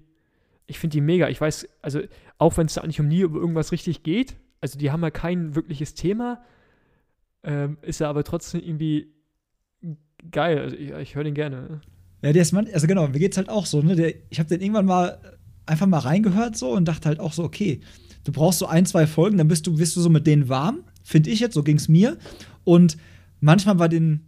ich 0.68 0.80
finde 0.80 0.94
die 0.94 1.02
mega. 1.02 1.30
Ich 1.30 1.42
weiß, 1.42 1.68
also 1.82 2.02
auch 2.38 2.58
wenn 2.58 2.68
es 2.68 2.76
da 2.76 2.82
eigentlich 2.82 3.00
um 3.00 3.08
nie 3.08 3.22
über 3.22 3.40
irgendwas 3.40 3.72
richtig 3.72 4.04
geht, 4.04 4.36
also 4.62 4.80
die 4.80 4.92
haben 4.92 5.02
ja 5.02 5.12
kein 5.12 5.56
wirkliches 5.56 5.94
Thema, 5.94 6.42
ähm, 7.44 7.78
ist 7.82 8.02
er 8.02 8.08
aber 8.08 8.24
trotzdem 8.24 8.62
irgendwie 8.62 9.14
geil. 10.32 10.60
Also 10.60 10.76
ich, 10.76 10.92
ich 10.92 11.16
höre 11.16 11.26
den 11.26 11.34
gerne. 11.34 11.82
Ja, 12.22 12.32
der 12.32 12.42
ist 12.42 12.54
man, 12.54 12.68
also 12.74 12.88
genau, 12.88 13.08
mir 13.08 13.20
geht's 13.20 13.38
halt 13.38 13.50
auch 13.50 13.66
so, 13.66 13.82
ne? 13.82 13.96
Der, 13.96 14.14
ich 14.30 14.40
habe 14.40 14.48
den 14.48 14.62
irgendwann 14.62 14.86
mal 14.86 15.38
einfach 15.66 15.88
mal 15.88 16.00
reingehört 16.00 16.56
so 16.58 16.72
und 16.72 16.86
dachte 16.86 17.10
halt 17.10 17.20
auch 17.20 17.34
so, 17.34 17.44
okay, 17.44 17.82
Du 18.24 18.32
brauchst 18.32 18.60
so 18.60 18.68
ein, 18.68 18.86
zwei 18.86 19.08
Folgen, 19.08 19.38
dann 19.38 19.48
bist 19.48 19.68
du, 19.68 19.76
bist 19.76 19.96
du 19.96 20.02
so 20.02 20.10
mit 20.10 20.28
denen 20.28 20.50
warm, 20.50 20.84
finde 21.04 21.30
ich 21.30 21.40
jetzt, 21.40 21.54
so 21.54 21.64
ging 21.64 21.78
es 21.78 21.88
mir. 21.88 22.18
Und 22.64 22.98
manchmal 23.42 23.76
bei 23.76 23.88
den, 23.88 24.22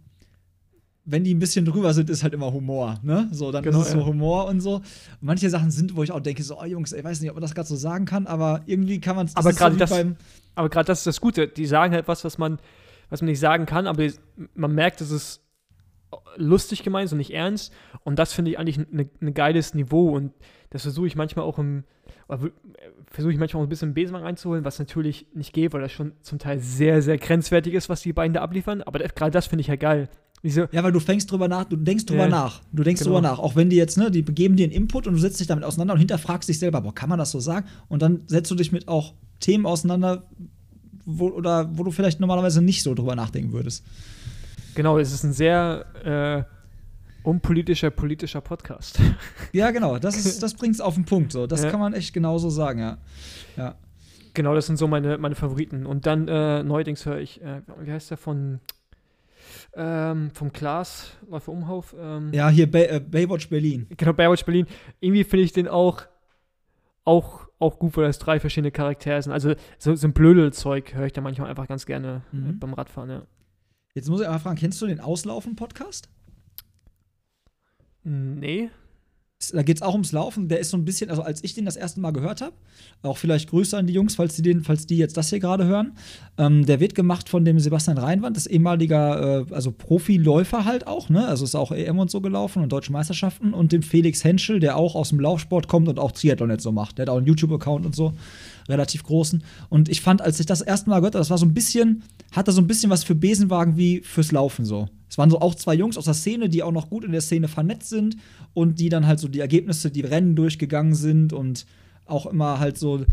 wenn 1.04 1.24
die 1.24 1.34
ein 1.34 1.38
bisschen 1.38 1.64
drüber 1.64 1.94
sind, 1.94 2.10
ist 2.10 2.22
halt 2.22 2.34
immer 2.34 2.52
Humor, 2.52 2.98
ne? 3.02 3.28
So, 3.32 3.52
dann 3.52 3.62
genau, 3.62 3.80
ist 3.80 3.88
es 3.88 3.92
so 3.92 4.04
Humor 4.04 4.46
und 4.46 4.60
so. 4.60 4.76
Und 4.76 4.84
manche 5.20 5.48
Sachen 5.48 5.70
sind, 5.70 5.96
wo 5.96 6.02
ich 6.02 6.12
auch 6.12 6.20
denke, 6.20 6.42
so, 6.42 6.60
oh 6.60 6.64
Jungs, 6.64 6.92
ich 6.92 7.04
weiß 7.04 7.20
nicht, 7.20 7.30
ob 7.30 7.36
man 7.36 7.42
das 7.42 7.54
gerade 7.54 7.68
so 7.68 7.76
sagen 7.76 8.04
kann, 8.04 8.26
aber 8.26 8.62
irgendwie 8.66 9.00
kann 9.00 9.16
man 9.16 9.26
es. 9.26 9.36
Aber 9.36 9.52
gerade 9.52 9.74
so 9.74 9.78
das, 9.78 9.92
aber 10.54 10.68
gerade 10.68 10.86
das 10.86 10.98
ist 10.98 11.06
das 11.06 11.20
Gute. 11.20 11.48
Die 11.48 11.66
sagen 11.66 11.94
halt 11.94 12.08
was, 12.08 12.24
was 12.24 12.38
man, 12.38 12.58
was 13.08 13.22
man 13.22 13.30
nicht 13.30 13.40
sagen 13.40 13.66
kann, 13.66 13.86
aber 13.86 14.08
man 14.54 14.74
merkt, 14.74 15.00
dass 15.00 15.10
es 15.10 15.40
lustig 16.36 16.82
gemeint 16.82 17.10
und 17.12 17.18
nicht 17.18 17.32
ernst. 17.32 17.72
Und 18.04 18.18
das 18.18 18.32
finde 18.32 18.50
ich 18.50 18.58
eigentlich 18.58 18.78
ein 18.78 18.86
ne, 18.90 19.10
ne 19.20 19.32
geiles 19.32 19.74
Niveau. 19.74 20.10
Und 20.14 20.32
das 20.76 20.82
versuche 20.82 21.06
ich 21.06 21.16
manchmal 21.16 21.44
auch 21.44 21.58
im, 21.58 21.84
versuche 23.10 23.32
ich 23.32 23.38
manchmal 23.38 23.62
auch 23.62 23.66
ein 23.66 23.70
bisschen 23.70 23.94
Besenwagen 23.94 24.26
reinzuholen, 24.26 24.64
was 24.64 24.78
natürlich 24.78 25.26
nicht 25.34 25.52
geht, 25.52 25.72
weil 25.72 25.80
das 25.80 25.92
schon 25.92 26.12
zum 26.22 26.38
Teil 26.38 26.58
sehr, 26.60 27.02
sehr 27.02 27.18
grenzwertig 27.18 27.74
ist, 27.74 27.88
was 27.88 28.02
die 28.02 28.12
beiden 28.12 28.34
da 28.34 28.42
abliefern. 28.42 28.82
Aber 28.82 28.98
gerade 28.98 29.30
das 29.30 29.46
finde 29.46 29.60
ich 29.62 29.68
ja 29.68 29.76
geil. 29.76 30.08
Wieso? 30.42 30.66
Ja, 30.70 30.84
weil 30.84 30.92
du 30.92 31.00
fängst 31.00 31.30
drüber 31.30 31.48
nach, 31.48 31.64
du 31.64 31.76
denkst 31.76 32.06
drüber 32.06 32.24
Ja. 32.24 32.28
nach. 32.28 32.60
Du 32.72 32.82
denkst 32.82 33.00
Genau. 33.02 33.16
drüber 33.16 33.28
nach. 33.28 33.38
Auch 33.38 33.56
wenn 33.56 33.70
die 33.70 33.76
jetzt, 33.76 33.96
ne, 33.96 34.10
die 34.10 34.22
geben 34.22 34.56
dir 34.56 34.64
einen 34.64 34.72
Input 34.72 35.06
und 35.06 35.14
du 35.14 35.18
setzt 35.18 35.40
dich 35.40 35.46
damit 35.46 35.64
auseinander 35.64 35.94
und 35.94 35.98
hinterfragst 35.98 36.48
dich 36.48 36.58
selber, 36.58 36.82
boah, 36.82 36.94
kann 36.94 37.08
man 37.08 37.18
das 37.18 37.30
so 37.30 37.40
sagen? 37.40 37.66
Und 37.88 38.02
dann 38.02 38.20
setzt 38.26 38.50
du 38.50 38.54
dich 38.54 38.70
mit 38.70 38.86
auch 38.86 39.14
Themen 39.40 39.64
auseinander, 39.66 40.24
wo, 41.04 41.28
oder 41.28 41.76
wo 41.78 41.84
du 41.84 41.90
vielleicht 41.90 42.20
normalerweise 42.20 42.60
nicht 42.62 42.82
so 42.82 42.94
drüber 42.94 43.16
nachdenken 43.16 43.52
würdest. 43.52 43.84
Genau, 44.74 44.98
es 44.98 45.12
ist 45.12 45.24
ein 45.24 45.32
sehr 45.32 46.46
äh, 46.48 46.55
unpolitischer, 47.26 47.90
politischer 47.90 48.40
Podcast. 48.40 48.98
Ja, 49.52 49.70
genau, 49.70 49.98
das, 49.98 50.16
ist, 50.16 50.42
das 50.42 50.54
bringt 50.54 50.74
es 50.74 50.80
auf 50.80 50.94
den 50.94 51.04
Punkt. 51.04 51.32
So. 51.32 51.46
Das 51.46 51.62
Ja. 51.62 51.70
kann 51.70 51.80
man 51.80 51.92
echt 51.94 52.12
genauso 52.14 52.50
sagen, 52.50 52.78
ja. 52.80 52.98
ja. 53.56 53.74
genau, 54.34 54.54
das 54.54 54.66
sind 54.66 54.76
so 54.76 54.86
meine, 54.86 55.18
meine 55.18 55.34
Favoriten. 55.34 55.86
Und 55.86 56.06
dann 56.06 56.28
äh, 56.28 56.62
neuerdings 56.62 57.04
höre 57.06 57.18
ich, 57.18 57.40
äh, 57.42 57.62
wie 57.80 57.90
heißt 57.92 58.10
der 58.10 58.16
von 58.18 58.60
ähm, 59.74 60.30
vom 60.32 60.52
Klaas, 60.52 61.12
Läufer 61.30 61.52
Umhauf? 61.52 61.94
Ähm, 61.98 62.32
Ja, 62.32 62.48
hier 62.48 62.70
Bay, 62.70 62.84
äh, 62.86 63.00
Baywatch 63.00 63.48
Berlin. 63.48 63.86
Genau, 63.96 64.12
Baywatch 64.12 64.44
Berlin. 64.44 64.66
Irgendwie 65.00 65.24
finde 65.24 65.44
ich 65.44 65.52
den 65.52 65.68
auch, 65.68 66.02
auch, 67.04 67.48
auch 67.58 67.78
gut, 67.78 67.96
weil 67.96 68.04
das 68.06 68.18
drei 68.18 68.40
verschiedene 68.40 68.70
Charaktere 68.72 69.20
sind. 69.22 69.32
Also 69.32 69.54
so, 69.78 69.94
so 69.94 70.06
ein 70.06 70.12
Blödelzeug 70.12 70.94
höre 70.94 71.06
ich 71.06 71.12
da 71.12 71.20
manchmal 71.20 71.48
einfach 71.50 71.68
ganz 71.68 71.86
gerne 71.86 72.22
Mhm. 72.32 72.58
beim 72.58 72.74
Radfahren, 72.74 73.10
ja. 73.10 73.22
Jetzt 73.94 74.08
muss 74.10 74.20
ich 74.20 74.26
einmal 74.26 74.40
fragen, 74.40 74.56
kennst 74.58 74.80
du 74.82 74.86
den 74.86 75.00
Auslaufen-Podcast? 75.00 76.08
Nee. 78.06 78.70
Da 79.52 79.62
geht 79.62 79.76
es 79.76 79.82
auch 79.82 79.92
ums 79.92 80.12
Laufen. 80.12 80.48
Der 80.48 80.60
ist 80.60 80.70
so 80.70 80.78
ein 80.78 80.84
bisschen, 80.84 81.10
also 81.10 81.20
als 81.20 81.44
ich 81.44 81.54
den 81.54 81.66
das 81.66 81.76
erste 81.76 82.00
Mal 82.00 82.12
gehört 82.12 82.40
habe, 82.40 82.54
auch 83.02 83.18
vielleicht 83.18 83.50
Grüße 83.50 83.76
an 83.76 83.86
die 83.86 83.92
Jungs, 83.92 84.14
falls 84.14 84.34
die, 84.34 84.42
den, 84.42 84.62
falls 84.62 84.86
die 84.86 84.96
jetzt 84.96 85.16
das 85.16 85.28
hier 85.28 85.40
gerade 85.40 85.66
hören. 85.66 85.92
Ähm, 86.38 86.64
der 86.64 86.80
wird 86.80 86.94
gemacht 86.94 87.28
von 87.28 87.44
dem 87.44 87.58
Sebastian 87.58 87.98
Reinwand, 87.98 88.36
das 88.36 88.46
ehemaliger, 88.46 89.42
äh, 89.42 89.52
also 89.52 89.72
Profiläufer 89.72 90.64
halt 90.64 90.86
auch, 90.86 91.10
ne? 91.10 91.26
Also 91.28 91.44
ist 91.44 91.54
auch 91.54 91.70
EM 91.70 91.98
und 91.98 92.10
so 92.10 92.22
gelaufen 92.22 92.62
und 92.62 92.72
deutsche 92.72 92.92
Meisterschaften. 92.92 93.52
Und 93.52 93.72
dem 93.72 93.82
Felix 93.82 94.24
Henschel, 94.24 94.58
der 94.58 94.76
auch 94.76 94.94
aus 94.94 95.10
dem 95.10 95.20
Laufsport 95.20 95.68
kommt 95.68 95.88
und 95.88 95.98
auch 95.98 96.12
Triathlon 96.12 96.50
jetzt 96.50 96.62
so 96.62 96.72
macht. 96.72 96.96
Der 96.96 97.02
hat 97.02 97.10
auch 97.10 97.18
einen 97.18 97.26
YouTube-Account 97.26 97.84
und 97.84 97.94
so, 97.94 98.14
relativ 98.68 99.02
großen. 99.02 99.42
Und 99.68 99.88
ich 99.88 100.00
fand, 100.00 100.22
als 100.22 100.40
ich 100.40 100.46
das 100.46 100.60
erste 100.60 100.90
Mal 100.90 101.00
gehört 101.00 101.14
habe, 101.14 101.20
das 101.20 101.30
war 101.30 101.38
so 101.38 101.46
ein 101.46 101.54
bisschen, 101.54 102.02
hatte 102.32 102.52
so 102.52 102.60
ein 102.60 102.66
bisschen 102.66 102.90
was 102.90 103.04
für 103.04 103.14
Besenwagen 103.14 103.76
wie 103.76 104.00
fürs 104.00 104.32
Laufen 104.32 104.64
so. 104.64 104.88
Es 105.08 105.18
waren 105.18 105.30
so 105.30 105.40
auch 105.40 105.54
zwei 105.54 105.74
Jungs 105.74 105.96
aus 105.96 106.06
der 106.06 106.14
Szene, 106.14 106.48
die 106.48 106.62
auch 106.62 106.72
noch 106.72 106.90
gut 106.90 107.04
in 107.04 107.12
der 107.12 107.20
Szene 107.20 107.48
vernetzt 107.48 107.88
sind 107.88 108.16
und 108.54 108.80
die 108.80 108.88
dann 108.88 109.06
halt 109.06 109.20
so 109.20 109.28
die 109.28 109.40
Ergebnisse, 109.40 109.90
die 109.90 110.00
Rennen 110.00 110.34
durchgegangen 110.34 110.94
sind 110.94 111.32
und 111.32 111.66
auch 112.06 112.26
immer 112.26 112.58
halt 112.58 112.78
so 112.78 113.04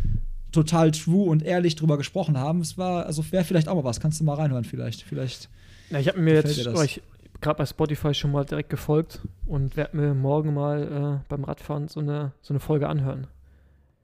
total 0.52 0.92
true 0.92 1.30
und 1.30 1.44
ehrlich 1.44 1.76
drüber 1.76 1.98
gesprochen 1.98 2.38
haben. 2.38 2.62
Es 2.62 2.78
war, 2.78 3.06
also 3.06 3.24
wäre 3.32 3.44
vielleicht 3.44 3.68
auch 3.68 3.76
mal 3.76 3.84
was. 3.84 4.00
Kannst 4.00 4.20
du 4.20 4.24
mal 4.24 4.36
reinhören, 4.36 4.64
vielleicht. 4.64 5.04
Vielleicht. 5.04 5.50
Na, 5.90 6.00
ich 6.00 6.08
habe 6.08 6.20
mir 6.20 6.36
jetzt 6.36 6.58
ich 6.58 7.02
gerade 7.42 7.58
bei 7.58 7.66
Spotify 7.66 8.14
schon 8.14 8.32
mal 8.32 8.46
direkt 8.46 8.70
gefolgt 8.70 9.22
und 9.46 9.76
werde 9.76 9.98
mir 9.98 10.14
morgen 10.14 10.54
mal 10.54 11.22
äh, 11.22 11.26
beim 11.28 11.44
Radfahren 11.44 11.88
so 11.88 12.00
eine, 12.00 12.32
so 12.42 12.54
eine 12.54 12.60
Folge 12.60 12.88
anhören. 12.88 13.28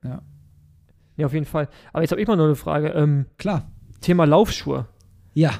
Ja. 0.03 0.21
Ja, 1.19 1.25
auf 1.25 1.33
jeden 1.33 1.45
Fall. 1.45 1.67
Aber 1.91 2.01
jetzt 2.01 2.11
habe 2.11 2.21
ich 2.21 2.27
mal 2.27 2.37
noch 2.37 2.45
eine 2.45 2.55
Frage. 2.55 2.89
Ähm, 2.89 3.25
Klar. 3.37 3.69
Thema 4.01 4.25
Laufschuhe. 4.25 4.87
Ja. 5.33 5.51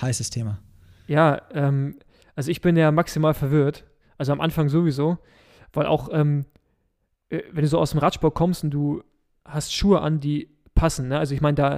Heißes 0.00 0.30
Thema. 0.30 0.58
Ja, 1.06 1.42
ähm, 1.52 1.96
also 2.36 2.50
ich 2.50 2.60
bin 2.60 2.76
ja 2.76 2.92
maximal 2.92 3.34
verwirrt. 3.34 3.84
Also 4.18 4.32
am 4.32 4.40
Anfang 4.40 4.68
sowieso, 4.68 5.18
weil 5.72 5.86
auch, 5.86 6.10
ähm, 6.12 6.44
äh, 7.30 7.40
wenn 7.50 7.62
du 7.62 7.68
so 7.68 7.78
aus 7.78 7.92
dem 7.92 8.00
Radsport 8.00 8.34
kommst 8.34 8.62
und 8.64 8.70
du 8.70 9.02
hast 9.44 9.74
Schuhe 9.74 10.00
an, 10.02 10.20
die 10.20 10.50
passen, 10.74 11.08
ne? 11.08 11.18
Also 11.18 11.34
ich 11.34 11.40
meine, 11.40 11.54
da, 11.54 11.76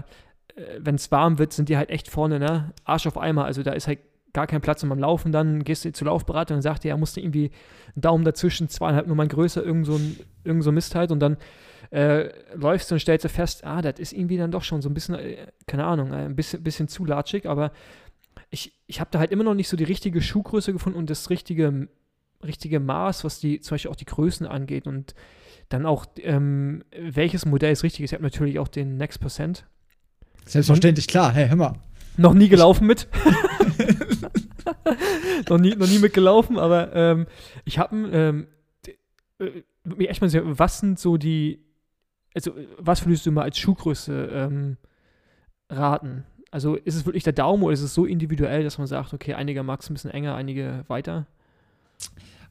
äh, 0.54 0.78
wenn 0.80 0.96
es 0.96 1.10
warm 1.12 1.38
wird, 1.38 1.52
sind 1.52 1.68
die 1.68 1.76
halt 1.76 1.90
echt 1.90 2.08
vorne, 2.08 2.38
ne? 2.40 2.72
Arsch 2.84 3.06
auf 3.06 3.16
Eimer. 3.16 3.44
Also 3.44 3.62
da 3.62 3.72
ist 3.72 3.86
halt 3.86 4.00
gar 4.32 4.46
kein 4.46 4.60
Platz 4.60 4.82
um 4.82 4.88
beim 4.88 4.98
Laufen. 4.98 5.30
Dann 5.30 5.62
gehst 5.62 5.84
du 5.84 5.92
zur 5.92 6.08
Laufberatung 6.08 6.56
und 6.56 6.62
sagt 6.62 6.84
dir, 6.84 6.90
er 6.90 6.96
musste 6.96 7.20
irgendwie 7.20 7.50
einen 7.94 8.02
Daumen 8.02 8.24
dazwischen, 8.24 8.68
zweieinhalb 8.68 9.06
Nummern 9.06 9.28
größer, 9.28 9.62
irgend 9.62 9.86
so 9.86 9.94
ein, 9.94 10.18
irgend 10.44 10.64
so 10.64 10.70
ein 10.70 10.74
Mist 10.74 10.94
halt. 10.94 11.12
Und 11.12 11.20
dann 11.20 11.36
äh, 11.92 12.30
läufst 12.54 12.90
du 12.90 12.94
und 12.94 13.00
stellst 13.00 13.24
du 13.24 13.28
fest, 13.28 13.64
ah, 13.64 13.82
das 13.82 13.98
ist 13.98 14.14
irgendwie 14.14 14.38
dann 14.38 14.50
doch 14.50 14.64
schon 14.64 14.80
so 14.80 14.88
ein 14.88 14.94
bisschen, 14.94 15.14
äh, 15.14 15.46
keine 15.66 15.84
Ahnung, 15.84 16.12
äh, 16.12 16.24
ein 16.24 16.34
bisschen, 16.34 16.62
bisschen 16.62 16.88
zu 16.88 17.04
latschig, 17.04 17.46
aber 17.46 17.70
ich, 18.50 18.72
ich 18.86 18.98
habe 18.98 19.10
da 19.10 19.18
halt 19.18 19.30
immer 19.30 19.44
noch 19.44 19.54
nicht 19.54 19.68
so 19.68 19.76
die 19.76 19.84
richtige 19.84 20.22
Schuhgröße 20.22 20.72
gefunden 20.72 20.98
und 20.98 21.10
das 21.10 21.28
richtige, 21.28 21.88
richtige 22.42 22.80
Maß, 22.80 23.24
was 23.24 23.40
die, 23.40 23.60
zum 23.60 23.74
Beispiel 23.74 23.90
auch 23.90 23.96
die 23.96 24.06
Größen 24.06 24.46
angeht 24.46 24.86
und 24.86 25.14
dann 25.68 25.84
auch, 25.84 26.06
ähm, 26.22 26.82
welches 26.98 27.44
Modell 27.44 27.72
ist 27.72 27.82
richtig 27.82 28.04
ist. 28.04 28.12
Ich 28.12 28.14
habe 28.14 28.24
natürlich 28.24 28.58
auch 28.58 28.68
den 28.68 28.96
Next 28.96 29.20
Percent. 29.20 29.66
Selbstverständlich, 30.46 31.08
klar. 31.08 31.32
Hey, 31.32 31.48
hör 31.48 31.56
mal. 31.56 31.74
Noch 32.16 32.32
nie 32.32 32.48
gelaufen 32.48 32.86
mit. 32.86 33.06
noch, 35.48 35.58
nie, 35.58 35.76
noch 35.76 35.88
nie 35.88 35.98
mitgelaufen, 35.98 36.58
aber 36.58 36.94
ähm, 36.94 37.26
ich 37.64 37.78
habe 37.78 37.96
ähm, 38.12 38.46
äh, 39.38 39.62
würde 39.84 39.98
mich 39.98 40.08
echt 40.08 40.20
mal 40.20 40.28
sehr, 40.28 40.58
was 40.58 40.78
sind 40.78 40.98
so 40.98 41.16
die, 41.16 41.64
also 42.34 42.56
äh, 42.56 42.66
was 42.78 43.04
würdest 43.04 43.26
du 43.26 43.32
mal 43.32 43.42
als 43.42 43.58
Schuhgröße 43.58 44.30
ähm, 44.32 44.76
raten? 45.70 46.24
Also 46.50 46.76
ist 46.76 46.96
es 46.96 47.06
wirklich 47.06 47.24
der 47.24 47.32
Daumen 47.32 47.62
oder 47.62 47.72
ist 47.72 47.82
es 47.82 47.94
so 47.94 48.04
individuell, 48.04 48.62
dass 48.62 48.78
man 48.78 48.86
sagt, 48.86 49.14
okay, 49.14 49.34
einige 49.34 49.62
mag 49.62 49.80
es 49.80 49.88
ein 49.88 49.94
bisschen 49.94 50.10
enger, 50.10 50.34
einige 50.34 50.84
weiter? 50.88 51.26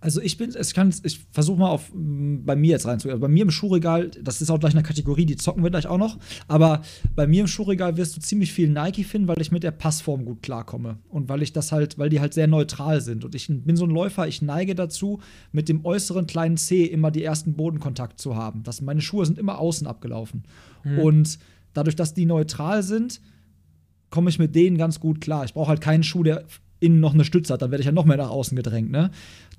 Also 0.02 0.20
ich 0.20 0.38
bin, 0.38 0.50
es 0.50 0.74
kann, 0.74 0.94
ich 1.04 1.20
versuche 1.32 1.60
mal 1.60 1.70
auf 1.70 1.92
bei 1.94 2.56
mir 2.56 2.72
jetzt 2.72 2.88
reinzugehen. 2.88 3.14
Also 3.14 3.22
bei 3.22 3.32
mir 3.32 3.44
im 3.44 3.52
Schuhregal, 3.52 4.10
das 4.10 4.42
ist 4.42 4.50
auch 4.50 4.60
gleich 4.60 4.74
eine 4.74 4.82
Kategorie, 4.82 5.28
die 5.28 5.36
zocken 5.36 5.64
wir 5.64 5.70
gleich 5.70 5.86
auch 5.86 6.00
noch. 6.00 6.18
Aber 6.48 6.82
bei 7.16 7.28
mir 7.28 7.42
im 7.42 7.48
Schuhregal 7.48 7.98
wirst 7.98 8.18
du 8.18 8.20
ziemlich 8.20 8.52
viel 8.52 8.68
Nike 8.68 9.04
finden, 9.04 9.28
weil 9.28 9.40
ich 9.40 9.52
mit 9.52 9.62
der 9.62 9.72
Passform 9.72 10.26
gut 10.26 10.42
klarkomme 10.42 10.98
und 11.08 11.30
weil 11.30 11.44
ich 11.44 11.54
das 11.54 11.72
halt, 11.72 12.00
weil 12.00 12.10
die 12.10 12.20
halt 12.20 12.34
sehr 12.34 12.48
neutral 12.48 13.00
sind. 13.00 13.24
Und 13.24 13.36
ich 13.36 13.48
bin 13.48 13.76
so 13.76 13.86
ein 13.86 13.92
Läufer, 13.92 14.28
ich 14.28 14.42
neige 14.42 14.74
dazu, 14.74 15.20
mit 15.52 15.70
dem 15.70 15.86
äußeren 15.86 16.26
kleinen 16.26 16.58
C 16.58 16.84
immer 16.84 17.12
die 17.12 17.24
ersten 17.24 17.54
Bodenkontakt 17.54 18.20
zu 18.20 18.36
haben. 18.36 18.64
Das, 18.64 18.82
meine 18.82 19.02
Schuhe 19.02 19.28
sind 19.28 19.38
immer 19.38 19.60
außen 19.60 19.86
abgelaufen. 19.86 20.44
Hm. 20.82 20.98
Und 20.98 21.40
dadurch, 21.74 21.96
dass 21.96 22.16
die 22.16 22.26
neutral 22.26 22.82
sind, 22.82 23.22
komme 24.10 24.32
ich 24.32 24.40
mit 24.40 24.56
denen 24.56 24.80
ganz 24.80 25.00
gut 25.00 25.22
klar. 25.22 25.46
Ich 25.46 25.54
brauche 25.54 25.70
halt 25.70 25.82
keinen 25.82 26.04
Schuh, 26.04 26.24
der 26.24 26.46
innen 26.82 27.00
noch 27.00 27.14
eine 27.14 27.24
Stütze 27.24 27.54
hat, 27.54 27.62
dann 27.62 27.72
werde 27.72 27.82
ich 27.82 27.86
ja 27.86 27.94
noch 27.94 28.06
mehr 28.06 28.18
nach 28.18 28.30
außen 28.30 28.56
gedrängt. 28.56 28.92
Ne? 28.92 29.12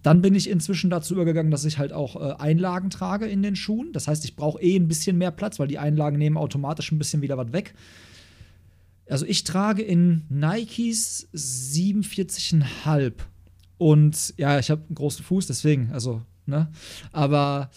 Dann 0.03 0.21
bin 0.21 0.35
ich 0.35 0.51
inzwischen 0.51 0.91
dazu 0.91 1.15
übergegangen, 1.15 1.51
dass 1.51 1.65
ich 1.65 1.79
halt 1.79 1.93
auch 1.93 2.17
äh, 2.17 2.35
Einlagen 2.35 2.91
trage 2.91 3.27
in 3.27 3.43
den 3.43 3.57
Schuhen. 3.57 3.93
Das 3.93 4.09
heißt, 4.09 4.25
ich 4.25 4.37
brauche 4.37 4.61
eh 4.61 4.77
ein 4.77 4.89
bisschen 4.89 5.17
mehr 5.17 5.31
Platz, 5.31 5.59
weil 5.59 5.69
die 5.69 5.79
Einlagen 5.79 6.19
nehmen 6.19 6.37
automatisch 6.37 6.93
ein 6.93 6.99
bisschen 6.99 7.23
wieder 7.23 7.39
was 7.39 7.53
weg. 7.53 7.75
Also 9.09 9.25
ich 9.25 9.45
trage 9.45 9.83
in 9.83 10.23
Nikes 10.29 11.29
47,5. 11.35 13.13
Und 13.79 14.35
ja, 14.37 14.59
ich 14.59 14.71
habe 14.71 14.83
einen 14.87 14.95
großen 14.95 15.25
Fuß, 15.25 15.47
deswegen, 15.47 15.91
also, 15.93 16.23
ne? 16.47 16.71
Aber 17.11 17.71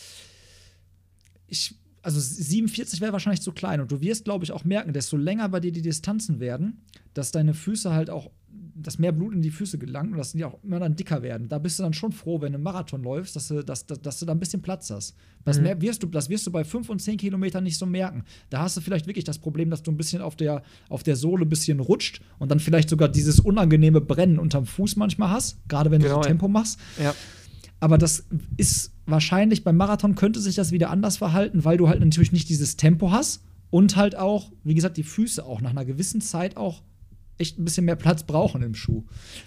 ich, 1.47 1.75
also 2.01 2.19
47 2.19 3.01
wäre 3.01 3.13
wahrscheinlich 3.13 3.41
zu 3.41 3.51
klein. 3.51 3.81
Und 3.81 3.91
du 3.91 4.01
wirst, 4.01 4.25
glaube 4.25 4.45
ich, 4.45 4.51
auch 4.51 4.63
merken, 4.63 4.93
desto 4.93 5.17
länger 5.17 5.49
bei 5.49 5.59
dir 5.59 5.71
die 5.71 5.81
Distanzen 5.81 6.39
werden, 6.39 6.83
dass 7.15 7.31
deine 7.31 7.55
Füße 7.55 7.91
halt 7.91 8.09
auch, 8.11 8.29
dass 8.77 8.99
mehr 8.99 9.11
Blut 9.13 9.33
in 9.33 9.41
die 9.41 9.51
Füße 9.51 9.77
gelangt 9.77 10.11
und 10.11 10.17
dass 10.17 10.33
die 10.33 10.43
auch 10.43 10.61
immer 10.63 10.79
dann 10.79 10.95
dicker 10.95 11.21
werden. 11.21 11.47
Da 11.47 11.59
bist 11.59 11.79
du 11.79 11.83
dann 11.83 11.93
schon 11.93 12.11
froh, 12.11 12.41
wenn 12.41 12.51
du 12.51 12.57
einen 12.57 12.63
Marathon 12.63 13.01
läufst, 13.03 13.35
dass 13.35 13.47
du, 13.47 13.63
dass, 13.63 13.85
dass, 13.85 14.01
dass 14.01 14.19
du 14.19 14.25
da 14.25 14.33
ein 14.33 14.39
bisschen 14.39 14.61
Platz 14.61 14.89
hast. 14.89 15.15
Das, 15.45 15.59
Mhm. 15.59 15.81
wirst 15.81 16.03
du, 16.03 16.07
das 16.07 16.29
wirst 16.29 16.45
du 16.45 16.51
bei 16.51 16.63
5 16.63 16.89
und 16.89 16.99
10 17.01 17.17
Kilometern 17.17 17.63
nicht 17.63 17.77
so 17.77 17.85
merken. 17.85 18.23
Da 18.49 18.59
hast 18.59 18.75
du 18.75 18.81
vielleicht 18.81 19.07
wirklich 19.07 19.23
das 19.23 19.39
Problem, 19.39 19.69
dass 19.69 19.81
du 19.81 19.91
ein 19.91 19.97
bisschen 19.97 20.21
auf 20.21 20.35
der, 20.35 20.61
auf 20.89 21.03
der 21.03 21.15
Sohle 21.15 21.45
ein 21.45 21.49
bisschen 21.49 21.79
rutscht 21.79 22.21
und 22.37 22.51
dann 22.51 22.59
vielleicht 22.59 22.89
sogar 22.89 23.07
dieses 23.07 23.39
unangenehme 23.39 24.01
Brennen 24.01 24.39
unterm 24.39 24.65
Fuß 24.65 24.97
manchmal 24.97 25.29
hast, 25.29 25.57
gerade 25.69 25.89
wenn 25.91 26.01
Genau, 26.01 26.17
du 26.17 26.23
so. 26.23 26.27
Tempo 26.27 26.47
machst. 26.47 26.79
Ja. 27.01 27.15
Aber 27.79 27.97
das 27.97 28.25
ist 28.57 28.91
wahrscheinlich 29.05 29.63
beim 29.63 29.77
Marathon 29.77 30.15
könnte 30.15 30.39
sich 30.39 30.55
das 30.55 30.71
wieder 30.71 30.89
anders 30.89 31.17
verhalten, 31.17 31.63
weil 31.65 31.77
du 31.77 31.87
halt 31.87 31.99
natürlich 31.99 32.31
nicht 32.31 32.49
dieses 32.49 32.75
Tempo 32.77 33.11
hast 33.11 33.43
und 33.69 33.95
halt 33.95 34.15
auch, 34.17 34.51
wie 34.63 34.73
gesagt, 34.73 34.97
die 34.97 35.03
Füße 35.03 35.45
auch 35.45 35.61
nach 35.61 35.71
einer 35.71 35.85
gewissen 35.85 36.21
Zeit 36.21 36.57
auch 36.57 36.81
echt 37.37 37.59
ein 37.59 37.65
bisschen 37.65 37.85
mehr 37.85 37.95
Platz 37.95 38.23
brauchen 38.23 38.61
im 38.61 38.75
Schuh. 38.75 39.03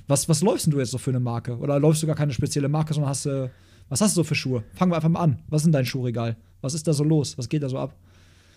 Was, 0.06 0.28
was 0.28 0.42
läufst 0.42 0.66
denn 0.66 0.72
du 0.72 0.78
jetzt 0.78 0.90
so 0.90 0.98
für 0.98 1.10
eine 1.10 1.20
Marke? 1.20 1.56
Oder 1.58 1.78
läufst 1.78 2.02
du 2.02 2.06
gar 2.06 2.16
keine 2.16 2.32
spezielle 2.32 2.68
Marke, 2.68 2.94
sondern 2.94 3.10
hast 3.10 3.26
du, 3.26 3.50
was 3.88 4.00
hast 4.00 4.16
du 4.16 4.20
so 4.20 4.24
für 4.24 4.34
Schuhe? 4.34 4.64
Fangen 4.74 4.92
wir 4.92 4.96
einfach 4.96 5.08
mal 5.08 5.20
an. 5.20 5.42
Was 5.48 5.62
ist 5.62 5.66
denn 5.66 5.72
dein 5.72 5.86
Schuhregal? 5.86 6.36
Was 6.60 6.74
ist 6.74 6.86
da 6.86 6.92
so 6.92 7.04
los? 7.04 7.38
Was 7.38 7.48
geht 7.48 7.62
da 7.62 7.68
so 7.68 7.78
ab? 7.78 7.94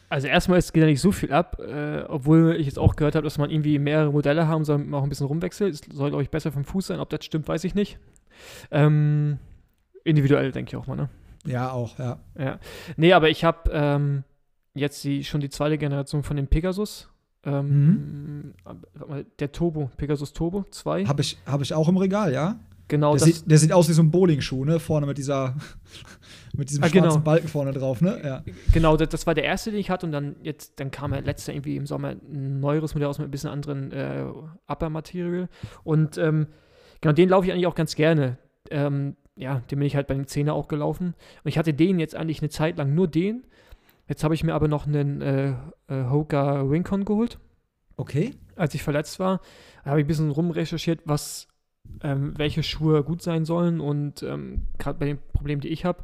Also 0.10 0.28
erstmal 0.28 0.60
es 0.60 0.74
geht 0.74 0.82
ja 0.82 0.88
nicht 0.88 1.00
so 1.00 1.14
viel 1.14 1.32
ab, 1.32 1.58
äh, 1.60 2.04
obwohl 2.10 2.58
ich 2.60 2.66
jetzt 2.66 2.78
auch 2.78 2.98
gehört 2.98 3.16
habe, 3.16 3.24
dass 3.24 3.38
man 3.38 3.50
irgendwie 3.50 3.80
mehrere 3.80 4.12
Modelle 4.12 4.46
haben 4.46 4.66
soll, 4.66 4.80
man 4.80 5.00
auch 5.00 5.04
ein 5.04 5.10
bisschen 5.10 5.28
rumwechselt. 5.28 5.74
Es 5.74 5.82
soll, 5.96 6.10
glaube 6.10 6.22
ich, 6.22 6.30
besser 6.30 6.52
vom 6.52 6.66
Fuß 6.66 6.88
sein. 6.88 7.00
Ob 7.00 7.10
das 7.10 7.24
stimmt, 7.24 7.48
weiß 7.48 7.64
ich 7.64 7.76
nicht. 7.76 7.98
Ähm, 8.72 9.40
individuell, 10.04 10.52
denke 10.52 10.70
ich 10.70 10.76
auch 10.76 10.88
mal, 10.88 10.98
ne? 10.98 11.10
Ja, 11.46 11.72
auch, 11.72 11.98
ja. 11.98 12.20
Ja. 12.38 12.60
Nee, 12.98 13.14
aber 13.14 13.30
ich 13.30 13.46
habe 13.46 13.72
ähm, 13.72 14.24
jetzt 14.74 15.02
die, 15.06 15.24
schon 15.24 15.40
die 15.40 15.50
zweite 15.50 15.78
Generation 15.78 16.24
von 16.24 16.36
dem 16.36 16.48
Pegasus. 16.48 17.10
Ähm, 17.46 18.54
mal, 19.08 19.26
Der 19.40 19.52
Turbo, 19.52 19.90
Pegasus 19.98 20.34
Turbo 20.34 20.66
2. 20.70 21.06
Habe 21.06 21.22
ich, 21.22 21.38
hab 21.46 21.62
ich 21.62 21.74
auch 21.74 21.88
im 21.88 21.98
Regal, 21.98 22.34
ja? 22.34 22.60
genau, 22.88 23.16
Der 23.16 23.26
das, 23.26 23.38
sieht, 23.40 23.50
der 23.50 23.58
sieht 23.58 23.72
aus 23.74 23.88
wie 23.90 23.94
so 23.94 24.04
ein 24.04 24.12
Bowlingschuh, 24.12 24.66
ne? 24.66 24.80
Vorne 24.80 25.08
mit 25.08 25.18
dieser, 25.18 25.56
mit 26.56 26.70
diesem 26.70 26.84
Ah, 26.84 26.88
schwarzen 26.90 27.10
genau. 27.10 27.20
Balken 27.20 27.48
vorne 27.48 27.72
drauf, 27.72 28.02
ne? 28.02 28.20
Ja. 28.24 28.44
genau 28.74 28.98
das, 28.98 29.10
das 29.10 29.26
war 29.26 29.34
der 29.34 29.46
erste, 29.46 29.72
den 29.72 29.80
ich 29.80 29.90
hatte. 29.90 30.06
Und 30.06 30.12
dann 30.12 30.36
jetzt, 30.44 30.80
dann 30.80 30.92
kam 30.92 31.14
ja 31.14 31.20
letztes 31.20 31.48
Jahr 31.48 31.56
irgendwie 31.56 31.78
im 31.78 31.86
Sommer 31.88 32.10
ein 32.10 32.60
neueres 32.60 32.94
Modell 32.94 33.08
aus 33.10 33.18
mit 33.18 33.28
ein 33.28 33.32
bisschen 33.32 33.50
anderen 33.50 33.92
äh, 33.92 34.26
Upper-Material. 34.68 35.48
Und 35.84 36.18
ähm, 36.18 36.48
Genau, 37.02 37.14
den 37.14 37.30
laufe 37.30 37.48
ich 37.48 37.52
eigentlich 37.52 37.66
auch 37.66 37.74
ganz 37.74 37.96
gerne. 37.96 38.38
Ähm, 38.70 39.16
ja, 39.36 39.62
den 39.72 39.80
bin 39.80 39.88
ich 39.88 39.96
halt 39.96 40.06
bei 40.06 40.14
den 40.14 40.28
Zehner 40.28 40.54
auch 40.54 40.68
gelaufen. 40.68 41.16
Und 41.44 41.50
ich 41.50 41.58
hatte 41.58 41.74
den 41.74 41.98
jetzt 41.98 42.16
eigentlich 42.16 42.42
eine 42.42 42.50
Zeit 42.50 42.78
lang 42.78 42.94
nur 42.94 43.08
den. 43.08 43.44
Jetzt 44.12 44.26
habe 44.26 44.36
ich 44.36 44.44
mir 44.44 44.56
aber 44.56 44.68
noch 44.68 44.88
einen 44.88 45.22
äh, 45.22 45.52
äh, 45.88 46.10
Hoka 46.10 46.64
Rincon 46.64 47.06
geholt. 47.06 47.40
Okay. 47.96 48.36
Als 48.58 48.76
ich 48.76 48.84
verletzt 48.84 49.22
war, 49.22 49.40
habe 49.86 50.02
ich 50.02 50.04
ein 50.04 50.08
bisschen 50.08 50.32
rumrecherchiert, 50.32 51.00
was, 51.06 51.48
ähm, 52.04 52.34
welche 52.36 52.62
Schuhe 52.62 53.06
gut 53.06 53.22
sein 53.22 53.46
sollen 53.46 53.80
und 53.80 54.22
ähm, 54.22 54.68
gerade 54.78 55.00
bei 55.00 55.06
den 55.06 55.18
Problemen, 55.32 55.62
die 55.62 55.70
ich 55.70 55.86
habe. 55.86 56.04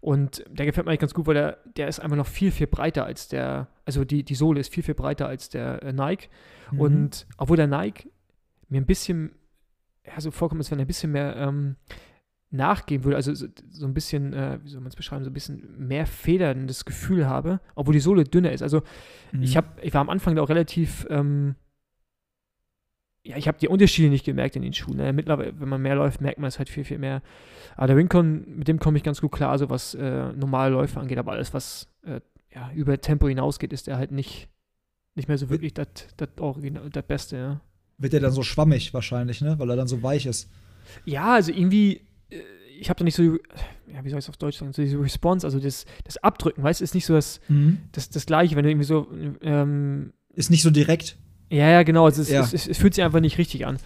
Und 0.00 0.44
der 0.48 0.64
gefällt 0.64 0.86
mir 0.86 0.92
eigentlich 0.92 1.00
ganz 1.00 1.12
gut, 1.12 1.26
weil 1.26 1.34
der, 1.34 1.58
der 1.76 1.88
ist 1.88 1.98
einfach 1.98 2.16
noch 2.16 2.28
viel, 2.28 2.52
viel 2.52 2.68
breiter 2.68 3.04
als 3.04 3.26
der, 3.26 3.66
also 3.84 4.04
die, 4.04 4.22
die 4.22 4.36
Sohle 4.36 4.60
ist 4.60 4.72
viel, 4.72 4.84
viel 4.84 4.94
breiter 4.94 5.26
als 5.26 5.48
der 5.48 5.82
äh, 5.82 5.92
Nike. 5.92 6.28
Mhm. 6.70 6.80
Und 6.80 7.26
obwohl 7.36 7.56
der 7.56 7.66
Nike 7.66 8.12
mir 8.68 8.80
ein 8.80 8.86
bisschen, 8.86 9.32
ja, 10.06 10.20
so 10.20 10.30
vorkommt, 10.30 10.60
als 10.60 10.70
wenn 10.70 10.78
er 10.78 10.84
ein 10.84 10.86
bisschen 10.86 11.10
mehr 11.10 11.34
ähm, 11.34 11.74
nachgeben 12.50 13.04
würde, 13.04 13.16
also 13.16 13.32
so, 13.32 13.46
so 13.70 13.86
ein 13.86 13.94
bisschen, 13.94 14.32
äh, 14.32 14.58
wie 14.62 14.68
soll 14.68 14.80
man 14.80 14.88
es 14.88 14.96
beschreiben, 14.96 15.24
so 15.24 15.30
ein 15.30 15.34
bisschen 15.34 15.62
mehr 15.78 16.06
federndes 16.06 16.84
Gefühl 16.84 17.26
habe, 17.26 17.60
obwohl 17.76 17.94
die 17.94 18.00
Sohle 18.00 18.24
dünner 18.24 18.52
ist. 18.52 18.62
Also 18.62 18.82
mhm. 19.32 19.42
ich 19.42 19.56
habe, 19.56 19.68
ich 19.82 19.94
war 19.94 20.00
am 20.00 20.10
Anfang 20.10 20.34
da 20.34 20.42
auch 20.42 20.48
relativ, 20.48 21.06
ähm, 21.10 21.54
ja, 23.22 23.36
ich 23.36 23.46
habe 23.46 23.58
die 23.58 23.68
Unterschiede 23.68 24.08
nicht 24.08 24.24
gemerkt 24.24 24.56
in 24.56 24.62
den 24.62 24.72
Schuhen. 24.72 24.96
Ne? 24.96 25.12
Mittlerweile, 25.12 25.60
wenn 25.60 25.68
man 25.68 25.80
mehr 25.80 25.94
läuft, 25.94 26.20
merkt 26.20 26.38
man 26.38 26.48
es 26.48 26.58
halt 26.58 26.68
viel, 26.68 26.84
viel 26.84 26.98
mehr. 26.98 27.22
Aber 27.76 27.88
der 27.88 27.96
Rincon, 27.96 28.44
mit 28.56 28.66
dem 28.66 28.80
komme 28.80 28.96
ich 28.96 29.04
ganz 29.04 29.20
gut 29.20 29.32
klar, 29.32 29.56
so 29.58 29.70
was 29.70 29.94
äh, 29.94 30.32
normale 30.32 30.72
Läufe 30.72 30.98
angeht, 30.98 31.18
aber 31.18 31.32
alles, 31.32 31.54
was 31.54 31.88
äh, 32.02 32.20
ja, 32.52 32.72
über 32.74 33.00
Tempo 33.00 33.28
hinausgeht, 33.28 33.72
ist 33.72 33.86
der 33.86 33.96
halt 33.96 34.10
nicht, 34.10 34.48
nicht 35.14 35.28
mehr 35.28 35.38
so 35.38 35.50
wirklich 35.50 35.74
das 35.74 35.86
Beste, 37.06 37.36
ja. 37.36 37.60
Wird 37.98 38.14
der 38.14 38.20
dann 38.20 38.32
so 38.32 38.42
schwammig 38.42 38.94
wahrscheinlich, 38.94 39.42
ne? 39.42 39.58
Weil 39.58 39.68
er 39.70 39.76
dann 39.76 39.86
so 39.86 40.02
weich 40.02 40.24
ist. 40.24 40.50
Ja, 41.04 41.34
also 41.34 41.52
irgendwie, 41.52 42.00
ich 42.80 42.88
habe 42.88 42.98
da 42.98 43.04
nicht 43.04 43.14
so, 43.14 43.22
ja, 43.22 44.02
wie 44.02 44.08
soll 44.10 44.18
ich 44.18 44.24
es 44.24 44.28
auf 44.28 44.36
Deutsch 44.36 44.58
sagen, 44.58 44.72
so 44.72 44.82
diese 44.82 45.00
Response, 45.00 45.46
also 45.46 45.58
das, 45.58 45.84
das 46.04 46.16
Abdrücken, 46.18 46.62
weißt 46.62 46.80
du, 46.80 46.84
ist 46.84 46.94
nicht 46.94 47.06
so 47.06 47.14
das, 47.14 47.40
mhm. 47.48 47.78
das, 47.92 48.08
das 48.10 48.26
Gleiche, 48.26 48.56
wenn 48.56 48.64
du 48.64 48.70
irgendwie 48.70 48.86
so. 48.86 49.08
Ähm, 49.42 50.12
ist 50.34 50.50
nicht 50.50 50.62
so 50.62 50.70
direkt. 50.70 51.16
Ja, 51.50 51.68
ja, 51.68 51.82
genau, 51.82 52.04
also 52.06 52.22
es, 52.22 52.30
ja. 52.30 52.40
es, 52.40 52.54
es, 52.54 52.68
es, 52.68 52.78
fühlt 52.78 52.94
sich 52.94 53.04
einfach 53.04 53.20
nicht 53.20 53.38
richtig 53.38 53.66
an. 53.66 53.78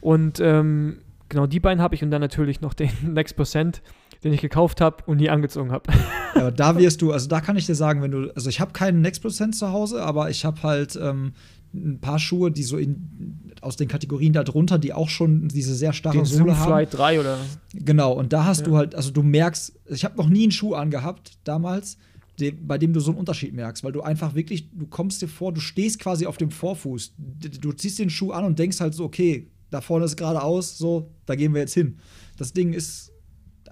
Und 0.00 0.40
ähm, 0.40 0.98
genau 1.28 1.46
die 1.46 1.60
beiden 1.60 1.80
habe 1.80 1.94
ich 1.94 2.02
und 2.02 2.10
dann 2.10 2.20
natürlich 2.20 2.60
noch 2.60 2.74
den 2.74 2.90
Next 3.14 3.36
Percent, 3.36 3.80
den 4.24 4.32
ich 4.32 4.40
gekauft 4.40 4.80
habe 4.80 5.04
und 5.06 5.18
nie 5.18 5.30
angezogen 5.30 5.72
habe. 5.72 5.90
Ja, 6.34 6.42
aber 6.42 6.50
da 6.50 6.76
wirst 6.78 7.00
du, 7.02 7.12
also 7.12 7.28
da 7.28 7.40
kann 7.40 7.56
ich 7.56 7.66
dir 7.66 7.74
sagen, 7.74 8.02
wenn 8.02 8.10
du, 8.10 8.30
also 8.34 8.50
ich 8.50 8.60
habe 8.60 8.72
keinen 8.72 9.00
Next 9.00 9.22
Percent 9.22 9.56
zu 9.56 9.70
Hause, 9.70 10.02
aber 10.02 10.30
ich 10.30 10.44
habe 10.44 10.62
halt 10.62 10.98
ähm, 11.00 11.32
ein 11.74 12.00
paar 12.00 12.18
Schuhe, 12.18 12.50
die 12.50 12.62
so 12.62 12.76
in, 12.76 13.52
aus 13.60 13.76
den 13.76 13.88
Kategorien 13.88 14.32
darunter, 14.32 14.78
die 14.78 14.92
auch 14.92 15.08
schon 15.08 15.48
diese 15.48 15.74
sehr 15.74 15.92
starre 15.92 16.18
den 16.18 16.24
Sohle 16.24 16.58
haben. 16.58 16.66
Flight 16.66 16.94
3 16.94 17.20
oder? 17.20 17.38
Genau, 17.72 18.12
und 18.12 18.32
da 18.32 18.44
hast 18.44 18.60
ja. 18.60 18.66
du 18.66 18.76
halt, 18.76 18.94
also 18.94 19.10
du 19.10 19.22
merkst, 19.22 19.72
ich 19.86 20.04
habe 20.04 20.16
noch 20.16 20.28
nie 20.28 20.44
einen 20.44 20.52
Schuh 20.52 20.74
angehabt 20.74 21.38
damals, 21.44 21.96
de, 22.38 22.50
bei 22.50 22.78
dem 22.78 22.92
du 22.92 23.00
so 23.00 23.10
einen 23.10 23.18
Unterschied 23.18 23.54
merkst, 23.54 23.84
weil 23.84 23.92
du 23.92 24.02
einfach 24.02 24.34
wirklich, 24.34 24.70
du 24.70 24.86
kommst 24.86 25.22
dir 25.22 25.28
vor, 25.28 25.52
du 25.52 25.60
stehst 25.60 25.98
quasi 25.98 26.26
auf 26.26 26.36
dem 26.36 26.50
Vorfuß. 26.50 27.14
Du 27.16 27.72
ziehst 27.72 27.98
den 27.98 28.10
Schuh 28.10 28.32
an 28.32 28.44
und 28.44 28.58
denkst 28.58 28.80
halt 28.80 28.94
so, 28.94 29.04
okay, 29.04 29.50
da 29.70 29.80
vorne 29.80 30.04
ist 30.04 30.16
geradeaus, 30.16 30.76
so, 30.76 31.10
da 31.26 31.34
gehen 31.34 31.54
wir 31.54 31.60
jetzt 31.60 31.74
hin. 31.74 31.98
Das 32.36 32.52
Ding 32.52 32.72
ist 32.72 33.12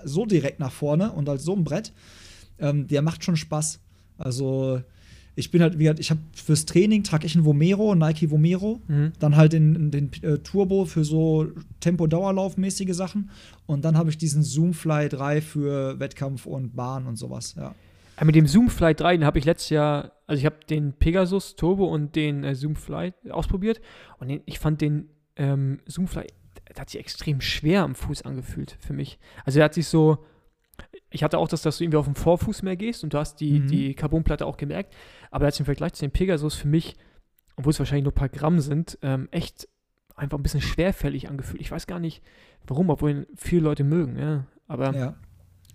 so 0.05 0.25
direkt 0.25 0.59
nach 0.59 0.73
vorne 0.73 1.13
und 1.13 1.29
halt 1.29 1.41
so 1.41 1.55
ein 1.55 1.65
Brett, 1.65 1.93
ähm, 2.59 2.87
der 2.87 3.03
macht 3.03 3.25
schon 3.25 3.37
Spaß. 3.37 3.81
Also, 4.17 4.81
ich 5.41 5.51
bin 5.51 5.63
halt, 5.63 5.79
wie 5.79 5.85
gesagt, 5.85 5.99
ich 5.99 6.11
habe 6.11 6.21
fürs 6.35 6.67
Training 6.67 7.03
trage 7.03 7.27
ich 7.27 7.35
einen 7.35 7.45
Vomero, 7.45 7.91
einen 7.91 8.01
Nike 8.01 8.31
Vomero, 8.31 8.81
mhm. 8.87 9.13
dann 9.19 9.37
halt 9.37 9.53
den, 9.53 9.91
den 9.91 10.11
äh, 10.23 10.39
Turbo 10.39 10.85
für 10.85 11.05
so 11.05 11.49
Tempo-Dauerlauf-mäßige 11.81 12.95
Sachen 12.95 13.31
und 13.67 13.85
dann 13.85 13.97
habe 13.97 14.11
ich 14.11 14.19
diesen 14.19 14.43
Zoomfly 14.43 15.09
3 15.09 15.41
für 15.41 15.99
Wettkampf 15.99 16.47
und 16.47 16.77
Bahn 16.77 17.07
und 17.07 17.17
sowas, 17.17 17.55
ja. 17.57 17.75
ja 18.19 18.25
mit 18.25 18.35
dem 18.35 18.47
Zoomfly 18.47 18.95
3, 18.95 19.17
den 19.17 19.27
habe 19.27 19.39
ich 19.39 19.45
letztes 19.45 19.71
Jahr, 19.71 20.13
also 20.27 20.39
ich 20.39 20.47
habe 20.47 20.57
den 20.69 20.93
Pegasus 20.93 21.57
Turbo 21.57 21.87
und 21.87 22.15
den 22.15 22.45
äh, 22.45 22.55
Zoomfly 22.55 23.13
ausprobiert 23.31 23.81
und 24.19 24.29
den, 24.29 24.43
ich 24.47 24.59
fand 24.59 24.81
den 24.81 25.09
ähm, 25.37 25.81
Zoomfly, 25.87 26.27
der 26.69 26.81
hat 26.81 26.91
sich 26.91 27.01
extrem 27.01 27.41
schwer 27.41 27.83
am 27.83 27.95
Fuß 27.95 28.23
angefühlt 28.23 28.77
für 28.81 28.93
mich. 28.93 29.19
Also 29.45 29.59
er 29.59 29.65
hat 29.65 29.75
sich 29.75 29.89
so, 29.89 30.19
ich 31.11 31.23
hatte 31.23 31.39
auch 31.39 31.49
das, 31.49 31.63
dass 31.63 31.79
du 31.79 31.85
irgendwie 31.85 31.99
auf 31.99 32.07
dem 32.07 32.15
Vorfuß 32.15 32.63
mehr 32.63 32.77
gehst 32.77 33.03
und 33.03 33.13
du 33.13 33.19
hast 33.19 33.41
die, 33.41 33.61
mhm. 33.61 33.67
die 33.67 33.95
Carbonplatte 33.95 34.47
auch 34.47 34.57
gemerkt. 34.57 34.95
Aber 35.31 35.47
jetzt 35.47 35.61
im 35.61 35.67
Vergleich 35.67 35.95
zu 35.95 36.05
dem 36.05 36.11
Pegasus 36.11 36.55
für 36.55 36.69
mich, 36.69 36.97
obwohl 37.57 37.71
es 37.71 37.79
wahrscheinlich 37.79 38.05
nur 38.05 38.13
ein 38.13 38.17
paar 38.17 38.29
Gramm 38.29 38.61
sind, 38.61 38.99
ähm, 39.03 39.29
echt 39.31 39.69
einfach 40.17 40.39
ein 40.39 40.43
bisschen 40.43 40.61
schwerfällig 40.61 41.29
angefühlt. 41.29 41.61
Ich 41.61 41.71
weiß 41.71 41.87
gar 41.87 41.99
nicht, 41.99 42.23
warum, 42.67 42.91
obwohl 42.91 43.11
ihn 43.11 43.27
viele 43.37 43.63
Leute 43.63 43.85
mögen, 43.85 44.19
ja. 44.19 44.47
Aber 44.67 44.95
ja. 44.95 45.15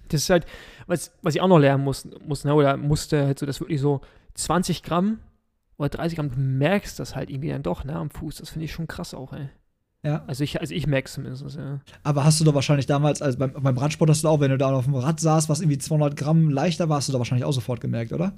das 0.09 0.21
ist 0.21 0.29
halt, 0.29 0.45
was, 0.87 1.13
was 1.21 1.35
ich 1.35 1.41
auch 1.41 1.47
noch 1.47 1.59
lernen 1.59 1.83
muss, 1.83 2.07
muss 2.25 2.43
ne, 2.43 2.53
oder 2.53 2.77
musste 2.77 3.25
halt 3.25 3.39
so, 3.39 3.45
dass 3.45 3.59
wirklich 3.59 3.81
so 3.81 4.01
20 4.35 4.83
Gramm 4.83 5.19
oder 5.77 5.89
30 5.89 6.15
Gramm, 6.15 6.31
du 6.31 6.39
merkst 6.39 6.99
das 6.99 7.15
halt 7.15 7.29
irgendwie 7.29 7.49
dann 7.49 7.63
doch, 7.63 7.83
ne, 7.83 7.95
am 7.95 8.09
Fuß. 8.09 8.37
Das 8.37 8.49
finde 8.49 8.65
ich 8.65 8.71
schon 8.71 8.87
krass 8.87 9.13
auch, 9.13 9.33
ey. 9.33 9.49
Ja. 10.05 10.23
Also 10.27 10.43
ich, 10.43 10.61
also 10.61 10.73
ich 10.73 10.85
merke 10.85 11.07
es 11.07 11.13
zumindest, 11.13 11.57
ja. 11.57 11.79
Aber 12.03 12.23
hast 12.23 12.39
du 12.39 12.43
doch 12.43 12.53
wahrscheinlich 12.53 12.85
damals, 12.85 13.23
also 13.23 13.39
beim, 13.39 13.53
beim 13.53 13.77
Radsport 13.77 14.07
hast 14.11 14.23
du 14.23 14.27
auch, 14.27 14.39
wenn 14.39 14.51
du 14.51 14.57
da 14.57 14.71
auf 14.71 14.85
dem 14.85 14.93
Rad 14.93 15.19
saßt, 15.19 15.49
was 15.49 15.61
irgendwie 15.61 15.79
200 15.79 16.15
Gramm 16.15 16.51
leichter 16.51 16.89
war, 16.89 16.97
hast 16.97 17.09
du 17.09 17.13
da 17.13 17.17
wahrscheinlich 17.17 17.43
auch 17.43 17.53
sofort 17.53 17.81
gemerkt, 17.81 18.13
oder? 18.13 18.33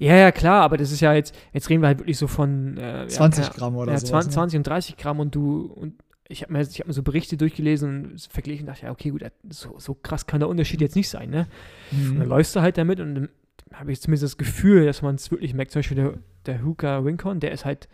Ja, 0.00 0.16
ja, 0.16 0.32
klar, 0.32 0.62
aber 0.62 0.76
das 0.76 0.90
ist 0.90 1.00
ja 1.00 1.14
jetzt, 1.14 1.32
jetzt 1.52 1.70
reden 1.70 1.80
wir 1.80 1.86
halt 1.86 2.00
wirklich 2.00 2.18
so 2.18 2.26
von 2.26 2.76
äh, 2.76 3.06
20 3.06 3.44
ja, 3.44 3.52
Gramm 3.52 3.76
oder 3.76 3.92
ja, 3.92 3.98
so. 4.00 4.08
20, 4.08 4.32
20 4.32 4.56
und 4.58 4.66
30 4.66 4.96
Gramm 4.96 5.20
und 5.20 5.32
du, 5.32 5.66
und 5.66 5.94
ich 6.26 6.42
habe 6.42 6.52
mir, 6.52 6.64
hab 6.64 6.86
mir 6.88 6.92
so 6.92 7.04
Berichte 7.04 7.36
durchgelesen 7.36 8.12
und 8.12 8.20
verglichen 8.22 8.64
und 8.64 8.74
dachte, 8.74 8.86
ja, 8.86 8.90
okay, 8.90 9.10
gut, 9.10 9.22
so, 9.48 9.76
so 9.78 9.94
krass 9.94 10.26
kann 10.26 10.40
der 10.40 10.48
Unterschied 10.48 10.80
jetzt 10.80 10.96
nicht 10.96 11.08
sein, 11.08 11.30
ne? 11.30 11.46
Mhm. 11.92 12.12
Und 12.12 12.18
dann 12.18 12.28
läufst 12.28 12.56
du 12.56 12.62
halt 12.62 12.78
damit 12.78 12.98
und 12.98 13.14
dann 13.14 13.28
habe 13.72 13.92
ich 13.92 14.00
zumindest 14.00 14.24
das 14.24 14.38
Gefühl, 14.38 14.86
dass 14.86 15.02
man 15.02 15.14
es 15.14 15.30
wirklich 15.30 15.54
merkt. 15.54 15.70
Zum 15.70 15.80
Beispiel 15.80 15.96
der, 15.96 16.14
der 16.46 16.64
Hookah 16.64 16.98
Rincon, 16.98 17.38
der 17.38 17.52
ist 17.52 17.64
halt 17.64 17.88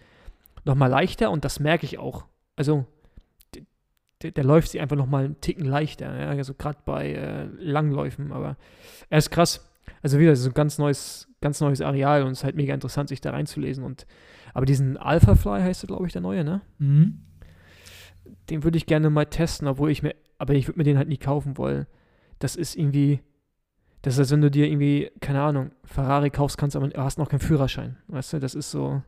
nochmal 0.65 0.89
leichter 0.89 1.31
und 1.31 1.45
das 1.45 1.61
merke 1.61 1.85
ich 1.85 1.99
auch. 1.99 2.25
Also, 2.57 2.87
der, 4.23 4.33
der, 4.33 4.45
läuft 4.45 4.71
sich 4.71 4.81
einfach 4.81 4.97
nochmal 4.97 5.25
einen 5.25 5.41
Ticken 5.41 5.65
leichter, 5.65 6.19
ja? 6.19 6.29
also 6.29 6.55
gerade 6.55 6.79
bei 6.85 7.13
äh, 7.13 7.45
Langläufen, 7.59 8.33
aber 8.33 8.57
er 9.11 9.19
ist 9.19 9.31
krass. 9.31 9.65
Also 10.03 10.19
wieder 10.19 10.35
so 10.37 10.51
ein 10.51 10.55
ganz 10.55 10.79
neues, 10.79 11.29
ganz 11.41 11.61
neues 11.61 11.81
Areal 11.81 12.23
und 12.23 12.33
es 12.33 12.39
ist 12.39 12.45
halt 12.45 12.57
mega 12.57 12.75
interessant, 12.75 13.09
sich 13.09 13.21
da 13.21 13.31
reinzulesen. 13.31 13.85
Und, 13.85 14.07
aber 14.55 14.67
diesen 14.67 14.97
Alpha 14.97 15.35
Fly 15.35 15.61
heißt 15.61 15.87
glaube 15.87 16.07
ich, 16.07 16.13
der 16.13 16.23
neue, 16.23 16.45
ne? 16.45 16.61
Mhm. 16.79 17.21
Den 18.51 18.65
würde 18.65 18.77
ich 18.77 18.87
gerne 18.87 19.11
mal 19.11 19.27
testen, 19.27 19.69
obwohl 19.69 19.91
ich 19.91 20.03
mir, 20.03 20.15
aber 20.39 20.55
ich 20.55 20.69
würde 20.69 20.79
mir 20.79 20.85
den 20.85 20.99
halt 20.99 21.09
nie 21.09 21.17
kaufen 21.17 21.57
wollen. 21.59 21.87
Das 22.39 22.57
ist 22.57 22.77
irgendwie, 22.77 23.21
das 24.03 24.15
ist, 24.15 24.21
als 24.21 24.31
wenn 24.31 24.41
du 24.41 24.51
dir 24.51 24.67
irgendwie, 24.67 25.11
keine 25.21 25.43
Ahnung, 25.43 25.73
Ferrari 25.85 26.31
kaufst, 26.31 26.59
kannst, 26.59 26.77
aber 26.77 26.89
du 26.89 27.03
hast 27.03 27.19
noch 27.19 27.29
keinen 27.29 27.41
Führerschein. 27.41 27.97
Weißt 28.09 28.33
du, 28.33 28.39
das 28.39 28.55
ist 28.55 28.71
so. 28.71 29.03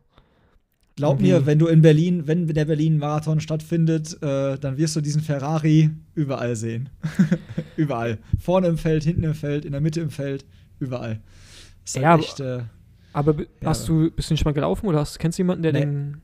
Glaub 1.01 1.19
mir, 1.19 1.45
wenn 1.47 1.57
du 1.57 1.65
in 1.65 1.81
Berlin, 1.81 2.27
wenn 2.27 2.47
der 2.47 2.65
Berlin-Marathon 2.65 3.39
stattfindet, 3.39 4.21
äh, 4.21 4.59
dann 4.59 4.77
wirst 4.77 4.95
du 4.95 5.01
diesen 5.01 5.21
Ferrari 5.21 5.89
überall 6.13 6.55
sehen. 6.55 6.89
überall. 7.75 8.19
Vorne 8.39 8.67
im 8.67 8.77
Feld, 8.77 9.03
hinten 9.03 9.23
im 9.23 9.33
Feld, 9.33 9.65
in 9.65 9.71
der 9.71 9.81
Mitte 9.81 9.99
im 9.99 10.11
Feld, 10.11 10.45
überall. 10.79 11.19
Ist 11.83 11.95
halt 11.95 12.03
ja, 12.03 12.17
echt, 12.17 12.39
äh, 12.39 12.59
aber 13.13 13.35
hast 13.65 13.87
ja. 13.87 13.95
du, 13.95 14.11
bist 14.11 14.29
du 14.29 14.37
schon 14.37 14.45
mal 14.45 14.53
gelaufen 14.53 14.85
oder 14.85 14.99
hast, 14.99 15.17
kennst 15.17 15.39
du 15.39 15.41
jemanden, 15.41 15.63
der 15.63 15.73
nee. 15.73 15.79
den. 15.79 16.21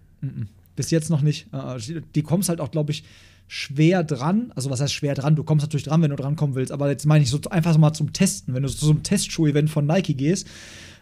Bis 0.75 0.91
jetzt 0.91 1.09
noch 1.09 1.21
nicht. 1.21 1.47
Uh, 1.51 1.79
die 2.13 2.21
kommst 2.21 2.49
halt 2.49 2.61
auch, 2.61 2.69
glaube 2.69 2.91
ich, 2.91 3.03
schwer 3.47 4.03
dran. 4.03 4.51
Also, 4.55 4.69
was 4.69 4.79
heißt 4.79 4.93
schwer 4.93 5.15
dran? 5.15 5.35
Du 5.35 5.43
kommst 5.43 5.63
natürlich 5.63 5.85
dran, 5.85 6.03
wenn 6.03 6.11
du 6.11 6.15
drankommen 6.15 6.55
willst. 6.55 6.71
Aber 6.71 6.87
jetzt 6.89 7.07
meine 7.07 7.23
ich 7.23 7.31
so 7.31 7.39
einfach 7.49 7.75
mal 7.77 7.93
zum 7.93 8.13
Testen. 8.13 8.53
Wenn 8.53 8.61
du 8.61 8.69
zu 8.69 8.85
so 8.85 8.91
einem 8.91 9.01
Testschuh-Event 9.01 9.71
von 9.71 9.87
Nike 9.87 10.13
gehst, 10.13 10.47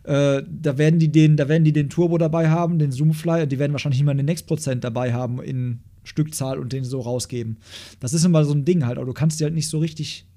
äh, 0.06 0.44
da 0.48 0.78
werden 0.78 1.00
die 1.00 1.12
den, 1.12 1.38
da 1.38 1.48
werden 1.48 1.64
die 1.64 1.74
den 1.74 1.90
Turbo 1.90 2.18
dabei 2.18 2.50
haben, 2.50 2.80
den 2.80 2.92
Zoomfly, 2.92 3.44
und 3.44 3.52
die 3.52 3.60
werden 3.60 3.72
wahrscheinlich 3.72 4.04
mal 4.04 4.16
den 4.16 4.26
Next 4.26 4.48
Prozent 4.48 4.84
dabei 4.84 5.14
haben 5.14 5.42
in 5.42 5.80
Stückzahl 6.04 6.60
und 6.60 6.74
den 6.74 6.84
so 6.84 7.02
rausgeben. 7.02 7.58
Das 8.00 8.14
ist 8.14 8.24
immer 8.24 8.46
so 8.46 8.54
ein 8.54 8.66
Ding 8.66 8.86
halt, 8.86 8.98
aber 8.98 9.08
du 9.08 9.14
kannst 9.14 9.40
die 9.40 9.44
halt 9.44 9.54
nicht 9.54 9.70
so 9.70 9.80
richtig 9.80 10.28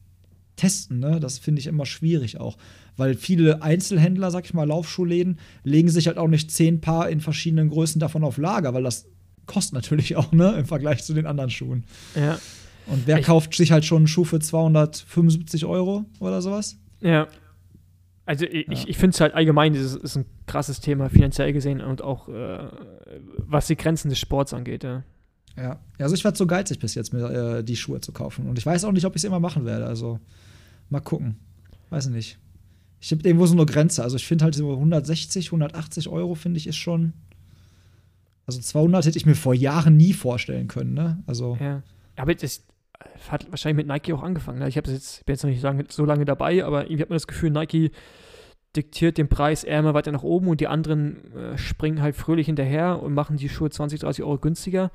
testen, 0.57 0.99
ne? 0.99 1.21
Das 1.21 1.39
finde 1.39 1.61
ich 1.61 1.66
immer 1.66 1.87
schwierig 1.87 2.41
auch. 2.41 2.57
Weil 2.97 3.14
viele 3.14 3.62
Einzelhändler, 3.62 4.31
sag 4.31 4.45
ich 4.45 4.55
mal, 4.55 4.66
Laufschuhläden, 4.66 5.39
legen 5.62 5.89
sich 5.89 6.09
halt 6.09 6.19
auch 6.19 6.29
nicht 6.29 6.51
zehn 6.51 6.81
Paar 6.81 7.09
in 7.09 7.21
verschiedenen 7.21 7.71
Größen 7.71 8.01
davon 8.01 8.25
auf 8.25 8.39
Lager, 8.39 8.75
weil 8.75 8.83
das 8.83 9.07
kostet 9.47 9.75
natürlich 9.75 10.16
auch, 10.16 10.33
ne, 10.33 10.57
im 10.59 10.66
Vergleich 10.66 11.05
zu 11.05 11.14
den 11.14 11.27
anderen 11.27 11.51
Schuhen. 11.51 11.85
Ja. 12.14 12.39
Und 12.87 13.07
wer 13.07 13.19
ich 13.19 13.27
kauft 13.27 13.55
sich 13.55 13.71
halt 13.71 13.85
schon 13.85 13.99
einen 13.99 14.09
Schuh 14.09 14.25
für 14.25 14.41
275 14.41 15.64
Euro 15.66 16.07
oder 16.21 16.43
sowas? 16.43 16.79
Ja. 17.01 17.29
Also 18.29 18.45
ich, 18.45 18.66
ja. 18.66 18.89
ich, 18.89 18.99
finde 18.99 19.14
es 19.14 19.22
halt 19.22 19.33
allgemein, 19.33 19.72
das 19.72 19.95
ist, 19.95 20.16
ein 20.16 20.26
krasses 20.47 20.81
Thema, 20.81 21.09
finanziell 21.09 21.51
gesehen 21.55 21.81
und 21.81 22.03
auch 22.03 22.29
äh, 22.29 22.59
was 23.39 23.68
die 23.68 23.76
Grenzen 23.76 24.11
des 24.11 24.18
Sports 24.18 24.53
angeht, 24.53 24.85
ja. 24.85 25.03
Ja, 25.57 25.81
also 25.99 26.14
ich 26.14 26.22
werde 26.24 26.37
so 26.37 26.47
geizig 26.47 26.79
bis 26.79 26.95
jetzt, 26.95 27.14
mir 27.14 27.31
äh, 27.31 27.64
die 27.64 27.74
Schuhe 27.74 28.03
zu 28.03 28.12
kaufen. 28.12 28.47
Und 28.47 28.59
ich 28.59 28.66
weiß 28.66 28.85
auch 28.85 28.93
nicht, 28.93 29.07
ob 29.07 29.16
ich 29.16 29.20
es 29.20 29.24
immer 29.24 29.41
machen 29.41 29.64
werde. 29.64 29.87
Also 29.87 30.20
mal 30.91 31.01
gucken. 31.01 31.37
Weiß 31.89 32.05
ich 32.05 32.12
nicht. 32.12 32.39
Ich 33.01 33.11
habe 33.12 33.26
irgendwo 33.26 33.47
so 33.47 33.55
eine 33.55 33.64
Grenze. 33.64 34.03
Also 34.03 34.16
ich 34.16 34.26
finde 34.26 34.45
halt 34.45 34.55
so 34.55 34.74
160, 34.74 35.47
180 35.47 36.09
Euro, 36.11 36.35
finde 36.35 36.59
ich, 36.59 36.66
ist 36.66 36.76
schon. 36.76 37.14
Also 38.47 38.61
200 38.61 39.07
hätte 39.07 39.16
ich 39.16 39.24
mir 39.24 39.37
vor 39.37 39.55
Jahren 39.55 39.97
nie 39.97 40.12
vorstellen 40.12 40.68
können, 40.68 40.93
ne? 40.93 41.22
Also. 41.26 41.57
Ja. 41.59 41.83
Aber 42.16 42.35
das, 42.35 42.62
hat 43.31 43.51
wahrscheinlich 43.51 43.87
mit 43.87 43.87
Nike 43.87 44.13
auch 44.13 44.23
angefangen. 44.23 44.59
Ne? 44.59 44.69
Ich 44.69 44.77
habe 44.77 44.91
jetzt, 44.91 45.25
bin 45.27 45.35
jetzt 45.35 45.43
noch 45.43 45.51
nicht 45.51 45.63
lange, 45.63 45.85
so 45.89 46.05
lange 46.05 46.25
dabei, 46.25 46.65
aber 46.65 46.85
irgendwie 46.85 47.03
hat 47.03 47.11
man 47.11 47.17
das 47.17 47.27
Gefühl, 47.27 47.51
Nike 47.51 47.91
diktiert 48.77 49.19
den 49.19 49.29
Preis 49.29 49.65
eher 49.65 49.79
immer 49.79 49.95
weiter 49.95 50.13
nach 50.13 50.23
oben 50.23 50.49
und 50.49 50.61
die 50.61 50.69
anderen 50.69 51.35
äh, 51.35 51.59
springen 51.59 52.03
halt 52.03 52.17
fröhlich 52.17 52.47
hinterher 52.47 53.03
und 53.03 53.15
machen 53.15 53.37
die 53.37 53.49
Schuhe 53.49 53.71
20, 53.71 54.01
30 54.01 54.25
Euro 54.25 54.39
günstiger. 54.39 54.91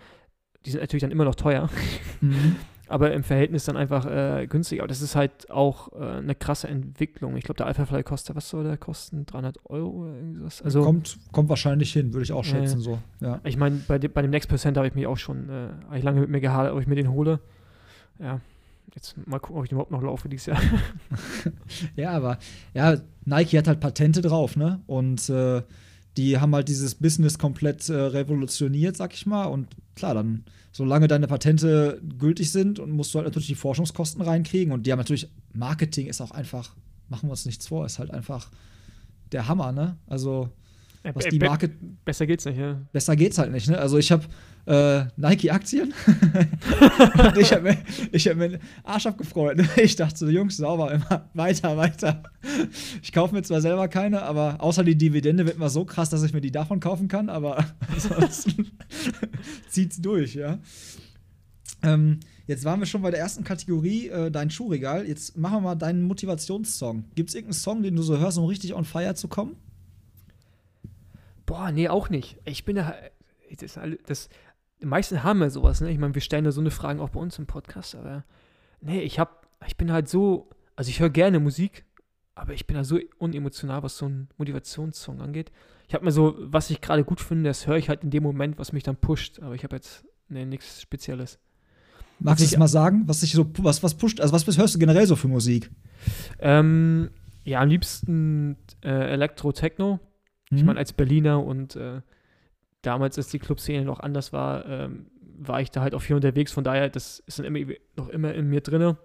Die 0.65 0.71
sind 0.71 0.81
natürlich 0.81 1.01
dann 1.01 1.11
immer 1.11 1.25
noch 1.25 1.35
teuer. 1.35 1.69
Mhm. 2.21 2.55
aber 2.87 3.11
im 3.11 3.23
Verhältnis 3.23 3.65
dann 3.65 3.75
einfach 3.75 4.05
äh, 4.05 4.47
günstig. 4.47 4.79
Aber 4.79 4.87
das 4.87 5.01
ist 5.01 5.13
halt 5.15 5.51
auch 5.51 5.91
äh, 5.91 6.19
eine 6.19 6.35
krasse 6.35 6.69
Entwicklung. 6.69 7.35
Ich 7.35 7.43
glaube, 7.43 7.57
der 7.57 7.65
Alpha 7.65 7.85
Fly 7.85 8.01
kostet, 8.01 8.37
was 8.37 8.47
soll 8.47 8.63
der 8.63 8.77
kosten? 8.77 9.25
300 9.25 9.57
Euro 9.65 10.03
oder 10.03 10.15
irgendwas? 10.15 10.61
Also, 10.61 10.83
kommt, 10.83 11.17
kommt 11.33 11.49
wahrscheinlich 11.49 11.91
hin, 11.91 12.13
würde 12.13 12.23
ich 12.23 12.31
auch 12.31 12.45
schätzen. 12.45 12.79
so. 12.79 12.99
Ja. 13.19 13.41
Ich 13.43 13.57
meine, 13.57 13.81
bei, 13.89 13.99
de, 13.99 14.09
bei 14.09 14.21
dem 14.21 14.31
Next 14.31 14.47
Percent 14.47 14.77
habe 14.77 14.87
ich 14.87 14.95
mich 14.95 15.05
auch 15.05 15.17
schon 15.17 15.49
äh, 15.49 15.97
ich 15.97 16.03
lange 16.03 16.21
mit 16.21 16.29
mir 16.29 16.39
gehadert, 16.39 16.73
ob 16.73 16.79
ich 16.79 16.87
mir 16.87 16.95
den 16.95 17.11
hole. 17.11 17.41
Ja, 18.19 18.39
jetzt 18.95 19.15
mal 19.27 19.39
gucken, 19.39 19.57
ob 19.57 19.65
ich 19.65 19.71
überhaupt 19.71 19.91
noch 19.91 20.01
laufe 20.01 20.29
dieses 20.29 20.47
Jahr. 20.47 20.61
ja, 21.95 22.11
aber 22.11 22.37
ja, 22.73 22.97
Nike 23.25 23.57
hat 23.57 23.67
halt 23.67 23.79
Patente 23.79 24.21
drauf, 24.21 24.55
ne? 24.55 24.81
Und 24.87 25.29
äh, 25.29 25.63
die 26.17 26.37
haben 26.37 26.53
halt 26.53 26.67
dieses 26.67 26.95
Business 26.95 27.39
komplett 27.39 27.89
äh, 27.89 27.93
revolutioniert, 27.93 28.95
sag 28.95 29.13
ich 29.13 29.25
mal. 29.25 29.45
Und 29.45 29.67
klar, 29.95 30.13
dann, 30.13 30.43
solange 30.71 31.07
deine 31.07 31.27
Patente 31.27 31.99
gültig 32.19 32.51
sind, 32.51 32.79
und 32.79 32.91
musst 32.91 33.13
du 33.13 33.17
halt 33.17 33.27
natürlich 33.27 33.47
die 33.47 33.55
Forschungskosten 33.55 34.21
reinkriegen. 34.21 34.73
Und 34.73 34.85
die 34.85 34.91
haben 34.91 34.99
natürlich, 34.99 35.29
Marketing 35.53 36.07
ist 36.07 36.21
auch 36.21 36.31
einfach, 36.31 36.75
machen 37.09 37.27
wir 37.27 37.31
uns 37.31 37.45
nichts 37.45 37.67
vor, 37.67 37.85
ist 37.85 37.99
halt 37.99 38.11
einfach 38.11 38.51
der 39.31 39.47
Hammer, 39.47 39.71
ne? 39.71 39.97
Also, 40.07 40.49
was 41.13 41.25
die 41.25 41.39
Marke. 41.39 41.69
Besser 42.05 42.25
geht's 42.25 42.45
nicht, 42.45 42.57
ja. 42.57 42.81
Besser 42.91 43.15
geht's 43.15 43.37
halt 43.37 43.51
nicht, 43.51 43.69
ne? 43.69 43.77
Also, 43.77 43.97
ich 43.97 44.11
habe 44.11 44.25
äh, 44.65 45.05
Nike-Aktien. 45.17 45.93
ich 47.37 47.51
habe 47.51 47.63
mir, 47.63 47.77
hab 48.13 48.35
mir 48.37 48.49
den 48.49 48.59
Arsch 48.83 49.05
abgefreut. 49.05 49.57
Ne? 49.57 49.67
Ich 49.77 49.95
dachte 49.95 50.17
so, 50.17 50.29
Jungs, 50.29 50.57
sauber, 50.57 50.93
immer 50.93 51.29
weiter, 51.33 51.75
weiter. 51.75 52.23
Ich 53.01 53.11
kaufe 53.11 53.35
mir 53.35 53.43
zwar 53.43 53.61
selber 53.61 53.87
keine, 53.87 54.21
aber 54.21 54.61
außer 54.61 54.83
die 54.83 54.97
Dividende 54.97 55.45
wird 55.45 55.57
mal 55.57 55.69
so 55.69 55.83
krass, 55.85 56.09
dass 56.09 56.23
ich 56.23 56.33
mir 56.33 56.41
die 56.41 56.51
davon 56.51 56.79
kaufen 56.79 57.07
kann, 57.07 57.29
aber 57.29 57.57
ansonsten 57.91 58.71
zieht's 59.69 60.01
durch, 60.01 60.35
ja. 60.35 60.59
Ähm, 61.81 62.21
jetzt 62.47 62.63
waren 62.63 62.79
wir 62.79 62.85
schon 62.85 63.01
bei 63.01 63.11
der 63.11 63.19
ersten 63.19 63.43
Kategorie, 63.43 64.07
äh, 64.07 64.31
dein 64.31 64.49
Schuhregal. 64.49 65.05
Jetzt 65.05 65.37
machen 65.37 65.57
wir 65.57 65.61
mal 65.61 65.75
deinen 65.75 66.03
Motivationssong. 66.03 67.03
Gibt 67.15 67.29
es 67.29 67.35
irgendeinen 67.35 67.59
Song, 67.59 67.83
den 67.83 67.95
du 67.97 68.01
so 68.01 68.17
hörst, 68.17 68.37
um 68.37 68.45
richtig 68.45 68.73
on 68.73 68.85
fire 68.85 69.15
zu 69.15 69.27
kommen? 69.27 69.57
Boah, 71.53 71.71
nee, 71.71 71.87
auch 71.87 72.09
nicht. 72.09 72.39
Ich 72.45 72.65
bin 72.65 72.77
da. 72.77 72.95
Das, 73.59 73.79
das, 74.07 74.29
die 74.81 74.87
meisten 74.87 75.21
haben 75.21 75.39
ja 75.39 75.51
sowas, 75.51 75.81
ne? 75.81 75.91
Ich 75.91 75.99
meine, 75.99 76.15
wir 76.15 76.21
stellen 76.23 76.45
ja 76.45 76.51
so 76.51 76.61
eine 76.61 76.71
Fragen 76.71 76.99
auch 76.99 77.09
bei 77.09 77.19
uns 77.19 77.37
im 77.37 77.45
Podcast, 77.45 77.93
aber 77.93 78.23
nee, 78.81 79.01
ich 79.01 79.19
hab, 79.19 79.45
ich 79.67 79.77
bin 79.77 79.91
halt 79.91 80.09
so, 80.09 80.49
also 80.75 80.89
ich 80.89 80.99
höre 80.99 81.11
gerne 81.11 81.39
Musik, 81.39 81.85
aber 82.33 82.55
ich 82.55 82.65
bin 82.65 82.75
da 82.75 82.83
so 82.83 82.97
unemotional, 83.19 83.83
was 83.83 83.99
so 83.99 84.07
ein 84.07 84.29
Motivationssong 84.39 85.21
angeht. 85.21 85.51
Ich 85.87 85.93
habe 85.93 86.03
mir 86.03 86.11
so, 86.11 86.33
was 86.39 86.71
ich 86.71 86.81
gerade 86.81 87.03
gut 87.03 87.21
finde, 87.21 87.51
das 87.51 87.67
höre 87.67 87.77
ich 87.77 87.87
halt 87.87 88.03
in 88.03 88.09
dem 88.09 88.23
Moment, 88.23 88.57
was 88.57 88.73
mich 88.73 88.81
dann 88.81 88.95
pusht, 88.95 89.39
aber 89.39 89.53
ich 89.53 89.63
habe 89.63 89.75
jetzt 89.75 90.05
nee, 90.29 90.45
nichts 90.45 90.81
Spezielles. 90.81 91.37
Magst 92.17 92.41
du 92.41 92.45
es 92.47 92.57
mal 92.57 92.67
sagen, 92.67 93.03
was 93.05 93.19
dich 93.19 93.33
so, 93.33 93.45
was, 93.59 93.83
was 93.83 93.93
pusht, 93.93 94.21
also 94.21 94.33
was 94.33 94.57
hörst 94.57 94.73
du 94.73 94.79
generell 94.79 95.05
so 95.05 95.15
für 95.15 95.27
Musik? 95.27 95.69
Ähm, 96.39 97.11
ja, 97.43 97.61
am 97.61 97.69
liebsten 97.69 98.57
äh, 98.83 98.89
Elektro-Techno. 98.89 99.99
Mhm. 100.49 100.57
Ich 100.57 100.63
meine, 100.63 100.79
als 100.79 100.93
Berliner 100.93 101.43
und 101.43 101.75
äh, 101.75 102.01
damals, 102.81 103.17
als 103.17 103.29
die 103.29 103.39
Clubszene 103.39 103.85
noch 103.85 103.99
anders 103.99 104.33
war, 104.33 104.65
ähm, 104.67 105.07
war 105.37 105.61
ich 105.61 105.71
da 105.71 105.81
halt 105.81 105.95
auch 105.95 106.01
viel 106.01 106.15
unterwegs. 106.15 106.51
Von 106.51 106.63
daher, 106.63 106.89
das 106.89 107.19
ist 107.19 107.39
dann 107.39 107.45
immer, 107.45 107.73
noch 107.95 108.09
immer 108.09 108.33
in 108.33 108.47
mir 108.49 108.61
drin. 108.61 108.97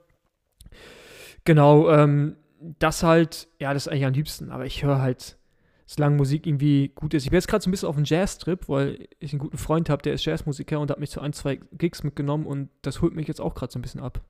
Genau, 1.45 1.91
ähm, 1.91 2.37
das 2.79 3.03
halt, 3.03 3.49
ja, 3.61 3.73
das 3.73 3.87
ist 3.87 3.93
eigentlich 3.93 4.07
am 4.07 4.13
liebsten. 4.13 4.51
Aber 4.51 4.67
ich 4.67 4.83
höre 4.83 5.01
halt, 5.01 5.39
solange 5.87 6.17
Musik 6.17 6.47
irgendwie 6.47 6.93
gut 6.95 7.15
ist. 7.15 7.25
Ich 7.25 7.31
bin 7.31 7.39
jetzt 7.39 7.49
gerade 7.49 7.63
so 7.63 7.69
ein 7.69 7.71
bisschen 7.71 7.89
auf 7.89 7.97
einem 7.97 8.05
Jazz-Trip, 8.05 8.69
weil 8.69 9.09
ich 9.21 9.33
einen 9.33 9.39
guten 9.39 9.57
Freund 9.57 9.89
habe, 9.89 10.03
der 10.03 10.13
ist 10.13 10.25
Jazzmusiker 10.25 10.79
und 10.79 10.91
hat 10.91 11.01
mich 11.01 11.11
zu 11.11 11.21
ein, 11.21 11.33
zwei 11.33 11.57
Gigs 11.73 12.03
mitgenommen 12.03 12.47
und 12.47 12.69
das 12.83 13.01
holt 13.01 13.15
mich 13.15 13.27
jetzt 13.27 13.41
auch 13.41 13.55
gerade 13.55 13.73
so 13.73 13.79
ein 13.79 13.83
bisschen 13.83 14.03
ab. 14.03 14.23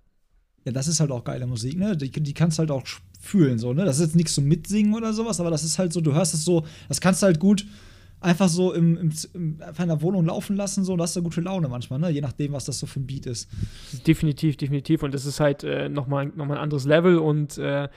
Ja, 0.65 0.73
das 0.73 0.89
ist 0.89 1.01
halt 1.01 1.11
auch 1.11 1.25
geile 1.25 1.47
Musik, 1.47 1.79
ne? 1.79 1.97
Die, 1.97 2.11
die 2.11 2.35
kannst 2.35 2.59
du 2.59 2.61
halt 2.61 2.71
auch 2.71 2.85
fühlen, 3.21 3.59
so, 3.59 3.73
ne? 3.73 3.85
Das 3.85 3.97
ist 3.97 4.07
jetzt 4.07 4.17
nichts 4.17 4.35
zum 4.35 4.45
Mitsingen 4.45 4.95
oder 4.95 5.13
sowas, 5.13 5.41
aber 5.41 5.51
das 5.51 5.65
ist 5.65 5.79
halt 5.79 5.93
so, 5.93 6.01
du 6.01 6.15
hörst 6.15 6.35
es 6.35 6.45
so, 6.45 6.65
das 6.89 7.01
kannst 7.01 7.23
du 7.23 7.27
halt 7.27 7.41
gut 7.41 7.67
einfach 8.21 8.49
so 8.49 8.73
im, 8.73 8.97
im, 8.97 9.13
im, 9.35 9.63
einfach 9.63 9.85
in 9.85 9.89
der 9.89 10.03
Wohnung 10.03 10.27
laufen 10.27 10.57
lassen, 10.57 10.85
so, 10.85 10.97
da 10.97 11.05
hast 11.05 11.17
du 11.17 11.23
gute 11.23 11.41
Laune 11.41 11.69
manchmal, 11.69 11.99
ne? 11.99 12.11
je 12.11 12.21
nachdem, 12.21 12.53
was 12.53 12.65
das 12.65 12.79
so 12.79 12.87
für 12.87 13.01
ein 13.01 13.07
Beat 13.07 13.27
ist. 13.27 13.49
Definitiv, 14.07 14.57
definitiv. 14.57 15.03
Und 15.03 15.15
das 15.15 15.25
ist 15.25 15.41
halt 15.41 15.65
äh, 15.65 15.89
nochmal 15.89 16.27
noch 16.27 16.47
mal 16.47 16.55
ein 16.57 16.63
anderes 16.63 16.85
Level 16.85 17.19
und 17.19 17.59
äh, 17.59 17.89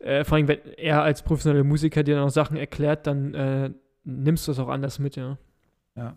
äh, 0.00 0.24
vor 0.24 0.36
allem, 0.36 0.48
wenn 0.48 0.58
er 0.76 1.02
als 1.02 1.22
professioneller 1.22 1.64
Musiker 1.64 2.02
dir 2.02 2.16
noch 2.16 2.30
Sachen 2.30 2.56
erklärt, 2.56 3.06
dann 3.06 3.34
äh, 3.34 3.70
nimmst 4.04 4.48
du 4.48 4.52
es 4.52 4.58
auch 4.58 4.68
anders 4.68 4.98
mit, 4.98 5.16
ja. 5.16 5.38
Ja. 5.96 6.16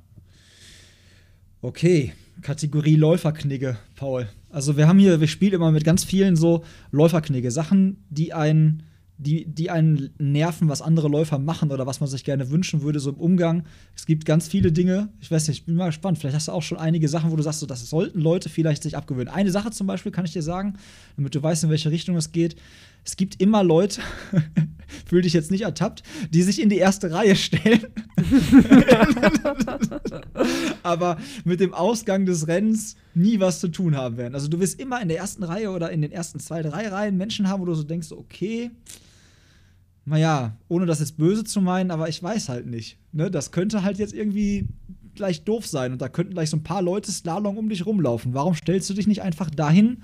Okay, 1.61 2.13
Kategorie 2.41 2.95
Läuferknigge, 2.95 3.77
Paul. 3.95 4.27
Also 4.55 4.77
wir 4.77 4.87
haben 4.87 4.99
hier, 4.99 5.19
wir 5.19 5.27
spielen 5.27 5.51
immer 5.51 5.69
mit 5.71 5.83
ganz 5.83 6.05
vielen 6.05 6.37
so 6.37 6.63
Läuferknigge, 6.91 7.51
Sachen, 7.51 8.05
die 8.09 8.33
einen 8.33 8.83
die, 9.17 9.45
die 9.45 9.69
einen 9.69 10.09
nerven, 10.17 10.67
was 10.67 10.81
andere 10.81 11.07
Läufer 11.07 11.39
machen 11.39 11.71
oder 11.71 11.85
was 11.85 11.99
man 11.99 12.09
sich 12.09 12.23
gerne 12.23 12.49
wünschen 12.49 12.81
würde, 12.81 12.99
so 12.99 13.11
im 13.11 13.15
Umgang. 13.15 13.63
Es 13.95 14.05
gibt 14.05 14.25
ganz 14.25 14.47
viele 14.47 14.71
Dinge. 14.73 15.09
Ich 15.21 15.31
weiß 15.31 15.47
nicht, 15.47 15.59
ich 15.59 15.65
bin 15.65 15.75
mal 15.75 15.87
gespannt. 15.87 16.17
Vielleicht 16.17 16.35
hast 16.35 16.49
du 16.49 16.51
auch 16.51 16.61
schon 16.61 16.77
einige 16.77 17.07
Sachen, 17.07 17.31
wo 17.31 17.35
du 17.37 17.43
sagst, 17.43 17.61
so, 17.61 17.65
das 17.65 17.89
sollten 17.89 18.19
Leute 18.19 18.49
vielleicht 18.49 18.83
sich 18.83 18.97
abgewöhnen. 18.97 19.29
Eine 19.33 19.51
Sache 19.51 19.71
zum 19.71 19.87
Beispiel 19.87 20.11
kann 20.11 20.25
ich 20.25 20.33
dir 20.33 20.41
sagen, 20.41 20.75
damit 21.15 21.33
du 21.33 21.41
weißt, 21.41 21.63
in 21.63 21.69
welche 21.69 21.91
Richtung 21.91 22.17
es 22.17 22.33
geht. 22.33 22.57
Es 23.05 23.17
gibt 23.17 23.39
immer 23.39 23.63
Leute, 23.63 24.01
fühl 25.07 25.21
dich 25.21 25.33
jetzt 25.33 25.51
nicht 25.51 25.61
ertappt, 25.61 26.01
die 26.31 26.41
sich 26.41 26.59
in 26.59 26.69
die 26.69 26.77
erste 26.77 27.11
Reihe 27.11 27.35
stellen. 27.35 27.85
aber 30.83 31.17
mit 31.43 31.59
dem 31.59 31.75
Ausgang 31.75 32.25
des 32.25 32.47
Rennens 32.47 32.95
nie 33.13 33.39
was 33.39 33.59
zu 33.59 33.67
tun 33.67 33.95
haben 33.95 34.17
werden. 34.17 34.33
Also 34.33 34.47
du 34.47 34.59
wirst 34.59 34.79
immer 34.79 34.99
in 35.01 35.07
der 35.07 35.19
ersten 35.19 35.43
Reihe 35.43 35.69
oder 35.69 35.91
in 35.91 36.01
den 36.01 36.11
ersten 36.11 36.39
zwei, 36.39 36.63
drei 36.63 36.87
Reihen 36.87 37.15
Menschen 37.15 37.47
haben, 37.47 37.61
wo 37.61 37.65
du 37.65 37.75
so 37.75 37.83
denkst, 37.83 38.11
okay, 38.11 38.71
naja, 40.05 40.57
ohne 40.67 40.87
das 40.87 40.99
jetzt 40.99 41.17
böse 41.17 41.43
zu 41.43 41.61
meinen, 41.61 41.91
aber 41.91 42.09
ich 42.09 42.21
weiß 42.21 42.49
halt 42.49 42.65
nicht. 42.65 42.97
Ne? 43.11 43.29
Das 43.29 43.51
könnte 43.51 43.83
halt 43.83 43.99
jetzt 43.99 44.13
irgendwie 44.13 44.67
gleich 45.13 45.43
doof 45.43 45.67
sein 45.67 45.91
und 45.91 46.01
da 46.01 46.09
könnten 46.09 46.33
gleich 46.33 46.49
so 46.49 46.57
ein 46.57 46.63
paar 46.63 46.81
Leute 46.81 47.11
Slalom 47.11 47.57
um 47.57 47.69
dich 47.69 47.85
rumlaufen. 47.85 48.33
Warum 48.33 48.55
stellst 48.55 48.89
du 48.89 48.95
dich 48.95 49.07
nicht 49.07 49.21
einfach 49.21 49.49
dahin, 49.49 50.03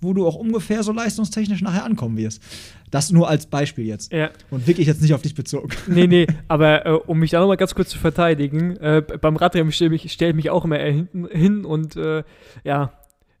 wo 0.00 0.12
du 0.14 0.26
auch 0.26 0.36
ungefähr 0.36 0.82
so 0.82 0.92
leistungstechnisch 0.92 1.62
nachher 1.62 1.84
ankommen 1.84 2.16
wirst? 2.16 2.42
Das 2.90 3.10
nur 3.10 3.28
als 3.28 3.46
Beispiel 3.46 3.86
jetzt. 3.86 4.12
Ja. 4.12 4.30
Und 4.50 4.66
wirklich 4.66 4.86
jetzt 4.86 5.02
nicht 5.02 5.14
auf 5.14 5.22
dich 5.22 5.34
bezogen. 5.34 5.70
Nee, 5.86 6.06
nee, 6.06 6.26
aber 6.48 6.86
äh, 6.86 6.90
um 6.92 7.18
mich 7.18 7.32
da 7.32 7.40
nochmal 7.40 7.56
ganz 7.56 7.74
kurz 7.74 7.90
zu 7.90 7.98
verteidigen, 7.98 8.76
äh, 8.76 9.02
beim 9.20 9.36
Radrennen 9.36 9.72
stelle 9.72 9.94
ich, 9.94 10.10
stell 10.12 10.30
ich 10.30 10.36
mich 10.36 10.50
auch 10.50 10.64
immer 10.64 10.78
hinten 10.78 11.26
hin 11.26 11.64
und 11.64 11.96
äh, 11.96 12.22
ja, 12.64 12.92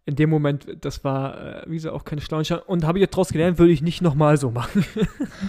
in 0.06 0.16
dem 0.16 0.30
Moment, 0.30 0.66
das 0.80 1.04
war, 1.04 1.62
äh, 1.62 1.70
wie 1.70 1.74
gesagt, 1.74 1.94
auch 1.94 2.04
keine 2.04 2.20
schlauen 2.20 2.44
Und 2.66 2.84
habe 2.84 2.98
ich 2.98 3.02
jetzt 3.02 3.12
daraus 3.12 3.28
gelernt, 3.28 3.58
würde 3.58 3.72
ich 3.72 3.82
nicht 3.82 4.02
nochmal 4.02 4.36
so 4.36 4.50
machen. 4.50 4.84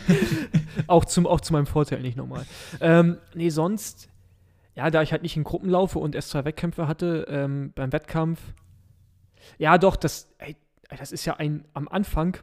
auch, 0.88 1.06
zum, 1.06 1.26
auch 1.26 1.42
zu 1.42 1.54
meinem 1.54 1.66
Vorteil 1.66 2.02
nicht 2.02 2.16
nochmal. 2.16 2.46
Ähm, 2.80 3.18
nee, 3.34 3.50
sonst, 3.50 4.10
ja, 4.76 4.92
da 4.92 5.02
ich 5.02 5.12
halt 5.12 5.24
nicht 5.24 5.36
in 5.36 5.44
Gruppen 5.44 5.70
laufe 5.70 5.98
und 6.00 6.14
erst 6.14 6.30
zwei 6.30 6.46
Wettkämpfe 6.46 6.88
hatte, 6.88 7.26
ähm, 7.30 7.72
beim 7.74 7.92
Wettkampf, 7.92 8.40
ja, 9.58 9.78
doch, 9.78 9.96
das, 9.96 10.32
ey, 10.38 10.56
das 10.98 11.12
ist 11.12 11.26
ja 11.26 11.36
ein, 11.36 11.66
am 11.74 11.88
Anfang, 11.88 12.38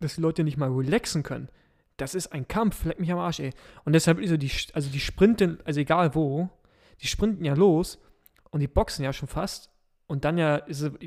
dass 0.00 0.16
die 0.16 0.20
Leute 0.20 0.44
nicht 0.44 0.56
mal 0.56 0.70
relaxen 0.70 1.22
können. 1.22 1.48
Das 1.96 2.14
ist 2.14 2.32
ein 2.32 2.48
Kampf, 2.48 2.84
leck 2.84 2.98
mich 2.98 3.12
am 3.12 3.18
Arsch, 3.18 3.40
ey. 3.40 3.52
Und 3.84 3.92
deshalb 3.92 4.18
ist 4.18 4.30
so 4.30 4.36
die, 4.36 4.50
also 4.72 4.90
die 4.90 5.00
sprinten, 5.00 5.58
also 5.64 5.80
egal 5.80 6.14
wo, 6.14 6.50
die 7.00 7.06
sprinten 7.06 7.44
ja 7.44 7.54
los 7.54 7.98
und 8.50 8.60
die 8.60 8.68
boxen 8.68 9.04
ja 9.04 9.12
schon 9.12 9.28
fast 9.28 9.70
und 10.06 10.24
dann 10.24 10.38
ja 10.38 10.60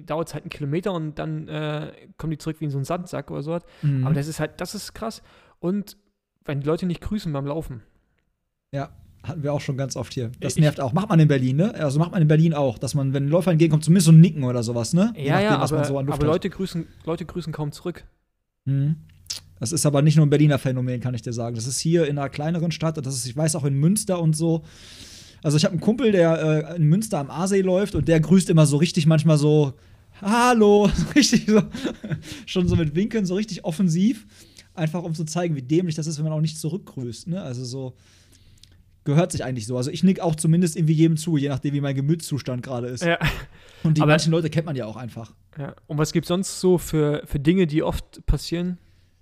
dauert 0.06 0.30
es 0.30 0.34
halt 0.34 0.44
einen 0.44 0.50
Kilometer 0.50 0.94
und 0.94 1.20
dann 1.20 1.48
äh, 1.48 1.92
kommen 2.18 2.32
die 2.32 2.38
zurück 2.38 2.58
wie 2.60 2.66
in 2.66 2.72
so 2.72 2.78
einen 2.78 2.86
Sandsack 2.86 3.32
oder 3.32 3.44
so. 3.44 3.60
Mhm. 3.82 4.06
Aber 4.06 4.16
das 4.16 4.28
ist 4.28 4.40
halt, 4.40 4.60
das 4.62 4.76
ist 4.76 4.94
krass. 4.94 5.22
Und 5.60 5.98
wenn 6.46 6.62
die 6.62 6.68
Leute 6.68 6.86
nicht 6.86 7.02
grüßen 7.02 7.32
beim 7.34 7.46
Laufen. 7.46 7.84
Ja, 8.72 8.92
hatten 9.28 9.44
wir 9.44 9.54
auch 9.54 9.62
schon 9.62 9.78
ganz 9.78 9.96
oft 9.96 10.14
hier. 10.14 10.32
Das 10.40 10.56
ich, 10.56 10.62
nervt 10.62 10.80
auch. 10.80 10.94
Macht 10.94 11.10
man 11.10 11.20
in 11.20 11.28
Berlin, 11.28 11.58
ne? 11.58 11.74
Also 11.76 12.00
macht 12.00 12.12
man 12.12 12.22
in 12.22 12.28
Berlin 12.28 12.54
auch, 12.54 12.78
dass 12.78 12.96
man, 12.96 13.14
wenn 13.14 13.26
ein 13.26 13.30
Läufer 13.30 13.52
entgegenkommt, 13.52 13.84
zumindest 13.84 14.06
so 14.06 14.12
ein 14.12 14.22
Nicken 14.22 14.44
oder 14.44 14.64
sowas, 14.64 14.94
ne? 14.94 15.14
Ja, 15.18 15.34
nachdem, 15.34 15.44
ja, 15.44 15.58
aber, 15.60 15.86
so 15.86 16.00
aber 16.00 16.26
Leute, 16.26 16.50
grüßen, 16.50 16.88
Leute 17.06 17.26
grüßen 17.26 17.54
kaum 17.54 17.72
zurück. 17.72 18.06
Mhm. 18.66 18.96
Das 19.60 19.72
ist 19.72 19.86
aber 19.86 20.02
nicht 20.02 20.16
nur 20.16 20.26
ein 20.26 20.30
Berliner 20.30 20.60
Phänomen, 20.60 21.02
kann 21.02 21.14
ich 21.14 21.22
dir 21.22 21.34
sagen. 21.34 21.56
Das 21.56 21.66
ist 21.66 21.80
hier 21.80 22.08
in 22.08 22.18
einer 22.18 22.30
kleineren 22.30 22.72
Stadt, 22.72 22.98
das 22.98 23.16
ist, 23.16 23.26
ich 23.26 23.36
weiß 23.36 23.56
auch 23.56 23.66
in 23.66 23.74
Münster 23.74 24.22
und 24.22 24.36
so, 24.36 24.64
also 25.44 25.58
ich 25.58 25.66
habe 25.66 25.74
einen 25.74 25.82
Kumpel, 25.82 26.12
der 26.12 26.74
äh, 26.74 26.76
in 26.76 26.84
Münster 26.84 27.20
am 27.20 27.30
Aasee 27.30 27.62
läuft 27.62 27.96
und 27.96 28.08
der 28.08 28.20
grüßt 28.20 28.50
immer 28.50 28.66
so 28.66 28.78
richtig 28.78 29.06
manchmal 29.06 29.38
so 29.38 29.74
Hallo, 30.22 30.90
richtig 31.16 31.46
so 31.46 31.62
schon 32.46 32.68
so 32.68 32.76
mit 32.76 32.96
Winkeln 32.96 33.26
so 33.26 33.36
richtig 33.36 33.64
offensiv, 33.64 34.26
einfach 34.74 35.04
um 35.04 35.14
zu 35.14 35.26
zeigen, 35.26 35.56
wie 35.56 35.62
dämlich 35.62 35.96
das 35.96 36.08
ist, 36.08 36.18
wenn 36.18 36.26
man 36.26 36.34
auch 36.34 36.42
nicht 36.42 36.60
zurückgrüßt, 36.60 37.28
ne? 37.28 37.42
Also 37.42 37.64
so 37.66 37.94
gehört 39.08 39.32
sich 39.32 39.44
eigentlich 39.44 39.66
so. 39.66 39.76
Also 39.78 39.90
ich 39.90 40.04
nick 40.04 40.20
auch 40.20 40.36
zumindest 40.36 40.76
irgendwie 40.76 40.94
jedem 40.94 41.18
zu, 41.18 41.38
je 41.38 41.50
nachdem, 41.50 41.74
wie 41.74 41.82
mein 41.82 41.96
Gemütszustand 41.96 42.62
gerade 42.62 42.88
ist. 42.88 43.04
Ja. 43.04 43.18
Und 43.84 43.98
die 43.98 44.02
Aber- 44.02 44.12
manchen 44.12 44.32
Leute 44.32 44.50
kennt 44.52 44.68
man 44.68 44.76
ja 44.76 44.86
auch 44.86 44.98
einfach. 44.98 45.34
ja. 45.58 45.74
Und 45.88 45.98
was 45.98 46.12
gibt 46.14 46.26
es 46.26 46.28
sonst 46.28 46.60
so 46.60 46.78
für, 46.78 47.24
für 47.26 47.40
Dinge, 47.40 47.66
die 47.66 47.82
oft 47.82 48.24
passieren? 48.28 48.78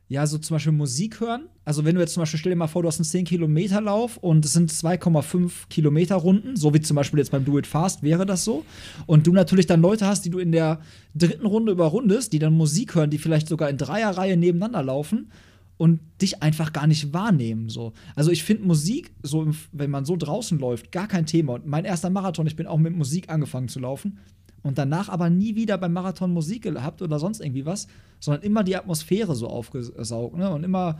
Ja, 0.08 0.28
so 0.28 0.38
zum 0.38 0.56
Beispiel 0.56 0.72
Musik 0.72 1.20
hören. 1.20 1.50
Also 1.64 1.84
wenn 1.84 1.96
du 1.96 2.02
jetzt 2.02 2.14
zum 2.14 2.22
Beispiel, 2.22 2.40
stell 2.40 2.52
dir 2.52 2.56
mal 2.58 2.68
vor, 2.68 2.84
du 2.84 2.88
hast 2.88 3.00
einen 3.00 3.06
10 3.06 3.26
Kilometer 3.26 3.82
Lauf 3.82 4.18
und 4.18 4.46
es 4.46 4.54
sind 4.54 4.72
2,5 4.72 5.68
Kilometer 5.70 6.16
Runden, 6.16 6.56
so 6.56 6.74
wie 6.76 6.82
zum 6.82 6.96
Beispiel 6.96 7.18
jetzt 7.20 7.32
beim 7.32 7.44
Do 7.44 7.58
It 7.58 7.66
Fast 7.66 8.04
wäre 8.04 8.26
das 8.28 8.44
so. 8.44 8.64
Und 9.08 9.26
du 9.26 9.34
natürlich 9.34 9.66
dann 9.66 9.82
Leute 9.82 10.06
hast, 10.06 10.24
die 10.24 10.30
du 10.30 10.38
in 10.38 10.52
der 10.52 10.80
dritten 11.16 11.48
Runde 11.48 11.72
überrundest, 11.72 12.34
die 12.34 12.40
dann 12.40 12.54
Musik 12.54 12.94
hören, 12.94 13.10
die 13.10 13.18
vielleicht 13.18 13.48
sogar 13.48 13.70
in 13.70 13.78
Dreierreihe 13.78 14.38
nebeneinander 14.38 14.84
laufen 14.84 15.32
und 15.78 16.00
dich 16.22 16.42
einfach 16.42 16.72
gar 16.74 16.88
nicht 16.88 17.14
wahrnehmen. 17.14 17.70
So. 17.70 17.94
Also 18.16 18.32
ich 18.32 18.44
finde 18.44 18.64
Musik, 18.64 19.12
so 19.24 19.48
wenn 19.72 19.92
man 19.92 20.06
so 20.06 20.16
draußen 20.16 20.58
läuft, 20.58 20.92
gar 20.92 21.08
kein 21.08 21.26
Thema. 21.26 21.54
Und 21.54 21.66
mein 21.66 21.86
erster 21.86 22.10
Marathon, 22.10 22.48
ich 22.48 22.56
bin 22.56 22.68
auch 22.68 22.78
mit 22.78 22.96
Musik 22.96 23.30
angefangen 23.30 23.68
zu 23.68 23.80
laufen 23.80 24.20
und 24.64 24.78
danach 24.78 25.10
aber 25.10 25.30
nie 25.30 25.56
wieder 25.56 25.78
beim 25.78 25.94
Marathon 25.94 26.32
Musik 26.32 26.64
gehabt 26.64 27.02
oder 27.02 27.20
sonst 27.20 27.42
irgendwie 27.42 27.66
was, 27.66 27.88
sondern 28.20 28.44
immer 28.44 28.64
die 28.64 28.76
Atmosphäre 28.76 29.36
so 29.36 29.48
aufgesaugt 29.48 30.38
ne? 30.38 30.50
und 30.50 30.64
immer, 30.64 30.98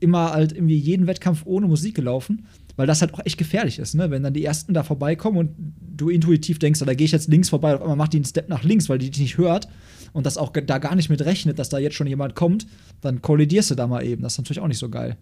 immer 0.00 0.32
halt 0.32 0.52
irgendwie 0.52 0.76
jeden 0.76 1.06
Wettkampf 1.06 1.42
ohne 1.46 1.66
Musik 1.66 1.94
gelaufen, 1.94 2.46
weil 2.76 2.86
das 2.86 3.00
halt 3.00 3.14
auch 3.14 3.20
echt 3.24 3.38
gefährlich 3.38 3.78
ist, 3.78 3.94
ne? 3.94 4.10
wenn 4.10 4.22
dann 4.22 4.34
die 4.34 4.44
Ersten 4.44 4.74
da 4.74 4.82
vorbeikommen 4.82 5.38
und 5.38 5.54
du 5.80 6.10
intuitiv 6.10 6.58
denkst, 6.58 6.80
da 6.80 6.94
gehe 6.94 7.06
ich 7.06 7.12
jetzt 7.12 7.28
links 7.28 7.48
vorbei, 7.48 7.74
auf 7.74 7.80
einmal 7.80 7.96
macht 7.96 8.12
die 8.12 8.18
einen 8.18 8.24
Step 8.24 8.48
nach 8.48 8.62
links, 8.62 8.88
weil 8.88 8.98
die 8.98 9.10
dich 9.10 9.20
nicht 9.20 9.38
hört 9.38 9.68
und 10.12 10.26
das 10.26 10.36
auch 10.38 10.52
da 10.52 10.78
gar 10.78 10.94
nicht 10.94 11.08
mit 11.08 11.24
rechnet, 11.24 11.58
dass 11.58 11.68
da 11.68 11.78
jetzt 11.78 11.94
schon 11.96 12.06
jemand 12.06 12.34
kommt, 12.34 12.66
dann 13.00 13.22
kollidierst 13.22 13.70
du 13.70 13.74
da 13.74 13.86
mal 13.86 14.04
eben. 14.04 14.22
Das 14.22 14.34
ist 14.34 14.38
natürlich 14.38 14.60
auch 14.60 14.68
nicht 14.68 14.78
so 14.78 14.88
geil. 14.90 15.16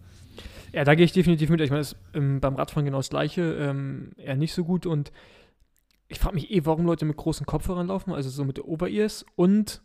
Ja, 0.73 0.83
da 0.83 0.95
gehe 0.95 1.05
ich 1.05 1.13
definitiv 1.13 1.49
mit. 1.49 1.61
Ich 1.61 1.69
meine, 1.69 1.79
das 1.81 1.93
ist 1.93 1.97
ähm, 2.13 2.41
beim 2.41 2.55
Radfahren 2.55 2.83
genau 2.85 2.97
das 2.97 3.09
Gleiche. 3.09 3.41
Ähm, 3.57 4.11
eher 4.17 4.35
nicht 4.35 4.53
so 4.53 4.65
gut. 4.65 4.85
Und 4.85 5.13
ich 6.09 6.19
frage 6.19 6.35
mich 6.35 6.51
eh, 6.51 6.65
warum 6.65 6.85
Leute 6.85 7.05
mit 7.05 7.15
großen 7.15 7.45
Kopfhörern 7.45 7.87
laufen, 7.87 8.11
also 8.11 8.29
so 8.29 8.43
mit 8.43 8.61
Over-Ears 8.61 9.25
und 9.35 9.81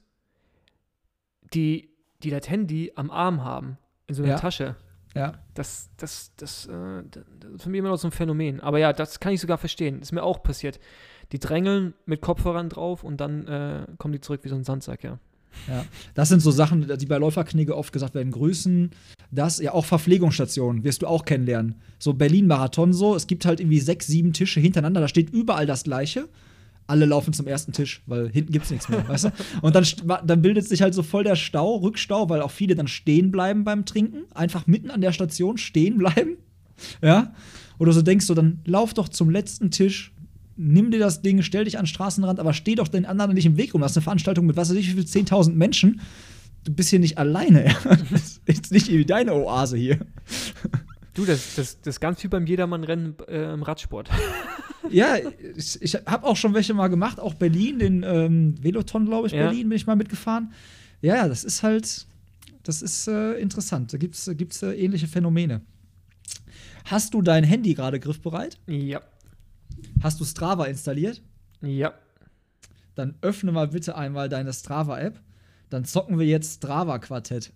die, 1.55 1.91
die 2.23 2.31
das 2.31 2.49
Handy 2.49 2.93
am 2.97 3.11
Arm 3.11 3.45
haben, 3.45 3.79
in 4.07 4.15
so 4.15 4.23
einer 4.23 4.33
Ja. 4.33 4.39
Tasche. 4.39 4.77
Ja. 5.15 5.35
Das, 5.55 5.91
das, 5.97 6.33
das, 6.37 6.67
äh, 6.67 7.03
das 7.11 7.53
ist 7.55 7.63
für 7.63 7.71
mich 7.71 7.79
immer 7.79 7.89
noch 7.89 7.99
so 7.99 8.09
ein 8.09 8.13
Phänomen. 8.13 8.61
Aber 8.61 8.79
ja, 8.79 8.93
das 8.93 9.21
kann 9.21 9.33
ich 9.33 9.41
sogar 9.41 9.59
verstehen. 9.59 9.99
Das 9.99 10.09
ist 10.09 10.13
mir 10.13 10.23
auch 10.23 10.43
passiert. 10.43 10.79
Die 11.33 11.39
drängeln 11.39 11.95
mit 12.07 12.21
Kopfhörern 12.21 12.69
drauf 12.69 13.05
und 13.05 13.21
dann 13.21 13.47
äh, 13.47 13.87
kommen 13.99 14.13
die 14.13 14.21
zurück 14.21 14.41
wie 14.45 14.49
so 14.49 14.55
ein 14.55 14.65
Sandsack, 14.65 15.05
ja. 15.05 15.19
Ja, 15.69 15.85
das 16.15 16.29
sind 16.29 16.41
so 16.41 16.53
Sachen, 16.53 16.97
die 16.97 17.07
bei 17.07 17.19
Läuferknigge 17.19 17.77
oft 17.77 17.93
gesagt 17.93 18.15
werden. 18.15 18.31
Grüßen, 18.31 18.91
das, 19.33 19.59
ja 19.59 19.73
auch 19.73 19.85
Verpflegungsstationen, 19.85 20.85
wirst 20.85 21.03
du 21.03 21.07
auch 21.07 21.25
kennenlernen. 21.25 21.77
So 21.99 22.15
Berlin-Marathon 22.15 22.93
so, 22.93 23.17
es 23.17 23.27
gibt 23.27 23.45
halt 23.45 23.59
irgendwie 23.59 23.81
sechs, 23.81 24.07
sieben 24.07 24.33
Tische 24.33 24.61
hintereinander, 24.61 25.01
da 25.01 25.09
steht 25.09 25.31
überall 25.31 25.67
das 25.67 25.85
Gleiche. 25.85 26.29
Alle 26.91 27.07
laufen 27.07 27.33
zum 27.33 27.47
ersten 27.47 27.73
Tisch, 27.73 28.03
weil 28.07 28.29
hinten 28.31 28.53
gibt's 28.53 28.71
nichts 28.71 28.89
mehr, 28.89 29.07
weißt 29.09 29.27
du? 29.27 29.33
Und 29.63 29.77
dann, 29.77 29.85
dann 30.27 30.43
bildet 30.43 30.67
sich 30.67 30.83
halt 30.83 30.93
so 30.93 31.05
voll 31.05 31.23
der 31.23 31.37
Stau, 31.37 31.77
Rückstau, 31.77 32.29
weil 32.29 32.43
auch 32.43 32.51
viele 32.51 32.75
dann 32.75 32.89
stehen 32.89 33.31
bleiben 33.31 33.63
beim 33.63 33.85
Trinken, 33.87 34.25
einfach 34.35 34.67
mitten 34.67 34.91
an 34.91 35.01
der 35.01 35.13
Station 35.13 35.57
stehen 35.57 35.99
bleiben. 35.99 36.37
Ja? 37.03 37.35
Oder 37.79 37.93
so 37.93 38.01
denkst 38.01 38.27
du, 38.27 38.33
dann 38.33 38.61
lauf 38.65 38.95
doch 38.95 39.11
zum 39.11 39.29
letzten 39.29 39.71
Tisch, 39.71 40.15
nimm 40.57 40.91
dir 40.91 40.99
das 40.99 41.21
Ding, 41.21 41.43
stell 41.43 41.65
dich 41.65 41.79
an 41.79 41.85
den 41.85 41.89
Straßenrand, 41.89 42.41
aber 42.41 42.55
steh 42.55 42.75
doch 42.75 42.89
den 42.89 43.05
anderen 43.05 43.35
nicht 43.35 43.45
im 43.45 43.59
Weg 43.59 43.75
rum. 43.75 43.83
Das 43.83 43.91
ist 43.91 43.99
eine 43.99 44.05
Veranstaltung 44.05 44.47
mit 44.47 44.57
was 44.57 44.71
weiß 44.71 44.77
ich, 44.79 44.89
wie 44.89 45.03
viel 45.03 45.25
10.000 45.25 45.53
Menschen. 45.53 46.01
Du 46.65 46.73
bist 46.73 46.89
hier 46.89 46.99
nicht 46.99 47.19
alleine. 47.19 47.75
Das 48.11 48.41
ist 48.47 48.73
nicht 48.73 49.11
deine 49.11 49.35
Oase 49.35 49.77
hier. 49.77 49.99
Du, 51.15 51.25
das, 51.25 51.57
das, 51.57 51.81
das 51.81 51.97
ist 51.97 52.01
ganz 52.01 52.21
viel 52.21 52.31
beim 52.31 52.47
Jedermann-Rennen 52.47 53.17
äh, 53.29 53.53
im 53.53 53.63
Radsport. 53.63 54.11
Ja, 54.89 55.15
ich, 55.57 55.81
ich 55.83 55.95
habe 55.95 56.27
auch 56.27 56.37
schon 56.37 56.55
welche 56.55 56.73
mal 56.75 56.89
gemacht, 56.89 57.21
auch 57.21 57.35
Berlin, 57.35 57.79
den 57.79 58.03
ähm, 58.03 58.55
Veloton, 58.61 59.05
glaube 59.05 59.27
ich, 59.29 59.33
Ja. 59.35 59.43
Berlin 59.45 59.69
bin 59.69 59.77
ich 59.77 59.87
mal 59.87 59.95
mitgefahren. 59.95 60.53
Ja, 61.03 61.17
ja, 61.17 61.29
das 61.29 61.45
ist 61.45 61.63
halt, 61.63 62.07
das 62.65 62.81
ist 62.83 63.07
äh, 63.07 63.35
interessant. 63.35 63.93
Da 63.93 63.99
gibt 63.99 64.17
es 64.17 64.29
gibt's, 64.37 64.63
äh, 64.63 64.73
ähnliche 64.73 65.07
Phänomene. 65.07 65.61
Hast 66.87 67.13
du 67.15 67.21
dein 67.23 67.45
Handy 67.45 67.75
gerade 67.75 68.01
griffbereit? 68.01 68.59
ja. 68.67 69.01
Hast 70.03 70.19
du 70.19 70.25
Strava 70.25 70.65
installiert? 70.65 71.23
Ja. 71.61 71.93
Dann 72.97 73.15
öffne 73.21 73.53
mal 73.53 73.69
bitte 73.69 73.97
einmal 73.97 74.29
deine 74.29 74.53
Strava-App. 74.53 75.21
Dann 75.69 75.85
zocken 75.85 76.19
wir 76.19 76.27
jetzt 76.27 76.55
Strava-Quartett. 76.57 77.53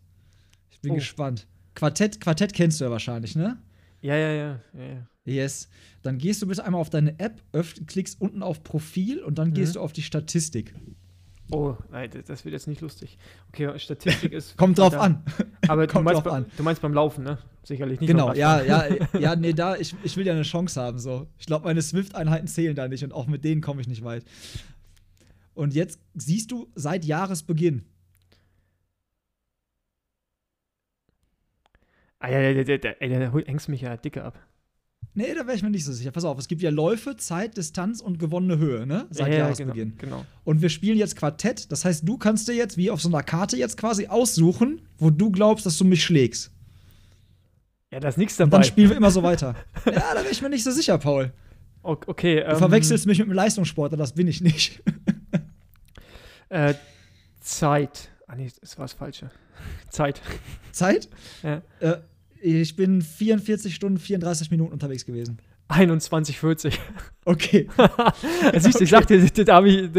Ich 0.70 0.80
bin 0.80 0.92
Oh. 0.92 0.94
gespannt. 0.96 1.46
Quartett, 1.74 2.20
Quartett 2.20 2.52
kennst 2.52 2.80
du 2.80 2.84
ja 2.84 2.90
wahrscheinlich, 2.90 3.34
ne? 3.36 3.58
Ja, 4.00 4.16
ja, 4.16 4.30
ja. 4.32 4.60
ja, 4.74 4.84
ja. 4.84 5.06
Yes. 5.24 5.68
Dann 6.02 6.18
gehst 6.18 6.42
du 6.42 6.46
bitte 6.46 6.64
einmal 6.64 6.80
auf 6.80 6.90
deine 6.90 7.18
App, 7.18 7.42
öff, 7.52 7.74
klickst 7.86 8.20
unten 8.20 8.42
auf 8.42 8.62
Profil 8.62 9.22
und 9.22 9.38
dann 9.38 9.52
gehst 9.54 9.72
Mhm. 9.72 9.74
du 9.74 9.80
auf 9.80 9.92
die 9.92 10.02
Statistik. 10.02 10.74
Oh, 11.50 11.76
nein, 11.90 12.10
das- 12.26 12.44
wird 12.44 12.52
jetzt 12.52 12.66
nicht 12.68 12.80
lustig. 12.80 13.18
Okay, 13.48 13.78
Statistik 13.78 14.32
ist. 14.32 14.56
Kommt 14.56 14.78
drauf 14.78 14.92
da- 14.92 15.00
an. 15.00 15.24
Aber 15.68 15.86
du 15.86 15.92
Kommt 15.92 16.04
meinst, 16.04 16.24
drauf 16.24 16.32
an. 16.32 16.46
du 16.56 16.62
meinst 16.62 16.82
beim 16.82 16.92
Laufen, 16.94 17.24
ne? 17.24 17.38
Sicherlich 17.64 17.98
nicht. 18.00 18.08
Genau, 18.08 18.32
ja, 18.34 18.62
ja, 18.62 18.86
ja, 19.18 19.36
nee, 19.36 19.54
da, 19.54 19.76
ich, 19.76 19.94
ich 20.02 20.16
will 20.18 20.26
ja 20.26 20.34
eine 20.34 20.42
Chance 20.42 20.80
haben, 20.80 20.98
so. 20.98 21.26
Ich 21.38 21.46
glaube, 21.46 21.64
meine 21.64 21.80
Swift-Einheiten 21.80 22.46
zählen 22.46 22.76
da 22.76 22.86
nicht 22.88 23.02
und 23.04 23.12
auch 23.12 23.26
mit 23.26 23.42
denen 23.44 23.62
komme 23.62 23.80
ich 23.80 23.88
nicht 23.88 24.04
weit. 24.04 24.24
Und 25.54 25.72
jetzt 25.74 25.98
siehst 26.14 26.50
du 26.50 26.68
seit 26.74 27.04
Jahresbeginn. 27.06 27.84
Ah, 31.06 31.06
ja, 31.06 31.12
ja, 31.14 31.64
der, 31.70 32.13
der, 32.13 32.13
ey, 32.26 32.64
der 32.64 33.32
hängst 33.46 33.68
mich 33.68 33.82
ja 33.82 33.96
dicke 33.96 34.24
ab. 34.24 34.38
Nee, 35.16 35.32
da 35.32 35.46
wäre 35.46 35.54
ich 35.54 35.62
mir 35.62 35.70
nicht 35.70 35.84
so 35.84 35.92
sicher. 35.92 36.10
Pass 36.10 36.24
auf, 36.24 36.38
es 36.38 36.48
gibt 36.48 36.60
ja 36.60 36.70
Läufe, 36.70 37.16
Zeit, 37.16 37.56
Distanz 37.56 38.00
und 38.00 38.18
gewonnene 38.18 38.58
Höhe, 38.58 38.84
ne? 38.84 39.06
Seit 39.10 39.28
ja, 39.28 39.32
ja, 39.34 39.38
Jahresbeginn. 39.40 39.96
Genau, 39.96 40.16
genau. 40.16 40.26
Und 40.42 40.60
wir 40.60 40.70
spielen 40.70 40.98
jetzt 40.98 41.14
Quartett. 41.14 41.70
Das 41.70 41.84
heißt, 41.84 42.08
du 42.08 42.18
kannst 42.18 42.48
dir 42.48 42.54
jetzt 42.54 42.76
wie 42.76 42.90
auf 42.90 43.00
so 43.00 43.08
einer 43.08 43.22
Karte 43.22 43.56
jetzt 43.56 43.76
quasi 43.76 44.08
aussuchen, 44.08 44.82
wo 44.98 45.10
du 45.10 45.30
glaubst, 45.30 45.66
dass 45.66 45.78
du 45.78 45.84
mich 45.84 46.02
schlägst. 46.02 46.50
Ja, 47.92 48.00
da 48.00 48.08
ist 48.08 48.18
nichts 48.18 48.40
Und 48.40 48.50
dabei. 48.50 48.62
dann 48.62 48.64
spielen 48.64 48.90
wir 48.90 48.96
immer 48.96 49.12
so 49.12 49.22
weiter. 49.22 49.54
ja, 49.86 49.92
da 50.14 50.16
wäre 50.16 50.30
ich 50.32 50.42
mir 50.42 50.50
nicht 50.50 50.64
so 50.64 50.72
sicher, 50.72 50.98
Paul. 50.98 51.32
Okay, 51.82 52.40
Du 52.40 52.50
ähm, 52.50 52.56
verwechselst 52.56 53.06
mich 53.06 53.18
mit 53.18 53.28
einem 53.28 53.36
Leistungssportler, 53.36 53.98
das 53.98 54.14
bin 54.14 54.26
ich 54.26 54.40
nicht. 54.40 54.82
Äh, 56.50 56.74
Zeit. 57.40 58.10
Ah, 58.28 58.36
nee, 58.36 58.48
das 58.60 58.78
war 58.78 58.84
das 58.84 58.92
Falsche. 58.92 59.30
Zeit. 59.90 60.20
Zeit? 60.70 61.08
Ja. 61.42 61.62
Äh, 61.80 61.96
ich 62.44 62.76
bin 62.76 63.00
44 63.02 63.74
Stunden, 63.74 63.98
34 63.98 64.50
Minuten 64.50 64.72
unterwegs 64.72 65.04
gewesen. 65.06 65.38
21,40. 65.70 66.74
Okay. 67.24 67.68
Siehst 68.58 68.80
du, 68.80 68.84
ich 68.84 68.90
sag 68.90 69.06
dir, 69.06 69.24
da, 69.44 69.56
habe 69.56 69.68
ich 69.70 69.92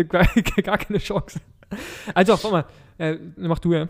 gar, 0.63 0.77
keine 0.77 0.99
Chance. 0.99 1.39
Also, 2.13 2.33
warte 2.33 2.51
mal. 2.51 2.65
Äh, 2.97 3.17
mach 3.37 3.57
du 3.59 3.73
ja. 3.73 3.89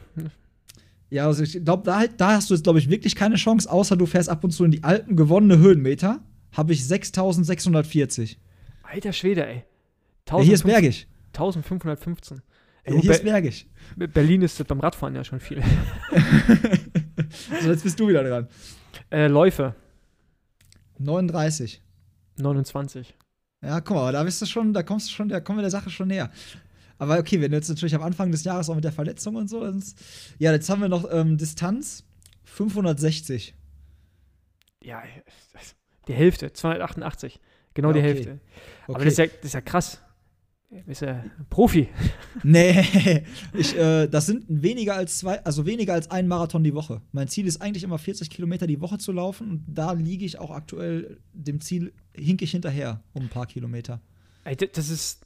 Ja, 1.09 1.25
also 1.27 1.43
ich 1.43 1.63
glaube, 1.63 1.83
da, 1.83 2.07
da 2.07 2.33
hast 2.35 2.49
du 2.49 2.53
jetzt, 2.53 2.63
glaube 2.63 2.79
ich, 2.79 2.89
wirklich 2.89 3.15
keine 3.15 3.35
Chance, 3.35 3.69
außer 3.69 3.97
du 3.97 4.05
fährst 4.05 4.29
ab 4.29 4.43
und 4.43 4.51
zu 4.51 4.63
in 4.63 4.71
die 4.71 4.83
alten 4.83 5.15
gewonnene 5.15 5.57
Höhenmeter. 5.57 6.21
Habe 6.53 6.71
ich 6.73 6.87
6640. 6.87 8.39
Alter 8.83 9.11
Schwede, 9.13 9.45
ey. 9.45 9.63
Ja, 10.29 10.39
hier 10.41 10.53
ist 10.53 10.63
bergig. 10.63 11.07
1515. 11.33 12.41
Ey, 12.83 12.95
Ja, 12.95 13.01
hier 13.01 13.11
ist 13.11 13.23
Be 13.23 13.29
bergig. 13.31 13.67
Be- 13.97 14.07
Berlin 14.07 14.41
ist 14.41 14.65
beim 14.65 14.79
Radfahren 14.79 15.13
ja 15.15 15.23
schon 15.25 15.39
viel. 15.41 15.61
So, 17.61 17.69
jetzt 17.69 17.83
bist 17.83 17.99
du 17.99 18.07
wieder 18.07 18.23
dran. 18.23 18.47
Äh, 19.11 19.27
Läufe. 19.27 19.75
39. 20.99 21.81
29. 22.37 23.15
Ja, 23.61 23.81
guck 23.81 23.97
mal, 23.97 24.11
da 24.11 24.23
bist 24.23 24.41
du 24.41 24.45
schon, 24.45 24.73
da 24.73 24.83
kommst 24.83 25.07
du 25.09 25.13
schon, 25.13 25.29
da 25.29 25.39
kommen 25.39 25.57
wir 25.57 25.61
der 25.61 25.71
Sache 25.71 25.89
schon 25.89 26.07
näher. 26.07 26.29
Aber 26.97 27.17
okay, 27.17 27.41
wenn 27.41 27.51
du 27.51 27.57
jetzt 27.57 27.69
natürlich 27.69 27.95
am 27.95 28.03
Anfang 28.03 28.31
des 28.31 28.43
Jahres 28.43 28.69
auch 28.69 28.75
mit 28.75 28.83
der 28.83 28.91
Verletzung 28.91 29.35
und 29.35 29.49
so, 29.49 29.63
ist, 29.63 29.97
ja, 30.37 30.51
jetzt 30.51 30.69
haben 30.69 30.81
wir 30.81 30.89
noch 30.89 31.05
ähm, 31.11 31.37
Distanz 31.37 32.05
560. 32.43 33.53
Ja, 34.83 35.03
die 36.07 36.13
Hälfte. 36.13 36.53
288. 36.53 37.39
Genau 37.73 37.89
Ja, 37.89 37.93
die 37.93 37.99
okay. 37.99 38.07
Hälfte. 38.07 38.39
Okay. 38.87 38.95
Aber 38.95 39.03
das 39.03 39.13
ist, 39.13 39.17
ja, 39.17 39.25
das 39.25 39.45
ist 39.45 39.53
ja 39.53 39.61
krass. 39.61 40.01
Du 40.69 40.81
bist 40.83 41.01
ja 41.01 41.23
Profi. 41.49 41.87
Nee, 42.43 43.23
ich, 43.53 43.75
äh, 43.77 44.07
das 44.07 44.25
sind 44.25 44.45
weniger 44.47 44.95
als 44.95 45.19
zwei, 45.19 45.43
also 45.45 45.65
weniger 45.65 45.93
als 45.93 46.11
ein 46.11 46.27
Marathon 46.27 46.63
die 46.63 46.73
Woche. 46.73 47.01
Mein 47.11 47.27
Ziel 47.27 47.47
ist 47.47 47.61
eigentlich 47.61 47.83
immer 47.83 47.97
40 47.97 48.29
Kilometer 48.29 48.67
die 48.67 48.81
Woche 48.81 48.97
zu 48.97 49.11
laufen 49.11 49.49
und 49.49 49.63
da 49.67 49.93
liege 49.93 50.25
ich 50.25 50.37
auch 50.39 50.51
aktuell 50.51 51.19
dem 51.33 51.61
Ziel, 51.61 51.93
hink 52.13 52.41
ich 52.41 52.51
hinterher 52.51 53.01
um 53.13 53.23
ein 53.23 53.29
paar 53.29 53.45
Kilometer. 53.45 54.01
Ey, 54.43 54.55
das 54.55 54.89
ist. 54.89 55.25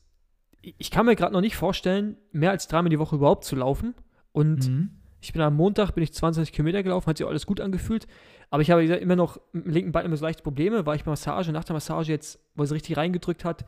Ich 0.62 0.92
kann 0.92 1.06
mir 1.06 1.16
gerade 1.16 1.34
noch 1.34 1.42
nicht 1.42 1.56
vorstellen, 1.56 2.18
mehr 2.32 2.52
als 2.52 2.68
dreimal 2.68 2.90
die 2.90 3.00
Woche 3.00 3.16
überhaupt 3.16 3.44
zu 3.46 3.56
laufen. 3.56 3.96
Und 4.34 4.68
Mhm. 4.70 4.90
ich 5.22 5.32
bin 5.34 5.42
am 5.42 5.56
Montag, 5.56 5.92
bin 5.92 6.04
ich 6.04 6.14
20 6.14 6.52
Kilometer 6.52 6.84
gelaufen, 6.84 7.08
hat 7.08 7.18
sich 7.18 7.26
alles 7.26 7.46
gut 7.46 7.60
angefühlt. 7.62 8.08
Aber 8.50 8.62
ich 8.62 8.70
habe 8.72 8.82
gesagt, 8.82 9.02
immer 9.02 9.16
noch 9.16 9.40
mit 9.54 9.66
dem 9.66 9.72
linken 9.74 9.92
Bein 9.94 10.06
immer 10.06 10.18
so 10.18 10.26
leichte 10.26 10.44
Probleme, 10.44 10.86
war 10.86 10.96
ich 10.96 11.04
bei 11.06 11.12
Massage, 11.12 11.52
nach 11.52 11.64
der 11.64 11.74
Massage 11.76 12.12
jetzt, 12.12 12.40
wo 12.56 12.66
sie 12.66 12.74
richtig 12.74 12.98
reingedrückt 12.98 13.46
hat, 13.46 13.66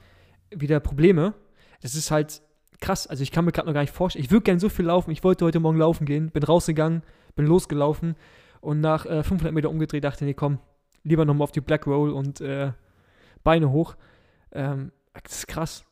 wieder 0.53 0.79
Probleme. 0.79 1.33
Das 1.81 1.95
ist 1.95 2.11
halt 2.11 2.41
krass. 2.79 3.07
Also 3.07 3.23
ich 3.23 3.31
kann 3.31 3.45
mir 3.45 3.51
gerade 3.51 3.67
noch 3.67 3.73
gar 3.73 3.81
nicht 3.81 3.93
vorstellen. 3.93 4.25
Ich 4.25 4.31
würde 4.31 4.43
gerne 4.43 4.59
so 4.59 4.69
viel 4.69 4.85
laufen. 4.85 5.11
Ich 5.11 5.23
wollte 5.23 5.45
heute 5.45 5.59
Morgen 5.59 5.77
laufen 5.77 6.05
gehen, 6.05 6.31
bin 6.31 6.43
rausgegangen, 6.43 7.03
bin 7.35 7.45
losgelaufen 7.45 8.15
und 8.59 8.81
nach 8.81 9.05
äh, 9.05 9.23
500 9.23 9.53
Meter 9.53 9.69
umgedreht, 9.69 10.03
dachte, 10.03 10.25
nee, 10.25 10.33
komm, 10.33 10.59
lieber 11.03 11.25
nochmal 11.25 11.45
auf 11.45 11.51
die 11.51 11.61
Black 11.61 11.87
Roll 11.87 12.11
und 12.11 12.41
äh, 12.41 12.71
Beine 13.43 13.71
hoch. 13.71 13.95
Ähm, 14.51 14.91
das 15.23 15.39
ist 15.39 15.47
krass. 15.47 15.83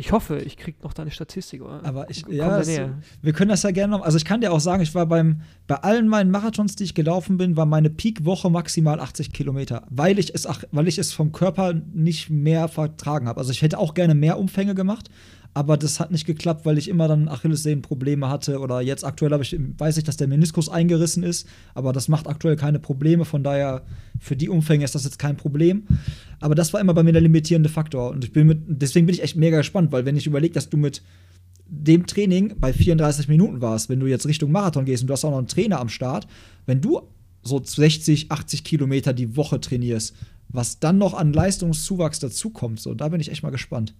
Ich 0.00 0.12
hoffe, 0.12 0.38
ich 0.38 0.56
krieg 0.56 0.80
noch 0.84 0.92
deine 0.92 1.10
Statistik. 1.10 1.60
Oder? 1.60 1.84
Aber 1.84 2.08
ich, 2.08 2.24
ja, 2.28 2.60
es, 2.60 2.80
wir 3.20 3.32
können 3.32 3.48
das 3.48 3.64
ja 3.64 3.72
gerne 3.72 3.96
noch. 3.96 4.04
Also 4.04 4.16
ich 4.16 4.24
kann 4.24 4.40
dir 4.40 4.52
auch 4.52 4.60
sagen, 4.60 4.80
ich 4.80 4.94
war 4.94 5.06
beim, 5.06 5.40
bei 5.66 5.74
allen 5.74 6.06
meinen 6.06 6.30
Marathons, 6.30 6.76
die 6.76 6.84
ich 6.84 6.94
gelaufen 6.94 7.36
bin, 7.36 7.56
war 7.56 7.66
meine 7.66 7.90
Peak-Woche 7.90 8.48
maximal 8.48 9.00
80 9.00 9.32
Kilometer, 9.32 9.88
weil 9.90 10.20
ich 10.20 10.32
es, 10.32 10.46
ach, 10.46 10.62
weil 10.70 10.86
ich 10.86 10.98
es 10.98 11.12
vom 11.12 11.32
Körper 11.32 11.74
nicht 11.74 12.30
mehr 12.30 12.68
vertragen 12.68 13.26
habe. 13.26 13.40
Also 13.40 13.50
ich 13.50 13.60
hätte 13.60 13.76
auch 13.76 13.92
gerne 13.92 14.14
mehr 14.14 14.38
Umfänge 14.38 14.76
gemacht, 14.76 15.10
aber 15.58 15.76
das 15.76 15.98
hat 15.98 16.12
nicht 16.12 16.24
geklappt, 16.24 16.64
weil 16.66 16.78
ich 16.78 16.86
immer 16.86 17.08
dann 17.08 17.26
Achillessehnenprobleme 17.26 18.28
hatte 18.28 18.60
oder 18.60 18.80
jetzt 18.80 19.04
aktuell 19.04 19.36
ich, 19.40 19.58
weiß 19.76 19.96
ich, 19.96 20.04
dass 20.04 20.16
der 20.16 20.28
Meniskus 20.28 20.68
eingerissen 20.68 21.24
ist, 21.24 21.48
aber 21.74 21.92
das 21.92 22.06
macht 22.06 22.28
aktuell 22.28 22.54
keine 22.54 22.78
Probleme, 22.78 23.24
von 23.24 23.42
daher 23.42 23.82
für 24.20 24.36
die 24.36 24.48
Umfänge 24.48 24.84
ist 24.84 24.94
das 24.94 25.02
jetzt 25.02 25.18
kein 25.18 25.36
Problem. 25.36 25.82
Aber 26.38 26.54
das 26.54 26.72
war 26.72 26.80
immer 26.80 26.94
bei 26.94 27.02
mir 27.02 27.10
der 27.10 27.22
limitierende 27.22 27.68
Faktor 27.68 28.10
und 28.10 28.22
ich 28.22 28.32
bin 28.32 28.46
mit, 28.46 28.60
deswegen 28.68 29.06
bin 29.06 29.16
ich 29.16 29.22
echt 29.24 29.34
mega 29.34 29.56
gespannt, 29.56 29.90
weil 29.90 30.06
wenn 30.06 30.16
ich 30.16 30.28
überlege, 30.28 30.54
dass 30.54 30.70
du 30.70 30.76
mit 30.76 31.02
dem 31.66 32.06
Training 32.06 32.54
bei 32.60 32.72
34 32.72 33.26
Minuten 33.26 33.60
warst, 33.60 33.88
wenn 33.88 33.98
du 33.98 34.06
jetzt 34.06 34.26
Richtung 34.28 34.52
Marathon 34.52 34.84
gehst 34.84 35.02
und 35.02 35.08
du 35.08 35.12
hast 35.12 35.24
auch 35.24 35.32
noch 35.32 35.38
einen 35.38 35.48
Trainer 35.48 35.80
am 35.80 35.88
Start, 35.88 36.28
wenn 36.66 36.80
du 36.80 37.02
so 37.42 37.60
60, 37.60 38.30
80 38.30 38.62
Kilometer 38.62 39.12
die 39.12 39.36
Woche 39.36 39.60
trainierst, 39.60 40.14
was 40.50 40.78
dann 40.78 40.98
noch 40.98 41.14
an 41.14 41.32
Leistungszuwachs 41.32 42.20
dazukommt, 42.20 42.78
so 42.78 42.94
da 42.94 43.08
bin 43.08 43.20
ich 43.20 43.32
echt 43.32 43.42
mal 43.42 43.50
gespannt. 43.50 43.96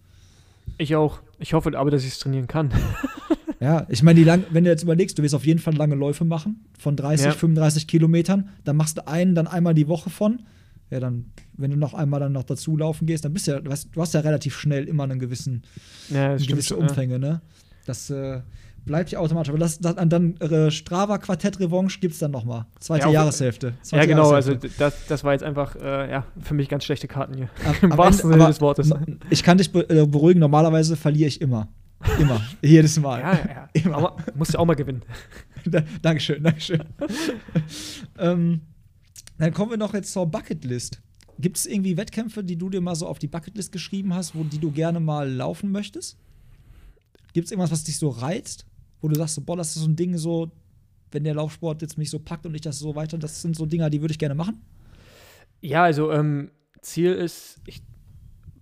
Ich 0.79 0.95
auch. 0.97 1.21
Ich 1.39 1.53
hoffe 1.53 1.77
aber, 1.77 1.91
dass 1.91 2.03
ich 2.03 2.11
es 2.11 2.19
trainieren 2.19 2.47
kann. 2.47 2.73
ja, 3.61 3.87
ich 3.89 4.03
meine, 4.03 4.25
wenn 4.51 4.65
du 4.65 4.71
jetzt 4.71 4.85
überlegst, 4.85 5.19
du 5.19 5.23
wirst 5.23 5.35
auf 5.35 5.45
jeden 5.45 5.59
Fall 5.59 5.75
lange 5.75 5.97
Läufe 5.97 6.25
machen, 6.25 6.65
von 6.79 6.97
30, 6.97 7.27
ja. 7.27 7.33
35 7.33 7.87
Kilometern, 7.87 8.49
dann 8.65 8.77
machst 8.77 8.97
du 8.97 9.07
einen 9.07 9.35
dann 9.35 9.47
einmal 9.47 9.75
die 9.75 9.89
Woche 9.89 10.09
von. 10.11 10.41
Ja, 10.91 11.01
dann, 11.01 11.27
wenn 11.55 11.71
du 11.71 11.77
noch 11.77 11.93
einmal 11.93 12.21
dann 12.21 12.33
noch 12.33 12.45
dazu 12.45 12.77
laufen 12.77 13.07
gehst, 13.07 13.25
dann 13.25 13.35
bist 13.35 13.47
du 13.47 13.53
ja, 13.53 13.61
du 13.61 13.71
hast, 13.71 13.91
du 13.95 14.01
hast 14.01 14.15
ja 14.15 14.21
relativ 14.21 14.57
schnell 14.57 14.89
immer 14.89 15.05
einen 15.05 15.19
gewissen, 15.19 15.63
ja, 16.09 16.31
eine 16.31 16.47
gewisse 16.47 16.77
Umfänge, 16.77 17.15
ja. 17.15 17.19
ne? 17.19 17.41
Das, 17.85 18.09
äh, 18.09 18.41
bleibt 18.85 19.11
ja 19.11 19.19
automatisch. 19.19 19.51
Aber 19.51 19.59
das, 19.59 19.79
das 19.79 19.97
dann 19.97 20.37
äh, 20.37 20.71
Strava 20.71 21.19
Quartett 21.19 21.61
Revanche 21.61 22.01
gibt 22.01 22.15
es 22.15 22.21
dann 22.21 22.31
nochmal. 22.31 22.67
Zweite 22.81 23.07
ja, 23.07 23.13
Jahreshälfte. 23.13 23.75
Zweite 23.83 24.03
ja, 24.03 24.15
genau. 24.15 24.31
Also 24.31 24.53
Jahreshälfte. 24.53 24.85
Also 24.85 24.97
das, 24.97 25.07
das 25.07 25.25
war 25.25 25.33
jetzt 25.33 25.43
einfach 25.43 25.77
äh, 25.77 26.11
ja, 26.11 26.25
für 26.41 26.55
mich 26.55 26.69
ganz 26.69 26.85
schlechte 26.85 27.09
Karten 27.09 27.35
hier. 27.35 27.49
Im 27.83 27.97
wahrsten 27.97 28.31
Sinne 28.31 28.47
des 28.47 28.61
Wortes. 28.61 28.93
Ich 29.31 29.43
kann 29.43 29.59
dich 29.59 29.75
äh, 29.75 30.07
beruhigen, 30.07 30.41
normalerweise 30.41 30.97
verliere 30.97 31.29
ich 31.29 31.41
immer. 31.41 31.69
Immer. 32.19 32.41
Jedes 32.63 32.99
Mal. 33.01 33.21
Ja, 33.21 33.33
ja. 33.33 33.69
Immer. 33.83 33.97
Aber 33.97 34.17
musst 34.35 34.55
du 34.55 34.59
auch 34.59 34.65
mal 34.65 34.75
gewinnen. 34.75 35.03
Dankeschön, 36.03 36.43
Dankeschön. 36.43 36.85
ähm, 38.19 38.61
dann 39.39 39.53
kommen 39.53 39.71
wir 39.71 39.79
noch 39.79 39.95
jetzt 39.95 40.13
zur 40.13 40.27
Bucketlist. 40.27 41.03
Gibt 41.41 41.57
es 41.57 41.67
irgendwie 41.67 41.97
Wettkämpfe, 41.97 42.43
die 42.43 42.57
du 42.57 42.69
dir 42.69 42.81
mal 42.81 42.97
so 42.97 43.07
auf 43.07 43.19
die 43.19 43.29
Bucketlist 43.29 43.71
geschrieben 43.71 44.15
hast, 44.15 44.35
wo 44.35 44.43
die 44.43 44.59
du 44.59 44.73
gerne 44.73 44.99
mal 44.99 45.31
laufen 45.31 45.71
möchtest? 45.71 46.17
Gibt 47.39 47.47
es 47.47 47.53
irgendwas, 47.53 47.71
was 47.71 47.85
dich 47.85 47.99
so 47.99 48.09
reizt? 48.09 48.67
wo 49.01 49.09
du 49.09 49.15
sagst, 49.15 49.45
boah, 49.47 49.57
das 49.57 49.77
ist 49.77 49.83
so 49.83 49.89
ein 49.89 49.97
Ding, 49.97 50.17
so, 50.17 50.51
wenn 51.11 51.25
der 51.25 51.35
Laufsport 51.35 51.83
jetzt 51.83 51.99
mich 51.99 52.11
so 52.11 52.19
packt 52.19 52.47
und 52.47 52.55
ich 52.55 52.61
das 52.61 52.79
so 52.79 52.95
weiter, 52.95 53.19
das 53.19 53.43
sind 53.43 53.57
so 53.57 53.67
Dinger, 53.67 53.91
die 53.91 54.01
würde 54.01 54.13
ich 54.13 54.19
gerne 54.19 54.35
machen? 54.35 54.61
Ja, 55.61 55.85
also 55.85 56.13
ähm, 56.13 56.51
Ziel 56.83 57.13
ist, 57.13 57.61
ich, 57.67 57.83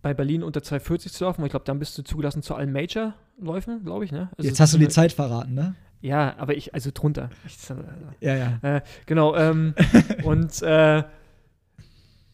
bei 0.02 0.14
Berlin 0.14 0.42
unter 0.42 0.62
240 0.62 1.12
zu 1.12 1.24
laufen, 1.24 1.44
ich 1.44 1.50
glaube, 1.50 1.64
dann 1.64 1.78
bist 1.78 1.96
du 1.98 2.02
zugelassen 2.02 2.42
zu 2.42 2.54
allen 2.54 2.72
Major-Läufen, 2.72 3.84
glaube 3.84 4.04
ich, 4.04 4.12
ne? 4.12 4.30
Also 4.36 4.48
jetzt 4.48 4.60
hast 4.60 4.74
du 4.74 4.78
die 4.78 4.88
Zeit 4.88 5.12
verraten, 5.12 5.54
ne? 5.54 5.74
Ja, 6.02 6.36
aber 6.38 6.56
ich, 6.56 6.74
also 6.74 6.90
drunter. 6.92 7.30
Ich, 7.46 7.58
äh, 7.70 7.74
ja, 8.20 8.36
ja. 8.36 8.76
Äh, 8.76 8.82
genau, 9.06 9.34
ähm, 9.34 9.74
und 10.24 10.62
äh, 10.62 11.02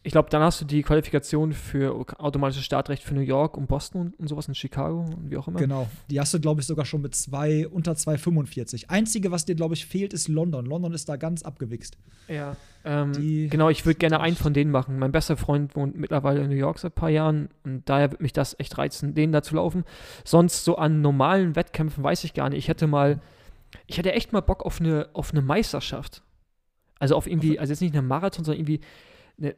ich 0.04 0.10
glaube, 0.10 0.30
dann 0.30 0.42
hast 0.42 0.60
du 0.60 0.64
die 0.64 0.82
Qualifikation 0.82 1.52
für 1.52 1.94
automatisches 2.18 2.64
Startrecht 2.64 3.04
für 3.04 3.14
New 3.14 3.20
York 3.20 3.56
und 3.56 3.68
Boston 3.68 4.00
und, 4.00 4.18
und 4.18 4.26
sowas 4.26 4.48
in 4.48 4.54
Chicago 4.56 5.02
und 5.02 5.30
wie 5.30 5.36
auch 5.36 5.46
immer. 5.46 5.60
Genau. 5.60 5.88
Die 6.10 6.18
hast 6.18 6.34
du, 6.34 6.40
glaube 6.40 6.60
ich, 6.60 6.66
sogar 6.66 6.84
schon 6.84 7.02
mit 7.02 7.14
zwei, 7.14 7.68
unter 7.68 7.92
2,45. 7.92 8.88
Einzige, 8.88 9.30
was 9.30 9.44
dir, 9.44 9.54
glaube 9.54 9.74
ich, 9.74 9.86
fehlt, 9.86 10.12
ist 10.12 10.26
London. 10.26 10.66
London 10.66 10.92
ist 10.92 11.08
da 11.08 11.14
ganz 11.14 11.44
abgewichst. 11.44 11.98
Ja. 12.26 12.56
Ähm, 12.84 13.48
genau, 13.48 13.68
ich 13.68 13.86
würde 13.86 13.98
gerne 13.98 14.18
einen 14.18 14.34
von 14.34 14.52
denen 14.52 14.72
machen. 14.72 14.98
Mein 14.98 15.12
bester 15.12 15.36
Freund 15.36 15.76
wohnt 15.76 15.96
mittlerweile 15.96 16.40
in 16.40 16.50
New 16.50 16.56
York 16.56 16.80
seit 16.80 16.92
ein 16.92 16.96
paar 16.96 17.10
Jahren 17.10 17.48
und 17.62 17.88
daher 17.88 18.10
würde 18.10 18.24
mich 18.24 18.32
das 18.32 18.58
echt 18.58 18.78
reizen, 18.78 19.14
den 19.14 19.30
da 19.30 19.42
zu 19.42 19.54
laufen. 19.54 19.84
Sonst 20.24 20.64
so 20.64 20.76
an 20.76 21.00
normalen 21.00 21.54
Wettkämpfen 21.54 22.02
weiß 22.02 22.24
ich 22.24 22.34
gar 22.34 22.48
nicht. 22.48 22.58
Ich 22.58 22.68
hätte 22.68 22.88
mal, 22.88 23.20
ich 23.86 23.98
hätte 23.98 24.12
echt 24.12 24.32
mal 24.32 24.40
Bock 24.40 24.66
auf 24.66 24.80
eine, 24.80 25.10
auf 25.12 25.30
eine 25.30 25.42
Meisterschaft. 25.42 26.22
Also 26.98 27.14
auf 27.14 27.28
irgendwie, 27.28 27.60
also 27.60 27.72
jetzt 27.72 27.82
nicht 27.82 27.94
eine 27.94 28.02
Marathon, 28.02 28.44
sondern 28.44 28.60
irgendwie 28.60 28.80
eine 29.38 29.54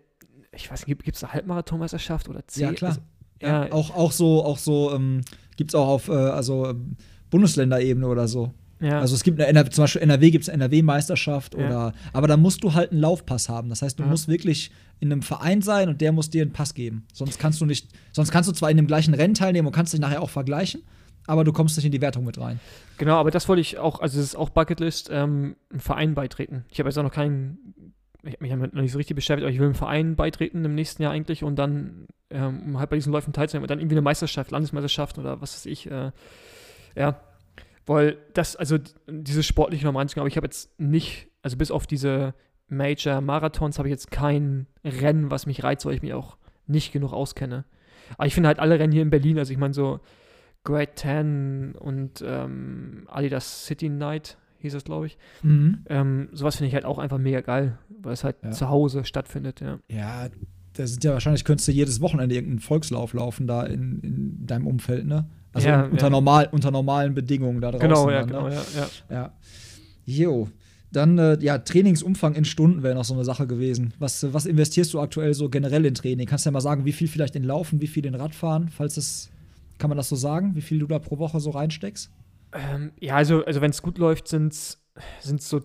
ich 0.56 0.70
weiß 0.70 0.86
nicht, 0.86 1.04
gibt 1.04 1.16
es 1.16 1.24
eine 1.24 1.32
Halbmarathonmeisterschaft 1.32 2.28
oder 2.28 2.46
zehn? 2.46 2.64
Ja, 2.64 2.72
klar. 2.72 2.90
Also, 2.90 3.00
ja, 3.42 3.66
ja, 3.66 3.72
auch, 3.72 3.94
auch 3.94 4.12
so, 4.12 4.44
auch 4.44 4.58
so 4.58 4.94
ähm, 4.94 5.22
gibt 5.56 5.70
es 5.70 5.74
auch 5.74 5.88
auf 5.88 6.08
äh, 6.08 6.12
also, 6.12 6.68
ähm, 6.68 6.96
Bundesländerebene 7.30 8.06
oder 8.06 8.28
so. 8.28 8.54
Ja. 8.80 9.00
Also 9.00 9.14
es 9.14 9.22
gibt 9.22 9.40
eine, 9.40 9.68
zum 9.70 9.84
Beispiel 9.84 10.02
NRW 10.02 10.30
gibt 10.30 10.42
es 10.42 10.48
NRW-Meisterschaft 10.48 11.54
ja. 11.54 11.66
oder 11.66 11.92
aber 12.12 12.28
da 12.28 12.36
musst 12.36 12.62
du 12.64 12.74
halt 12.74 12.90
einen 12.90 13.00
Laufpass 13.00 13.48
haben. 13.48 13.70
Das 13.70 13.82
heißt, 13.82 13.98
du 13.98 14.02
ja. 14.02 14.08
musst 14.08 14.28
wirklich 14.28 14.70
in 15.00 15.10
einem 15.10 15.22
Verein 15.22 15.62
sein 15.62 15.88
und 15.88 16.00
der 16.00 16.12
muss 16.12 16.30
dir 16.30 16.42
einen 16.42 16.52
Pass 16.52 16.74
geben. 16.74 17.06
Sonst 17.12 17.38
kannst 17.38 17.60
du 17.60 17.66
nicht, 17.66 17.88
sonst 18.12 18.30
kannst 18.30 18.48
du 18.48 18.52
zwar 18.52 18.70
in 18.70 18.76
dem 18.76 18.86
gleichen 18.86 19.14
Rennen 19.14 19.34
teilnehmen 19.34 19.66
und 19.66 19.74
kannst 19.74 19.92
dich 19.92 20.00
nachher 20.00 20.22
auch 20.22 20.30
vergleichen, 20.30 20.82
aber 21.26 21.44
du 21.44 21.52
kommst 21.52 21.76
nicht 21.76 21.86
in 21.86 21.92
die 21.92 22.00
Wertung 22.00 22.24
mit 22.24 22.38
rein. 22.38 22.60
Genau, 22.98 23.16
aber 23.16 23.30
das 23.30 23.48
wollte 23.48 23.60
ich 23.60 23.78
auch, 23.78 24.00
also 24.00 24.18
es 24.18 24.26
ist 24.26 24.36
auch 24.36 24.50
Bucketlist, 24.50 25.08
ähm, 25.10 25.56
einen 25.70 25.80
Verein 25.80 26.14
beitreten. 26.14 26.64
Ich 26.68 26.78
habe 26.78 26.88
jetzt 26.88 26.98
auch 26.98 27.02
noch 27.02 27.12
keinen 27.12 27.58
ich 28.24 28.34
habe 28.34 28.42
mich 28.42 28.50
damit 28.50 28.74
noch 28.74 28.82
nicht 28.82 28.92
so 28.92 28.98
richtig 28.98 29.16
beschäftigt, 29.16 29.44
aber 29.44 29.52
ich 29.52 29.58
will 29.58 29.66
einem 29.66 29.74
Verein 29.74 30.16
beitreten 30.16 30.64
im 30.64 30.74
nächsten 30.74 31.02
Jahr 31.02 31.12
eigentlich 31.12 31.44
und 31.44 31.56
dann, 31.56 32.06
ähm, 32.30 32.78
halt 32.78 32.90
bei 32.90 32.96
diesen 32.96 33.12
Läufen 33.12 33.32
teilzunehmen 33.32 33.64
und 33.64 33.70
dann 33.70 33.78
irgendwie 33.78 33.94
eine 33.94 34.02
Meisterschaft, 34.02 34.50
Landesmeisterschaft 34.50 35.18
oder 35.18 35.40
was 35.40 35.54
weiß 35.54 35.66
ich, 35.66 35.90
äh, 35.90 36.10
ja. 36.96 37.20
Weil 37.86 38.16
das, 38.32 38.56
also 38.56 38.78
dieses 39.06 39.44
sportliche 39.44 39.86
anzugehen, 39.88 40.22
aber 40.22 40.28
ich 40.28 40.36
habe 40.36 40.46
jetzt 40.46 40.78
nicht, 40.80 41.28
also 41.42 41.58
bis 41.58 41.70
auf 41.70 41.86
diese 41.86 42.34
Major-Marathons 42.68 43.78
habe 43.78 43.88
ich 43.88 43.92
jetzt 43.92 44.10
kein 44.10 44.66
Rennen, 44.82 45.30
was 45.30 45.44
mich 45.44 45.62
reizt, 45.62 45.84
weil 45.84 45.94
ich 45.94 46.02
mich 46.02 46.14
auch 46.14 46.38
nicht 46.66 46.92
genug 46.92 47.12
auskenne. 47.12 47.64
Aber 48.16 48.26
ich 48.26 48.34
finde 48.34 48.48
halt 48.48 48.58
alle 48.58 48.78
Rennen 48.78 48.92
hier 48.92 49.02
in 49.02 49.10
Berlin, 49.10 49.38
also 49.38 49.52
ich 49.52 49.58
meine 49.58 49.74
so 49.74 50.00
Great 50.64 50.96
Ten 50.96 51.74
und 51.78 52.24
ähm, 52.26 53.06
Adidas 53.08 53.66
City 53.66 53.90
Night, 53.90 54.38
hieß 54.64 54.74
es, 54.74 54.84
glaube 54.84 55.06
ich. 55.06 55.18
Mhm. 55.42 55.84
Ähm, 55.88 56.28
sowas 56.32 56.56
finde 56.56 56.68
ich 56.68 56.74
halt 56.74 56.84
auch 56.84 56.98
einfach 56.98 57.18
mega 57.18 57.40
geil, 57.40 57.78
weil 58.02 58.12
es 58.12 58.24
halt 58.24 58.36
ja. 58.42 58.50
zu 58.50 58.68
Hause 58.68 59.04
stattfindet, 59.04 59.60
ja. 59.60 59.78
Ja, 59.88 60.28
da 60.72 60.86
sind 60.86 61.04
ja 61.04 61.12
wahrscheinlich, 61.12 61.44
könntest 61.44 61.68
du 61.68 61.72
jedes 61.72 62.00
Wochenende 62.00 62.34
irgendeinen 62.34 62.60
Volkslauf 62.60 63.12
laufen 63.12 63.46
da 63.46 63.64
in, 63.64 64.00
in 64.00 64.46
deinem 64.46 64.66
Umfeld, 64.66 65.06
ne? 65.06 65.26
Also 65.52 65.68
ja, 65.68 65.84
unter, 65.84 66.06
ja. 66.06 66.10
Normal, 66.10 66.48
unter 66.50 66.70
normalen 66.70 67.14
Bedingungen 67.14 67.60
da 67.60 67.70
draußen. 67.70 67.88
Genau, 67.88 68.10
ja, 68.10 68.24
dann, 68.24 68.28
ne? 68.28 68.32
genau, 68.32 68.48
ja, 68.48 68.62
ja. 68.74 69.14
ja. 69.14 69.32
Jo. 70.04 70.48
Dann, 70.90 71.18
äh, 71.18 71.38
ja, 71.40 71.58
Trainingsumfang 71.58 72.34
in 72.34 72.44
Stunden 72.44 72.82
wäre 72.82 72.94
noch 72.94 73.04
so 73.04 73.14
eine 73.14 73.24
Sache 73.24 73.46
gewesen. 73.46 73.94
Was, 73.98 74.32
was 74.32 74.46
investierst 74.46 74.94
du 74.94 75.00
aktuell 75.00 75.34
so 75.34 75.48
generell 75.48 75.84
in 75.86 75.94
Training? 75.94 76.26
Kannst 76.26 76.44
du 76.44 76.48
ja 76.48 76.52
mal 76.52 76.60
sagen, 76.60 76.84
wie 76.84 76.92
viel 76.92 77.08
vielleicht 77.08 77.36
in 77.36 77.44
Laufen, 77.44 77.80
wie 77.80 77.86
viel 77.86 78.06
in 78.06 78.14
Radfahren, 78.14 78.68
falls 78.68 78.96
es, 78.96 79.30
kann 79.78 79.90
man 79.90 79.96
das 79.96 80.08
so 80.08 80.16
sagen, 80.16 80.54
wie 80.54 80.60
viel 80.60 80.78
du 80.80 80.86
da 80.86 80.98
pro 80.98 81.18
Woche 81.18 81.40
so 81.40 81.50
reinsteckst? 81.50 82.10
Ähm, 82.54 82.92
ja, 83.00 83.16
also, 83.16 83.44
also 83.44 83.60
wenn 83.60 83.70
es 83.70 83.82
gut 83.82 83.98
läuft, 83.98 84.28
sind 84.28 84.54
es 84.54 84.78
so 85.20 85.60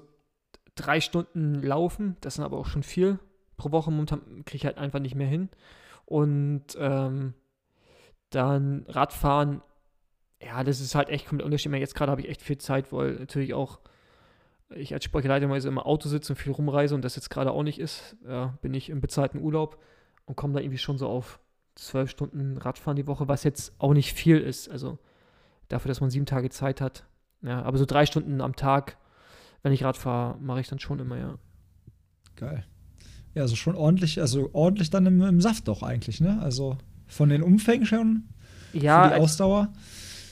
drei 0.76 1.00
Stunden 1.00 1.62
Laufen. 1.62 2.18
Das 2.22 2.36
sind 2.36 2.44
aber 2.44 2.58
auch 2.58 2.66
schon 2.66 2.84
viel 2.84 3.20
pro 3.58 3.72
Woche. 3.72 3.92
Momentan 3.92 4.44
kriege 4.46 4.58
ich 4.58 4.66
halt 4.66 4.78
einfach 4.78 5.00
nicht 5.00 5.16
mehr 5.16 5.28
hin. 5.28 5.50
Und 6.06 6.66
ähm, 6.78 7.36
dann 8.32 8.86
Radfahren, 8.88 9.62
ja, 10.42 10.64
das 10.64 10.82
ist 10.82 10.96
halt 10.96 11.10
echt 11.10 11.28
komplett 11.28 11.46
unterschiedlich. 11.46 11.80
Jetzt 11.80 11.96
gerade 11.96 12.12
habe 12.12 12.22
ich 12.22 12.30
echt 12.30 12.42
viel 12.42 12.58
Zeit, 12.58 12.92
weil 12.92 13.14
natürlich 13.14 13.54
auch 13.54 13.80
ich 14.76 14.94
als 14.94 15.04
Sportleiter 15.04 15.46
immer 15.46 15.64
im 15.64 15.80
Auto 15.80 16.10
sitze 16.10 16.34
und 16.34 16.38
viel 16.38 16.52
rumreise 16.52 16.96
und 16.96 17.04
das 17.04 17.16
jetzt 17.16 17.30
gerade 17.30 17.52
auch 17.52 17.64
nicht 17.64 17.80
ist. 17.80 18.18
Ja, 18.28 18.58
bin 18.62 18.74
ich 18.74 18.90
im 18.90 19.02
bezahlten 19.02 19.42
Urlaub 19.42 19.82
und 20.26 20.36
komme 20.36 20.54
da 20.54 20.60
irgendwie 20.60 20.78
schon 20.78 20.98
so 20.98 21.08
auf 21.08 21.40
zwölf 21.76 22.10
Stunden 22.10 22.58
Radfahren 22.58 22.96
die 22.96 23.08
Woche, 23.08 23.28
was 23.28 23.44
jetzt 23.44 23.74
auch 23.80 23.94
nicht 23.94 24.14
viel 24.14 24.40
ist. 24.40 24.70
Also 24.70 25.00
dafür, 25.70 25.90
dass 25.90 26.02
man 26.02 26.10
sieben 26.10 26.26
Tage 26.26 26.50
Zeit 26.50 26.82
hat. 26.82 27.06
Ja, 27.42 27.62
aber 27.62 27.78
so 27.78 27.86
drei 27.86 28.06
Stunden 28.06 28.42
am 28.42 28.56
Tag, 28.56 28.98
wenn 29.64 29.72
ich 29.72 29.84
Rad 29.84 29.98
fahre, 29.98 30.38
mache 30.40 30.60
ich 30.60 30.68
dann 30.68 30.80
schon 30.80 31.00
immer, 31.00 31.18
ja. 31.18 31.36
Geil. 32.36 32.66
Ja, 33.34 33.44
also 33.44 33.56
schon 33.56 33.76
ordentlich, 33.76 34.20
also 34.20 34.50
ordentlich 34.54 34.90
dann 34.90 35.06
im, 35.06 35.22
im 35.22 35.42
Saft 35.42 35.68
doch 35.68 35.84
eigentlich, 35.84 36.20
ne? 36.20 36.40
Also 36.42 36.78
von 37.08 37.30
den 37.30 37.44
Umfängen 37.44 37.86
schon. 37.86 38.30
Ja. 38.74 39.04
Für 39.04 39.16
die 39.16 39.22
Ausdauer. 39.22 39.74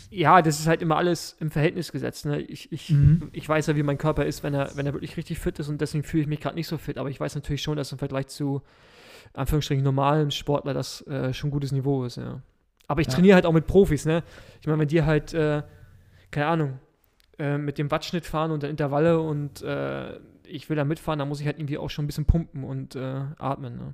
Ja, 0.09 0.41
das 0.41 0.59
ist 0.59 0.67
halt 0.67 0.81
immer 0.81 0.95
alles 0.95 1.35
im 1.39 1.51
Verhältnis 1.51 1.91
gesetzt. 1.91 2.25
Ne? 2.25 2.39
Ich, 2.39 2.71
ich, 2.71 2.89
mhm. 2.91 3.29
ich 3.33 3.47
weiß 3.47 3.67
ja, 3.67 3.75
wie 3.75 3.83
mein 3.83 3.97
Körper 3.97 4.25
ist, 4.25 4.41
wenn 4.41 4.53
er, 4.53 4.71
wenn 4.75 4.85
er 4.85 4.93
wirklich 4.93 5.17
richtig 5.17 5.39
fit 5.39 5.59
ist 5.59 5.67
und 5.67 5.81
deswegen 5.81 6.03
fühle 6.03 6.21
ich 6.21 6.29
mich 6.29 6.39
gerade 6.39 6.55
nicht 6.55 6.67
so 6.67 6.77
fit. 6.77 6.97
Aber 6.97 7.09
ich 7.09 7.19
weiß 7.19 7.35
natürlich 7.35 7.61
schon, 7.61 7.75
dass 7.75 7.91
im 7.91 7.97
Vergleich 7.97 8.27
zu 8.27 8.61
Anführungsstrichen 9.33 9.83
normalen 9.83 10.31
Sportler 10.31 10.73
das 10.73 11.05
äh, 11.07 11.33
schon 11.33 11.49
ein 11.49 11.51
gutes 11.51 11.71
Niveau 11.71 12.05
ist, 12.05 12.17
ja. 12.17 12.41
Aber 12.87 13.01
ich 13.01 13.07
ja. 13.07 13.13
trainiere 13.13 13.35
halt 13.35 13.45
auch 13.45 13.53
mit 13.53 13.67
Profis, 13.67 14.05
ne? 14.05 14.23
Ich 14.61 14.67
meine, 14.67 14.79
wenn 14.79 14.87
die 14.87 15.03
halt, 15.03 15.33
äh, 15.33 15.63
keine 16.31 16.47
Ahnung, 16.47 16.79
äh, 17.37 17.57
mit 17.57 17.77
dem 17.77 17.91
Wattschnitt 17.91 18.25
fahren 18.25 18.51
und 18.51 18.63
dann 18.63 18.69
Intervalle 18.69 19.19
und 19.19 19.61
äh, 19.61 20.17
ich 20.47 20.69
will 20.69 20.77
da 20.77 20.85
mitfahren, 20.85 21.19
da 21.19 21.25
muss 21.25 21.39
ich 21.41 21.45
halt 21.45 21.59
irgendwie 21.59 21.77
auch 21.77 21.89
schon 21.89 22.05
ein 22.05 22.07
bisschen 22.07 22.25
pumpen 22.25 22.63
und 22.63 22.95
äh, 22.95 23.21
atmen. 23.37 23.75
Ne? 23.77 23.93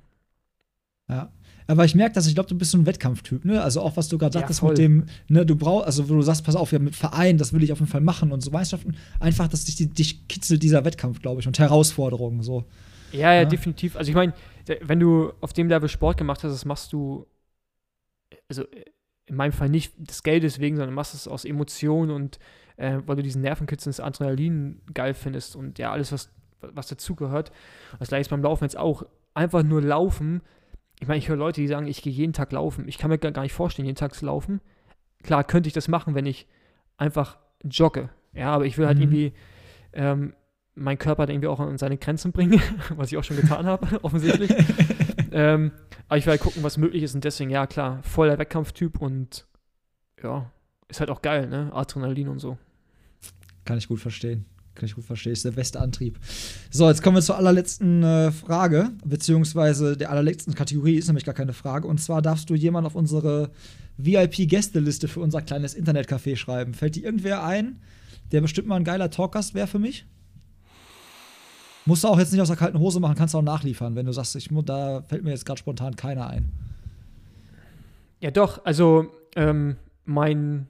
Ja. 1.10 1.32
Aber 1.66 1.84
ich 1.84 1.94
merke, 1.94 2.14
dass 2.14 2.26
ich 2.26 2.34
glaube, 2.34 2.48
du 2.48 2.56
bist 2.56 2.70
so 2.72 2.78
ein 2.78 2.86
Wettkampftyp, 2.86 3.44
ne? 3.44 3.62
Also 3.62 3.80
auch 3.80 3.96
was 3.96 4.08
du 4.08 4.18
gerade 4.18 4.34
Ja, 4.34 4.40
sagtest 4.40 4.60
voll. 4.60 4.70
mit 4.70 4.78
dem, 4.78 5.06
ne, 5.28 5.44
du 5.46 5.56
brauchst, 5.56 5.86
also 5.86 6.08
wo 6.08 6.14
du 6.14 6.22
sagst, 6.22 6.44
pass 6.44 6.56
auf, 6.56 6.72
ja, 6.72 6.78
mit 6.78 6.94
Verein, 6.94 7.38
das 7.38 7.52
will 7.52 7.62
ich 7.62 7.72
auf 7.72 7.78
jeden 7.80 7.90
Fall 7.90 8.02
machen 8.02 8.32
und 8.32 8.42
so 8.42 8.50
Meisterschaften, 8.50 8.96
einfach, 9.18 9.48
dass 9.48 9.64
dich, 9.64 9.76
dich 9.92 10.28
kitzelt 10.28 10.62
dieser 10.62 10.84
Wettkampf, 10.84 11.20
glaube 11.20 11.40
ich, 11.40 11.46
und 11.46 11.58
Herausforderungen 11.58 12.42
so. 12.42 12.64
Ja, 13.12 13.32
ja, 13.32 13.42
Ja. 13.42 13.44
definitiv. 13.44 13.96
Also 13.96 14.10
ich 14.10 14.14
meine, 14.14 14.34
wenn 14.82 15.00
du 15.00 15.32
auf 15.40 15.52
dem 15.52 15.68
Level 15.68 15.88
Sport 15.88 16.18
gemacht 16.18 16.42
hast, 16.44 16.52
das 16.52 16.64
machst 16.66 16.92
du, 16.92 17.26
also 18.48 18.62
äh, 18.64 18.84
in 19.26 19.36
meinem 19.36 19.52
Fall 19.52 19.68
nicht 19.68 19.94
des 19.98 20.22
Geldes 20.22 20.60
wegen, 20.60 20.76
sondern 20.76 20.94
machst 20.94 21.14
es 21.14 21.26
aus 21.28 21.44
Emotionen 21.44 22.10
und 22.10 22.38
äh, 22.76 22.98
weil 23.06 23.16
du 23.16 23.22
diesen 23.22 23.42
Nervenkitzel, 23.42 23.90
das 23.90 24.00
Adrenalin 24.00 24.82
geil 24.92 25.14
findest 25.14 25.56
und 25.56 25.78
ja, 25.78 25.92
alles, 25.92 26.12
was, 26.12 26.30
was 26.60 26.88
dazugehört. 26.88 27.52
Das 27.98 28.08
gleiche 28.08 28.22
ist 28.22 28.28
beim 28.28 28.42
Laufen 28.42 28.64
jetzt 28.64 28.76
auch. 28.76 29.04
Einfach 29.32 29.62
nur 29.62 29.82
laufen. 29.82 30.42
Ich 31.00 31.08
meine, 31.08 31.18
ich 31.18 31.28
höre 31.28 31.36
Leute, 31.36 31.60
die 31.60 31.66
sagen, 31.66 31.86
ich 31.86 32.02
gehe 32.02 32.12
jeden 32.12 32.32
Tag 32.32 32.52
laufen. 32.52 32.86
Ich 32.86 32.98
kann 32.98 33.10
mir 33.10 33.18
gar 33.18 33.42
nicht 33.42 33.52
vorstellen, 33.52 33.86
jeden 33.86 33.96
Tag 33.96 34.14
zu 34.14 34.26
laufen. 34.26 34.60
Klar, 35.22 35.42
könnte 35.44 35.66
ich 35.68 35.72
das 35.72 35.88
machen, 35.88 36.14
wenn 36.14 36.26
ich 36.26 36.46
einfach 36.96 37.38
jogge. 37.64 38.10
Ja, 38.32 38.52
aber 38.52 38.66
ich 38.66 38.78
will 38.78 38.86
halt 38.86 38.98
Mhm. 38.98 39.02
irgendwie 39.02 39.32
ähm, 39.92 40.34
meinen 40.74 40.98
Körper 40.98 41.26
dann 41.26 41.34
irgendwie 41.34 41.48
auch 41.48 41.60
an 41.60 41.78
seine 41.78 41.96
Grenzen 41.96 42.32
bringen, 42.32 42.60
was 42.96 43.10
ich 43.10 43.18
auch 43.18 43.24
schon 43.24 43.36
getan 43.36 43.66
habe, 43.66 43.86
offensichtlich. 44.02 44.52
ähm, 45.32 45.72
aber 46.08 46.18
ich 46.18 46.26
will 46.26 46.32
halt 46.32 46.42
gucken, 46.42 46.62
was 46.62 46.76
möglich 46.76 47.02
ist 47.02 47.14
und 47.14 47.24
deswegen, 47.24 47.50
ja 47.50 47.66
klar, 47.66 48.02
voll 48.02 48.28
der 48.28 48.38
Wettkampftyp 48.38 49.00
und 49.00 49.46
ja, 50.22 50.50
ist 50.88 51.00
halt 51.00 51.10
auch 51.10 51.22
geil, 51.22 51.48
ne? 51.48 51.70
Adrenalin 51.72 52.28
und 52.28 52.38
so. 52.38 52.58
Kann 53.64 53.78
ich 53.78 53.88
gut 53.88 54.00
verstehen. 54.00 54.44
Kann 54.74 54.86
ich 54.86 54.94
gut 54.94 55.04
verstehen. 55.04 55.32
Ist 55.32 55.44
der 55.44 55.52
beste 55.52 55.80
Antrieb. 55.80 56.18
So, 56.70 56.88
jetzt 56.88 57.02
kommen 57.02 57.16
wir 57.16 57.22
zur 57.22 57.36
allerletzten 57.36 58.02
äh, 58.02 58.32
Frage, 58.32 58.90
beziehungsweise 59.04 59.96
der 59.96 60.10
allerletzten 60.10 60.54
Kategorie 60.54 60.96
ist 60.96 61.06
nämlich 61.06 61.24
gar 61.24 61.34
keine 61.34 61.52
Frage. 61.52 61.86
Und 61.86 61.98
zwar 61.98 62.22
darfst 62.22 62.50
du 62.50 62.54
jemanden 62.54 62.86
auf 62.86 62.94
unsere 62.94 63.50
VIP-Gästeliste 63.96 65.08
für 65.08 65.20
unser 65.20 65.42
kleines 65.42 65.76
Internetcafé 65.76 66.36
schreiben. 66.36 66.74
Fällt 66.74 66.96
dir 66.96 67.04
irgendwer 67.04 67.44
ein, 67.44 67.80
der 68.32 68.40
bestimmt 68.40 68.66
mal 68.66 68.76
ein 68.76 68.84
geiler 68.84 69.10
Talkgast 69.10 69.54
wäre 69.54 69.68
für 69.68 69.78
mich? 69.78 70.06
Musst 71.86 72.04
du 72.04 72.08
auch 72.08 72.18
jetzt 72.18 72.32
nicht 72.32 72.40
aus 72.40 72.48
der 72.48 72.56
kalten 72.56 72.78
Hose 72.78 72.98
machen, 72.98 73.14
kannst 73.14 73.34
du 73.34 73.38
auch 73.38 73.42
nachliefern, 73.42 73.94
wenn 73.94 74.06
du 74.06 74.12
sagst, 74.12 74.34
ich, 74.36 74.48
da 74.64 75.02
fällt 75.02 75.22
mir 75.22 75.30
jetzt 75.30 75.44
gerade 75.44 75.58
spontan 75.58 75.96
keiner 75.96 76.28
ein. 76.28 76.50
Ja, 78.20 78.30
doch, 78.30 78.64
also 78.64 79.12
ähm, 79.36 79.76
mein 80.04 80.68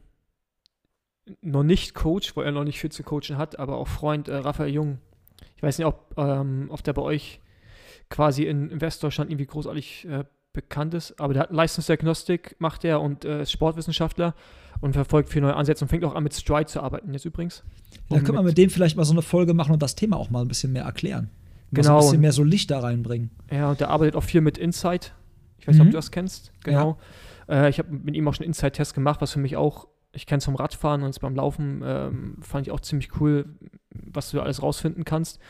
noch 1.40 1.62
nicht 1.62 1.94
Coach, 1.94 2.36
weil 2.36 2.46
er 2.46 2.52
noch 2.52 2.64
nicht 2.64 2.80
viel 2.80 2.90
zu 2.90 3.02
coachen 3.02 3.38
hat, 3.38 3.58
aber 3.58 3.76
auch 3.76 3.88
Freund 3.88 4.28
äh, 4.28 4.34
Raphael 4.34 4.72
Jung. 4.72 4.98
Ich 5.56 5.62
weiß 5.62 5.78
nicht, 5.78 5.86
ob, 5.86 6.14
ähm, 6.16 6.66
ob 6.70 6.82
der 6.82 6.92
bei 6.92 7.02
euch 7.02 7.40
quasi 8.10 8.44
in, 8.44 8.80
Westdeutschland 8.80 9.30
irgendwie 9.30 9.46
großartig 9.46 10.06
äh, 10.06 10.24
bekannt 10.52 10.94
ist, 10.94 11.18
aber 11.20 11.32
der 11.32 11.44
hat 11.44 11.52
Leistungsdiagnostik, 11.52 12.56
macht 12.58 12.84
er 12.84 13.00
und 13.00 13.24
äh, 13.24 13.42
ist 13.42 13.52
Sportwissenschaftler 13.52 14.34
und 14.84 14.92
verfolgt 14.92 15.30
viele 15.30 15.46
neue 15.46 15.56
Ansätze 15.56 15.82
und 15.84 15.88
fängt 15.88 16.04
auch 16.04 16.14
an 16.14 16.22
mit 16.22 16.34
Stride 16.34 16.66
zu 16.66 16.82
arbeiten 16.82 17.12
jetzt 17.14 17.24
übrigens. 17.24 17.64
Da 18.10 18.20
können 18.20 18.36
wir 18.36 18.42
mit 18.42 18.58
dem 18.58 18.68
vielleicht 18.68 18.98
mal 18.98 19.04
so 19.04 19.14
eine 19.14 19.22
Folge 19.22 19.54
machen 19.54 19.72
und 19.72 19.82
das 19.82 19.94
Thema 19.94 20.18
auch 20.18 20.28
mal 20.28 20.42
ein 20.42 20.48
bisschen 20.48 20.72
mehr 20.72 20.84
erklären. 20.84 21.30
Genau. 21.72 21.94
ein 21.96 22.00
bisschen 22.02 22.20
mehr 22.20 22.32
so 22.32 22.44
Licht 22.44 22.70
da 22.70 22.80
reinbringen. 22.80 23.30
Ja, 23.50 23.70
und 23.70 23.80
der 23.80 23.88
arbeitet 23.88 24.14
auch 24.14 24.22
viel 24.22 24.42
mit 24.42 24.58
Insight. 24.58 25.14
Ich 25.58 25.66
weiß 25.66 25.74
nicht, 25.76 25.82
Mhm. 25.82 25.88
ob 25.88 25.92
du 25.92 25.96
das 25.96 26.10
kennst. 26.10 26.52
Genau. 26.64 26.98
Äh, 27.48 27.70
ich 27.70 27.78
habe 27.78 27.88
mit 27.92 28.14
ihm 28.14 28.28
auch 28.28 28.34
schon 28.34 28.44
Insight-Test 28.44 28.94
gemacht, 28.94 29.22
was 29.22 29.32
für 29.32 29.38
mich 29.40 29.56
auch, 29.56 29.88
ich 30.12 30.26
kenne 30.26 30.38
es 30.38 30.44
vom 30.44 30.54
Radfahren 30.54 31.02
und 31.02 31.18
beim 31.18 31.34
Laufen 31.34 31.80
ähm, 31.82 32.36
fand 32.42 32.66
ich 32.66 32.70
auch 32.72 32.80
ziemlich 32.80 33.18
cool, 33.20 33.46
was 33.90 34.30
du 34.30 34.40
alles 34.42 34.62
rausfinden 34.62 35.04
kannst. 35.04 35.40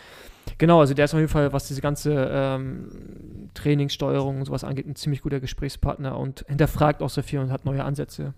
Genau, 0.59 0.78
also 0.81 0.94
der 0.94 1.06
ist 1.06 1.12
auf 1.15 1.19
jeden 1.20 1.31
Fall, 1.32 1.52
was 1.52 1.66
diese 1.66 1.81
ganze 1.81 2.28
ähm, 2.31 3.51
Trainingssteuerung 3.55 4.39
und 4.39 4.44
sowas 4.44 4.62
angeht, 4.62 4.86
ein 4.86 4.94
ziemlich 4.94 5.23
guter 5.23 5.40
Gesprächspartner 5.40 6.16
und 6.19 6.44
hinterfragt 6.48 7.02
auch 7.02 7.11
sehr 7.11 7.24
viel 7.24 7.40
und 7.40 7.51
hat 7.51 7.65
neue 7.65 7.82
Ansätze. 7.85 8.32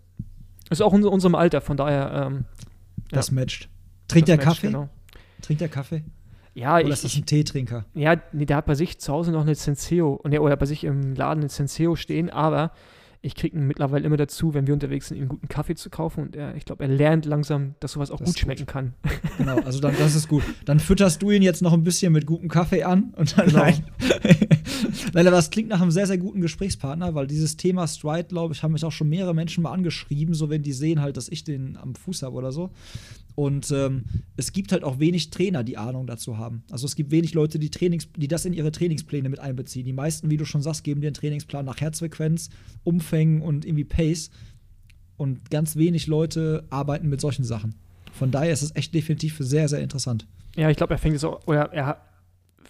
Ist 0.71 0.83
auch 0.83 0.93
in 0.95 1.05
unserem 1.05 1.35
Alter, 1.35 1.61
von 1.61 1.77
daher. 1.77 2.27
Ähm, 2.27 2.45
Das 3.11 3.29
ja, 3.29 3.35
matcht. 3.35 3.69
Trinkt 4.09 4.29
das 4.29 4.37
der 4.37 4.45
matcht, 4.45 4.61
Kaffee? 4.61 4.67
Genau. 4.69 4.89
Trinkt 5.43 5.61
der 5.61 5.69
Kaffee? 5.69 6.05
Ja, 6.55 6.77
Oder 6.77 6.85
ich, 6.85 6.91
ist 6.91 7.05
das 7.05 7.15
ein 7.17 7.27
Teetrinker? 7.27 7.85
Ja, 7.95 8.17
nee, 8.33 8.47
der 8.47 8.57
hat 8.57 8.67
bei 8.67 8.75
sich 8.75 8.99
zu 8.99 9.13
Hause 9.13 9.31
noch 9.31 9.43
eine 9.43 9.55
Senseo, 9.55 10.23
nee, 10.27 10.39
oder 10.39 10.57
bei 10.57 10.65
sich 10.65 10.85
im 10.85 11.15
Laden 11.15 11.41
eine 11.41 11.51
Senseo 11.51 11.97
stehen, 11.97 12.31
aber 12.31 12.73
ich 13.27 13.35
kriege 13.35 13.57
ihn 13.57 13.67
mittlerweile 13.67 14.07
immer 14.07 14.17
dazu, 14.17 14.55
wenn 14.55 14.67
wir 14.69 14.75
unterwegs 14.75 15.09
sind, 15.09 15.19
ihm 15.19 15.29
guten 15.29 15.49
Kaffee 15.49 15.75
zu 15.75 15.91
kaufen 15.91 16.23
und 16.23 16.37
er, 16.37 16.55
ich 16.55 16.65
glaube, 16.65 16.85
er 16.85 16.89
lernt 16.89 17.27
langsam, 17.27 17.75
dass 17.81 17.93
sowas 17.93 18.13
auch 18.13 18.19
Das 18.19 18.29
gut 18.29 18.39
schmecken 18.39 18.67
kann. 18.67 18.95
Genau, 19.39 19.59
also 19.59 19.81
dann, 19.81 19.95
das 19.99 20.15
ist 20.15 20.29
gut. 20.29 20.43
Dann 20.65 20.81
fütterst 20.81 21.21
du 21.21 21.31
ihn 21.31 21.43
jetzt 21.43 21.61
noch 21.61 21.75
ein 21.75 21.83
bisschen 21.83 22.13
mit 22.13 22.25
gutem 22.25 22.49
Kaffee 22.49 22.85
an 22.85 23.13
und 23.17 23.37
dann 23.37 23.49
Genau. 23.49 23.59
nein. 23.59 23.85
Nein, 25.13 25.27
aber 25.27 25.37
das 25.37 25.51
klingt 25.51 25.69
nach 25.69 25.81
einem 25.81 25.91
sehr, 25.91 26.07
sehr 26.07 26.19
guten 26.19 26.41
Gesprächspartner, 26.41 27.15
weil 27.15 27.27
dieses 27.27 27.57
Thema 27.57 27.87
Stride, 27.87 28.29
glaube 28.29 28.55
ich, 28.55 28.63
haben 28.63 28.73
mich 28.73 28.85
auch 28.85 28.93
schon 28.93 29.09
mehrere 29.09 29.35
Menschen 29.35 29.63
mal 29.63 29.73
angeschrieben, 29.73 30.35
so 30.35 30.49
wenn 30.49 30.63
die 30.63 30.73
sehen 30.73 31.01
halt, 31.03 31.17
dass 31.17 31.29
ich 31.29 31.45
den 31.45 31.77
am 31.77 31.95
Fuß 31.95 32.23
habe 32.23 32.37
oder 32.37 32.53
so. 32.53 32.71
Und 33.37 33.71
ähm, 33.71 34.07
es 34.39 34.53
gibt 34.53 34.73
halt 34.73 34.83
auch 34.83 34.99
wenig 34.99 35.29
Trainer, 35.29 35.63
die 35.63 35.77
Ahnung 35.77 36.07
dazu 36.07 36.39
haben. 36.39 36.65
Also 36.71 36.87
es 36.87 36.97
gibt 36.97 37.11
wenig 37.11 37.35
Leute, 37.35 37.59
die, 37.59 37.71
Trainings, 37.71 38.09
die 38.17 38.29
das 38.29 38.47
in 38.47 38.55
ihre 38.55 38.73
Trainingspläne 38.73 39.29
mit 39.29 39.41
einbeziehen. 39.41 39.85
Die 39.85 39.93
meisten, 39.93 40.31
wie 40.31 40.39
du 40.39 40.47
schon 40.47 40.63
sagst, 40.63 40.85
geben 40.85 41.03
dir 41.03 41.09
einen 41.09 41.15
Trainingsplan 41.15 41.67
nach 41.67 41.79
Herzfrequenz, 41.79 42.49
Umfängen 42.83 43.43
und 43.43 43.67
irgendwie 43.67 43.85
Pace. 43.85 44.31
Und 45.19 45.51
ganz 45.51 45.77
wenig 45.77 46.07
Leute 46.07 46.65
arbeiten 46.71 47.11
mit 47.11 47.21
solchen 47.21 47.45
Sachen. 47.45 47.75
Von 48.13 48.31
daher 48.31 48.53
ist 48.53 48.63
es 48.63 48.75
echt 48.75 48.95
definitiv 48.95 49.37
sehr, 49.39 49.69
sehr 49.69 49.81
interessant. 49.81 50.27
Ja, 50.57 50.71
ich 50.71 50.79
glaube, 50.79 50.95
er 50.95 50.99
fängt 50.99 51.13
jetzt 51.13 51.25
auch, 51.25 51.47
oder 51.47 51.71
er 51.75 52.01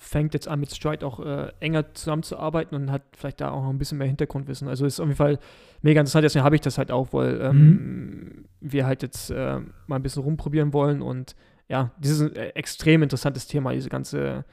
fängt 0.07 0.35
jetzt 0.35 0.47
an 0.47 0.61
mit 0.61 0.73
Stride 0.75 1.05
auch 1.05 1.19
äh, 1.21 1.51
enger 1.61 1.93
zusammenzuarbeiten 1.95 2.77
und 2.77 2.93
hat 2.93 3.03
vielleicht 3.17 3.41
da 3.41 3.51
auch 3.51 3.63
noch 3.63 3.71
ein 3.71 3.79
bisschen 3.79 3.99
mehr 3.99 4.07
Hintergrundwissen. 4.07 4.69
Also 4.69 4.87
ist 4.87 5.01
auf 5.01 5.07
jeden 5.07 5.17
Fall 5.17 5.39
mega 5.83 6.01
interessant, 6.01 6.25
deswegen 6.25 6.45
habe 6.45 6.55
ich 6.55 6.61
das 6.61 6.79
halt 6.79 6.91
auch, 6.93 7.13
weil 7.13 7.41
ähm, 7.41 8.45
wir 8.61 8.87
halt 8.87 9.03
jetzt 9.03 9.31
äh, 9.31 9.61
mal 9.87 9.97
ein 9.97 10.03
bisschen 10.03 10.23
rumprobieren 10.23 10.73
wollen 10.73 11.03
und 11.03 11.35
ja, 11.69 11.91
dieses 11.99 12.21
ist 12.21 12.31
ein 12.31 12.37
äh, 12.37 12.49
extrem 12.51 13.03
interessantes 13.03 13.49
Thema, 13.49 13.73
diese 13.73 13.89
ganze 13.89 14.45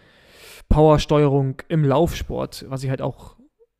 Powersteuerung 0.69 1.61
im 1.67 1.83
Laufsport, 1.85 2.65
was 2.69 2.83
ich 2.83 2.89
halt 2.89 3.01
auch 3.01 3.35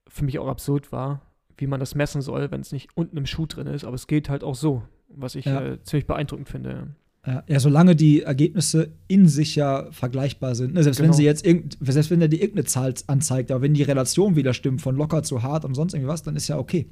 für 0.07 0.25
mich 0.25 0.37
auch 0.39 0.47
absurd 0.47 0.91
war, 0.91 1.21
wie 1.57 1.67
man 1.67 1.79
das 1.79 1.95
messen 1.95 2.21
soll, 2.21 2.51
wenn 2.51 2.61
es 2.61 2.71
nicht 2.71 2.89
unten 2.95 3.17
im 3.17 3.25
Schuh 3.25 3.45
drin 3.47 3.67
ist, 3.67 3.83
aber 3.83 3.95
es 3.95 4.07
geht 4.07 4.29
halt 4.29 4.43
auch 4.43 4.55
so, 4.55 4.83
was 5.07 5.35
ich 5.35 5.45
Ja. 5.45 5.61
äh, 5.61 5.81
ziemlich 5.83 6.05
beeindruckend 6.05 6.49
finde. 6.49 6.95
Ja, 7.25 7.41
ja, 7.47 7.59
solange 7.61 7.95
die 7.95 8.21
Ergebnisse 8.23 8.89
in 9.07 9.29
sich 9.29 9.55
ja 9.55 9.87
vergleichbar 9.91 10.55
sind. 10.55 10.73
Ne? 10.73 10.83
Selbst 10.83 10.99
wenn 10.99 11.05
Genau. 11.05 11.15
sie 11.17 11.23
jetzt 11.23 11.45
irgend, 11.45 11.77
selbst 11.79 12.11
wenn 12.11 12.21
er 12.21 12.27
die 12.27 12.41
irgendeine 12.41 12.65
Zahl 12.65 12.93
anzeigt, 13.07 13.49
aber 13.51 13.61
wenn 13.61 13.73
die 13.73 13.83
Relation 13.83 14.35
wieder 14.35 14.53
stimmt, 14.53 14.81
von 14.81 14.97
locker 14.97 15.23
zu 15.23 15.41
hart 15.41 15.63
und 15.63 15.73
sonst 15.73 15.93
irgendwie 15.93 16.09
was, 16.09 16.21
dann 16.23 16.35
ist 16.35 16.49
ja 16.49 16.57
okay. 16.57 16.85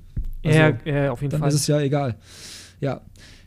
Also, 0.44 0.58
ja, 0.58 0.74
ja, 0.86 1.12
auf 1.12 1.22
jeden 1.22 1.32
dann 1.32 1.42
Fall. 1.42 1.50
ist 1.50 1.56
es 1.56 1.68
ja 1.68 1.82
egal. 1.82 2.16
Ja. 2.80 3.02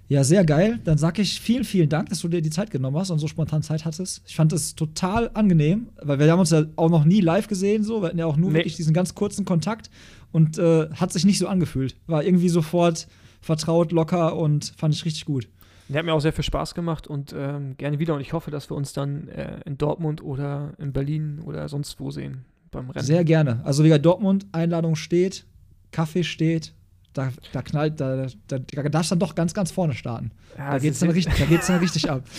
Ja, 0.06 0.22
sehr 0.22 0.44
geil. 0.44 0.78
Dann 0.84 0.98
sag 0.98 1.18
ich 1.18 1.40
vielen, 1.40 1.64
vielen 1.64 1.88
Dank, 1.88 2.10
dass 2.10 2.20
du 2.20 2.28
dir 2.28 2.42
die 2.42 2.50
Zeit 2.50 2.70
genommen 2.70 2.98
hast 2.98 3.10
und 3.10 3.18
so 3.18 3.26
spontan 3.28 3.62
Zeit 3.62 3.86
hattest. 3.86 4.20
Ich 4.26 4.36
fand 4.36 4.52
es 4.52 4.74
total 4.74 5.30
angenehm, 5.32 5.86
weil 6.02 6.18
wir 6.18 6.30
haben 6.30 6.40
uns 6.40 6.50
ja 6.50 6.64
auch 6.76 6.90
noch 6.90 7.06
nie 7.06 7.22
live 7.22 7.48
gesehen, 7.48 7.82
so. 7.82 8.02
Wir 8.02 8.08
hatten 8.08 8.18
ja 8.18 8.26
auch 8.26 8.36
nur 8.36 8.50
Nee. 8.50 8.58
wirklich 8.58 8.76
diesen 8.76 8.92
ganz 8.92 9.14
kurzen 9.14 9.46
Kontakt 9.46 9.88
und 10.30 10.58
äh, 10.58 10.90
hat 10.90 11.10
sich 11.14 11.24
nicht 11.24 11.38
so 11.38 11.48
angefühlt. 11.48 11.96
War 12.06 12.22
irgendwie 12.22 12.50
sofort 12.50 13.08
vertraut, 13.40 13.92
locker 13.92 14.36
und 14.36 14.74
fand 14.76 14.94
ich 14.94 15.06
richtig 15.06 15.24
gut. 15.24 15.48
Der 15.88 15.98
hat 15.98 16.06
mir 16.06 16.14
auch 16.14 16.20
sehr 16.20 16.32
viel 16.32 16.44
Spaß 16.44 16.74
gemacht 16.74 17.06
und 17.06 17.34
ähm, 17.36 17.76
gerne 17.76 17.98
wieder. 17.98 18.14
Und 18.14 18.20
ich 18.20 18.32
hoffe, 18.32 18.50
dass 18.50 18.70
wir 18.70 18.76
uns 18.76 18.92
dann 18.92 19.28
äh, 19.28 19.60
in 19.66 19.76
Dortmund 19.76 20.22
oder 20.22 20.72
in 20.78 20.92
Berlin 20.92 21.40
oder 21.44 21.68
sonst 21.68 22.00
wo 22.00 22.10
sehen 22.10 22.44
beim 22.70 22.90
Rennen. 22.90 23.04
Sehr 23.04 23.24
gerne. 23.24 23.60
Also 23.64 23.84
wie 23.84 23.88
gesagt, 23.88 24.06
Dortmund, 24.06 24.46
Einladung 24.52 24.96
steht, 24.96 25.46
Kaffee 25.92 26.24
steht, 26.24 26.74
da, 27.12 27.30
da 27.52 27.62
knallt, 27.62 28.00
da, 28.00 28.26
da, 28.48 28.58
da 28.58 28.82
darfst 28.88 29.10
du 29.10 29.14
dann 29.14 29.20
doch 29.20 29.34
ganz, 29.34 29.54
ganz 29.54 29.70
vorne 29.70 29.94
starten. 29.94 30.32
ja, 30.58 30.70
Da 30.70 30.76
es 30.76 30.82
geht's 30.82 30.96
ist 30.96 31.02
dann 31.02 31.10
richtig, 31.10 31.34
da 31.38 31.44
geht's 31.46 31.66
dann 31.66 31.78
richtig 31.78 32.10
ab. 32.10 32.24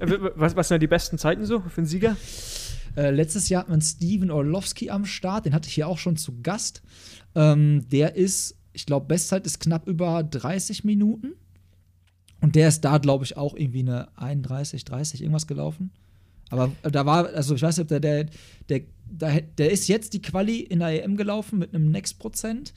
Äh, 0.00 0.18
was, 0.34 0.56
was 0.56 0.68
sind 0.68 0.76
denn 0.76 0.80
die 0.80 0.86
besten 0.86 1.18
Zeiten 1.18 1.44
so 1.44 1.60
für 1.60 1.76
einen 1.76 1.86
Sieger? 1.86 2.16
Äh, 2.96 3.10
letztes 3.10 3.50
Jahr 3.50 3.66
wir 3.68 3.74
einen 3.74 3.82
Steven 3.82 4.30
Orlowski 4.30 4.88
am 4.88 5.04
Start, 5.04 5.44
den 5.44 5.52
hatte 5.52 5.68
ich 5.68 5.74
hier 5.74 5.86
auch 5.86 5.98
schon 5.98 6.16
zu 6.16 6.40
Gast. 6.42 6.80
Ähm, 7.34 7.86
der 7.90 8.16
ist, 8.16 8.56
ich 8.72 8.86
glaube, 8.86 9.06
Bestzeit 9.06 9.44
ist 9.44 9.60
knapp 9.60 9.86
über 9.86 10.22
30 10.22 10.84
Minuten. 10.84 11.34
Und 12.40 12.54
der 12.56 12.68
ist 12.68 12.82
da, 12.82 12.98
glaube 12.98 13.24
ich, 13.24 13.36
auch 13.36 13.54
irgendwie 13.54 13.80
eine 13.80 14.08
31, 14.16 14.84
30 14.84 15.22
irgendwas 15.22 15.46
gelaufen. 15.46 15.90
Aber 16.50 16.70
da 16.82 17.06
war, 17.06 17.26
also 17.28 17.54
ich 17.54 17.62
weiß 17.62 17.76
nicht, 17.76 17.84
ob 17.84 17.88
der, 17.88 18.00
der, 18.00 18.26
der, 19.06 19.40
der, 19.42 19.70
ist 19.70 19.88
jetzt 19.88 20.14
die 20.14 20.22
Quali 20.22 20.60
in 20.60 20.80
der 20.80 21.04
EM 21.04 21.16
gelaufen 21.16 21.58
mit 21.58 21.74
einem 21.74 21.90
Next-Prozent. 21.90 22.72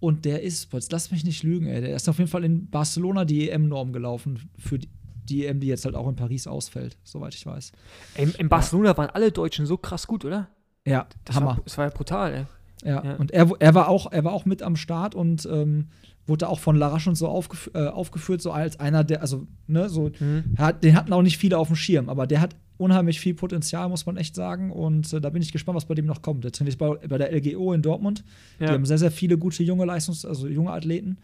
Und 0.00 0.24
der 0.24 0.42
ist, 0.42 0.72
jetzt 0.72 0.92
lass 0.92 1.10
mich 1.10 1.24
nicht 1.24 1.42
lügen, 1.42 1.66
ey. 1.66 1.80
Der 1.80 1.94
ist 1.94 2.08
auf 2.08 2.18
jeden 2.18 2.30
Fall 2.30 2.44
in 2.44 2.68
Barcelona 2.68 3.24
die 3.24 3.48
EM-Norm 3.48 3.92
gelaufen 3.92 4.50
für 4.58 4.78
die, 4.78 4.88
die 5.24 5.46
EM, 5.46 5.60
die 5.60 5.66
jetzt 5.68 5.84
halt 5.84 5.94
auch 5.94 6.08
in 6.08 6.16
Paris 6.16 6.46
ausfällt, 6.46 6.96
soweit 7.04 7.34
ich 7.34 7.46
weiß. 7.46 7.72
Ey, 8.14 8.28
in 8.38 8.48
Barcelona 8.48 8.96
waren 8.96 9.10
alle 9.10 9.32
Deutschen 9.32 9.66
so 9.66 9.76
krass 9.76 10.06
gut, 10.06 10.24
oder? 10.24 10.48
Ja, 10.86 11.06
Das 11.24 11.36
Hammer. 11.36 11.46
War, 11.46 11.60
das 11.64 11.78
war 11.78 11.86
ja 11.86 11.90
brutal, 11.90 12.34
ey. 12.34 12.46
Ja, 12.88 13.04
Ja. 13.04 13.14
und 13.16 13.30
er, 13.32 13.50
er, 13.58 13.74
war 13.74 13.88
auch, 13.88 14.12
er 14.12 14.24
war 14.24 14.32
auch 14.32 14.44
mit 14.44 14.62
am 14.62 14.76
Start 14.76 15.14
und 15.14 15.46
ähm, 15.50 15.88
wurde 16.26 16.48
auch 16.48 16.58
von 16.58 16.76
Larache 16.76 17.08
und 17.08 17.14
so 17.16 17.28
aufgef 17.28 17.70
äh, 17.74 17.86
aufgeführt, 17.86 18.42
so 18.42 18.50
als 18.52 18.80
einer 18.80 19.04
der, 19.04 19.20
also, 19.20 19.46
ne, 19.66 19.88
so, 19.88 20.10
Mhm. 20.18 20.54
hat, 20.58 20.82
den 20.82 20.96
hatten 20.96 21.12
auch 21.12 21.22
nicht 21.22 21.38
viele 21.38 21.58
auf 21.58 21.68
dem 21.68 21.76
Schirm, 21.76 22.08
aber 22.08 22.26
der 22.26 22.40
hat 22.40 22.56
unheimlich 22.78 23.20
viel 23.20 23.34
Potenzial, 23.34 23.88
muss 23.88 24.04
man 24.06 24.16
echt 24.16 24.34
sagen. 24.34 24.70
Und 24.70 25.12
äh, 25.12 25.20
da 25.20 25.30
bin 25.30 25.40
ich 25.40 25.52
gespannt, 25.52 25.76
was 25.76 25.86
bei 25.86 25.94
dem 25.94 26.04
noch 26.06 26.20
kommt. 26.22 26.44
Der 26.44 26.52
trainiert 26.52 26.76
bei, 26.78 26.94
bei 26.94 27.16
der 27.18 27.32
LGO 27.32 27.72
in 27.72 27.80
Dortmund. 27.82 28.22
Ja. 28.58 28.66
Die 28.66 28.72
haben 28.74 28.84
sehr, 28.84 28.98
sehr 28.98 29.10
viele 29.10 29.38
gute 29.38 29.62
junge 29.62 29.84
Leistungs-, 29.86 30.26
also 30.26 30.46
junge 30.46 30.72
Athleten. 30.72 31.16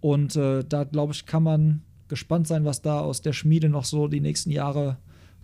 Und 0.00 0.34
äh, 0.36 0.64
da, 0.68 0.84
glaube 0.84 1.12
ich, 1.12 1.24
kann 1.26 1.42
man 1.42 1.82
gespannt 2.08 2.48
sein, 2.48 2.64
was 2.64 2.82
da 2.82 3.00
aus 3.00 3.22
der 3.22 3.32
Schmiede 3.32 3.68
noch 3.68 3.84
so 3.84 4.08
die 4.08 4.20
nächsten 4.20 4.50
Jahre 4.50 4.96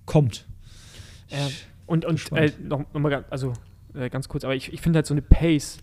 kommt. 0.05 0.47
Ja. 1.31 1.49
Und, 1.87 2.05
und 2.05 2.33
äh, 2.33 2.51
noch, 2.63 2.85
noch, 2.93 3.23
also 3.31 3.53
äh, 3.95 4.09
ganz 4.11 4.29
kurz, 4.29 4.45
aber 4.45 4.55
ich, 4.55 4.73
ich 4.73 4.81
finde 4.81 4.99
halt 4.99 5.07
so 5.07 5.15
eine 5.15 5.23
Pace, 5.23 5.79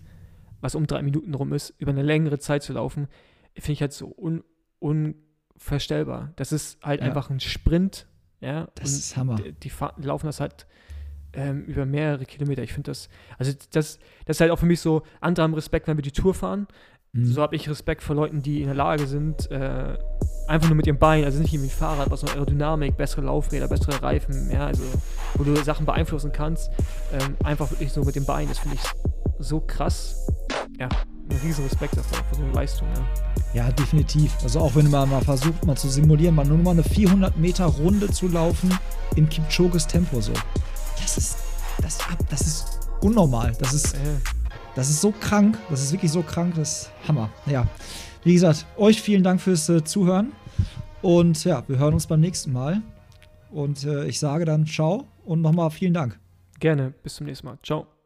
was 0.61 0.76
um 0.76 0.88
drei 0.88 1.02
Minuten 1.02 1.34
rum 1.34 1.53
ist, 1.53 1.73
über 1.77 1.91
eine 1.91 2.03
längere 2.03 2.40
Zeit 2.40 2.64
zu 2.64 2.73
laufen, 2.73 3.07
finde 3.56 3.73
ich 3.73 3.81
halt 3.81 3.94
so 3.94 4.14
un, 4.18 4.44
unvorstellbar. 4.80 6.34
Das 6.36 6.52
ist 6.52 6.81
halt 6.84 7.02
ja. 7.02 7.07
einfach 7.07 7.30
ein 7.30 7.40
Sprint, 7.40 8.07
ja. 8.41 8.68
Das 8.76 8.91
ist 8.91 9.18
Hammer. 9.18 9.36
Die, 9.36 9.52
die, 9.53 9.72
laufen 9.98 10.26
das 10.26 10.40
halt 10.40 10.65
ähm, 11.34 11.64
über 11.65 11.86
mehrere 11.86 12.26
Kilometer. 12.26 12.64
Ich 12.64 12.73
finde 12.73 12.91
das, 12.91 13.10
also 13.38 13.52
das, 13.72 13.99
das 14.26 14.38
ist 14.38 14.41
halt 14.41 14.52
auch 14.52 14.60
für 14.60 14.65
mich 14.65 14.80
so, 14.80 15.03
andere 15.22 15.44
haben 15.44 15.53
Respekt, 15.53 15.88
wenn 15.88 15.98
wir 15.98 16.03
die 16.03 16.11
Tour 16.11 16.34
fahren. 16.34 16.68
Mhm. 17.11 17.26
So 17.26 17.41
habe 17.41 17.56
ich 17.56 17.69
Respekt 17.69 18.03
vor 18.03 18.15
Leuten, 18.15 18.41
die 18.41 18.61
in 18.61 18.68
der 18.68 18.76
Lage 18.76 19.07
sind, 19.07 19.49
äh, 19.52 19.98
einfach 20.48 20.68
nur 20.68 20.76
mit 20.76 20.86
ihrem 20.86 20.99
Bein, 20.99 21.23
also 21.23 21.40
nicht 21.40 21.53
irgendwie 21.53 21.69
Fahrrad, 21.69 22.11
was 22.11 22.22
noch 22.22 22.34
Aerodynamik, 22.34 22.98
bessere 22.98 23.22
Laufräder, 23.22 23.68
bessere 23.68 24.02
Reifen, 24.02 24.52
ja, 24.52 24.68
also 24.68 24.84
wo 25.36 25.44
du 25.44 25.56
Sachen 25.57 25.86
beeinflussen 25.86 26.31
kannst, 26.31 26.69
ähm, 27.11 27.36
einfach 27.44 27.69
wirklich 27.72 27.91
so 27.91 28.03
mit 28.03 28.15
dem 28.15 28.26
Bein, 28.26 28.48
das 28.48 28.60
finde 28.60 28.77
ich 28.77 29.19
so 29.40 29.60
krass. 29.60 30.28
Ja, 30.80 30.88
ein 31.30 31.38
riesen 31.44 31.64
Respekt 31.66 31.98
davor, 31.98 32.24
für 32.30 32.36
so 32.36 32.44
eine 32.44 32.52
Leistung, 32.53 32.88
ja. 32.95 33.66
Ja, 33.66 33.72
definitiv. 33.72 34.32
Also 34.44 34.60
auch 34.60 34.76
wenn 34.76 34.90
man 34.90 35.10
mal 35.10 35.22
versucht, 35.22 35.66
mal 35.66 35.76
zu 35.76 35.90
simulieren, 35.90 36.36
mal 36.36 36.45
nur 36.45 36.57
mal 36.57 36.72
eine 36.72 36.84
400 36.84 37.36
Meter 37.38 37.66
Runde 37.66 38.10
zu 38.11 38.28
laufen 38.28 38.78
in 39.16 39.28
Kipchoges 39.28 39.88
Tempo 39.88 40.22
so. 40.22 40.34
Das 41.02 41.18
ist, 41.18 41.38
das, 41.82 41.98
das 42.30 42.41
ist 42.41 42.80
unnormal. 43.02 43.53
Das 43.60 43.74
ist, 43.74 43.95
äh. 43.95 44.18
Das 44.76 44.90
ist 44.90 45.02
so 45.02 45.11
krank. 45.11 45.57
Das 45.70 45.82
ist 45.82 45.91
wirklich 45.91 46.11
so 46.11 46.22
krank. 46.22 46.53
Das 46.56 46.84
ist 46.84 46.91
Hammer. 47.07 47.30
Ja. 47.48 47.68
Wie 48.24 48.34
gesagt, 48.34 48.66
euch 48.78 49.02
vielen 49.02 49.24
Dank 49.24 49.41
fürs 49.41 49.68
äh, 49.70 49.84
Zuhören. 49.84 50.32
Und 51.02 51.44
ja, 51.44 51.64
wir 51.68 51.78
hören 51.78 51.94
uns 51.94 52.07
beim 52.07 52.20
nächsten 52.20 52.53
Mal. 52.53 52.82
Und 53.52 53.84
äh, 53.84 54.06
ich 54.06 54.20
sage 54.20 54.45
dann 54.45 54.66
ciao 54.66 55.07
und 55.26 55.41
nochmal 55.41 55.72
vielen 55.72 55.94
Dank. 55.94 56.20
Gerne. 56.60 56.94
Bis 57.03 57.16
zum 57.16 57.26
nächsten 57.26 57.48
Mal. 57.48 57.57
Ciao. 57.64 57.99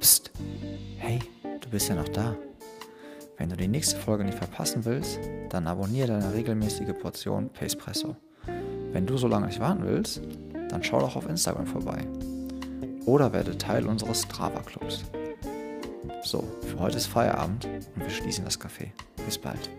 Psst. 0.00 0.30
Hey, 0.98 1.18
du 1.60 1.68
bist 1.70 1.88
ja 1.88 1.94
noch 1.94 2.08
da. 2.08 2.36
Wenn 3.36 3.48
du 3.48 3.56
die 3.56 3.68
nächste 3.68 3.96
Folge 3.96 4.24
nicht 4.24 4.38
verpassen 4.38 4.84
willst, 4.84 5.18
dann 5.48 5.66
abonniere 5.66 6.08
deine 6.08 6.32
regelmäßige 6.34 6.92
Portion 7.00 7.50
Pacepresso. 7.50 8.16
Wenn 8.92 9.06
du 9.06 9.16
so 9.16 9.28
lange 9.28 9.46
nicht 9.46 9.60
warten 9.60 9.84
willst, 9.84 10.22
dann 10.68 10.82
schau 10.82 11.00
doch 11.00 11.16
auf 11.16 11.28
Instagram 11.28 11.66
vorbei. 11.66 12.06
Oder 13.06 13.32
werde 13.32 13.56
Teil 13.56 13.86
unseres 13.86 14.22
Strava-Clubs. 14.22 15.04
So, 16.24 16.44
für 16.62 16.78
heute 16.78 16.96
ist 16.96 17.06
Feierabend 17.06 17.66
und 17.66 18.02
wir 18.02 18.10
schließen 18.10 18.44
das 18.44 18.60
Café. 18.60 18.90
Bis 19.24 19.38
bald. 19.38 19.70